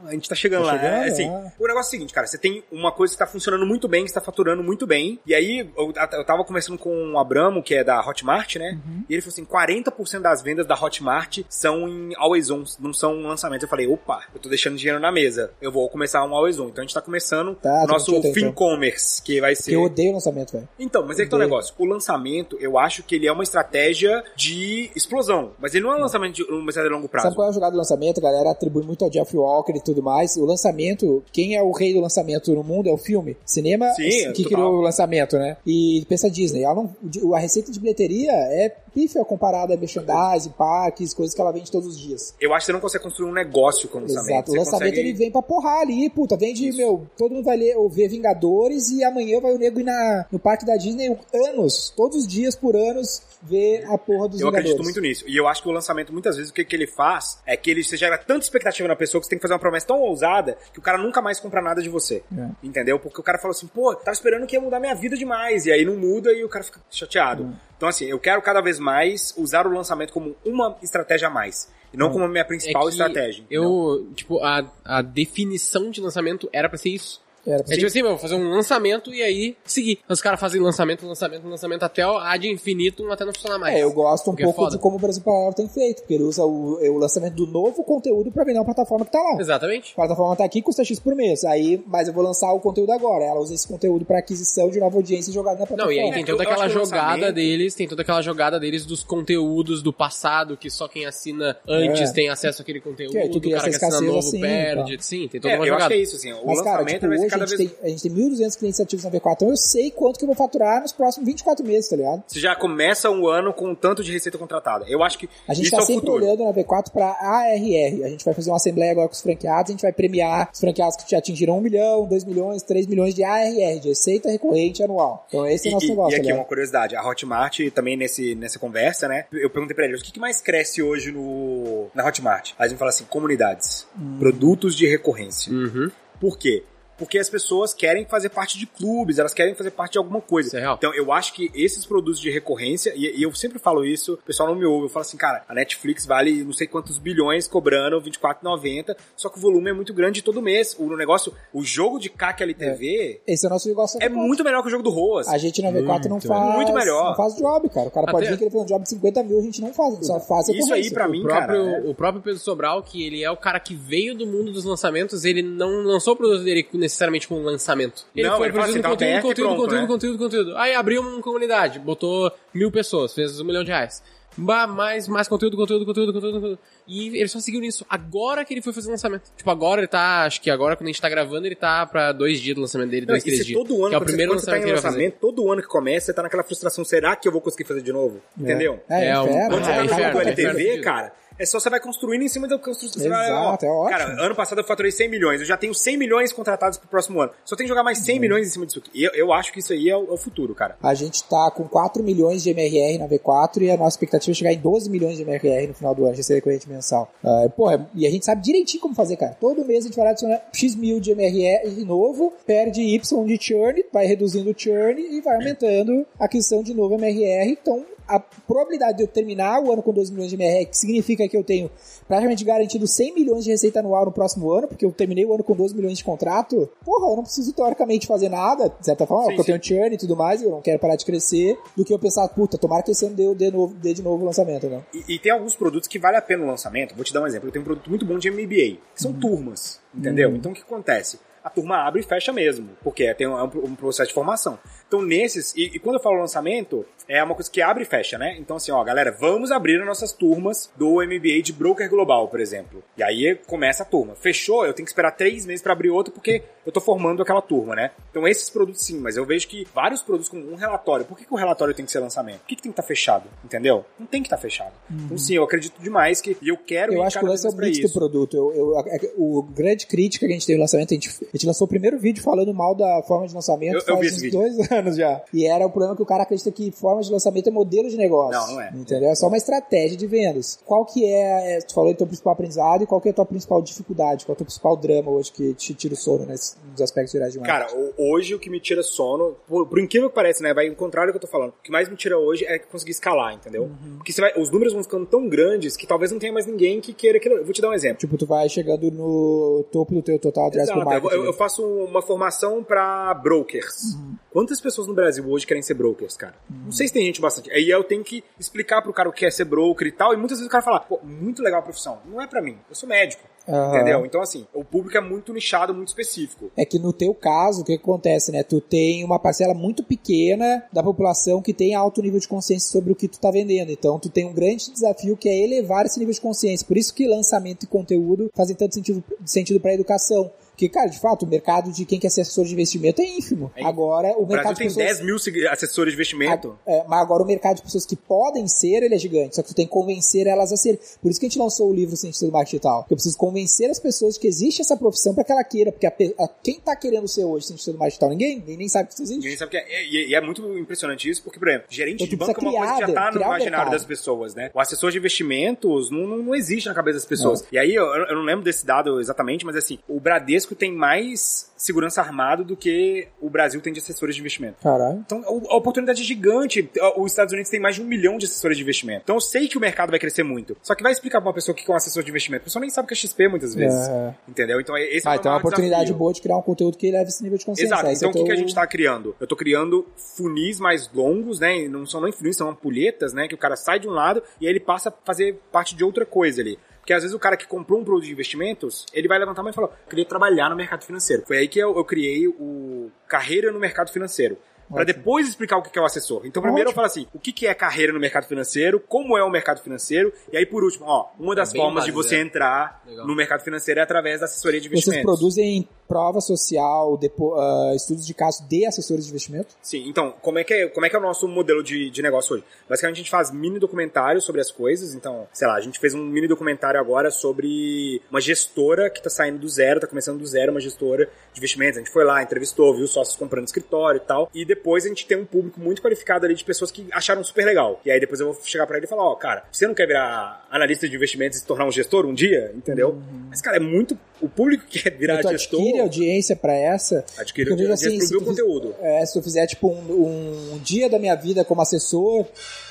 A 0.06 0.12
gente 0.14 0.28
tá 0.30 0.36
chegando 0.36 0.66
Tá 0.66 0.72
lá. 0.74 0.80
chegando, 0.80 0.96
é, 1.04 1.08
assim, 1.10 1.28
ah. 1.30 1.52
O 1.60 1.68
negócio 1.68 1.88
é 1.88 1.90
o 1.90 1.92
seguinte, 1.92 2.14
cara. 2.14 2.26
Você 2.26 2.38
tem 2.38 2.64
uma 2.72 2.92
coisa 2.92 3.14
que 3.14 3.20
tá 3.20 3.28
funcionando 3.28 3.66
muito 3.66 3.88
bem, 3.88 4.04
que 4.04 4.10
está 4.10 4.22
faturando 4.22 4.64
muito 4.64 4.88
bem. 4.88 5.20
E 5.26 5.34
aí, 5.36 5.70
eu, 5.78 5.94
eu 6.14 6.26
tava 6.26 6.44
conversando 6.46 6.78
com 6.78 7.14
o 7.14 7.20
Abramo, 7.20 7.62
que 7.62 7.76
é 7.76 7.84
da 7.84 8.00
Hotmart, 8.06 8.56
né? 8.56 8.80
Uhum. 8.86 9.04
E 9.10 9.14
ele 9.14 9.22
falou 9.22 9.34
assim: 9.34 9.46
40% 9.46 10.22
das 10.22 10.42
vendas 10.42 10.66
da 10.66 10.76
Hotmart 10.76 11.40
são 11.50 11.88
em 11.88 12.14
Always 12.18 12.50
On, 12.52 12.64
não 12.80 12.94
são 12.94 13.14
lançamentos. 13.22 13.64
Eu 13.64 13.70
falei, 13.70 13.88
opa, 13.88 14.22
eu 14.34 14.40
tô 14.40 14.48
deixando 14.50 14.78
dinheiro 14.78 15.00
na 15.00 15.12
mesa. 15.12 15.52
Eu 15.62 15.72
vou 15.72 15.90
começar 15.90 16.24
um 16.26 16.34
Always 16.34 16.60
On. 16.60 16.68
Então 16.70 16.82
a 16.84 16.86
gente 16.86 16.94
tá 16.94 17.02
começando 17.02 17.56
Tá, 17.56 17.84
o 17.84 17.88
nosso 17.88 18.12
tranquilo, 18.12 18.20
então. 18.38 18.50
FinCommerce, 18.50 19.22
que 19.22 19.42
vai 19.42 19.56
ser. 19.56 19.64
Porque 19.64 19.76
eu 19.76 19.84
odeio 19.84 20.14
lançamento, 20.14 20.54
velho. 20.54 20.70
Então, 20.80 21.06
mas 21.06 21.20
é 21.20 21.24
que 21.24 21.30
tá 21.30 21.36
o 21.38 21.40
negócio. 21.40 21.74
O 21.78 21.86
lançamento, 21.86 22.58
eu 22.60 22.78
acho 22.78 22.93
que 23.02 23.16
ele 23.16 23.28
é 23.28 23.32
uma 23.32 23.44
estratégia 23.44 24.24
de 24.36 24.92
explosão. 24.96 25.52
Mas 25.60 25.74
ele 25.74 25.84
não 25.86 25.94
é 25.94 25.98
um 25.98 26.02
lançamento 26.02 26.36
de 26.36 26.44
uma 26.44 26.70
estratégia 26.70 26.90
de 26.90 26.96
longo 26.96 27.10
prazo. 27.10 27.24
Sabe 27.26 27.36
qual 27.36 27.48
é 27.48 27.50
a 27.50 27.54
jogada 27.54 27.72
do 27.72 27.78
lançamento? 27.78 28.20
A 28.20 28.22
galera 28.22 28.52
atribui 28.52 28.84
muito 28.84 29.04
ao 29.04 29.10
Jeff 29.10 29.36
Walker 29.36 29.74
e 29.74 29.82
tudo 29.82 30.04
mais. 30.04 30.36
O 30.36 30.46
lançamento, 30.46 31.24
quem 31.32 31.56
é 31.56 31.64
o 31.64 31.72
rei 31.72 31.94
do 31.94 32.02
lançamento 32.02 32.54
no 32.54 32.64
mundo 32.64 32.90
é 32.90 32.92
o 32.92 32.98
filme. 32.98 33.38
Cinema 33.46 33.90
Sim, 33.94 34.34
que 34.34 34.44
total. 34.44 34.60
criou 34.60 34.74
o 34.76 34.82
lançamento, 34.82 35.38
né? 35.38 35.58
E 35.66 36.06
pensa 36.08 36.28
a 36.28 36.30
Disney. 36.30 36.64
Ela 36.64 36.76
não, 36.76 37.34
a 37.34 37.40
receita 37.40 37.72
de 37.72 37.80
bilheteria 37.80 38.32
é 38.32 38.76
pífia 38.94 39.24
comparada 39.26 39.74
a 39.74 39.78
merchandising, 39.78 40.52
parques, 40.58 41.14
coisas 41.14 41.34
que 41.34 41.42
ela 41.42 41.52
vende 41.52 41.72
todos 41.72 41.88
os 41.88 42.00
dias. 42.00 42.34
Eu 42.40 42.54
acho 42.54 42.62
que 42.62 42.66
você 42.68 42.74
não 42.74 42.80
consegue 42.80 43.04
construir 43.04 43.30
um 43.30 43.34
negócio 43.34 43.90
com 43.90 43.98
o 43.98 44.02
lançamento. 44.02 44.30
Exato. 44.30 44.52
O 44.52 44.56
lançamento 44.56 44.90
consegue- 44.92 45.00
ele 45.00 45.14
vem 45.14 45.32
pra 45.32 45.42
porrar 45.42 45.82
ali, 45.82 46.10
puta, 46.10 46.38
vende, 46.38 46.68
Isso. 46.68 46.78
meu, 46.78 47.08
todo 47.18 47.34
mundo 47.34 47.46
vai 47.46 47.58
ler, 47.58 47.76
ver 47.90 48.08
Vingadores 48.08 48.90
e 48.90 49.04
amanhã 49.04 49.40
vai 49.40 49.54
o 49.54 49.58
nego 49.58 49.80
ir 49.80 49.84
na, 49.84 50.26
no 50.32 50.40
parque 50.40 50.66
da 50.66 50.76
Disney 50.76 51.18
anos, 51.50 51.92
todos 51.96 52.18
os 52.18 52.28
dias 52.28 52.56
por 52.56 52.76
anos, 52.76 53.22
ver 53.44 53.84
a 53.86 53.98
porra 53.98 54.28
dos 54.30 54.40
Eu 54.40 54.48
Vingadores. 54.48 54.72
acredito 54.72 54.84
muito 54.84 55.02
nisso. 55.02 55.24
E 55.28 55.36
eu 55.38 55.48
acho 55.48 55.62
que 55.62 55.70
o 55.70 55.72
lançamento, 55.72 56.12
muitas 56.14 56.36
vezes, 56.38 56.52
o 56.52 56.54
que, 56.54 56.64
que 56.64 56.76
ele 56.76 56.88
faz 56.88 57.42
é 57.46 57.56
que 57.58 57.70
ele 57.70 57.84
você 57.84 57.98
gera 57.98 58.18
tanta 58.18 58.44
expectativa 58.46 58.88
na 58.88 58.96
pessoa 58.96 59.20
que 59.20 59.26
você 59.26 59.30
tem 59.32 59.38
que 59.38 59.42
fazer 59.42 59.54
uma 59.54 59.60
promessa 59.60 59.88
tão 59.88 60.00
ousada 60.00 60.58
que 60.72 60.80
o 60.80 60.82
cara 60.82 60.98
nunca 60.98 61.22
mais 61.22 61.40
compra 61.40 61.62
nada 61.62 61.82
de 61.82 61.90
você. 61.90 62.24
É. 62.38 62.50
Entendeu? 62.64 63.00
Porque 63.00 63.20
o 63.20 63.24
cara 63.24 63.38
falou 63.38 63.52
assim, 63.52 63.68
pô, 63.68 63.94
tava 63.96 64.12
esperando 64.12 64.48
que 64.48 64.56
ia 64.56 64.62
mudar 64.62 64.80
minha 64.80 64.96
vida 64.96 65.16
demais. 65.18 65.66
E 65.66 65.72
aí 65.72 65.84
não 65.86 65.96
muda 65.96 66.32
e 66.34 66.44
o 66.44 66.50
cara 66.50 66.64
fica 66.64 66.80
chateado. 66.90 67.54
Então, 67.78 67.90
assim, 67.90 68.06
eu 68.06 68.20
quero 68.20 68.42
cada 68.42 68.62
vez 68.62 68.80
mais 68.80 69.34
usar 69.38 69.68
o 69.68 69.72
lançamento 69.72 70.14
como 70.14 70.36
uma 70.46 70.78
estratégia 70.82 71.28
a 71.28 71.32
mais. 71.32 71.70
E 71.94 71.98
não 71.98 72.10
como 72.12 72.24
a 72.26 72.28
minha 72.28 72.46
principal 72.46 72.88
É 72.88 72.90
estratégia. 72.92 73.46
Eu, 73.52 74.08
tipo, 74.16 74.44
a, 74.44 74.66
a 74.84 75.02
definição 75.02 75.92
de 75.92 76.02
lançamento 76.02 76.50
era 76.52 76.68
pra 76.68 76.78
ser 76.78 76.90
isso. 76.90 77.22
Era 77.46 77.62
É 77.62 77.74
tipo 77.76 77.88
assim, 77.88 78.02
meu, 78.02 78.12
vou 78.12 78.20
fazer 78.20 78.36
um 78.36 78.50
lançamento 78.50 79.14
e 79.14 79.22
aí 79.22 79.56
seguir. 79.66 80.00
Os 80.10 80.22
caras 80.22 80.40
fazem 80.40 80.62
lançamento, 80.62 81.06
lançamento, 81.06 81.48
lançamento 81.48 81.84
até 81.84 82.06
o 82.08 82.18
ad 82.18 82.48
infinitum 82.48 83.12
até 83.12 83.26
não 83.26 83.34
funcionar 83.34 83.58
mais. 83.60 83.76
É, 83.76 83.84
eu 83.84 83.92
gosto 83.92 84.30
um 84.32 84.34
é 84.34 84.44
pouco 84.44 84.62
foda. 84.62 84.72
de 84.78 84.82
como 84.82 84.96
o 84.96 85.00
Brasil 85.00 85.22
Paralelo 85.24 85.54
tem 85.54 85.68
feito, 85.68 86.02
porque 86.02 86.14
ele 86.14 86.24
usa 86.24 86.44
o, 86.46 86.76
o 86.80 86.98
lançamento 86.98 87.34
do 87.36 87.48
novo 87.48 87.84
conteúdo 87.84 88.32
pra 88.32 88.44
vender 88.44 88.60
uma 88.60 88.66
plataforma 88.66 89.06
que 89.06 89.12
tá 89.12 89.20
lá. 89.22 89.38
Exatamente. 89.40 89.92
A 89.92 89.96
plataforma 89.96 90.36
tá 90.36 90.46
aqui, 90.46 90.62
custa 90.62 90.84
X 90.84 91.00
por 91.00 91.16
mês. 91.16 91.44
Aí, 91.44 91.84
mas 91.88 92.08
eu 92.08 92.14
vou 92.14 92.24
lançar 92.24 92.52
o 92.54 92.60
conteúdo 92.60 92.92
agora. 92.92 93.26
Ela 93.26 93.40
usa 93.40 93.54
esse 93.54 93.68
conteúdo 93.68 94.06
pra 94.06 94.20
aquisição 94.20 94.70
de 94.70 94.80
nova 94.80 94.96
audiência 94.96 95.30
e 95.32 95.34
jogada 95.34 95.60
na 95.60 95.66
plataforma. 95.66 95.92
Não, 95.92 95.92
e 95.92 96.00
aí 96.00 96.12
tem 96.12 96.22
eu- 96.22 96.28
toda 96.28 96.44
eu 96.44 96.50
aquela 96.50 96.66
acho 96.66 96.74
jogada 96.74 97.32
deles, 97.34 97.76
tem 97.76 97.88
toda 97.88 98.02
aquela 98.04 98.22
jogada 98.22 98.60
deles 98.60 98.86
dos 98.86 99.04
conteúdos 99.04 99.82
do 99.84 99.92
passado, 99.92 100.56
que 100.56 100.70
só 100.70 100.88
quem 100.88 101.06
assina 101.06 101.58
antes 101.68 102.10
É. 102.10 102.14
tem 102.14 102.30
acesso 102.30 102.62
àquele 102.62 102.80
conteúdo, 102.80 103.12
Que 103.14 103.18
aí 103.18 103.30
tu 103.30 103.38
o 103.38 103.42
cara 103.52 103.70
que 103.70 103.76
assina 103.76 104.02
novo 104.02 104.20
assim, 104.20 104.40
perde. 104.40 104.98
tá. 104.98 105.04
Sim, 105.04 105.28
tem 105.28 105.42
toda 105.42 105.54
É, 105.54 105.58
uma 105.58 105.66
eu 105.68 105.74
acho 105.74 105.82
jogada. 105.84 105.94
que 105.94 106.00
é 106.00 106.04
isso, 106.04 106.16
assim. 106.16 106.32
O 106.34 106.46
Mas, 106.46 106.62
cara, 106.62 106.78
lançamento 106.82 106.94
tipo, 106.94 107.08
a 107.36 107.40
cada 107.40 107.48
gente, 107.50 107.58
vez... 107.58 107.72
tem, 107.72 107.86
a 107.86 107.90
gente 107.90 108.02
tem 108.04 108.12
1.200 108.12 108.58
clientes 108.58 108.80
ativos 108.80 109.06
na 109.06 109.12
V4, 109.12 109.34
então 109.36 109.50
eu 109.50 109.58
sei 109.58 109.92
quanto 109.92 110.18
que 110.18 110.24
eu 110.26 110.28
vou 110.28 110.36
faturar 110.36 110.82
nos 110.82 110.92
próximos 110.92 111.26
24 111.28 111.66
meses, 111.66 111.90
tá 111.90 111.96
ligado? 111.96 112.24
Você 112.28 112.40
já 112.40 112.56
começa 112.56 113.10
um 113.10 113.28
ano 113.28 113.54
com 113.54 113.70
um 113.70 113.76
tanto 113.76 114.04
de 114.04 114.12
receita 114.12 114.38
contratada. 114.38 114.86
Eu 114.88 115.04
acho 115.04 115.18
que 115.18 115.30
A 115.48 115.54
gente 115.54 115.66
isso 115.68 115.76
tá 115.76 115.82
é 115.82 115.86
sempre 115.86 116.06
futuro. 116.08 116.24
olhando 116.24 116.44
na 116.46 116.54
V4 116.54 116.92
pra 116.92 117.08
ARR. 117.20 118.04
A 118.06 118.10
gente 118.10 118.26
vai 118.26 118.34
fazer 118.34 118.50
uma 118.50 118.58
assembleia 118.58 118.92
agora 118.92 119.08
com 119.08 119.14
os 119.14 119.22
franqueados, 119.22 119.70
a 119.70 119.74
gente 119.74 119.82
vai 119.82 119.92
premiar 119.94 120.50
os 120.54 120.60
franqueados 120.60 120.96
que 120.98 121.10
já 121.10 121.18
atingiram 121.18 121.58
1 121.58 121.62
milhão, 121.62 122.06
2 122.08 122.24
milhões, 122.24 122.64
3 122.64 122.88
milhões 122.88 123.14
de 123.14 123.24
ARR, 123.24 123.80
de 123.80 123.90
receita 123.90 124.30
recorrente 124.30 124.82
anual. 124.84 125.26
Então 125.28 125.46
esse 125.48 125.68
é 125.68 125.72
o 125.72 125.74
nosso 125.76 125.86
e, 125.86 125.90
negócio, 125.90 126.10
e 126.10 126.12
tá 126.12 126.18
aqui 126.18 126.26
ligado? 126.28 126.40
uma 126.40 126.46
curiosidade, 126.46 126.96
a 126.96 127.08
Hotmart 127.08 127.60
também 127.74 127.98
nesse, 127.98 128.36
nessa 128.36 128.60
conversa, 128.60 129.08
né? 129.08 129.26
Eu 129.32 129.50
perguntei 129.50 129.76
pra 129.76 129.86
eles, 129.86 130.02
o 130.02 130.04
que, 130.04 130.12
que 130.12 130.20
mais 130.20 130.42
cresce 130.42 130.82
hoje 130.82 131.12
no, 131.12 131.88
na 131.94 132.06
Hotmart? 132.06 132.52
Aí 132.58 132.64
eles 132.66 132.74
me 132.74 132.78
falam 132.80 132.90
assim, 132.90 133.06
comunidades, 133.06 133.86
Hum. 134.00 134.18
produtos 134.20 134.76
de 134.76 134.88
recorrência. 134.88 135.52
Uhum. 135.52 135.90
Por 136.20 136.38
quê? 136.38 136.64
Porque 137.04 137.20
as 137.20 137.30
pessoas 137.30 137.74
querem 137.74 138.06
fazer 138.06 138.30
parte 138.30 138.58
de 138.58 138.66
clubes, 138.66 139.20
elas 139.20 139.34
querem 139.34 139.54
fazer 139.54 139.72
parte 139.72 139.94
de 139.94 139.98
alguma 139.98 140.22
coisa. 140.22 140.48
Isso 140.48 140.58
é 140.58 140.62
real. 140.62 140.76
Então 140.78 140.94
eu 140.96 141.12
acho 141.12 141.34
que 141.34 141.52
esses 141.54 141.86
produtos 141.86 142.20
de 142.20 142.32
recorrência, 142.32 142.94
e, 142.96 143.20
e 143.20 143.24
eu 143.24 143.34
sempre 143.36 143.60
falo 143.60 143.86
isso, 143.86 144.14
o 144.14 144.18
pessoal 144.18 144.48
não 144.50 144.56
me 144.56 144.66
ouve, 144.66 144.86
eu 144.86 144.90
falo 144.90 145.02
assim, 145.02 145.18
cara, 145.18 145.44
a 145.48 145.54
Netflix 145.54 146.06
vale 146.06 146.44
não 146.44 146.54
sei 146.54 146.66
quantos 146.66 146.98
bilhões 146.98 147.48
cobrando 147.48 148.00
R$24,90, 148.00 148.96
só 149.18 149.30
que 149.30 149.38
o 149.38 149.42
volume 149.42 149.70
é 149.70 149.74
muito 149.74 149.94
grande 149.94 150.22
todo 150.22 150.42
mês. 150.42 150.76
O 150.80 150.96
negócio, 150.96 151.34
o 151.54 151.64
jogo 151.64 152.00
de 152.00 152.10
CAC 152.10 152.42
LTV 152.44 153.22
Esse 153.28 153.46
é 153.46 153.50
o 153.50 153.52
nosso 153.52 153.68
negócio. 153.68 154.00
é, 154.02 154.08
muito 154.10 154.44
melhor 154.44 154.62
que 154.62 154.68
o 154.68 154.72
jogo 154.72 154.84
do 154.84 154.90
ROAS. 154.90 155.28
A 155.28 155.38
gente 155.38 155.62
na 155.62 155.72
V4 155.72 156.06
não 156.06 156.22
faz. 156.22 156.56
Muito 156.56 156.74
melhor. 156.74 157.10
Não 157.10 157.16
faz 157.16 157.36
job, 157.36 157.70
cara. 157.70 157.88
O 157.88 157.92
cara 157.92 158.08
pode 158.12 158.26
Até- 158.26 158.32
vir 158.36 158.40
querer 158.40 158.52
fazer 158.52 158.64
um 158.64 158.68
job 158.68 158.84
de 158.84 158.90
50 158.90 159.24
mil, 159.24 159.40
a 159.40 159.42
gente 159.42 159.62
não 159.62 159.74
faz. 159.74 160.06
Só 160.06 160.20
faz 160.20 160.48
Isso 160.50 160.74
aí 160.74 160.90
pra 160.92 161.08
mim, 161.08 161.20
o 161.20 161.24
próprio, 161.24 161.48
cara, 161.48 161.82
né? 161.82 161.84
o 161.90 161.94
próprio 161.96 162.22
Pedro 162.24 162.40
Sobral, 162.40 162.82
que 162.84 163.06
ele 163.06 163.24
é 163.24 163.30
o 163.32 163.38
cara 163.38 163.60
que 163.60 163.76
veio 163.76 164.16
do 164.16 164.26
mundo 164.26 164.52
dos 164.52 164.64
lançamentos, 164.66 165.26
ele 165.26 165.42
não 165.42 165.84
lançou 165.84 166.14
o 166.14 166.18
produto 166.18 166.44
dele 166.44 166.64
necessariamente 166.94 167.28
com 167.28 167.42
lançamento. 167.44 168.06
Ele 168.16 168.28
Não, 168.28 168.38
foi 168.38 168.48
ele 168.48 168.54
fala 168.54 168.66
assim, 168.66 168.82
produzindo 168.82 168.84
tá 168.84 168.90
conteúdo, 168.90 169.22
conteúdo, 169.22 169.48
pronto, 169.48 169.62
conteúdo, 169.62 169.82
né? 169.82 169.88
conteúdo, 169.88 170.18
conteúdo. 170.18 170.58
Aí 170.58 170.76
abriu 170.76 171.02
uma 171.02 171.22
comunidade, 171.22 171.80
botou 171.80 172.32
mil 172.54 172.72
pessoas, 172.72 173.14
fez 173.14 173.40
um 173.40 173.46
milhão 173.46 173.64
de 173.64 173.72
reais. 173.72 174.02
Bah, 174.36 174.66
mais, 174.66 175.08
mais 175.08 175.28
conteúdo, 175.28 175.56
conteúdo, 175.58 175.86
conteúdo, 175.86 176.14
conteúdo, 176.14 176.40
conteúdo. 176.40 176.60
E 176.88 177.18
ele 177.18 177.28
só 177.28 177.40
seguiu 177.40 177.62
nisso. 177.62 177.86
Agora 177.90 178.44
que 178.44 178.54
ele 178.54 178.62
foi 178.62 178.74
fazer 178.74 178.88
o 178.90 178.92
lançamento. 178.92 179.32
Tipo, 179.36 179.50
agora 179.50 179.82
ele 179.82 179.88
tá, 179.88 180.24
acho 180.26 180.42
que 180.42 180.50
agora 180.50 180.76
quando 180.76 180.88
a 180.88 180.92
gente 180.92 181.02
tá 181.02 181.10
gravando, 181.10 181.46
ele 181.48 181.56
tá 181.56 181.86
pra 181.86 182.12
dois 182.12 182.40
dias 182.42 182.56
do 182.56 182.62
lançamento 182.62 182.90
dele, 182.90 183.06
Não, 183.06 183.14
dois, 183.14 183.24
três 183.24 183.46
dias. 183.46 183.58
todo 183.58 183.80
ano, 183.82 183.90
que 183.90 183.96
é 183.96 183.98
o 183.98 184.02
primeiro 184.02 184.32
você, 184.34 184.36
quando 184.36 184.40
você 184.42 184.46
tá 184.46 184.52
lançamento 184.52 184.62
em 184.62 184.64
que 184.64 184.70
ele 184.70 184.74
vai 184.74 184.82
fazer. 184.82 184.98
lançamento, 185.06 185.20
todo 185.22 185.52
ano 185.52 185.62
que 185.62 185.68
começa, 185.68 186.06
você 186.08 186.14
tá 186.14 186.24
naquela 186.24 186.44
frustração, 186.44 186.84
será 186.84 187.16
que 187.16 187.28
eu 187.28 187.32
vou 187.32 187.42
conseguir 187.42 187.66
fazer 187.66 187.82
de 187.82 187.92
novo? 187.94 188.22
Entendeu? 188.38 188.80
É, 188.90 189.08
É, 189.10 189.20
um- 189.20 189.24
inferno, 189.26 189.50
Quando 189.50 189.64
você 189.66 189.72
Ah, 189.72 189.74
tá 189.76 189.80
no 189.80 189.86
inferno, 189.86 190.04
jogo 190.04 190.24
do 190.26 190.30
inferno. 190.32 190.60
LTV, 190.60 190.82
cara, 190.82 191.14
é 191.40 191.46
só 191.48 191.60
você 191.60 191.70
vai 191.70 191.80
construindo 191.80 192.22
em 192.22 192.28
cima 192.28 192.48
da 192.48 192.60
construção. 192.60 193.02
Você 193.02 193.10
vai, 193.10 193.32
ó, 193.32 193.48
Exato, 193.50 193.66
é 193.66 193.70
ótimo. 193.70 193.90
Cara, 193.98 194.26
ano 194.26 194.36
passado 194.36 194.60
eu 194.60 194.64
faturei 194.64 194.92
100 194.92 195.10
milhões, 195.10 195.40
eu 195.42 195.48
já 195.48 195.58
tenho 195.58 195.74
100 195.74 195.98
milhões 195.98 196.32
contratados 196.32 196.78
pro 196.78 196.88
próximo 196.88 197.20
ano. 197.22 197.32
Só 197.44 197.56
tem 197.56 197.66
que 197.66 197.70
jogar 197.70 197.84
mais 197.84 197.98
Uhum. 198.00 198.04
100 198.06 198.20
milhões 198.20 198.48
em 198.48 198.50
cima 198.52 198.66
disso 198.68 198.80
aqui. 198.80 198.92
E 198.94 199.04
eu, 199.04 199.12
eu 199.14 199.34
acho 199.34 199.52
que 199.52 199.60
isso 199.60 199.74
aí 199.74 199.90
é 199.90 199.98
o, 199.98 200.10
é 200.10 200.12
o 200.12 200.18
futuro, 200.18 200.54
cara. 200.54 200.78
A 200.84 200.94
gente 200.94 201.24
tá 201.24 201.50
com 201.52 201.68
4 201.68 202.04
milhões 202.04 202.44
de 202.44 202.50
MRR 202.52 203.00
na 203.00 203.08
V4 203.08 203.62
e 203.64 203.72
a 203.72 203.78
nossa 203.78 203.96
expectativa 203.96 204.32
é 204.32 204.36
chegar 204.36 204.54
em 204.54 204.60
12 204.60 204.90
milhões 204.90 205.18
de 205.18 205.24
MRR 205.24 205.68
no 205.68 205.74
final 205.74 205.96
do 205.96 206.06
ano, 206.06 206.16
recorrente 206.16 206.68
mensal. 206.74 207.12
Ah, 207.24 207.46
é- 207.46 207.80
e 207.96 208.08
a 208.08 208.12
gente 208.12 208.26
sabe 208.26 208.42
direitinho 208.42 208.82
como 208.82 208.96
fazer, 208.96 209.16
cara. 209.18 209.38
Todo 209.40 209.66
mês 209.66 209.86
a 209.86 209.88
gente 209.88 209.96
vai 209.96 210.06
lá 210.06 210.12
adicionar 210.12 210.42
X 210.54 210.76
mil 210.76 211.00
de 211.00 211.12
MRR 211.12 211.86
novo, 211.86 212.34
perde 212.46 212.82
Y 212.82 213.26
de 213.26 213.38
churn, 213.42 213.84
vai 213.92 214.06
reduzindo 214.06 214.50
o 214.50 214.56
churn 214.58 215.02
e 215.02 215.22
vai 215.22 215.36
aumentando 215.36 216.06
a 216.20 216.26
aquisição 216.26 216.64
de 216.64 216.74
novo 216.74 216.96
MRR. 216.96 217.52
Então, 217.52 217.86
a 218.08 218.20
probabilidade 218.20 218.98
de 218.98 219.04
eu 219.04 219.08
terminar 219.08 219.62
o 219.62 219.72
ano 219.72 219.82
com 219.82 219.94
12 219.94 220.12
milhões 220.12 220.30
de 220.30 220.36
MRR, 220.36 220.66
que 220.66 220.78
significa 220.78 221.28
que 221.28 221.36
eu 221.38 221.44
tenho 221.44 221.70
praticamente 222.08 222.44
garantido 222.44 222.88
100 222.88 223.14
milhões 223.14 223.44
de 223.44 223.52
receita 223.52 223.80
anual 223.80 224.06
no 224.06 224.12
próximo 224.12 224.52
ano, 224.52 224.68
porque 224.68 224.86
eu 224.86 224.92
terminei 224.92 225.26
o 225.26 225.34
ano 225.34 225.44
com 225.44 225.56
12 225.56 225.76
milhões 225.76 225.98
de 225.98 226.04
contrato, 226.04 226.70
porra, 226.84 227.12
eu 227.12 227.16
não 227.16 227.24
preciso 227.24 227.54
teoricamente 227.54 228.08
fazer 228.08 228.30
nada, 228.30 228.70
de 228.70 228.86
certa 228.86 229.06
forma, 229.06 229.30
Sim, 229.30 229.36
porque 229.36 229.52
eu 229.52 229.60
tenho 229.60 229.80
churn 229.80 229.96
e 229.96 229.98
tudo 229.98 230.16
mais, 230.16 230.42
eu 230.42 230.50
não 230.50 230.62
quero 230.62 230.80
parar 230.80 230.96
de 230.96 231.06
crescer, 231.06 231.58
do 231.76 231.86
que 231.86 231.94
eu 231.94 232.00
pensar, 232.00 232.28
puta, 232.30 232.58
tomara 232.58 232.84
que 232.84 232.92
esse 232.92 233.06
ano 233.06 233.16
dê, 233.16 233.34
dê, 233.36 233.52
novo, 233.52 233.74
dê 233.76 233.94
de 233.94 234.02
novo 234.02 234.24
o 234.24 234.26
lançamento, 234.26 234.68
né? 234.68 234.82
E, 234.94 235.16
e 235.16 235.20
tem 235.20 235.32
alguns 235.32 235.56
produtos 235.56 235.88
que 235.88 236.00
vale 236.00 236.18
a 236.18 236.22
pena 236.22 236.44
o 236.44 236.48
lançamento. 236.48 236.96
Vou 236.96 237.04
te 237.04 237.14
dar 237.14 237.22
um 237.22 237.28
exemplo. 237.28 237.48
Eu 237.48 237.52
tenho 237.52 237.64
um 237.64 237.66
produto 237.66 237.90
muito 237.90 238.06
bom 238.06 238.18
de 238.18 238.30
MBA, 238.30 238.78
que 238.94 239.02
são 239.02 239.14
turmas, 239.14 239.80
entendeu? 239.94 240.36
Então 240.36 240.52
o 240.52 240.56
que 240.56 240.62
acontece? 240.62 241.20
A 241.44 241.50
turma 241.50 241.86
abre 241.86 242.00
e 242.00 242.04
fecha 242.04 242.32
mesmo, 242.32 242.70
porque 242.82 243.14
tem 243.16 243.28
um, 243.28 243.38
é 243.38 243.44
um, 243.44 243.66
um 243.66 243.76
processo 243.76 244.08
de 244.08 244.14
formação. 244.14 244.58
Então 244.94 245.02
nesses, 245.02 245.56
e, 245.56 245.72
e 245.76 245.80
quando 245.80 245.96
eu 245.96 246.02
falo 246.02 246.20
lançamento, 246.20 246.86
é 247.08 247.24
uma 247.24 247.34
coisa 247.34 247.50
que 247.50 247.62
abre 247.62 247.82
e 247.84 247.86
fecha, 247.86 248.16
né? 248.18 248.36
Então 248.40 248.58
assim, 248.58 248.72
ó, 248.72 248.84
galera, 248.84 249.12
vamos 249.12 249.52
abrir 249.52 249.80
as 249.80 249.86
nossas 249.88 250.12
turmas 250.14 250.70
do 250.78 251.02
MBA 251.04 251.42
de 251.44 251.52
Broker 251.52 251.90
Global, 251.90 252.28
por 252.28 252.40
exemplo. 252.40 252.84
E 252.96 253.02
aí 253.04 253.36
começa 253.48 253.82
a 253.82 253.86
turma. 253.86 254.14
Fechou, 254.16 254.66
eu 254.66 254.74
tenho 254.74 254.86
que 254.86 254.92
esperar 254.92 255.12
três 255.12 255.46
meses 255.48 255.64
para 255.64 255.74
abrir 255.74 255.90
outro, 255.90 256.14
porque 256.14 256.44
eu 256.66 256.72
tô 256.72 256.80
formando 256.80 257.24
aquela 257.24 257.42
turma, 257.42 257.76
né? 257.76 257.90
Então 258.12 258.28
esses 258.28 258.50
produtos 258.52 258.86
sim, 258.86 259.00
mas 259.00 259.18
eu 259.18 259.26
vejo 259.26 259.48
que 259.48 259.68
vários 259.74 260.02
produtos 260.04 260.30
com 260.30 260.38
um 260.38 260.54
relatório, 260.56 261.06
por 261.06 261.18
que, 261.18 261.26
que 261.26 261.34
o 261.34 261.38
relatório 261.38 261.74
tem 261.74 261.86
que 261.86 261.92
ser 261.92 262.00
lançamento? 262.00 262.40
Por 262.42 262.48
que, 262.48 262.56
que 262.56 262.62
tem 262.62 262.72
que 262.72 262.80
estar 262.80 262.88
fechado? 262.88 263.28
Entendeu? 263.44 263.84
Não 264.00 264.06
tem 264.06 264.22
que 264.22 264.28
estar 264.28 264.38
fechado. 264.38 264.74
Então 264.92 265.18
sim, 265.18 265.34
eu 265.36 265.44
acredito 265.44 265.82
demais 265.82 266.22
que 266.22 266.38
e 266.40 266.50
eu 266.50 266.58
quero 266.58 266.94
Eu 266.94 267.02
acho 267.02 267.18
que 267.18 267.26
o 267.26 267.28
lance 267.28 267.48
é 267.48 267.50
o 267.50 267.56
mix 267.56 267.80
do 267.80 267.92
produto. 267.92 268.38
Eu, 268.38 268.54
eu, 268.56 268.78
a- 268.78 268.82
a- 268.82 269.00
o 269.18 269.42
grande 269.42 269.88
crítica 269.88 270.28
que 270.28 270.32
a 270.32 270.36
gente 270.36 270.46
teve 270.46 270.58
no 270.58 270.64
lançamento, 270.64 270.92
a 270.92 270.94
gente, 270.94 271.10
a 271.10 271.26
gente 271.36 271.48
lançou 271.48 271.66
o 271.66 271.70
primeiro 271.70 271.98
vídeo 271.98 272.24
falando 272.24 272.54
mal 272.54 272.76
da 272.76 273.02
forma 273.08 273.28
de 273.28 273.34
lançamento 273.34 273.74
Eu- 273.88 273.96
eu 273.96 274.00
vi 274.00 274.06
esse 274.08 274.18
uns 274.18 274.22
vídeo. 274.22 274.40
dois 274.40 274.54
anos 274.72 274.83
já. 274.92 275.22
E 275.34 275.48
era 275.48 275.66
o 275.66 275.70
problema 275.70 275.96
que 275.96 276.02
o 276.02 276.06
cara 276.06 276.24
acredita 276.24 276.52
que 276.52 276.72
forma 276.72 277.02
de 277.02 277.12
lançamento 277.12 277.48
é 277.48 277.52
modelo 277.52 277.90
de 277.90 277.98
negócio. 277.98 278.40
Não, 278.40 278.54
não 278.56 278.62
é. 278.62 278.72
Entendeu? 278.76 279.10
É 279.10 279.16
só 279.16 279.28
uma 279.28 279.38
estratégia 279.38 279.96
de 279.98 280.06
vendas. 280.08 280.60
Qual 280.66 280.86
que 280.86 281.06
é, 281.06 281.56
é 281.56 281.60
tu 281.62 281.74
falou 281.74 281.94
do 281.94 281.98
teu 281.98 282.08
principal 282.08 282.34
aprendizado 282.34 282.84
e 282.84 282.88
qual 282.88 283.00
que 283.00 283.08
é 283.10 283.12
a 283.12 283.14
tua 283.16 283.26
principal 283.26 283.62
dificuldade? 283.62 284.26
Qual 284.26 284.34
é 284.34 284.36
o 284.36 284.38
teu 284.38 284.46
principal 284.46 284.76
drama 284.76 285.12
hoje 285.12 285.32
que 285.32 285.54
te 285.54 285.74
tira 285.74 285.94
o 285.94 285.98
sono 285.98 286.26
nesse, 286.26 286.56
nos 286.72 286.82
aspectos 286.82 287.12
gerais 287.14 287.34
de 287.34 287.40
marketing? 287.40 287.74
Cara, 287.76 287.94
hoje 287.98 288.36
o 288.36 288.40
que 288.40 288.50
me 288.50 288.60
tira 288.60 288.82
sono, 288.84 289.36
por, 289.48 289.68
por 289.68 289.80
incrível 289.80 290.10
que 290.10 290.16
pareça, 290.16 290.44
né? 290.44 290.54
Vai 290.54 290.68
ao 290.70 290.76
contrário 290.76 291.12
do 291.12 291.20
que 291.20 291.24
eu 291.24 291.28
tô 291.30 291.32
falando. 291.32 291.50
O 291.50 291.64
que 291.64 291.72
mais 291.72 291.88
me 291.90 291.96
tira 291.96 292.18
hoje 292.18 292.46
é 292.46 292.60
conseguir 292.60 292.92
escalar, 292.92 293.34
entendeu? 293.34 293.64
Uhum. 293.64 293.98
Porque 293.98 294.12
você 294.12 294.22
vai, 294.22 294.34
os 294.40 294.50
números 294.50 294.74
vão 294.74 294.84
ficando 294.84 295.06
tão 295.06 295.28
grandes 295.30 295.78
que 295.78 295.86
talvez 295.88 296.12
não 296.12 296.20
tenha 296.20 296.34
mais 296.34 296.46
ninguém 296.46 296.82
que 296.82 296.94
queira 296.94 297.18
aquilo. 297.18 297.36
Eu 297.36 297.44
vou 297.46 297.54
te 297.54 297.62
dar 297.62 297.70
um 297.70 297.74
exemplo. 297.74 297.98
Tipo, 298.00 298.18
tu 298.18 298.26
vai 298.26 298.48
chegando 298.50 298.90
no 298.92 299.66
topo 299.72 299.94
do 299.94 300.02
teu 300.02 300.18
total 300.20 300.48
addressable 300.48 300.82
Exato, 300.82 300.96
eu, 300.96 301.02
market. 301.02 301.20
eu- 301.20 301.26
eu 301.26 301.34
faço 301.34 301.64
uma 301.66 302.02
formação 302.02 302.64
pra 302.64 303.14
brokers. 303.14 303.94
Uhum. 303.96 304.16
Quantas 304.32 304.60
pessoas 304.64 304.88
no 304.88 304.94
Brasil 304.94 305.30
hoje 305.30 305.46
querem 305.46 305.62
ser 305.62 305.74
brokers, 305.76 306.18
cara? 306.18 306.36
Não 306.50 306.72
sei 306.72 306.88
se 306.88 306.94
tem 306.94 307.06
gente 307.06 307.22
bastante. 307.22 307.52
Aí 307.52 307.70
eu 307.70 307.84
tenho 307.84 308.04
que 308.04 308.24
explicar 308.40 308.82
pro 308.82 308.94
cara 308.94 309.10
o 309.10 309.14
que 309.14 309.26
é 309.26 309.32
ser 309.32 309.46
broker 309.46 309.88
e 309.88 309.92
tal. 309.92 310.14
E 310.14 310.18
muitas 310.18 310.40
vezes 310.40 310.48
o 310.48 310.52
cara 310.52 310.64
fala, 310.64 310.80
pô, 310.80 311.00
muito 311.04 311.44
legal 311.44 311.60
a 311.60 311.64
profissão. 311.64 312.00
Não 312.06 312.22
é 312.22 312.26
pra 312.26 312.42
mim. 312.42 312.58
Eu 312.70 312.76
sou 312.76 312.88
médico. 312.90 313.24
Aham. 313.48 313.76
Entendeu? 313.76 314.06
Então, 314.06 314.22
assim, 314.22 314.48
o 314.54 314.64
público 314.64 314.98
é 314.98 315.02
muito 315.02 315.34
nichado, 315.34 315.74
muito 315.74 315.90
específico. 315.90 316.50
É 316.56 316.66
que 316.66 316.80
no 316.80 316.94
teu 316.94 317.14
caso, 317.14 317.62
o 317.62 317.66
que 317.66 317.74
acontece, 317.74 318.32
né? 318.32 318.42
Tu 318.42 318.62
tem 318.62 319.04
uma 319.04 319.20
parcela 319.20 319.54
muito 319.54 319.84
pequena 319.84 320.64
da 320.72 320.82
população 320.82 321.42
que 321.42 321.54
tem 321.54 321.76
alto 321.76 322.02
nível 322.02 322.20
de 322.20 322.28
consciência 322.28 322.72
sobre 322.72 322.94
o 322.94 322.96
que 322.96 323.08
tu 323.08 323.20
tá 323.20 323.30
vendendo. 323.30 323.72
Então, 323.72 324.00
tu 324.00 324.10
tem 324.10 324.26
um 324.26 324.34
grande 324.34 324.72
desafio 324.72 325.18
que 325.18 325.28
é 325.28 325.44
elevar 325.44 325.86
esse 325.86 326.00
nível 326.00 326.14
de 326.14 326.22
consciência. 326.22 326.66
Por 326.66 326.78
isso 326.78 326.94
que 326.94 327.06
lançamento 327.06 327.64
e 327.64 327.68
conteúdo 327.68 328.32
fazem 328.34 328.56
tanto 328.56 328.76
sentido, 328.76 329.04
sentido 329.26 329.60
para 329.60 329.74
educação. 329.74 330.32
Porque, 330.64 330.70
cara, 330.70 330.88
de 330.88 331.00
fato, 331.00 331.26
o 331.26 331.28
mercado 331.28 331.72
de 331.74 331.84
quem 331.84 332.00
quer 332.00 332.10
ser 332.10 332.22
assessor 332.22 332.46
de 332.46 332.54
investimento 332.54 333.02
é 333.02 333.06
ínfimo. 333.06 333.52
É 333.56 333.66
Agora, 333.66 334.10
o 334.18 334.24
O 334.24 334.28
mercado 334.28 334.56
Brasil 334.56 334.56
tem 334.56 334.68
pessoas... 334.68 334.86
10 334.86 335.02
mil 335.02 335.50
assessores 335.52 335.92
de 335.92 335.98
investimento. 335.98 336.58
É, 336.66 336.86
mas 336.88 337.02
agora 337.02 337.22
o 337.22 337.26
mercado 337.26 337.58
de 337.58 337.64
pessoas 337.64 337.86
que 337.86 337.96
podem 337.98 338.48
ser, 338.48 338.82
ele 338.84 338.96
é 338.96 338.98
gigante. 338.98 339.36
Só 339.36 339.42
que 339.42 339.50
tu 339.50 339.56
tem 339.56 339.66
que 339.66 339.72
convencer 339.72 340.26
elas 340.26 340.54
a 340.54 340.58
ser. 340.58 340.80
Por 341.02 341.12
isso 341.12 341.20
que 341.20 341.26
a 341.26 341.30
gente 341.30 341.38
lançou 341.40 341.70
o 341.70 341.74
livro 341.74 341.98
Cientista 341.98 342.26
do 342.26 342.32
Marketing 342.32 342.52
Digital. 342.58 342.82
Porque 342.84 342.94
eu 342.94 342.98
preciso 342.98 343.18
convencer 343.18 343.70
as 343.70 343.80
pessoas 343.80 344.14
de 344.14 344.22
que 344.22 344.28
existe 344.28 344.62
essa 344.62 344.78
profissão 344.78 345.14
para 345.14 345.24
que 345.26 345.32
ela 345.34 345.44
queira. 345.44 345.72
Porque 345.72 345.86
a 345.86 345.90
a- 345.90 346.30
quem 346.42 346.60
tá 346.60 346.76
querendo 346.76 347.08
ser 347.08 347.26
hoje 347.26 347.48
cientista 347.48 347.72
do 347.74 347.78
marketing 347.78 347.94
digital? 347.94 348.10
Ninguém. 348.10 348.40
Ninguém 348.40 348.58
nem 348.58 348.70
sabe 348.70 348.88
que 348.88 348.94
isso 348.94 349.04
existe. 349.04 349.20
Ninguém 349.22 349.38
sabe 349.38 349.52
que 349.52 349.58
é. 349.58 349.86
E, 349.86 350.10
e 350.12 350.16
é 350.16 350.22
muito 350.22 350.58
impressionante 350.58 351.10
isso, 351.10 351.24
porque, 351.24 351.40
por 351.40 351.48
exemplo, 351.50 351.68
gerente 351.70 351.96
Então, 352.04 352.08
de 352.08 352.16
banco 352.16 352.40
é 352.40 352.50
uma 352.50 352.58
coisa 352.58 352.74
que 352.74 352.80
já 352.80 352.94
tá 352.94 353.12
no 353.12 353.22
imaginário 353.22 353.72
das 353.72 353.84
pessoas, 353.84 354.34
né? 354.34 354.50
O 354.54 354.60
assessor 354.62 354.92
de 354.92 354.98
investimentos 354.98 355.90
não, 355.92 356.08
não, 356.08 356.18
não 356.20 356.36
existe 356.36 356.68
na 356.68 356.74
cabeça 356.74 357.00
das 357.00 357.06
pessoas. 357.06 357.44
E 357.52 357.58
aí, 357.58 357.76
eu, 357.76 357.84
eu 357.86 358.16
não 358.16 358.24
lembro 358.24 358.44
desse 358.46 358.66
dado 358.66 359.00
exatamente, 359.02 359.46
mas 359.46 359.56
assim, 359.56 359.80
o 359.88 360.00
Bradesco 360.00 360.53
tem 360.56 360.72
mais 360.72 361.52
segurança 361.58 362.02
armado 362.02 362.44
do 362.44 362.58
que 362.58 363.08
o 363.22 363.30
Brasil 363.30 363.62
tem 363.62 363.72
de 363.72 363.80
assessores 363.80 364.16
de 364.16 364.22
investimento. 364.22 364.58
Caralho. 364.62 364.98
Então, 365.06 365.24
a 365.50 365.56
oportunidade 365.56 366.02
é 366.02 366.04
gigante. 366.04 366.70
Os 366.98 367.12
Estados 367.14 367.32
Unidos 367.32 367.50
tem 367.50 367.60
mais 367.60 367.76
de 367.76 367.82
um 367.82 367.86
milhão 367.86 368.18
de 368.18 368.26
assessores 368.26 368.58
de 368.58 368.64
investimento. 368.64 369.02
Então, 369.04 369.16
eu 369.16 369.22
sei 369.22 369.48
que 369.48 369.58
o 369.58 369.62
mercado 369.62 369.90
vai 369.90 370.00
crescer 370.00 370.24
muito. 370.24 370.58
Só 370.62 370.76
que 370.76 370.84
vai 370.84 370.92
explicar 370.92 371.22
pra 371.22 371.30
uma 371.30 371.34
pessoa 371.34 371.54
o 371.54 371.58
que 371.58 371.70
é 371.70 371.74
um 371.74 371.78
assessor 371.78 372.04
de 372.04 372.10
investimento. 372.10 372.42
A 372.42 372.46
pessoa 372.46 372.60
nem 372.62 372.70
sabe 372.70 372.86
o 372.86 372.88
que 372.90 372.94
é 372.94 372.98
XP 372.98 373.30
muitas 373.30 373.56
vezes. 373.56 373.88
É. 373.88 374.14
Entendeu? 374.28 374.60
Então, 374.60 374.78
esse 374.78 375.08
Ah, 375.08 375.14
é 375.14 375.16
então 375.16 375.32
é 375.32 375.36
uma 375.36 375.40
oportunidade 375.40 375.82
desafio. 375.84 375.98
boa 376.00 376.12
de 376.14 376.22
criar 376.22 376.38
um 376.38 376.42
conteúdo 376.42 376.78
que 376.78 376.92
leve 376.92 377.08
esse 377.10 377.24
nível 377.24 377.38
de 377.38 377.46
consciência. 377.46 377.74
Exato. 377.74 377.90
Então, 377.92 378.10
é 378.10 378.12
o 378.12 378.14
que, 378.14 378.24
que 378.26 378.32
a 378.32 378.36
gente 378.36 378.54
tá 378.54 378.68
criando? 378.68 379.16
Eu 379.20 379.26
tô 379.28 379.36
criando 379.38 379.88
funis 380.18 380.60
mais 380.60 380.90
longos, 380.94 381.40
né? 381.40 381.68
Não 381.70 381.86
são 381.86 382.02
nem 382.02 382.12
funis, 382.12 382.36
são 382.36 382.50
ampulhetas, 382.50 383.14
né? 383.14 383.28
Que 383.28 383.36
o 383.36 383.38
cara 383.38 383.56
sai 383.56 383.80
de 383.80 383.88
um 383.88 383.92
lado 383.92 384.22
e 384.42 384.46
aí 384.48 384.52
ele 384.52 384.60
passa 384.60 384.90
a 384.90 384.94
fazer 385.06 385.40
parte 385.52 385.76
de 385.76 385.84
outra 385.84 386.06
coisa 386.06 386.42
ali. 386.42 386.60
Porque 386.84 386.92
às 386.92 387.02
vezes 387.02 387.16
o 387.16 387.20
cara 387.20 387.38
que 387.38 387.48
comprou 387.48 387.80
um 387.80 387.84
produto 387.86 388.04
de 388.04 388.12
investimentos, 388.12 388.86
ele 388.94 389.08
vai 389.08 389.18
levantar 389.18 389.40
a 389.40 389.44
mão 389.44 389.52
e 389.52 389.56
falar, 389.56 389.68
eu 389.70 389.90
queria 389.90 390.04
trabalhar 390.04 390.50
no 390.50 390.56
mercado 390.58 390.84
financeiro. 390.84 391.24
Foi 391.26 391.38
aí 391.38 391.48
que 391.48 391.58
eu, 391.58 391.74
eu 391.78 391.86
criei 391.86 392.28
o 392.28 392.92
Carreira 393.08 393.54
no 393.54 393.60
Mercado 393.60 393.90
Financeiro. 393.90 394.38
Pra 394.68 394.82
Ótimo. 394.82 394.98
depois 394.98 395.28
explicar 395.28 395.58
o 395.58 395.62
que 395.62 395.78
é 395.78 395.82
o 395.82 395.86
assessor. 395.86 396.26
Então, 396.26 396.42
primeiro 396.42 396.70
eu 396.70 396.72
Ótimo. 396.72 396.76
falo 396.76 396.88
assim: 396.88 397.08
o 397.14 397.20
que 397.20 397.46
é 397.46 397.54
carreira 397.54 397.94
no 397.94 398.00
mercado 398.00 398.26
financeiro, 398.26 398.80
como 398.80 399.18
é 399.18 399.24
o 399.24 399.30
mercado 399.30 399.62
financeiro, 399.62 400.12
e 400.32 400.38
aí, 400.38 400.46
por 400.46 400.64
último, 400.64 400.86
ó, 400.88 401.10
uma 401.20 401.36
das 401.36 401.52
bem 401.52 401.62
formas 401.62 401.86
de 401.86 401.92
base, 401.92 402.08
você 402.10 402.16
né? 402.18 402.24
entrar 402.24 402.82
Legal. 402.86 403.06
no 403.06 403.16
mercado 403.16 403.44
financeiro 403.44 403.80
é 403.80 403.84
através 403.84 404.20
da 404.22 404.26
assessoria 404.26 404.60
de 404.60 404.70
Vocês 404.70 404.88
investimentos. 404.88 405.20
produzem 405.20 405.70
prova 405.94 406.20
social, 406.22 406.98
depo- 406.98 407.36
ah, 407.36 407.74
estudos 407.76 408.04
de 408.06 408.14
caso 408.16 408.44
de 408.48 408.66
assessores 408.66 409.04
de 409.06 409.12
investimento? 409.12 409.50
Sim, 409.62 409.88
então, 409.88 410.12
como 410.24 410.40
é 410.40 410.44
que 410.44 410.52
é, 410.52 410.68
como 410.68 410.86
é, 410.88 410.90
que 410.90 410.96
é 410.96 411.00
o 411.00 411.02
nosso 411.02 411.28
modelo 411.28 411.62
de, 411.62 411.92
de 411.92 412.02
negócio 412.02 412.34
hoje? 412.34 412.44
Basicamente, 412.68 412.96
a 412.96 412.98
gente 412.98 413.12
faz 413.12 413.30
mini 413.32 413.60
documentários 413.60 414.24
sobre 414.24 414.42
as 414.42 414.52
coisas. 414.52 414.96
Então, 414.96 415.28
sei 415.32 415.48
lá, 415.48 415.54
a 415.56 415.62
gente 415.62 415.80
fez 415.80 415.94
um 415.94 416.04
mini 416.04 416.28
documentário 416.28 416.80
agora 416.80 417.12
sobre 417.12 418.02
uma 418.10 418.20
gestora 418.20 418.90
que 418.90 419.04
tá 419.04 419.10
saindo 419.10 419.38
do 419.38 419.48
zero, 419.48 419.80
tá 419.80 419.86
começando 419.86 420.18
do 420.18 420.26
zero, 420.26 420.52
uma 420.52 420.60
gestora 420.60 421.08
de 421.32 421.40
investimentos. 421.40 421.78
A 421.78 421.82
gente 421.82 421.92
foi 421.92 422.04
lá, 422.04 422.24
entrevistou, 422.24 422.76
viu 422.76 422.88
sócios 422.88 423.16
comprando 423.16 423.46
escritório 423.46 424.00
e 424.04 424.06
tal. 424.08 424.32
E 424.34 424.44
depois 424.46 424.86
a 424.86 424.88
gente 424.88 425.06
tem 425.06 425.18
um 425.18 425.26
público 425.26 425.60
muito 425.60 425.80
qualificado 425.82 426.26
ali 426.26 426.34
de 426.34 426.44
pessoas 426.44 426.72
que 426.72 426.88
acharam 426.92 427.24
super 427.24 427.46
legal. 427.46 427.80
E 427.86 427.92
aí 427.92 428.00
depois 428.00 428.20
eu 428.20 428.34
vou 428.34 428.42
chegar 428.44 428.66
pra 428.66 428.78
ele 428.78 428.88
e 428.88 428.90
falar, 428.90 429.04
ó, 429.04 429.14
cara, 429.16 429.44
você 429.52 429.68
não 429.68 429.76
quer 429.76 429.86
virar 429.86 430.48
analista 430.50 430.90
de 430.90 430.96
investimentos 430.96 431.38
e 431.38 431.42
se 431.42 431.46
tornar 431.46 431.66
um 431.66 431.72
gestor 431.72 432.06
um 432.06 432.14
dia? 432.16 432.52
Entendeu? 432.56 433.00
Mas, 433.30 433.42
cara, 433.42 433.58
é 433.58 433.60
muito. 433.60 433.96
O 434.24 434.30
público 434.30 434.66
que 434.68 434.80
quer 434.80 434.98
virar 434.98 435.22
tu 435.22 435.30
gestor 435.30 435.60
adquire 435.60 435.80
audiência 435.82 436.36
pra 436.36 436.54
essa. 436.54 437.04
adquire 437.18 437.52
assim, 437.54 437.88
audiência 437.88 437.92
se 438.08 438.08
pro 438.08 438.22
meu 438.22 438.30
conteúdo. 438.30 438.76
É, 438.82 439.06
se 439.06 439.18
eu 439.18 439.22
fizer, 439.22 439.46
tipo, 439.48 439.68
um, 439.68 440.54
um 440.54 440.60
dia 440.60 440.90
da 440.90 440.98
minha 440.98 441.16
vida 441.16 441.44
como 441.44 441.62
assessor, 441.62 442.26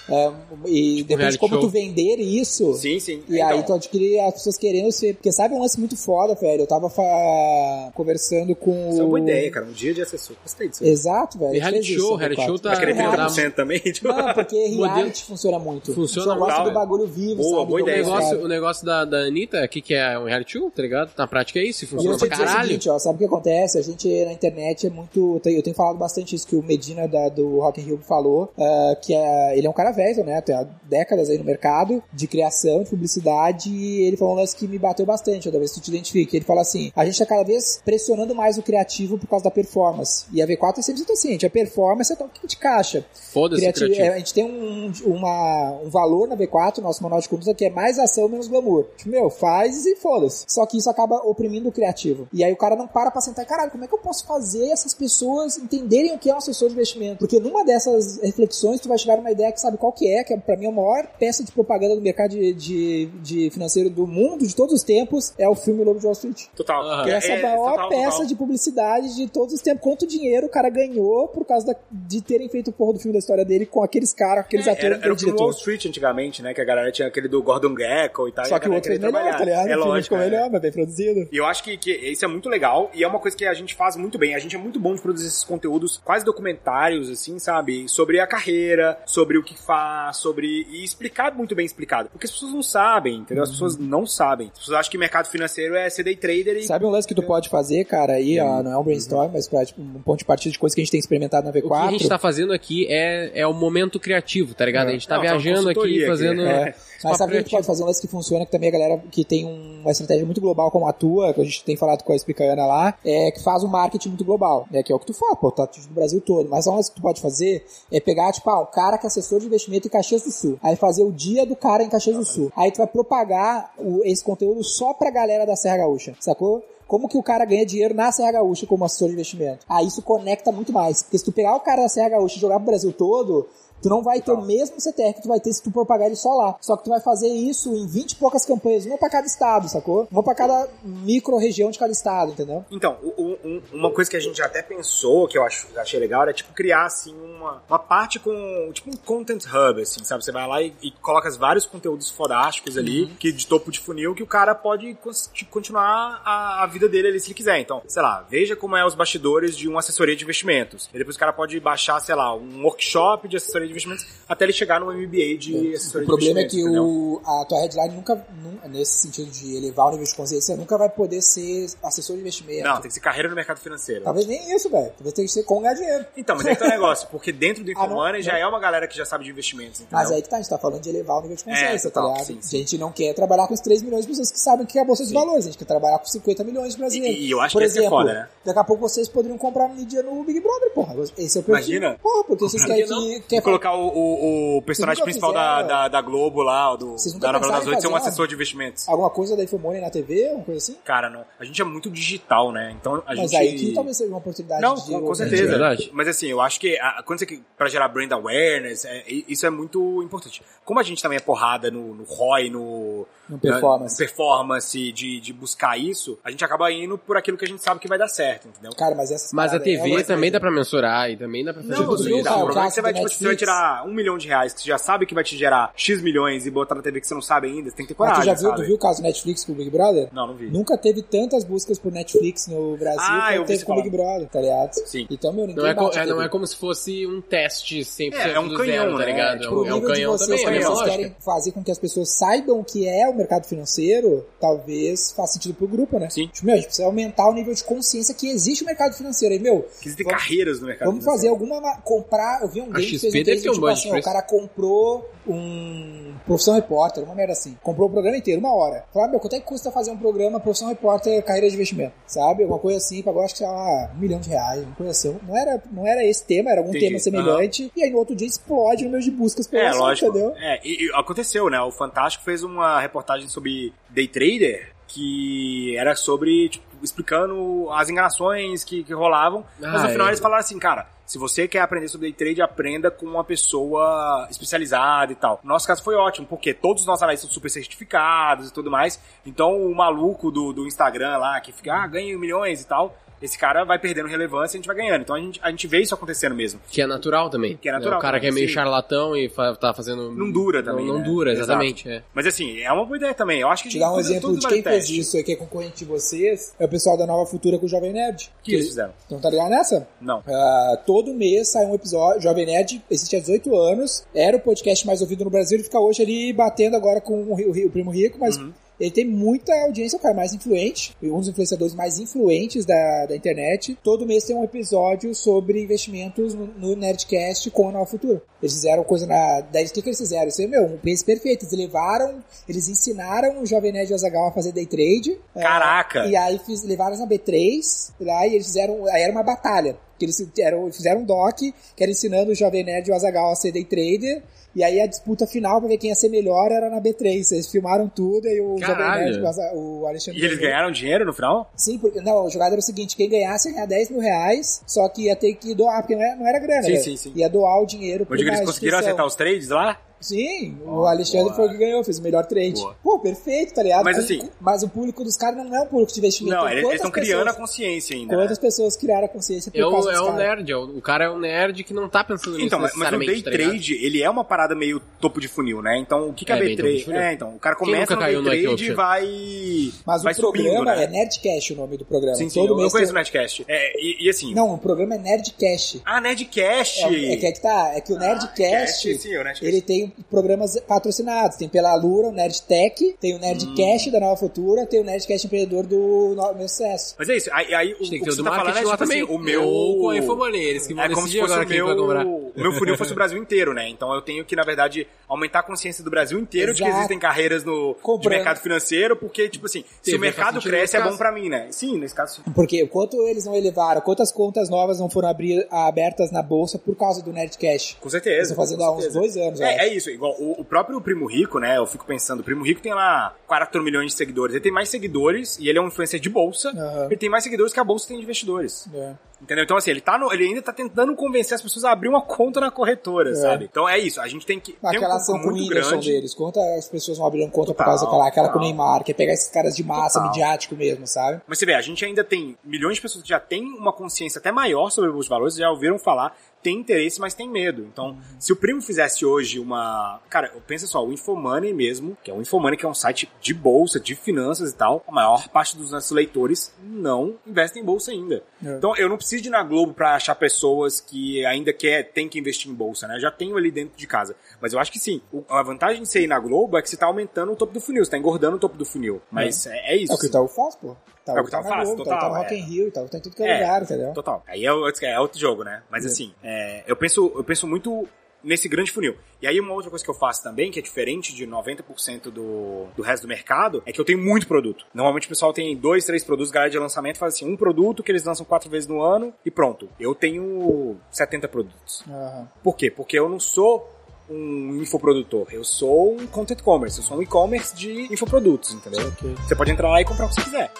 é, 0.08 0.30
e 0.66 1.02
depende 1.04 1.32
de 1.32 1.38
como 1.38 1.54
show. 1.54 1.60
tu 1.62 1.68
vender 1.68 2.16
isso. 2.18 2.74
Sim, 2.74 2.98
sim. 2.98 3.22
E 3.28 3.36
Então, 3.36 3.48
aí 3.48 3.62
tu 3.62 3.72
adquire 3.74 4.20
as 4.20 4.34
pessoas 4.34 4.56
querendo 4.58 4.90
ser. 4.92 5.14
Porque 5.14 5.30
sabe 5.32 5.54
um 5.54 5.60
lance 5.60 5.78
muito 5.78 5.96
foda, 5.96 6.34
velho? 6.34 6.62
Eu 6.62 6.66
tava 6.66 6.88
fa- 6.90 7.90
conversando 7.94 8.54
com. 8.54 8.70
Isso 8.90 9.00
é 9.00 9.02
uma 9.02 9.06
boa 9.06 9.20
o- 9.20 9.22
ideia, 9.22 9.50
cara. 9.50 9.66
Um 9.66 9.72
dia 9.72 9.94
de 9.94 10.02
assessor. 10.02 10.36
Gostei 10.42 10.68
disso. 10.68 10.84
Exato, 10.84 11.38
velho. 11.38 11.54
E 11.54 11.58
reality 11.58 11.86
Fez 11.86 11.90
isso, 11.96 12.00
show, 12.00 12.10
no 12.12 12.16
reality 12.16 12.40
V4. 12.42 12.46
show 12.46 12.58
tá- 12.58 12.68
Vai 12.70 12.78
querer 12.80 12.92
Reality- 12.94 13.16
30% 13.40 13.54
também? 13.54 13.78
Tipo, 13.92 14.08
Não, 14.08 14.34
porque 14.34 14.56
Modelo- 14.70 14.94
reality 14.94 15.24
funciona 15.24 15.58
muito. 15.58 15.92
Funciona 15.94 16.32
Eu 16.34 16.38
gosto 16.38 16.54
muito, 16.56 16.64
do 16.64 16.70
é. 16.70 16.74
bagulho 16.74 17.06
vivo, 17.06 17.42
Boa, 17.42 17.58
sabe? 17.60 17.66
boa 17.70 17.80
do 17.80 17.84
O 17.84 17.88
ideia. 17.88 17.96
mercado. 18.02 18.20
negócio, 18.22 18.44
o 18.44 18.48
negócio 18.48 18.86
da, 18.86 19.04
da 19.04 19.18
Anitta, 19.18 19.64
o 19.64 19.68
que, 19.68 19.80
que 19.80 19.94
é 19.94 20.18
um 20.18 20.24
reality 20.24 20.52
show, 20.52 20.70
tá 20.70 20.82
ligado? 20.82 21.10
Na 21.16 21.26
prática 21.26 21.58
é 21.60 21.64
isso, 21.64 21.86
funciona 21.86 22.16
pra 22.16 22.26
o 22.26 22.30
caralho. 22.30 22.66
seguinte, 22.68 22.88
ó, 22.88 22.98
sabe 22.98 23.16
o 23.16 23.18
que 23.18 23.24
acontece? 23.24 23.78
A 23.78 23.82
gente 23.82 24.24
na 24.24 24.32
internet 24.32 24.86
é 24.86 24.90
muito. 24.90 25.40
Eu 25.44 25.62
tenho 25.62 25.76
falado 25.76 25.96
bastante 25.98 26.34
isso 26.34 26.46
que 26.46 26.56
o 26.56 26.62
Medina 26.62 27.06
da- 27.06 27.28
do 27.28 27.60
Rock 27.60 27.80
in 27.80 27.84
Rio 27.84 27.98
falou, 28.06 28.52
ah, 28.58 28.96
que 29.00 29.14
é, 29.14 29.56
ele 29.58 29.66
é 29.66 29.70
um 29.70 29.72
cara 29.72 29.91
velho, 29.92 30.24
né? 30.24 30.40
Tem 30.40 30.54
há 30.54 30.66
décadas 30.88 31.28
aí 31.30 31.38
no 31.38 31.44
mercado 31.44 32.02
de 32.12 32.26
criação, 32.26 32.82
de 32.82 32.90
publicidade, 32.90 33.70
e 33.70 34.02
ele 34.02 34.16
falou 34.16 34.34
um 34.34 34.36
lance 34.38 34.56
que 34.56 34.66
me 34.66 34.78
bateu 34.78 35.06
bastante, 35.06 35.50
talvez 35.50 35.70
tu 35.72 35.80
te 35.80 35.88
identifique. 35.88 36.36
Ele 36.36 36.44
fala 36.44 36.62
assim: 36.62 36.90
a 36.96 37.04
gente 37.04 37.18
tá 37.18 37.26
cada 37.26 37.42
vez 37.44 37.80
pressionando 37.84 38.34
mais 38.34 38.58
o 38.58 38.62
criativo 38.62 39.18
por 39.18 39.28
causa 39.28 39.44
da 39.44 39.50
performance. 39.50 40.24
E 40.32 40.40
a 40.42 40.46
V4 40.46 40.78
é 40.78 40.82
sempre 40.82 41.04
assim, 41.12 41.38
a 41.46 41.50
performance 41.50 42.12
é 42.12 42.16
toque 42.16 42.46
de 42.46 42.56
caixa. 42.56 43.04
Foda-se 43.32 43.60
Criativo- 43.62 43.86
criativo. 43.86 44.10
é, 44.12 44.14
a 44.14 44.18
gente 44.18 44.34
tem 44.34 44.44
um, 44.44 44.92
uma- 45.06 45.80
um 45.84 45.88
valor 45.90 46.26
na 46.28 46.36
V4, 46.36 46.78
nosso 46.78 47.02
manual 47.02 47.20
de 47.20 47.28
conduta, 47.28 47.54
que 47.54 47.64
é 47.64 47.70
mais 47.70 47.98
ação, 47.98 48.28
menos 48.28 48.48
glamour. 48.48 48.86
Tipo, 48.96 49.10
meu, 49.10 49.30
faz 49.30 49.84
e 49.86 49.96
foda-se. 49.96 50.44
Só 50.48 50.64
que 50.66 50.78
isso 50.78 50.88
acaba 50.90 51.16
oprimindo 51.26 51.68
o 51.68 51.72
criativo. 51.72 52.28
E 52.32 52.42
aí 52.44 52.52
o 52.52 52.56
cara 52.56 52.76
não 52.76 52.86
para 52.86 53.10
pra 53.10 53.20
sentar 53.20 53.44
caralho, 53.46 53.70
como 53.70 53.84
é 53.84 53.88
que 53.88 53.94
eu 53.94 53.98
posso 53.98 54.26
fazer 54.26 54.68
essas 54.70 54.94
pessoas 54.94 55.56
entenderem 55.58 56.14
o 56.14 56.18
que 56.18 56.30
é 56.30 56.34
um 56.34 56.38
assessor 56.38 56.68
de 56.68 56.74
investimento? 56.74 57.18
Porque 57.18 57.38
numa 57.40 57.64
dessas 57.64 58.18
reflexões, 58.22 58.80
tu 58.80 58.88
vai 58.88 58.98
chegar 58.98 59.16
numa 59.16 59.30
ideia 59.30 59.52
que 59.52 59.60
sabe 59.60 59.76
qual 59.82 59.92
que 59.92 60.06
é, 60.06 60.22
que 60.22 60.32
é, 60.32 60.36
pra 60.36 60.56
mim 60.56 60.66
a 60.68 60.70
maior 60.70 61.06
peça 61.18 61.42
de 61.42 61.50
propaganda 61.50 61.96
do 61.96 62.00
mercado 62.00 62.30
de, 62.30 62.52
de, 62.52 63.06
de 63.20 63.50
financeiro 63.50 63.90
do 63.90 64.06
mundo, 64.06 64.46
de 64.46 64.54
todos 64.54 64.72
os 64.74 64.84
tempos, 64.84 65.34
é 65.36 65.48
o 65.48 65.56
filme 65.56 65.82
Lobo 65.82 65.98
de 65.98 66.06
Wall 66.06 66.12
Street. 66.12 66.44
Total. 66.54 66.82
Aham. 66.82 67.04
Que 67.04 67.10
é 67.10 67.14
essa 67.14 67.32
É, 67.32 67.42
maior 67.42 67.70
total, 67.72 67.88
peça 67.88 68.10
total. 68.12 68.26
de 68.26 68.34
publicidade 68.36 69.16
de 69.16 69.26
todos 69.28 69.52
os 69.54 69.60
tempos. 69.60 69.82
Quanto 69.82 70.06
dinheiro 70.06 70.46
o 70.46 70.48
cara 70.48 70.68
ganhou 70.70 71.26
por 71.28 71.44
causa 71.44 71.66
da- 71.66 71.76
de 71.90 72.20
terem 72.22 72.48
feito 72.48 72.68
o 72.68 72.72
porra 72.72 72.92
do 72.92 72.98
filme 73.00 73.12
da 73.12 73.18
história 73.18 73.44
dele 73.44 73.66
com 73.66 73.82
aqueles 73.82 74.12
caras, 74.12 74.44
aqueles 74.44 74.66
É, 74.68 74.70
atores, 74.70 74.84
era, 74.96 75.04
era 75.04 75.12
o 75.12 75.18
filme. 75.18 75.36
Wall 75.40 75.50
Street 75.50 75.86
antigamente, 75.86 76.42
né? 76.42 76.54
Que 76.54 76.60
a 76.60 76.64
galera 76.64 76.92
tinha 76.92 77.08
aquele 77.08 77.26
do 77.26 77.42
Gordon 77.42 77.74
Gekko 77.76 78.28
e 78.28 78.32
tal. 78.32 78.44
e 78.44 78.48
Só 78.48 78.54
a 78.54 78.60
que 78.60 78.68
o 78.68 78.72
outro 78.74 78.92
queria 78.92 79.10
melhor, 79.10 79.36
tá 79.36 79.44
ligado? 79.44 79.68
É 79.68 79.74
lógico. 79.76 80.02
ficou 80.14 80.18
é. 80.18 80.30
melhor, 80.30 80.50
mas 80.50 80.60
bem 80.62 80.70
produzido. 80.72 81.28
E 81.32 81.36
eu 81.36 81.44
acho 81.46 81.64
que, 81.64 81.76
que 81.76 81.90
isso 81.90 82.24
é 82.24 82.28
muito 82.28 82.48
legal 82.48 82.90
e 82.94 83.02
é 83.02 83.08
uma 83.08 83.18
coisa 83.18 83.36
que 83.36 83.44
a 83.44 83.54
gente 83.54 83.74
faz 83.74 83.96
muito 83.96 84.18
bem. 84.18 84.34
A 84.34 84.38
gente 84.38 84.54
é 84.54 84.58
muito 84.58 84.78
bom 84.78 84.94
de 84.94 85.00
produzir 85.02 85.26
esses 85.26 85.42
conteúdos 85.42 86.00
quase 86.04 86.24
documentários, 86.24 87.10
assim, 87.10 87.38
sabe? 87.38 87.88
Sobre 87.88 88.20
a 88.20 88.26
carreira, 88.26 88.98
sobre 89.06 89.38
o 89.38 89.42
que 89.42 89.58
faz, 89.58 89.71
sobre. 90.12 90.66
E 90.70 90.84
explicar 90.84 91.34
muito 91.34 91.54
bem 91.54 91.64
explicado. 91.64 92.08
Porque 92.10 92.26
as 92.26 92.32
pessoas 92.32 92.52
não 92.52 92.62
sabem, 92.62 93.18
entendeu? 93.18 93.44
As 93.44 93.50
pessoas 93.50 93.76
não 93.76 94.06
sabem. 94.06 94.50
As 94.52 94.58
pessoas 94.58 94.78
acham 94.78 94.90
que 94.90 94.98
mercado 94.98 95.26
financeiro 95.26 95.76
é 95.76 95.88
ser 95.88 96.02
day 96.02 96.16
trader 96.16 96.56
e. 96.56 96.62
Sabe 96.62 96.84
um 96.84 96.90
lance 96.90 97.06
que 97.06 97.14
tu 97.14 97.22
pode 97.22 97.48
fazer, 97.48 97.84
cara, 97.84 98.14
aí, 98.14 98.38
ó, 98.40 98.62
não 98.62 98.72
é 98.72 98.78
um 98.78 98.82
brainstorm, 98.82 99.30
mas 99.32 99.48
pra, 99.48 99.64
tipo, 99.64 99.80
um 99.80 100.02
ponto 100.02 100.18
de 100.18 100.24
partida 100.24 100.52
de 100.52 100.58
coisas 100.58 100.74
que 100.74 100.80
a 100.80 100.84
gente 100.84 100.90
tem 100.90 101.00
experimentado 101.00 101.46
na 101.46 101.52
V4. 101.52 101.64
O 101.64 101.68
que 101.68 101.74
a 101.74 101.90
gente 101.90 102.08
tá 102.08 102.18
fazendo 102.18 102.52
aqui 102.52 102.86
é, 102.88 103.30
é 103.34 103.46
o 103.46 103.52
momento 103.52 103.98
criativo, 103.98 104.54
tá 104.54 104.64
ligado? 104.64 104.88
A 104.88 104.92
gente 104.92 105.06
tá 105.06 105.16
Não, 105.16 105.22
tá 105.22 105.30
viajando 105.30 105.68
aqui, 105.68 105.74
consultoria 105.74 105.98
aqui, 105.98 106.06
fazendo. 106.06 106.42
É. 106.42 106.74
Mas 107.04 107.18
sabe 107.18 107.32
que 107.32 107.36
a 107.36 107.40
gente 107.40 107.50
pode 107.50 107.66
fazer 107.66 107.82
um 107.82 107.86
lance 107.86 108.00
que 108.00 108.06
funciona, 108.08 108.44
que 108.46 108.52
também 108.52 108.68
a 108.68 108.72
galera 108.72 108.98
que 109.10 109.24
tem 109.24 109.46
um- 109.46 109.80
uma 109.82 109.90
estratégia 109.90 110.24
muito 110.24 110.40
global 110.40 110.70
como 110.70 110.86
a 110.86 110.92
tua, 110.92 111.32
que 111.34 111.40
a 111.40 111.44
gente 111.44 111.64
tem 111.64 111.76
falado 111.76 112.02
com 112.04 112.12
a 112.12 112.16
Explicana 112.16 112.66
lá, 112.66 112.94
é 113.04 113.30
que 113.30 113.42
faz 113.42 113.64
um 113.64 113.68
marketing 113.68 114.10
muito 114.10 114.24
global, 114.24 114.66
né? 114.70 114.82
Que 114.82 114.92
é 114.92 114.94
o 114.94 114.98
que 114.98 115.06
tu 115.06 115.14
faz, 115.14 115.34
pô, 115.38 115.50
tá 115.50 115.68
no 115.88 115.94
Brasil 115.94 116.20
todo. 116.20 116.48
Mas 116.48 116.66
um 116.66 116.74
lance 116.74 116.90
que 116.90 116.96
tu 116.96 117.02
pode 117.02 117.20
fazer 117.20 117.64
é 117.90 118.00
pegar, 118.00 118.32
tipo, 118.32 118.48
ah, 118.50 118.60
o 118.60 118.66
cara 118.66 118.96
que 118.98 119.06
é 119.06 119.08
assessor 119.08 119.40
de 119.40 119.46
investimento 119.46 119.88
em 119.88 119.90
Caxias 119.90 120.22
do 120.22 120.30
Sul. 120.30 120.58
Aí 120.62 120.76
fazer 120.76 121.02
o 121.02 121.12
dia 121.12 121.44
do 121.46 121.56
cara 121.56 121.82
em 121.82 121.88
Caxias 121.88 122.16
do 122.16 122.24
Sul. 122.24 122.52
Aí 122.56 122.70
tu 122.70 122.78
vai 122.78 122.86
propagar 122.86 123.72
o- 123.78 124.02
esse 124.04 124.22
conteúdo 124.24 124.62
só 124.64 124.92
pra 124.94 125.10
galera 125.10 125.44
da 125.46 125.56
Serra 125.56 125.78
Gaúcha, 125.78 126.14
sacou? 126.20 126.62
Como 126.86 127.08
que 127.08 127.16
o 127.16 127.22
cara 127.22 127.46
ganha 127.46 127.64
dinheiro 127.64 127.94
na 127.94 128.12
Serra 128.12 128.32
Gaúcha 128.32 128.66
como 128.66 128.84
assessor 128.84 129.08
de 129.08 129.14
investimento? 129.14 129.64
Aí 129.66 129.86
isso 129.86 130.02
conecta 130.02 130.52
muito 130.52 130.72
mais. 130.72 131.02
Porque 131.02 131.16
se 131.16 131.24
tu 131.24 131.32
pegar 131.32 131.56
o 131.56 131.60
cara 131.60 131.82
da 131.82 131.88
Serra 131.88 132.10
Gaúcha 132.10 132.36
e 132.36 132.40
jogar 132.40 132.56
pro 132.56 132.66
Brasil 132.66 132.92
todo, 132.92 133.46
Tu 133.82 133.88
não 133.88 134.02
vai 134.02 134.20
ter 134.20 134.30
o 134.32 134.40
mesmo 134.40 134.80
CTR 134.80 135.14
que 135.14 135.22
tu 135.22 135.28
vai 135.28 135.40
ter 135.40 135.52
se 135.52 135.62
tu 135.62 135.70
propagar 135.70 136.06
ele 136.06 136.16
só 136.16 136.30
lá. 136.34 136.56
Só 136.60 136.76
que 136.76 136.84
tu 136.84 136.90
vai 136.90 137.00
fazer 137.00 137.28
isso 137.28 137.74
em 137.74 137.86
20 137.86 138.12
e 138.12 138.16
poucas 138.16 138.46
campanhas, 138.46 138.86
uma 138.86 138.96
pra 138.98 139.10
cada 139.10 139.26
estado, 139.26 139.68
sacou? 139.68 140.06
Uma 140.10 140.22
pra 140.22 140.34
cada 140.34 140.68
micro-região 140.84 141.70
de 141.70 141.78
cada 141.78 141.92
estado, 141.92 142.32
entendeu? 142.32 142.64
Então, 142.70 142.96
um- 143.18 143.60
uma 143.72 143.90
coisa 143.90 144.10
que 144.10 144.16
a 144.16 144.20
gente 144.20 144.40
até 144.42 144.62
pensou, 144.62 145.26
que 145.28 145.36
eu 145.36 145.44
acho, 145.44 145.66
achei 145.76 145.98
legal, 145.98 146.22
era 146.22 146.32
tipo 146.32 146.52
criar 146.52 146.84
assim 146.86 147.14
uma, 147.14 147.62
uma 147.68 147.78
parte 147.78 148.18
com 148.18 148.70
tipo 148.72 148.90
um 148.90 148.96
content 148.96 149.44
hub, 149.46 149.80
assim, 149.82 150.02
sabe? 150.04 150.24
Você 150.24 150.32
vai 150.32 150.46
lá 150.46 150.62
e, 150.62 150.72
e 150.82 150.90
coloca 150.90 151.30
vários 151.32 151.66
conteúdos 151.66 152.08
fodásticos 152.10 152.76
ali, 152.78 153.06
que 153.18 153.32
de 153.32 153.46
topo 153.46 153.70
de 153.70 153.80
funil, 153.80 154.14
que 154.14 154.22
o 154.22 154.26
cara 154.26 154.54
pode 154.54 154.94
tipo, 155.32 155.50
continuar 155.50 156.20
a, 156.24 156.62
a 156.62 156.66
vida 156.66 156.88
dele 156.88 157.08
ali 157.08 157.20
se 157.20 157.28
ele 157.28 157.34
quiser. 157.34 157.58
Então, 157.58 157.82
sei 157.88 158.02
lá, 158.02 158.24
veja 158.28 158.54
como 158.54 158.76
é 158.76 158.84
os 158.86 158.94
bastidores 158.94 159.56
de 159.56 159.68
uma 159.68 159.80
assessoria 159.80 160.14
de 160.16 160.22
investimentos. 160.24 160.88
E 160.92 160.98
depois 160.98 161.16
o 161.16 161.18
cara 161.18 161.32
pode 161.32 161.58
baixar, 161.60 162.00
sei 162.00 162.14
lá, 162.14 162.34
um 162.34 162.62
workshop 162.64 163.28
de 163.28 163.36
assessoria 163.36 163.66
de 163.66 163.71
investimentos 163.72 164.06
até 164.28 164.44
ele 164.44 164.52
chegar 164.52 164.80
no 164.80 164.86
MBA 164.92 165.36
de 165.38 165.74
assessoria 165.74 166.04
O 166.04 166.06
problema 166.08 166.40
é 166.40 166.44
de 166.44 166.56
que 166.56 166.68
o, 166.78 167.20
a 167.24 167.44
tua 167.44 167.58
headline 167.60 167.94
nunca, 167.94 168.14
nun- 168.42 168.68
nesse 168.70 168.98
sentido 168.98 169.30
de 169.30 169.56
elevar 169.56 169.88
o 169.88 169.90
nível 169.92 170.06
de 170.06 170.14
consciência, 170.14 170.56
nunca 170.56 170.78
vai 170.78 170.88
poder 170.88 171.20
ser 171.20 171.66
assessor 171.82 172.16
de 172.16 172.22
investimento. 172.22 172.64
Não, 172.68 172.74
tem 172.80 172.88
que 172.88 172.94
ser 172.94 173.00
carreira 173.00 173.28
no 173.28 173.34
mercado 173.34 173.58
financeiro. 173.58 174.04
Talvez 174.04 174.26
nem 174.26 174.54
isso, 174.54 174.70
velho. 174.70 174.92
Talvez 174.96 175.12
tenha 175.14 175.26
que 175.26 175.32
ser 175.32 175.42
com 175.42 175.60
ganhar 175.60 175.74
dinheiro. 175.74 176.06
Então, 176.16 176.36
mas 176.36 176.46
aí 176.46 176.54
que 176.54 176.60
tá 176.60 176.66
o 176.66 176.70
negócio, 176.70 177.08
porque 177.10 177.32
dentro 177.32 177.64
do 177.64 177.70
Ah, 177.72 177.74
não? 177.74 177.84
Infomoney 177.86 178.22
já 178.22 178.32
Não. 178.32 178.38
é 178.38 178.46
uma 178.46 178.60
galera 178.60 178.86
que 178.86 178.96
já 178.96 179.04
sabe 179.04 179.24
de 179.24 179.30
investimentos, 179.30 179.80
entendeu? 179.80 179.98
Mas 179.98 180.10
aí 180.10 180.22
que 180.22 180.28
tá, 180.28 180.36
a 180.36 180.40
gente 180.40 180.48
tá 180.50 180.58
falando 180.58 180.80
de 180.80 180.88
elevar 180.90 181.18
o 181.18 181.22
nível 181.22 181.36
de 181.36 181.44
consciência, 181.44 181.88
É, 181.88 181.90
tá 181.90 182.00
ligado? 182.00 182.24
sim, 182.24 182.38
A 182.38 182.42
sim. 182.42 182.58
gente 182.58 182.78
não 182.78 182.92
quer 182.92 183.12
trabalhar 183.14 183.46
com 183.46 183.54
os 183.54 183.60
3 183.60 183.82
milhões 183.82 184.02
de 184.02 184.08
pessoas 184.08 184.30
que 184.30 184.38
sabem 184.38 184.64
o 184.64 184.68
que 184.68 184.78
é 184.78 184.82
a 184.82 184.84
Bolsa 184.84 185.04
de 185.06 185.12
Valores, 185.12 185.44
a 185.46 185.48
gente 185.48 185.58
quer 185.58 185.64
trabalhar 185.64 185.98
com 185.98 186.06
50 186.06 186.44
milhões 186.44 186.72
de 186.74 186.78
brasileiros. 186.80 187.18
E- 187.18 187.26
e 187.26 187.30
eu 187.30 187.40
acho 187.40 187.52
Por 187.52 187.58
que 187.60 187.64
é 187.64 187.66
exemplo, 187.66 187.90
foda, 187.90 188.12
né? 188.14 188.28
daqui 188.44 188.58
a 188.58 188.64
pouco 188.64 188.82
vocês 188.88 189.08
poderiam 189.08 189.38
comprar 189.38 189.68
mídia 189.68 190.02
no 190.02 190.22
Big 190.24 190.40
Brother, 190.40 190.70
porra. 190.72 190.94
Esse 191.18 191.38
é 191.38 191.40
o 191.40 191.44
perfil. 191.44 191.76
Imagina. 191.78 191.98
Porra, 192.02 192.24
porque 192.24 192.44
vocês 192.44 192.64
querem 192.64 192.86
que... 192.86 193.20
quer 193.28 193.42
colocar 193.62 193.74
o, 193.74 193.88
o, 193.88 194.58
o 194.58 194.62
personagem 194.62 195.02
principal 195.04 195.32
da, 195.32 195.62
fizeram? 195.62 195.68
da, 195.68 195.88
da 195.88 196.00
Globo 196.00 196.42
lá, 196.42 196.74
do, 196.74 196.96
da 197.18 197.32
novela 197.32 197.52
das 197.52 197.66
oito, 197.66 197.80
ser 197.80 197.88
um 197.88 197.96
assessor 197.96 198.26
de 198.26 198.34
investimentos. 198.34 198.88
alguma 198.88 199.10
coisa 199.10 199.36
da 199.36 199.44
Infomoney 199.44 199.80
na 199.80 199.90
TV, 199.90 200.26
alguma 200.26 200.44
coisa 200.44 200.58
assim? 200.58 200.76
Cara, 200.84 201.08
não. 201.08 201.24
A 201.38 201.44
gente 201.44 201.60
é 201.60 201.64
muito 201.64 201.90
digital, 201.90 202.50
né? 202.50 202.74
Então 202.78 203.02
a 203.06 203.14
Mas 203.14 203.30
gente. 203.30 203.36
aí 203.36 203.54
que 203.54 203.72
talvez 203.72 203.96
seja 203.96 204.10
uma 204.10 204.18
oportunidade 204.18 204.60
Não, 204.60 204.74
de... 204.74 204.90
com, 204.90 205.00
com 205.00 205.14
certeza. 205.14 205.46
verdade. 205.46 205.90
Mas 205.92 206.08
assim, 206.08 206.26
eu 206.26 206.40
acho 206.40 206.58
que 206.58 206.78
a, 206.78 207.02
quando 207.04 207.20
você 207.20 207.40
para 207.56 207.68
gerar 207.68 207.88
brand 207.88 208.10
awareness, 208.12 208.84
é, 208.84 209.04
isso 209.06 209.46
é 209.46 209.50
muito 209.50 210.02
importante. 210.02 210.42
Como 210.64 210.80
a 210.80 210.82
gente 210.82 211.02
também 211.02 211.16
é 211.16 211.20
porrada 211.20 211.70
no, 211.70 211.94
no 211.94 212.04
ROI, 212.04 212.50
no, 212.50 213.06
No 213.32 213.38
performance. 213.38 213.94
na- 213.94 214.06
performance 214.06 214.92
de, 214.92 215.20
de 215.20 215.32
buscar 215.32 215.78
isso, 215.78 216.18
a 216.24 216.30
gente 216.30 216.44
acaba 216.44 216.70
indo 216.70 216.96
por 216.98 217.16
aquilo 217.16 217.36
que 217.36 217.44
a 217.44 217.48
gente 217.48 217.62
sabe 217.62 217.80
que 217.80 217.88
vai 217.88 217.98
dar 217.98 218.08
certo, 218.08 218.48
entendeu? 218.48 218.72
Cara, 218.76 218.94
mas 218.94 219.10
essas 219.10 219.32
Mas 219.32 219.52
a 219.52 219.56
é 219.56 219.58
TV 219.58 219.90
uma 219.90 220.04
também 220.04 220.30
dá 220.30 220.38
pra 220.40 220.50
mensurar 220.50 221.10
e 221.10 221.16
também 221.16 221.44
dá 221.44 221.52
pra 221.52 221.62
fazer 221.62 221.74
Não, 221.74 221.84
tudo 221.84 221.96
tu 221.96 222.02
sim, 222.04 222.14
isso. 222.16 222.24
dá. 222.24 222.30
cara, 222.30 222.40
O 222.40 222.42
o 222.42 222.44
problema 222.46 222.66
é 222.66 222.70
que 222.70 222.74
caso 222.74 222.74
você 222.74 222.82
vai, 222.82 222.92
tipo, 222.94 223.08
você 223.08 223.24
vai 223.24 223.32
Netflix? 223.32 223.38
tirar 223.38 223.86
um 223.86 223.92
milhão 223.94 224.18
de 224.18 224.28
reais, 224.28 224.52
que 224.52 224.60
você 224.62 224.68
já 224.68 224.78
sabe 224.78 225.06
que 225.06 225.14
vai 225.14 225.24
te 225.24 225.36
gerar 225.36 225.72
X 225.76 226.00
milhões 226.02 226.46
e 226.46 226.50
botar 226.50 226.74
na 226.74 226.82
TV 226.82 227.00
que 227.00 227.06
você 227.06 227.14
não 227.14 227.22
sabe 227.22 227.48
ainda, 227.48 227.70
você 227.70 227.76
tem 227.76 227.86
que 227.86 227.94
ter 227.94 227.98
Mas 227.98 228.08
coragem, 228.10 228.22
tu 228.22 228.26
já 228.26 228.34
viu, 228.34 228.50
sabe? 228.50 228.62
tu 228.62 228.66
viu 228.66 228.76
o 228.76 228.78
caso 228.78 229.02
Netflix 229.02 229.44
com 229.44 229.52
o 229.52 229.54
Big 229.54 229.70
Brother? 229.70 230.08
Não, 230.12 230.26
não 230.26 230.34
vi. 230.34 230.50
Nunca 230.50 230.76
teve 230.76 231.02
tantas 231.02 231.44
buscas 231.44 231.78
por 231.78 231.90
Netflix 231.92 232.46
no 232.48 232.76
Brasil 232.76 233.00
Ah, 233.00 233.34
eu 233.34 233.40
quanto 233.42 233.48
vi 233.48 233.52
teve 233.54 233.64
com 233.64 233.72
o 233.72 233.76
Big 233.82 233.90
Brother, 233.90 234.28
tá 234.28 234.40
ligado? 234.40 234.74
Sim. 234.86 235.06
Então, 235.10 235.32
meu, 235.32 235.46
ninguém 235.46 235.62
Não 235.62 235.70
é, 235.70 235.74
co- 235.74 235.90
é, 235.92 236.06
não 236.06 236.22
é 236.22 236.28
como 236.28 236.46
se 236.46 236.56
fosse 236.56 237.06
um 237.06 237.20
teste 237.20 237.80
100% 237.84 238.14
É, 238.14 238.32
é 238.32 238.40
um 238.40 238.48
do 238.48 238.56
canhão, 238.56 238.84
zero, 238.84 238.92
tá 238.92 238.98
né? 238.98 239.06
ligado? 239.06 239.40
Tipo, 239.40 239.50
Pro 239.54 239.66
é 239.66 239.74
um 239.74 239.80
canhão 239.80 240.12
vocês, 240.12 240.42
também, 240.42 240.58
é 240.58 240.64
vocês 240.64 240.90
querem 240.90 241.16
fazer 241.24 241.52
com 241.52 241.62
que 241.64 241.70
as 241.70 241.78
pessoas 241.78 242.16
saibam 242.16 242.60
o 242.60 242.64
que 242.64 242.86
é 242.88 243.08
o 243.08 243.14
mercado 243.22 243.46
financeiro, 243.46 244.26
talvez 244.40 245.12
faça 245.12 245.34
sentido 245.34 245.54
pro 245.54 245.66
grupo, 245.68 245.98
né? 245.98 246.08
Sim. 246.10 246.28
Tipo, 246.28 246.46
meu, 246.46 246.54
a 246.54 246.56
gente 246.58 246.66
precisa 246.66 246.86
aumentar 246.86 247.28
o 247.28 247.32
nível 247.32 247.54
de 247.54 247.64
consciência 247.64 248.14
que 248.14 248.28
existe 248.28 248.62
o 248.62 248.66
mercado 248.66 248.94
financeiro. 248.94 249.34
Aí, 249.34 249.40
meu, 249.40 249.62
Que 249.80 249.88
existem 249.88 250.04
vamos- 250.04 250.20
carreiras 250.22 250.60
no 250.60 250.66
mercado. 250.66 250.88
Vamos 250.88 251.04
fazer 251.04 251.28
alguma. 251.28 251.60
ma- 251.60 251.76
Comprar. 251.82 252.42
Eu 252.42 252.48
vi 252.48 252.60
um 252.60 252.70
game 252.70 252.86
que 252.86 252.98
fez 252.98 253.14
um 253.14 253.18
um 253.18 253.52
tipo 253.52 253.60
budget 253.60 253.86
assim: 253.88 253.96
ó, 253.96 253.98
o 253.98 254.02
cara 254.02 254.22
comprou 254.22 255.08
um. 255.26 256.12
Profissão 256.26 256.54
Repórter, 256.54 257.02
uma 257.02 257.14
merda 257.14 257.32
assim. 257.32 257.56
Comprou 257.62 257.88
o 257.88 257.90
programa 257.90 258.16
inteiro, 258.16 258.38
uma 258.40 258.54
hora. 258.54 258.84
Falei, 258.92 259.08
ah, 259.08 259.10
meu, 259.10 259.18
quanto 259.20 259.34
é 259.34 259.40
que 259.40 259.46
custa 259.46 259.72
fazer 259.72 259.90
um 259.90 259.96
programa 259.96 260.38
Profissão 260.38 260.68
Repórter 260.68 261.20
Carreira 261.24 261.48
de 261.48 261.54
Investimento? 261.54 261.94
Sabe? 262.06 262.42
Alguma 262.44 262.60
coisa 262.60 262.78
assim, 262.78 263.02
pagou 263.02 263.22
acho 263.22 263.34
que 263.34 263.38
sei 263.38 263.46
lá, 263.48 263.90
um 263.94 263.98
milhão 263.98 264.20
de 264.20 264.28
reais, 264.28 264.62
uma 264.64 264.74
coisa 264.76 264.92
assim. 264.92 265.16
Não 265.26 265.36
era, 265.36 265.62
não 265.72 265.86
era 265.86 266.04
esse 266.04 266.24
tema, 266.24 266.50
era 266.50 266.60
algum 266.60 266.70
Entendi. 266.70 266.86
tema 266.86 266.98
semelhante. 267.00 267.72
E 267.76 267.82
aí 267.82 267.90
no 267.90 267.98
outro 267.98 268.14
dia 268.14 268.26
explode 268.26 268.82
o 268.82 268.86
número 268.86 269.02
de 269.02 269.10
buscas 269.10 269.46
pelo 269.48 269.62
É, 269.64 269.66
assunto, 269.68 269.82
lógico. 269.82 270.08
entendeu? 270.10 270.34
É, 270.36 270.60
e, 270.64 270.86
e 270.86 270.90
aconteceu, 270.94 271.50
né? 271.50 271.60
O 271.60 271.72
Fantástico 271.72 272.24
fez 272.24 272.42
uma 272.44 272.80
reportagem 272.80 273.11
sobre 273.20 273.72
day 273.90 274.06
trader 274.08 274.72
que 274.88 275.74
era 275.78 275.94
sobre, 275.96 276.50
tipo, 276.50 276.64
explicando 276.82 277.70
as 277.72 277.88
enganações 277.88 278.62
que, 278.62 278.84
que 278.84 278.92
rolavam. 278.92 279.44
mas 279.58 279.74
Ah, 279.80 279.84
no 279.84 279.88
final 279.90 280.06
é. 280.06 280.10
eles 280.10 280.20
falaram 280.20 280.40
assim, 280.40 280.58
cara, 280.58 280.86
Se 281.12 281.18
você 281.18 281.46
quer 281.46 281.60
aprender 281.60 281.88
sobre 281.88 282.06
day 282.10 282.16
trade, 282.16 282.40
aprenda 282.40 282.90
com 282.90 283.04
uma 283.04 283.22
pessoa 283.22 284.26
especializada 284.30 285.12
e 285.12 285.14
tal. 285.14 285.38
No 285.44 285.50
nosso 285.50 285.66
caso 285.66 285.82
foi 285.82 285.94
ótimo, 285.94 286.26
porque 286.26 286.54
todos 286.54 286.80
os 286.80 286.86
nossos 286.86 287.02
analistas 287.02 287.28
são 287.28 287.34
super 287.34 287.50
certificados 287.50 288.48
e 288.48 288.52
tudo 288.52 288.70
mais. 288.70 288.98
Então 289.26 289.62
o 289.62 289.74
maluco 289.74 290.30
do, 290.30 290.54
do 290.54 290.66
Instagram 290.66 291.18
lá, 291.18 291.38
que 291.42 291.52
fica, 291.52 291.74
ah, 291.74 291.86
ganho 291.86 292.18
milhões 292.18 292.62
e 292.62 292.66
tal, 292.66 292.96
esse 293.20 293.38
cara 293.38 293.62
vai 293.62 293.78
perdendo 293.78 294.08
relevância 294.08 294.56
e 294.56 294.58
a 294.58 294.58
gente 294.58 294.66
vai 294.66 294.74
ganhando. 294.74 295.02
Então 295.02 295.14
a 295.14 295.20
gente, 295.20 295.38
a 295.44 295.48
gente 295.50 295.68
vê 295.68 295.80
isso 295.80 295.94
acontecendo 295.94 296.34
mesmo. 296.34 296.58
Que 296.68 296.82
é 296.82 296.86
natural 296.88 297.30
também. 297.30 297.56
Que 297.56 297.68
é 297.68 297.72
natural 297.72 298.00
O 298.00 298.02
cara 298.02 298.16
também, 298.18 298.20
que 298.22 298.26
é 298.26 298.34
meio 298.34 298.48
sim. 298.48 298.54
charlatão 298.54 299.16
e 299.16 299.28
fa- 299.28 299.54
tá 299.54 299.72
fazendo. 299.72 300.10
Não 300.10 300.28
dura 300.28 300.60
também, 300.60 300.86
Não, 300.86 300.94
não 300.94 301.00
né? 301.02 301.06
dura, 301.06 301.32
exatamente. 301.32 301.88
É. 301.88 302.02
Mas 302.12 302.26
assim, 302.26 302.58
é 302.62 302.72
uma 302.72 302.84
boa 302.84 302.96
ideia 302.96 303.14
também. 303.14 303.38
Eu 303.40 303.48
acho 303.48 303.62
que 303.62 303.68
Te 303.68 303.78
dar 303.78 303.90
um 303.90 303.94
tudo- 303.94 304.00
exemplo 304.00 304.30
tudo 304.30 304.40
de 304.40 304.48
quem 304.48 304.60
fez 304.60 304.90
isso 304.90 305.16
aí, 305.16 305.22
que 305.22 305.32
é 305.34 305.36
concorrente 305.36 305.76
de 305.76 305.84
vocês, 305.84 306.52
é 306.58 306.64
o 306.64 306.68
pessoal 306.68 306.98
da 306.98 307.06
Nova 307.06 307.24
Futura 307.30 307.60
com 307.60 307.66
o 307.66 307.68
Jovem 307.68 307.92
Nerd. 307.92 308.28
O 308.40 308.42
que 308.42 308.54
eles 308.54 308.66
fizeram? 308.66 308.92
Então 309.06 309.20
tá 309.20 309.30
ligado 309.30 309.50
nessa? 309.50 309.86
Não. 310.00 310.20
Ah, 310.26 310.78
todo 310.84 311.01
mês 311.12 311.48
sai 311.48 311.66
um 311.66 311.74
episódio. 311.74 312.20
Jovem 312.22 312.46
Nerd 312.46 312.82
existe 312.90 313.16
há 313.16 313.20
18 313.20 313.54
anos. 313.56 314.04
Era 314.14 314.36
o 314.36 314.40
podcast 314.40 314.86
mais 314.86 315.00
ouvido 315.00 315.24
no 315.24 315.30
Brasil. 315.30 315.56
Ele 315.56 315.64
fica 315.64 315.80
hoje 315.80 316.02
ali 316.02 316.32
batendo 316.32 316.76
agora 316.76 317.00
com 317.00 317.22
o, 317.24 317.34
Ri- 317.34 317.66
o 317.66 317.70
Primo 317.70 317.90
Rico, 317.90 318.18
mas 318.20 318.36
Uhum. 318.36 318.52
ele 318.80 318.90
tem 318.90 319.04
muita 319.04 319.52
audiência, 319.64 319.96
é 319.96 319.98
o 319.98 320.02
cara 320.02 320.14
mais 320.14 320.32
influente. 320.32 320.96
Um 321.02 321.18
dos 321.18 321.28
influenciadores 321.28 321.74
mais 321.74 321.98
influentes 321.98 322.64
da, 322.64 323.06
da 323.06 323.14
internet. 323.16 323.76
Todo 323.82 324.06
mês 324.06 324.24
tem 324.24 324.34
um 324.36 324.44
episódio 324.44 325.14
sobre 325.14 325.62
investimentos 325.62 326.34
no, 326.34 326.46
no 326.58 326.76
Nerdcast 326.76 327.50
com 327.50 327.68
a 327.68 327.72
Nova 327.72 327.86
Futura. 327.86 328.22
Eles 328.42 328.54
fizeram 328.54 328.82
coisa 328.82 329.06
na. 329.06 329.40
Daí, 329.52 329.66
o 329.66 329.70
que, 329.72 329.82
que 329.82 329.88
eles 329.88 329.98
fizeram? 329.98 330.26
Isso 330.26 330.42
é, 330.42 330.46
meu, 330.48 330.64
um 330.64 330.78
mês 330.82 331.02
perfeito. 331.02 331.44
Eles 331.44 331.56
levaram, 331.56 332.16
eles 332.48 332.68
ensinaram 332.68 333.40
o 333.40 333.46
Jovem 333.46 333.70
Nerd 333.72 333.90
e 333.90 333.92
o 333.92 333.94
Azagal 333.94 334.28
a 334.28 334.32
fazer 334.32 334.50
day 334.52 334.66
trade. 334.66 335.16
É, 335.36 335.42
Caraca! 335.42 336.06
e 336.06 336.16
aí 336.16 336.40
fiz, 336.44 336.64
levaram 336.64 336.96
na 336.98 337.06
B3, 337.06 337.92
lá, 338.00 338.26
e 338.26 338.34
eles 338.34 338.46
fizeram. 338.46 338.84
Aí 338.88 339.02
era 339.02 339.12
uma 339.12 339.22
batalha. 339.22 339.76
Que 339.98 340.04
eles 340.04 340.16
fizeram, 340.16 341.00
um 341.00 341.04
doc, 341.04 341.38
que 341.38 341.54
era 341.82 341.90
ensinando 341.90 342.32
o 342.32 342.34
Jovem 342.34 342.64
Nerd 342.64 342.88
e 342.88 342.92
o 342.92 342.94
Azagal 342.94 343.32
a 343.32 343.36
ser 343.36 343.52
day 343.52 343.64
trader. 343.64 344.22
E 344.54 344.62
aí 344.62 344.80
a 344.80 344.86
disputa 344.86 345.26
final 345.26 345.60
pra 345.60 345.68
ver 345.68 345.78
quem 345.78 345.90
ia 345.90 345.96
ser 345.96 346.08
melhor 346.10 346.50
era 346.50 346.68
na 346.68 346.80
B3. 346.80 347.32
Eles 347.32 347.50
filmaram 347.50 347.88
tudo 347.88 348.28
e 348.28 348.40
o 348.40 348.56
Caralho. 348.56 349.14
Jovem 349.14 349.22
Nerd, 349.22 349.54
o, 349.54 349.86
Alexandre. 349.86 350.20
E 350.20 350.24
eles 350.24 350.38
ganhou. 350.38 350.52
ganharam 350.52 350.72
dinheiro 350.72 351.04
no 351.06 351.12
final? 351.12 351.50
Sim, 351.56 351.78
porque, 351.78 352.00
não, 352.00 352.26
o 352.26 352.30
jogada 352.30 352.54
era 352.54 352.60
o 352.60 352.62
seguinte: 352.62 352.96
quem 352.96 353.08
ganhasse 353.08 353.48
ia 353.48 353.54
ganhar 353.54 353.66
10 353.66 353.90
mil 353.90 354.00
reais, 354.00 354.62
só 354.66 354.88
que 354.88 355.04
ia 355.06 355.16
ter 355.16 355.34
que 355.34 355.54
doar, 355.54 355.80
porque 355.80 355.94
não 355.94 356.02
era, 356.02 356.16
não 356.16 356.28
era 356.28 356.38
grana. 356.38 356.62
Sim, 356.62 356.72
né? 356.72 356.78
sim, 356.80 356.96
sim. 356.96 357.12
Ia 357.16 357.28
doar 357.28 357.62
o 357.62 357.66
dinheiro 357.66 358.04
pra 358.04 358.16
uma 358.16 358.22
eles 358.22 358.40
conseguiram 358.40 358.78
acertar 358.78 359.06
os 359.06 359.14
trades 359.14 359.48
lá? 359.48 359.80
Sim, 360.02 360.58
o 360.64 360.84
Alexandre 360.86 361.24
boa. 361.26 361.34
foi 361.36 361.46
o 361.46 361.50
que 361.50 361.56
ganhou, 361.58 361.82
fez 361.84 361.98
o 361.98 362.02
melhor 362.02 362.26
trade. 362.26 362.52
Boa. 362.60 362.76
Pô, 362.82 362.98
perfeito, 362.98 363.54
tá 363.54 363.62
ligado? 363.62 363.84
Mas 363.84 363.96
O- 363.96 364.00
assim- 364.00 364.30
Mas 364.40 364.62
o 364.62 364.68
público 364.68 365.02
dos 365.04 365.16
caras 365.16 365.36
não 365.44 365.54
é 365.56 365.60
um 365.62 365.66
público 365.66 365.92
de 365.92 365.98
investimento. 366.00 366.36
Não, 366.36 366.46
Então, 366.48 366.58
eles 366.60 366.74
estão 366.74 366.90
criando 366.90 367.28
a 367.28 367.32
consciência 367.32 367.96
ainda. 367.96 368.14
Quantas 368.14 368.38
né? 368.38 368.42
pessoas 368.42 368.76
criaram 368.76 369.04
a 369.06 369.08
consciência 369.08 369.50
por 369.52 369.58
É 369.60 369.64
o, 369.64 369.70
causa 369.70 369.90
é 369.90 369.94
dos 369.94 370.08
o 370.08 370.12
nerd, 370.12 370.50
é 370.52 370.56
o, 370.56 370.62
o 370.78 370.82
cara 370.82 371.04
é 371.04 371.10
um 371.10 371.18
nerd 371.18 371.62
que 371.64 371.72
não 371.72 371.88
tá 371.88 372.02
pensando 372.04 372.34
nisso 372.34 372.46
Então, 372.46 372.58
mas, 372.58 372.74
mas 372.74 372.92
o 372.92 372.98
day 372.98 373.22
tá 373.22 373.30
trade, 373.30 373.74
ele 373.84 374.02
é 374.02 374.10
uma 374.10 374.24
parada 374.24 374.54
meio 374.54 374.80
topo 375.00 375.20
de 375.20 375.28
funil, 375.28 375.62
né? 375.62 375.78
Então, 375.78 376.08
o 376.08 376.12
que, 376.12 376.24
que 376.24 376.32
é, 376.32 376.36
É, 376.36 376.38
bem 376.38 376.48
day 376.48 376.56
topo 376.56 376.68
de 376.68 376.74
trade? 376.74 376.84
funil. 376.84 377.00
É, 377.00 377.12
então, 377.14 377.34
o 377.34 377.38
cara 377.38 377.56
começa 377.56 377.94
no 377.94 378.00
day 378.22 378.42
trade 378.42 378.64
e 378.64 378.74
vai, 378.74 379.72
Mas 379.86 380.02
vai 380.02 380.12
o 380.12 380.16
programa 380.16 380.48
subindo, 380.50 380.64
né? 380.64 380.84
é 380.84 380.86
Nerdcast 380.88 381.52
o 381.52 381.56
nome 381.56 381.76
do 381.76 381.84
programa. 381.84 382.16
Sim, 382.16 382.28
sim, 382.28 382.40
Todo 382.40 382.58
eu, 382.60 382.64
eu 382.66 382.70
conheço 382.70 382.92
o. 382.92 382.94
Nerdcast. 382.94 383.44
É, 383.48 383.72
e, 383.80 384.06
e 384.06 384.10
assim... 384.10 384.34
Não, 384.34 384.52
o 384.54 384.58
programa 384.58 384.94
é 384.94 384.98
Nerdcast. 384.98 385.80
Ah, 385.84 386.00
Nerdcast! 386.00 386.82
É, 386.84 387.12
é 387.12 387.16
que 387.16 387.26
é 387.26 387.32
tá, 387.32 387.72
é 387.74 387.80
que 387.80 387.92
o 387.92 387.98
Nerdcast, 387.98 388.86
Nerdcast, 388.88 388.98
sim, 388.98 389.08
o 389.08 389.24
Nerdcast. 389.24 389.44
ele 389.46 389.60
tem 389.62 389.91
programas 390.10 390.58
patrocinados. 390.66 391.36
Tem 391.36 391.48
pela 391.48 391.70
Alura, 391.72 392.08
o 392.08 392.12
Nerdtech, 392.12 392.96
tem 393.00 393.14
o 393.14 393.18
Nerdcast 393.18 393.88
Hum. 393.88 393.92
da 393.92 394.00
Nova 394.00 394.16
Futura, 394.16 394.66
tem 394.66 394.80
o 394.80 394.84
Nerdcast 394.84 395.26
Empreendedor 395.26 395.66
do 395.66 396.14
No- 396.16 396.34
Meu 396.34 396.48
Sucesso. 396.48 396.94
Mas 396.98 397.08
é 397.08 397.16
isso, 397.16 397.30
aí, 397.32 397.54
aí 397.54 397.72
o, 397.74 397.78
Tem 397.78 397.88
que 397.90 397.96
o 397.96 398.02
que 398.04 398.10
o 398.10 398.12
você 398.14 398.22
tá 398.22 398.30
falando 398.30 398.40
é 398.58 398.62
marketing 398.62 398.66
lá 398.66 398.72
tipo 398.72 398.84
assim, 398.84 399.00
também. 399.06 399.16
o 399.16 399.18
meu... 399.18 399.44
Ou 399.44 399.78
com 399.80 399.90
a 399.90 399.96
Infomoney, 399.98 400.42
eles 400.44 400.66
que 400.66 400.74
vão 400.74 400.84
É 400.84 400.88
como 400.88 401.06
se 401.06 401.14
decidir 401.14 401.20
fosse 401.20 401.32
agora 401.32 401.44
o 401.44 401.48
quem 401.48 401.56
meu, 401.56 401.66
vai 401.66 401.76
comprar. 401.76 402.06
O 402.34 402.40
meu 402.40 402.52
funil 402.52 402.76
fosse 402.76 402.92
o 402.92 402.94
Brasil 402.94 403.18
inteiro, 403.18 403.52
né? 403.52 403.68
Então 403.68 403.92
eu 403.92 404.00
tenho 404.00 404.24
que, 404.24 404.34
na 404.34 404.42
verdade, 404.42 404.86
aumentar 405.08 405.40
a 405.40 405.42
consciência 405.42 405.82
do 405.84 405.90
Brasil 405.90 406.18
inteiro 406.18 406.52
de 406.52 406.62
que 406.62 406.64
Exato. 406.64 406.78
existem 406.78 406.98
carreiras 406.98 407.44
no, 407.44 407.76
mercado 408.08 408.40
financeiro, 408.40 408.96
porque, 408.96 409.28
tipo 409.28 409.46
assim, 409.46 409.64
se 409.82 409.90
Sim, 409.90 409.96
o 409.96 410.00
mercado 410.00 410.40
cresce, 410.40 410.76
é 410.76 410.82
bom 410.82 410.96
pra 410.96 411.12
mim, 411.12 411.28
né? 411.28 411.48
Sim, 411.50 411.78
nesse 411.78 411.94
caso, 411.94 412.16
sim. 412.16 412.22
Porque 412.34 412.66
quanto 412.66 412.96
eles 413.08 413.24
não 413.24 413.34
elevaram, 413.34 413.80
quantas 413.80 414.10
contas 414.10 414.48
novas 414.48 414.78
não 414.78 414.88
foram 414.88 415.08
abrir, 415.08 415.46
abertas 415.50 416.10
na 416.10 416.22
bolsa 416.22 416.58
por 416.58 416.76
causa 416.76 417.02
do 417.02 417.12
Nerdcast? 417.12 417.76
Com 417.80 417.90
certeza. 417.90 418.32
Estão 418.32 418.36
fazendo 418.36 418.58
com 418.58 418.64
há 418.64 418.76
uns 418.76 418.84
certeza. 418.84 418.98
dois 419.00 419.16
anos. 419.16 419.40
É, 419.40 419.66
é 419.66 419.74
isso, 419.74 419.90
igual 419.90 420.14
o, 420.18 420.40
o 420.40 420.44
próprio 420.44 420.80
Primo 420.80 421.06
Rico, 421.06 421.38
né? 421.38 421.58
Eu 421.58 421.66
fico 421.66 421.84
pensando, 421.84 422.20
o 422.20 422.24
Primo 422.24 422.44
Rico 422.44 422.60
tem 422.60 422.72
lá 422.72 423.14
4 423.26 423.62
milhões 423.62 423.92
de 423.92 423.96
seguidores. 423.96 424.34
Ele 424.34 424.42
tem 424.42 424.52
mais 424.52 424.68
seguidores 424.68 425.38
e 425.38 425.48
ele 425.48 425.58
é 425.58 425.62
um 425.62 425.68
influencer 425.68 426.00
de 426.00 426.08
bolsa. 426.08 426.50
Aham. 426.50 426.86
Ele 426.86 426.96
tem 426.96 427.08
mais 427.08 427.24
seguidores 427.24 427.52
que 427.52 427.60
a 427.60 427.64
bolsa 427.64 427.88
tem 427.88 427.96
de 427.96 428.02
investidores. 428.02 428.68
É. 428.74 428.94
Entendeu? 429.22 429.44
Então, 429.44 429.56
assim, 429.56 429.70
ele, 429.70 429.80
tá 429.80 429.96
no- 429.96 430.12
ele 430.12 430.24
ainda 430.24 430.42
tá 430.42 430.52
tentando 430.52 430.94
convencer 430.96 431.36
as 431.36 431.40
pessoas 431.42 431.64
a 431.64 431.70
abrir 431.70 431.88
uma 431.88 432.02
conta 432.02 432.40
na 432.40 432.50
corretora, 432.50 433.10
É. 433.10 433.14
sabe? 433.14 433.44
Então 433.50 433.68
é 433.68 433.78
isso, 433.78 434.00
a 434.00 434.08
gente 434.08 434.26
tem 434.26 434.40
que. 434.40 434.56
um 434.62 434.68
Aquela 434.68 434.96
ação 434.96 435.14
com 435.20 435.28
o 435.28 435.30
muito 435.30 435.44
Whindersson 435.44 435.78
deles. 435.78 436.12
Quantas 436.12 436.68
pessoas 436.68 436.98
vão 436.98 437.06
abrir 437.06 437.22
conta 437.30 437.52
por 437.52 437.58
Total, 437.58 437.66
causa 437.66 437.84
daquela 437.84 438.08
aquela 438.08 438.28
com 438.30 438.38
o. 438.38 438.42
Neymar, 438.42 438.82
que 438.82 438.90
é 438.90 438.94
pegar 438.94 439.12
esses 439.12 439.28
caras 439.30 439.54
de 439.54 439.62
massa, 439.62 440.00
Total. 440.00 440.08
midiático 440.08 440.56
mesmo, 440.56 440.86
sabe? 440.86 441.20
Mas 441.26 441.38
você 441.38 441.46
vê, 441.46 441.54
a 441.54 441.60
gente 441.62 441.84
ainda 441.84 442.02
tem 442.02 442.36
milhões 442.44 442.74
de 442.76 442.82
pessoas 442.82 443.02
que 443.04 443.08
já 443.08 443.20
têm 443.20 443.44
uma 443.44 443.72
consciência 443.72 444.18
até 444.18 444.32
maior 444.32 444.70
sobre 444.70 444.90
os 444.90 445.06
valores, 445.06 445.36
já 445.36 445.48
ouviram 445.50 445.78
falar, 445.78 446.16
tem 446.42 446.58
interesse, 446.58 447.00
mas 447.00 447.14
tem 447.14 447.28
medo. 447.28 447.62
Então, 447.72 447.96
se 448.18 448.32
o 448.32 448.36
primo 448.36 448.60
fizesse 448.60 449.04
hoje 449.04 449.38
uma. 449.38 450.00
Cara, 450.10 450.32
pensa 450.46 450.66
só, 450.66 450.84
o 450.84 450.92
Infomoney 450.92 451.52
mesmo, 451.52 451.96
que 452.02 452.10
é 452.10 452.14
o 452.14 452.20
Infomoney, 452.20 452.58
que 452.58 452.66
é 452.66 452.68
um 452.68 452.74
site 452.74 453.10
de 453.20 453.32
bolsa, 453.32 453.78
de 453.78 453.94
finanças 453.94 454.50
e 454.50 454.56
tal, 454.56 454.84
a 454.86 454.92
maior 454.92 455.28
parte 455.28 455.56
dos 455.56 455.70
nossos 455.70 455.90
leitores 455.90 456.54
não 456.62 457.16
investem 457.26 457.62
em 457.62 457.64
bolsa 457.64 457.92
ainda. 457.92 458.22
É. 458.44 458.56
Então, 458.56 458.76
eu 458.76 458.88
não 458.88 458.96
preciso 458.96 459.26
ir 459.26 459.30
na 459.30 459.42
Globo 459.42 459.72
pra 459.72 459.94
achar 459.94 460.14
pessoas 460.14 460.80
que 460.80 461.24
ainda 461.26 461.52
quer, 461.52 461.92
tem 461.92 462.08
que 462.08 462.18
investir 462.18 462.50
em 462.50 462.54
bolsa, 462.54 462.86
né? 462.88 462.96
Eu 462.96 463.00
já 463.00 463.10
tenho 463.10 463.36
ali 463.36 463.50
dentro 463.50 463.76
de 463.76 463.86
casa. 463.86 464.16
Mas 464.42 464.52
eu 464.52 464.58
acho 464.58 464.70
que 464.72 464.78
sim. 464.78 465.00
O- 465.12 465.24
a 465.28 465.42
vantagem 465.42 465.80
de 465.82 465.88
você 465.88 466.02
ir 466.02 466.06
na 466.08 466.18
Globo 466.18 466.58
é 466.58 466.62
que 466.62 466.68
você 466.68 466.76
tá 466.76 466.86
aumentando 466.86 467.32
o 467.32 467.36
topo 467.36 467.54
do 467.54 467.60
funil, 467.60 467.84
você 467.84 467.92
tá 467.92 467.96
engordando 467.96 468.36
o 468.36 468.40
topo 468.40 468.56
do 468.58 468.64
funil. 468.66 469.00
Mas 469.10 469.46
é, 469.46 469.72
é 469.72 469.76
isso. 469.76 469.92
É 469.92 469.94
o 469.94 469.98
que 469.98 470.06
o 470.06 470.08
Itaú 470.08 470.26
faz, 470.28 470.56
pô. 470.56 470.76
Itaú 471.02 471.16
É 471.16 471.20
o 471.20 471.24
que 471.24 471.28
o 471.28 471.30
tá 471.30 471.38
Itaú 471.40 471.52
faz, 471.52 471.68
Globo, 471.68 471.84
total, 471.84 471.96
Itaú 471.98 472.10
tá 472.10 472.14
no 472.16 472.22
Rock 472.22 472.34
é. 472.34 472.38
in 472.38 472.42
Rio, 472.42 472.68
Itaú 472.68 472.88
tá 472.88 472.98
em 472.98 473.00
tudo 473.00 473.16
que 473.16 473.22
é, 473.22 473.30
É, 473.30 473.34
lugar, 473.40 473.62
entendeu? 473.62 473.92
Total. 473.94 474.22
Aí 474.26 474.44
é, 474.44 474.52
outro- 474.52 474.84
é 474.84 475.00
outro 475.00 475.18
jogo, 475.18 475.44
né? 475.44 475.62
Mas 475.70 475.84
É. 475.84 475.86
assim, 475.88 476.12
é, 476.22 476.64
eu, 476.66 476.74
penso, 476.76 477.10
eu 477.14 477.22
penso 477.24 477.46
muito 477.46 477.88
nesse 478.24 478.48
grande 478.48 478.70
funil. 478.70 478.96
E 479.20 479.26
aí 479.26 479.40
uma 479.40 479.52
outra 479.52 479.68
coisa 479.68 479.84
que 479.84 479.90
eu 479.90 479.94
faço 479.96 480.22
também, 480.22 480.48
que 480.48 480.58
é 480.58 480.62
diferente 480.62 481.12
de 481.12 481.26
90% 481.26 482.04
do, 482.08 482.66
do 482.76 482.80
resto 482.82 483.02
do 483.02 483.08
mercado, 483.08 483.60
é 483.66 483.72
que 483.72 483.80
eu 483.80 483.84
tenho 483.84 483.98
muito 483.98 484.28
produto. 484.28 484.64
Normalmente 484.72 485.06
o 485.06 485.08
pessoal 485.08 485.32
tem 485.32 485.56
dois, 485.56 485.84
três 485.84 486.04
produtos, 486.04 486.30
galera 486.30 486.48
de 486.50 486.56
lançamento 486.58 486.98
faz 486.98 487.14
assim, 487.14 487.28
um 487.28 487.36
produto 487.36 487.82
que 487.82 487.90
eles 487.90 488.04
lançam 488.04 488.24
quatro 488.24 488.48
vezes 488.48 488.68
no 488.68 488.80
ano 488.80 489.12
e 489.26 489.30
pronto. 489.30 489.68
Eu 489.78 489.92
tenho 489.92 490.76
70 490.92 491.26
produtos. 491.28 491.82
Aham. 491.88 492.28
Por 492.44 492.56
quê? 492.56 492.70
Porque 492.70 492.96
eu 492.96 493.08
não 493.08 493.18
sou 493.18 493.68
um 494.12 494.60
infoprodutor, 494.62 495.26
eu 495.30 495.42
sou 495.44 495.94
um 495.94 496.06
content 496.06 496.42
commerce, 496.42 496.78
eu 496.78 496.84
sou 496.84 496.98
um 496.98 497.02
e-commerce 497.02 497.54
de 497.54 497.92
infoprodutos, 497.92 498.52
entendeu? 498.52 498.86
Ok. 498.88 499.14
Você 499.26 499.34
pode 499.34 499.50
entrar 499.50 499.70
lá 499.70 499.80
e 499.80 499.84
comprar 499.84 500.06
o 500.06 500.08
que 500.08 500.14
você 500.16 500.22
quiser. 500.22 500.52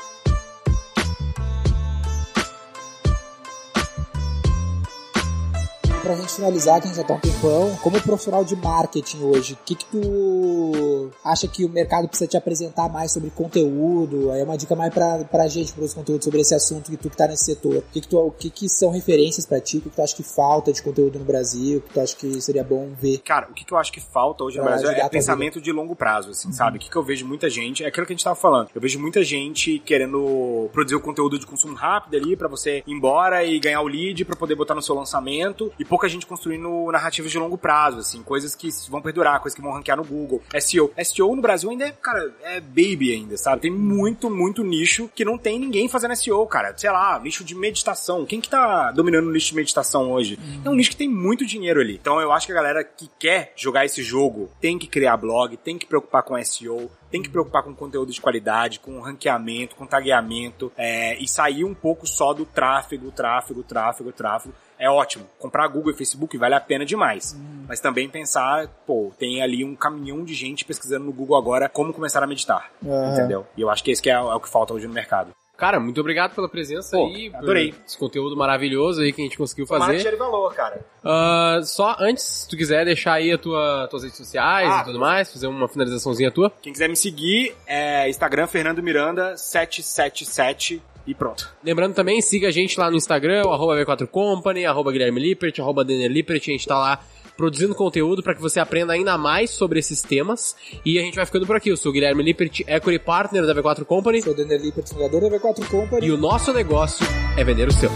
Pra 6.02 6.16
gente 6.16 6.34
finalizar, 6.34 6.80
que 6.80 6.86
a 6.86 6.88
gente 6.88 6.96
já 6.96 7.04
tá 7.04 7.14
um 7.14 7.20
tempão, 7.20 7.76
como 7.76 8.00
profissional 8.02 8.44
de 8.44 8.56
marketing 8.56 9.22
hoje, 9.22 9.54
o 9.54 9.58
que 9.64 9.76
que 9.76 9.84
tu 9.86 11.10
acha 11.24 11.46
que 11.46 11.64
o 11.64 11.68
mercado 11.68 12.08
precisa 12.08 12.28
te 12.28 12.36
apresentar 12.36 12.88
mais 12.88 13.12
sobre 13.12 13.30
conteúdo? 13.30 14.32
Aí 14.32 14.40
é 14.40 14.44
uma 14.44 14.58
dica 14.58 14.74
mais 14.74 14.92
pra, 14.92 15.18
pra 15.24 15.46
gente, 15.46 15.72
pros 15.72 15.94
conteúdos 15.94 16.24
sobre 16.24 16.40
esse 16.40 16.56
assunto 16.56 16.90
que 16.90 16.96
tu 16.96 17.08
que 17.08 17.16
tá 17.16 17.28
nesse 17.28 17.44
setor. 17.44 17.76
O 17.76 17.82
que 17.82 18.00
que, 18.00 18.08
tu, 18.08 18.18
o 18.18 18.32
que 18.32 18.50
que 18.50 18.68
são 18.68 18.90
referências 18.90 19.46
pra 19.46 19.60
ti? 19.60 19.78
O 19.78 19.80
que 19.80 19.90
que 19.90 19.96
tu 19.96 20.02
acha 20.02 20.16
que 20.16 20.24
falta 20.24 20.72
de 20.72 20.82
conteúdo 20.82 21.20
no 21.20 21.24
Brasil? 21.24 21.78
O 21.78 21.82
que 21.82 21.94
tu 21.94 22.00
acha 22.00 22.16
que 22.16 22.40
seria 22.40 22.64
bom 22.64 22.90
ver? 23.00 23.18
Cara, 23.18 23.48
o 23.48 23.54
que, 23.54 23.64
que 23.64 23.72
eu 23.72 23.78
acho 23.78 23.92
que 23.92 24.00
falta 24.00 24.42
hoje 24.42 24.58
no 24.58 24.64
Brasil 24.64 24.90
é 24.90 25.08
pensamento 25.08 25.60
de 25.60 25.70
longo 25.70 25.94
prazo, 25.94 26.30
assim, 26.30 26.50
sabe? 26.50 26.78
O 26.78 26.80
que, 26.80 26.90
que 26.90 26.96
eu 26.96 27.04
vejo 27.04 27.24
muita 27.24 27.48
gente, 27.48 27.84
é 27.84 27.86
aquilo 27.86 28.06
que 28.06 28.12
a 28.12 28.16
gente 28.16 28.24
tava 28.24 28.34
falando. 28.34 28.70
Eu 28.74 28.80
vejo 28.80 28.98
muita 28.98 29.22
gente 29.22 29.78
querendo 29.78 30.68
produzir 30.72 30.96
o 30.96 31.00
conteúdo 31.00 31.38
de 31.38 31.46
consumo 31.46 31.74
rápido 31.74 32.16
ali 32.16 32.36
pra 32.36 32.48
você 32.48 32.82
ir 32.84 32.92
embora 32.92 33.44
e 33.44 33.60
ganhar 33.60 33.82
o 33.82 33.86
lead 33.86 34.24
pra 34.24 34.34
poder 34.34 34.56
botar 34.56 34.74
no 34.74 34.82
seu 34.82 34.96
lançamento 34.96 35.72
e 35.78 35.91
pouca 35.92 36.08
gente 36.08 36.24
construindo 36.24 36.90
narrativas 36.90 37.30
de 37.30 37.38
longo 37.38 37.58
prazo, 37.58 37.98
assim, 37.98 38.22
coisas 38.22 38.54
que 38.54 38.70
vão 38.88 39.02
perdurar, 39.02 39.38
coisas 39.40 39.54
que 39.54 39.60
vão 39.60 39.74
ranquear 39.74 39.98
no 39.98 40.02
Google. 40.02 40.42
SEO. 40.58 40.90
SEO 41.04 41.36
no 41.36 41.42
Brasil 41.42 41.68
ainda 41.68 41.86
é, 41.86 41.90
cara, 41.90 42.34
é 42.44 42.60
baby 42.60 43.12
ainda, 43.12 43.36
sabe? 43.36 43.60
Tem 43.60 43.70
muito, 43.70 44.30
muito 44.30 44.64
nicho 44.64 45.10
que 45.14 45.22
não 45.22 45.36
tem 45.36 45.58
ninguém 45.58 45.90
fazendo 45.90 46.16
SEO, 46.16 46.46
cara. 46.46 46.72
Sei 46.78 46.90
lá, 46.90 47.20
nicho 47.20 47.44
de 47.44 47.54
meditação. 47.54 48.24
Quem 48.24 48.40
que 48.40 48.48
tá 48.48 48.90
dominando 48.90 49.26
o 49.26 49.32
nicho 49.32 49.48
de 49.48 49.54
meditação 49.54 50.10
hoje? 50.10 50.38
É 50.64 50.70
um 50.70 50.74
nicho 50.74 50.88
que 50.88 50.96
tem 50.96 51.10
muito 51.10 51.44
dinheiro 51.44 51.78
ali. 51.78 51.98
Então 52.00 52.18
eu 52.22 52.32
acho 52.32 52.46
que 52.46 52.52
a 52.52 52.56
galera 52.56 52.82
que 52.82 53.10
quer 53.18 53.52
jogar 53.54 53.84
esse 53.84 54.02
jogo 54.02 54.50
tem 54.62 54.78
que 54.78 54.86
criar 54.86 55.18
blog, 55.18 55.58
tem 55.58 55.76
que 55.76 55.84
preocupar 55.84 56.22
com 56.22 56.42
SEO, 56.42 56.90
tem 57.10 57.22
que 57.22 57.28
preocupar 57.28 57.62
com 57.62 57.74
conteúdo 57.74 58.10
de 58.10 58.20
qualidade, 58.20 58.80
com 58.80 58.98
ranqueamento, 58.98 59.76
com 59.76 59.86
tagueamento, 59.86 60.72
é, 60.78 61.22
e 61.22 61.28
sair 61.28 61.62
um 61.62 61.74
pouco 61.74 62.06
só 62.06 62.32
do 62.32 62.46
tráfego, 62.46 63.10
tráfego, 63.10 63.62
tráfego, 63.62 64.10
tráfego. 64.10 64.54
É 64.82 64.90
ótimo. 64.90 65.24
Comprar 65.38 65.68
Google 65.68 65.92
e 65.92 65.96
Facebook 65.96 66.36
vale 66.36 66.56
a 66.56 66.60
pena 66.60 66.84
demais. 66.84 67.36
Mas 67.68 67.78
também 67.78 68.08
pensar, 68.08 68.66
pô, 68.84 69.12
tem 69.16 69.40
ali 69.40 69.64
um 69.64 69.76
caminhão 69.76 70.24
de 70.24 70.34
gente 70.34 70.64
pesquisando 70.64 71.04
no 71.04 71.12
Google 71.12 71.36
agora 71.36 71.68
como 71.68 71.92
começar 71.92 72.20
a 72.20 72.26
meditar. 72.26 72.68
Aham. 72.84 73.12
Entendeu? 73.12 73.46
E 73.56 73.60
eu 73.60 73.70
acho 73.70 73.84
que 73.84 73.92
esse 73.92 74.02
que 74.02 74.10
é, 74.10 74.14
é 74.14 74.18
o 74.20 74.40
que 74.40 74.48
falta 74.48 74.74
hoje 74.74 74.88
no 74.88 74.92
mercado. 74.92 75.30
Cara, 75.56 75.78
muito 75.78 76.00
obrigado 76.00 76.34
pela 76.34 76.48
presença 76.48 76.96
Pô, 76.96 77.06
aí. 77.06 77.30
por 77.30 77.36
adorei. 77.38 77.72
Esse 77.86 77.96
conteúdo 77.96 78.36
maravilhoso 78.36 79.00
aí 79.02 79.12
que 79.12 79.20
a 79.20 79.24
gente 79.24 79.38
conseguiu 79.38 79.64
Tomara 79.64 79.92
que 79.92 80.02
fazer. 80.02 80.16
valor, 80.16 80.52
cara. 80.54 80.84
Ah, 81.04 81.60
só 81.62 81.94
antes, 82.00 82.24
se 82.24 82.48
tu 82.48 82.56
quiser 82.56 82.84
deixar 82.84 83.12
aí 83.12 83.30
a 83.30 83.38
tua, 83.38 83.86
tuas 83.88 84.02
redes 84.02 84.18
sociais 84.18 84.68
Ah, 84.68 84.80
e 84.80 84.84
tudo 84.86 84.98
mais, 84.98 85.32
fazer 85.32 85.46
uma 85.46 85.68
finalizaçãozinha 85.68 86.32
tua. 86.32 86.50
Quem 86.60 86.72
quiser 86.72 86.88
me 86.88 86.96
seguir, 86.96 87.54
é 87.64 88.08
Instagram 88.08 88.48
Fernando 88.48 88.82
Miranda 88.82 89.36
777 89.36 90.82
e 91.06 91.14
pronto. 91.14 91.48
Lembrando 91.62 91.94
também, 91.94 92.20
siga 92.20 92.48
a 92.48 92.50
gente 92.50 92.78
lá 92.78 92.90
no 92.90 92.96
Instagram, 92.96 93.42
arroba 93.42 93.76
V4Company, 93.76 94.64
arroba 94.68 94.92
Guilherme 94.92 95.20
Lippert, 95.20 95.58
arroba 95.60 95.84
Denner 95.84 96.10
Lippert, 96.10 96.42
a 96.42 96.50
gente 96.50 96.66
tá 96.66 96.78
lá 96.78 97.00
produzindo 97.36 97.74
conteúdo 97.74 98.22
para 98.22 98.34
que 98.34 98.40
você 98.40 98.60
aprenda 98.60 98.92
ainda 98.92 99.16
mais 99.16 99.50
sobre 99.50 99.78
esses 99.78 100.02
temas. 100.02 100.54
E 100.84 100.98
a 100.98 101.02
gente 101.02 101.16
vai 101.16 101.26
ficando 101.26 101.46
por 101.46 101.56
aqui. 101.56 101.70
Eu 101.70 101.76
sou 101.76 101.90
o 101.90 101.92
Guilherme 101.92 102.22
Lippert, 102.22 102.60
Equity 102.66 102.98
Partner 102.98 103.46
da 103.46 103.54
V4 103.54 103.84
Company. 103.84 104.22
Sou 104.22 104.32
o 104.32 104.36
Daniel 104.36 104.60
Lippert, 104.60 104.88
fundador 104.88 105.20
da 105.22 105.38
V4 105.38 105.66
Company. 105.68 106.06
E 106.06 106.10
o 106.10 106.16
nosso 106.16 106.52
negócio 106.52 107.06
é 107.36 107.42
vender 107.42 107.68
o 107.68 107.72
seu. 107.72 107.90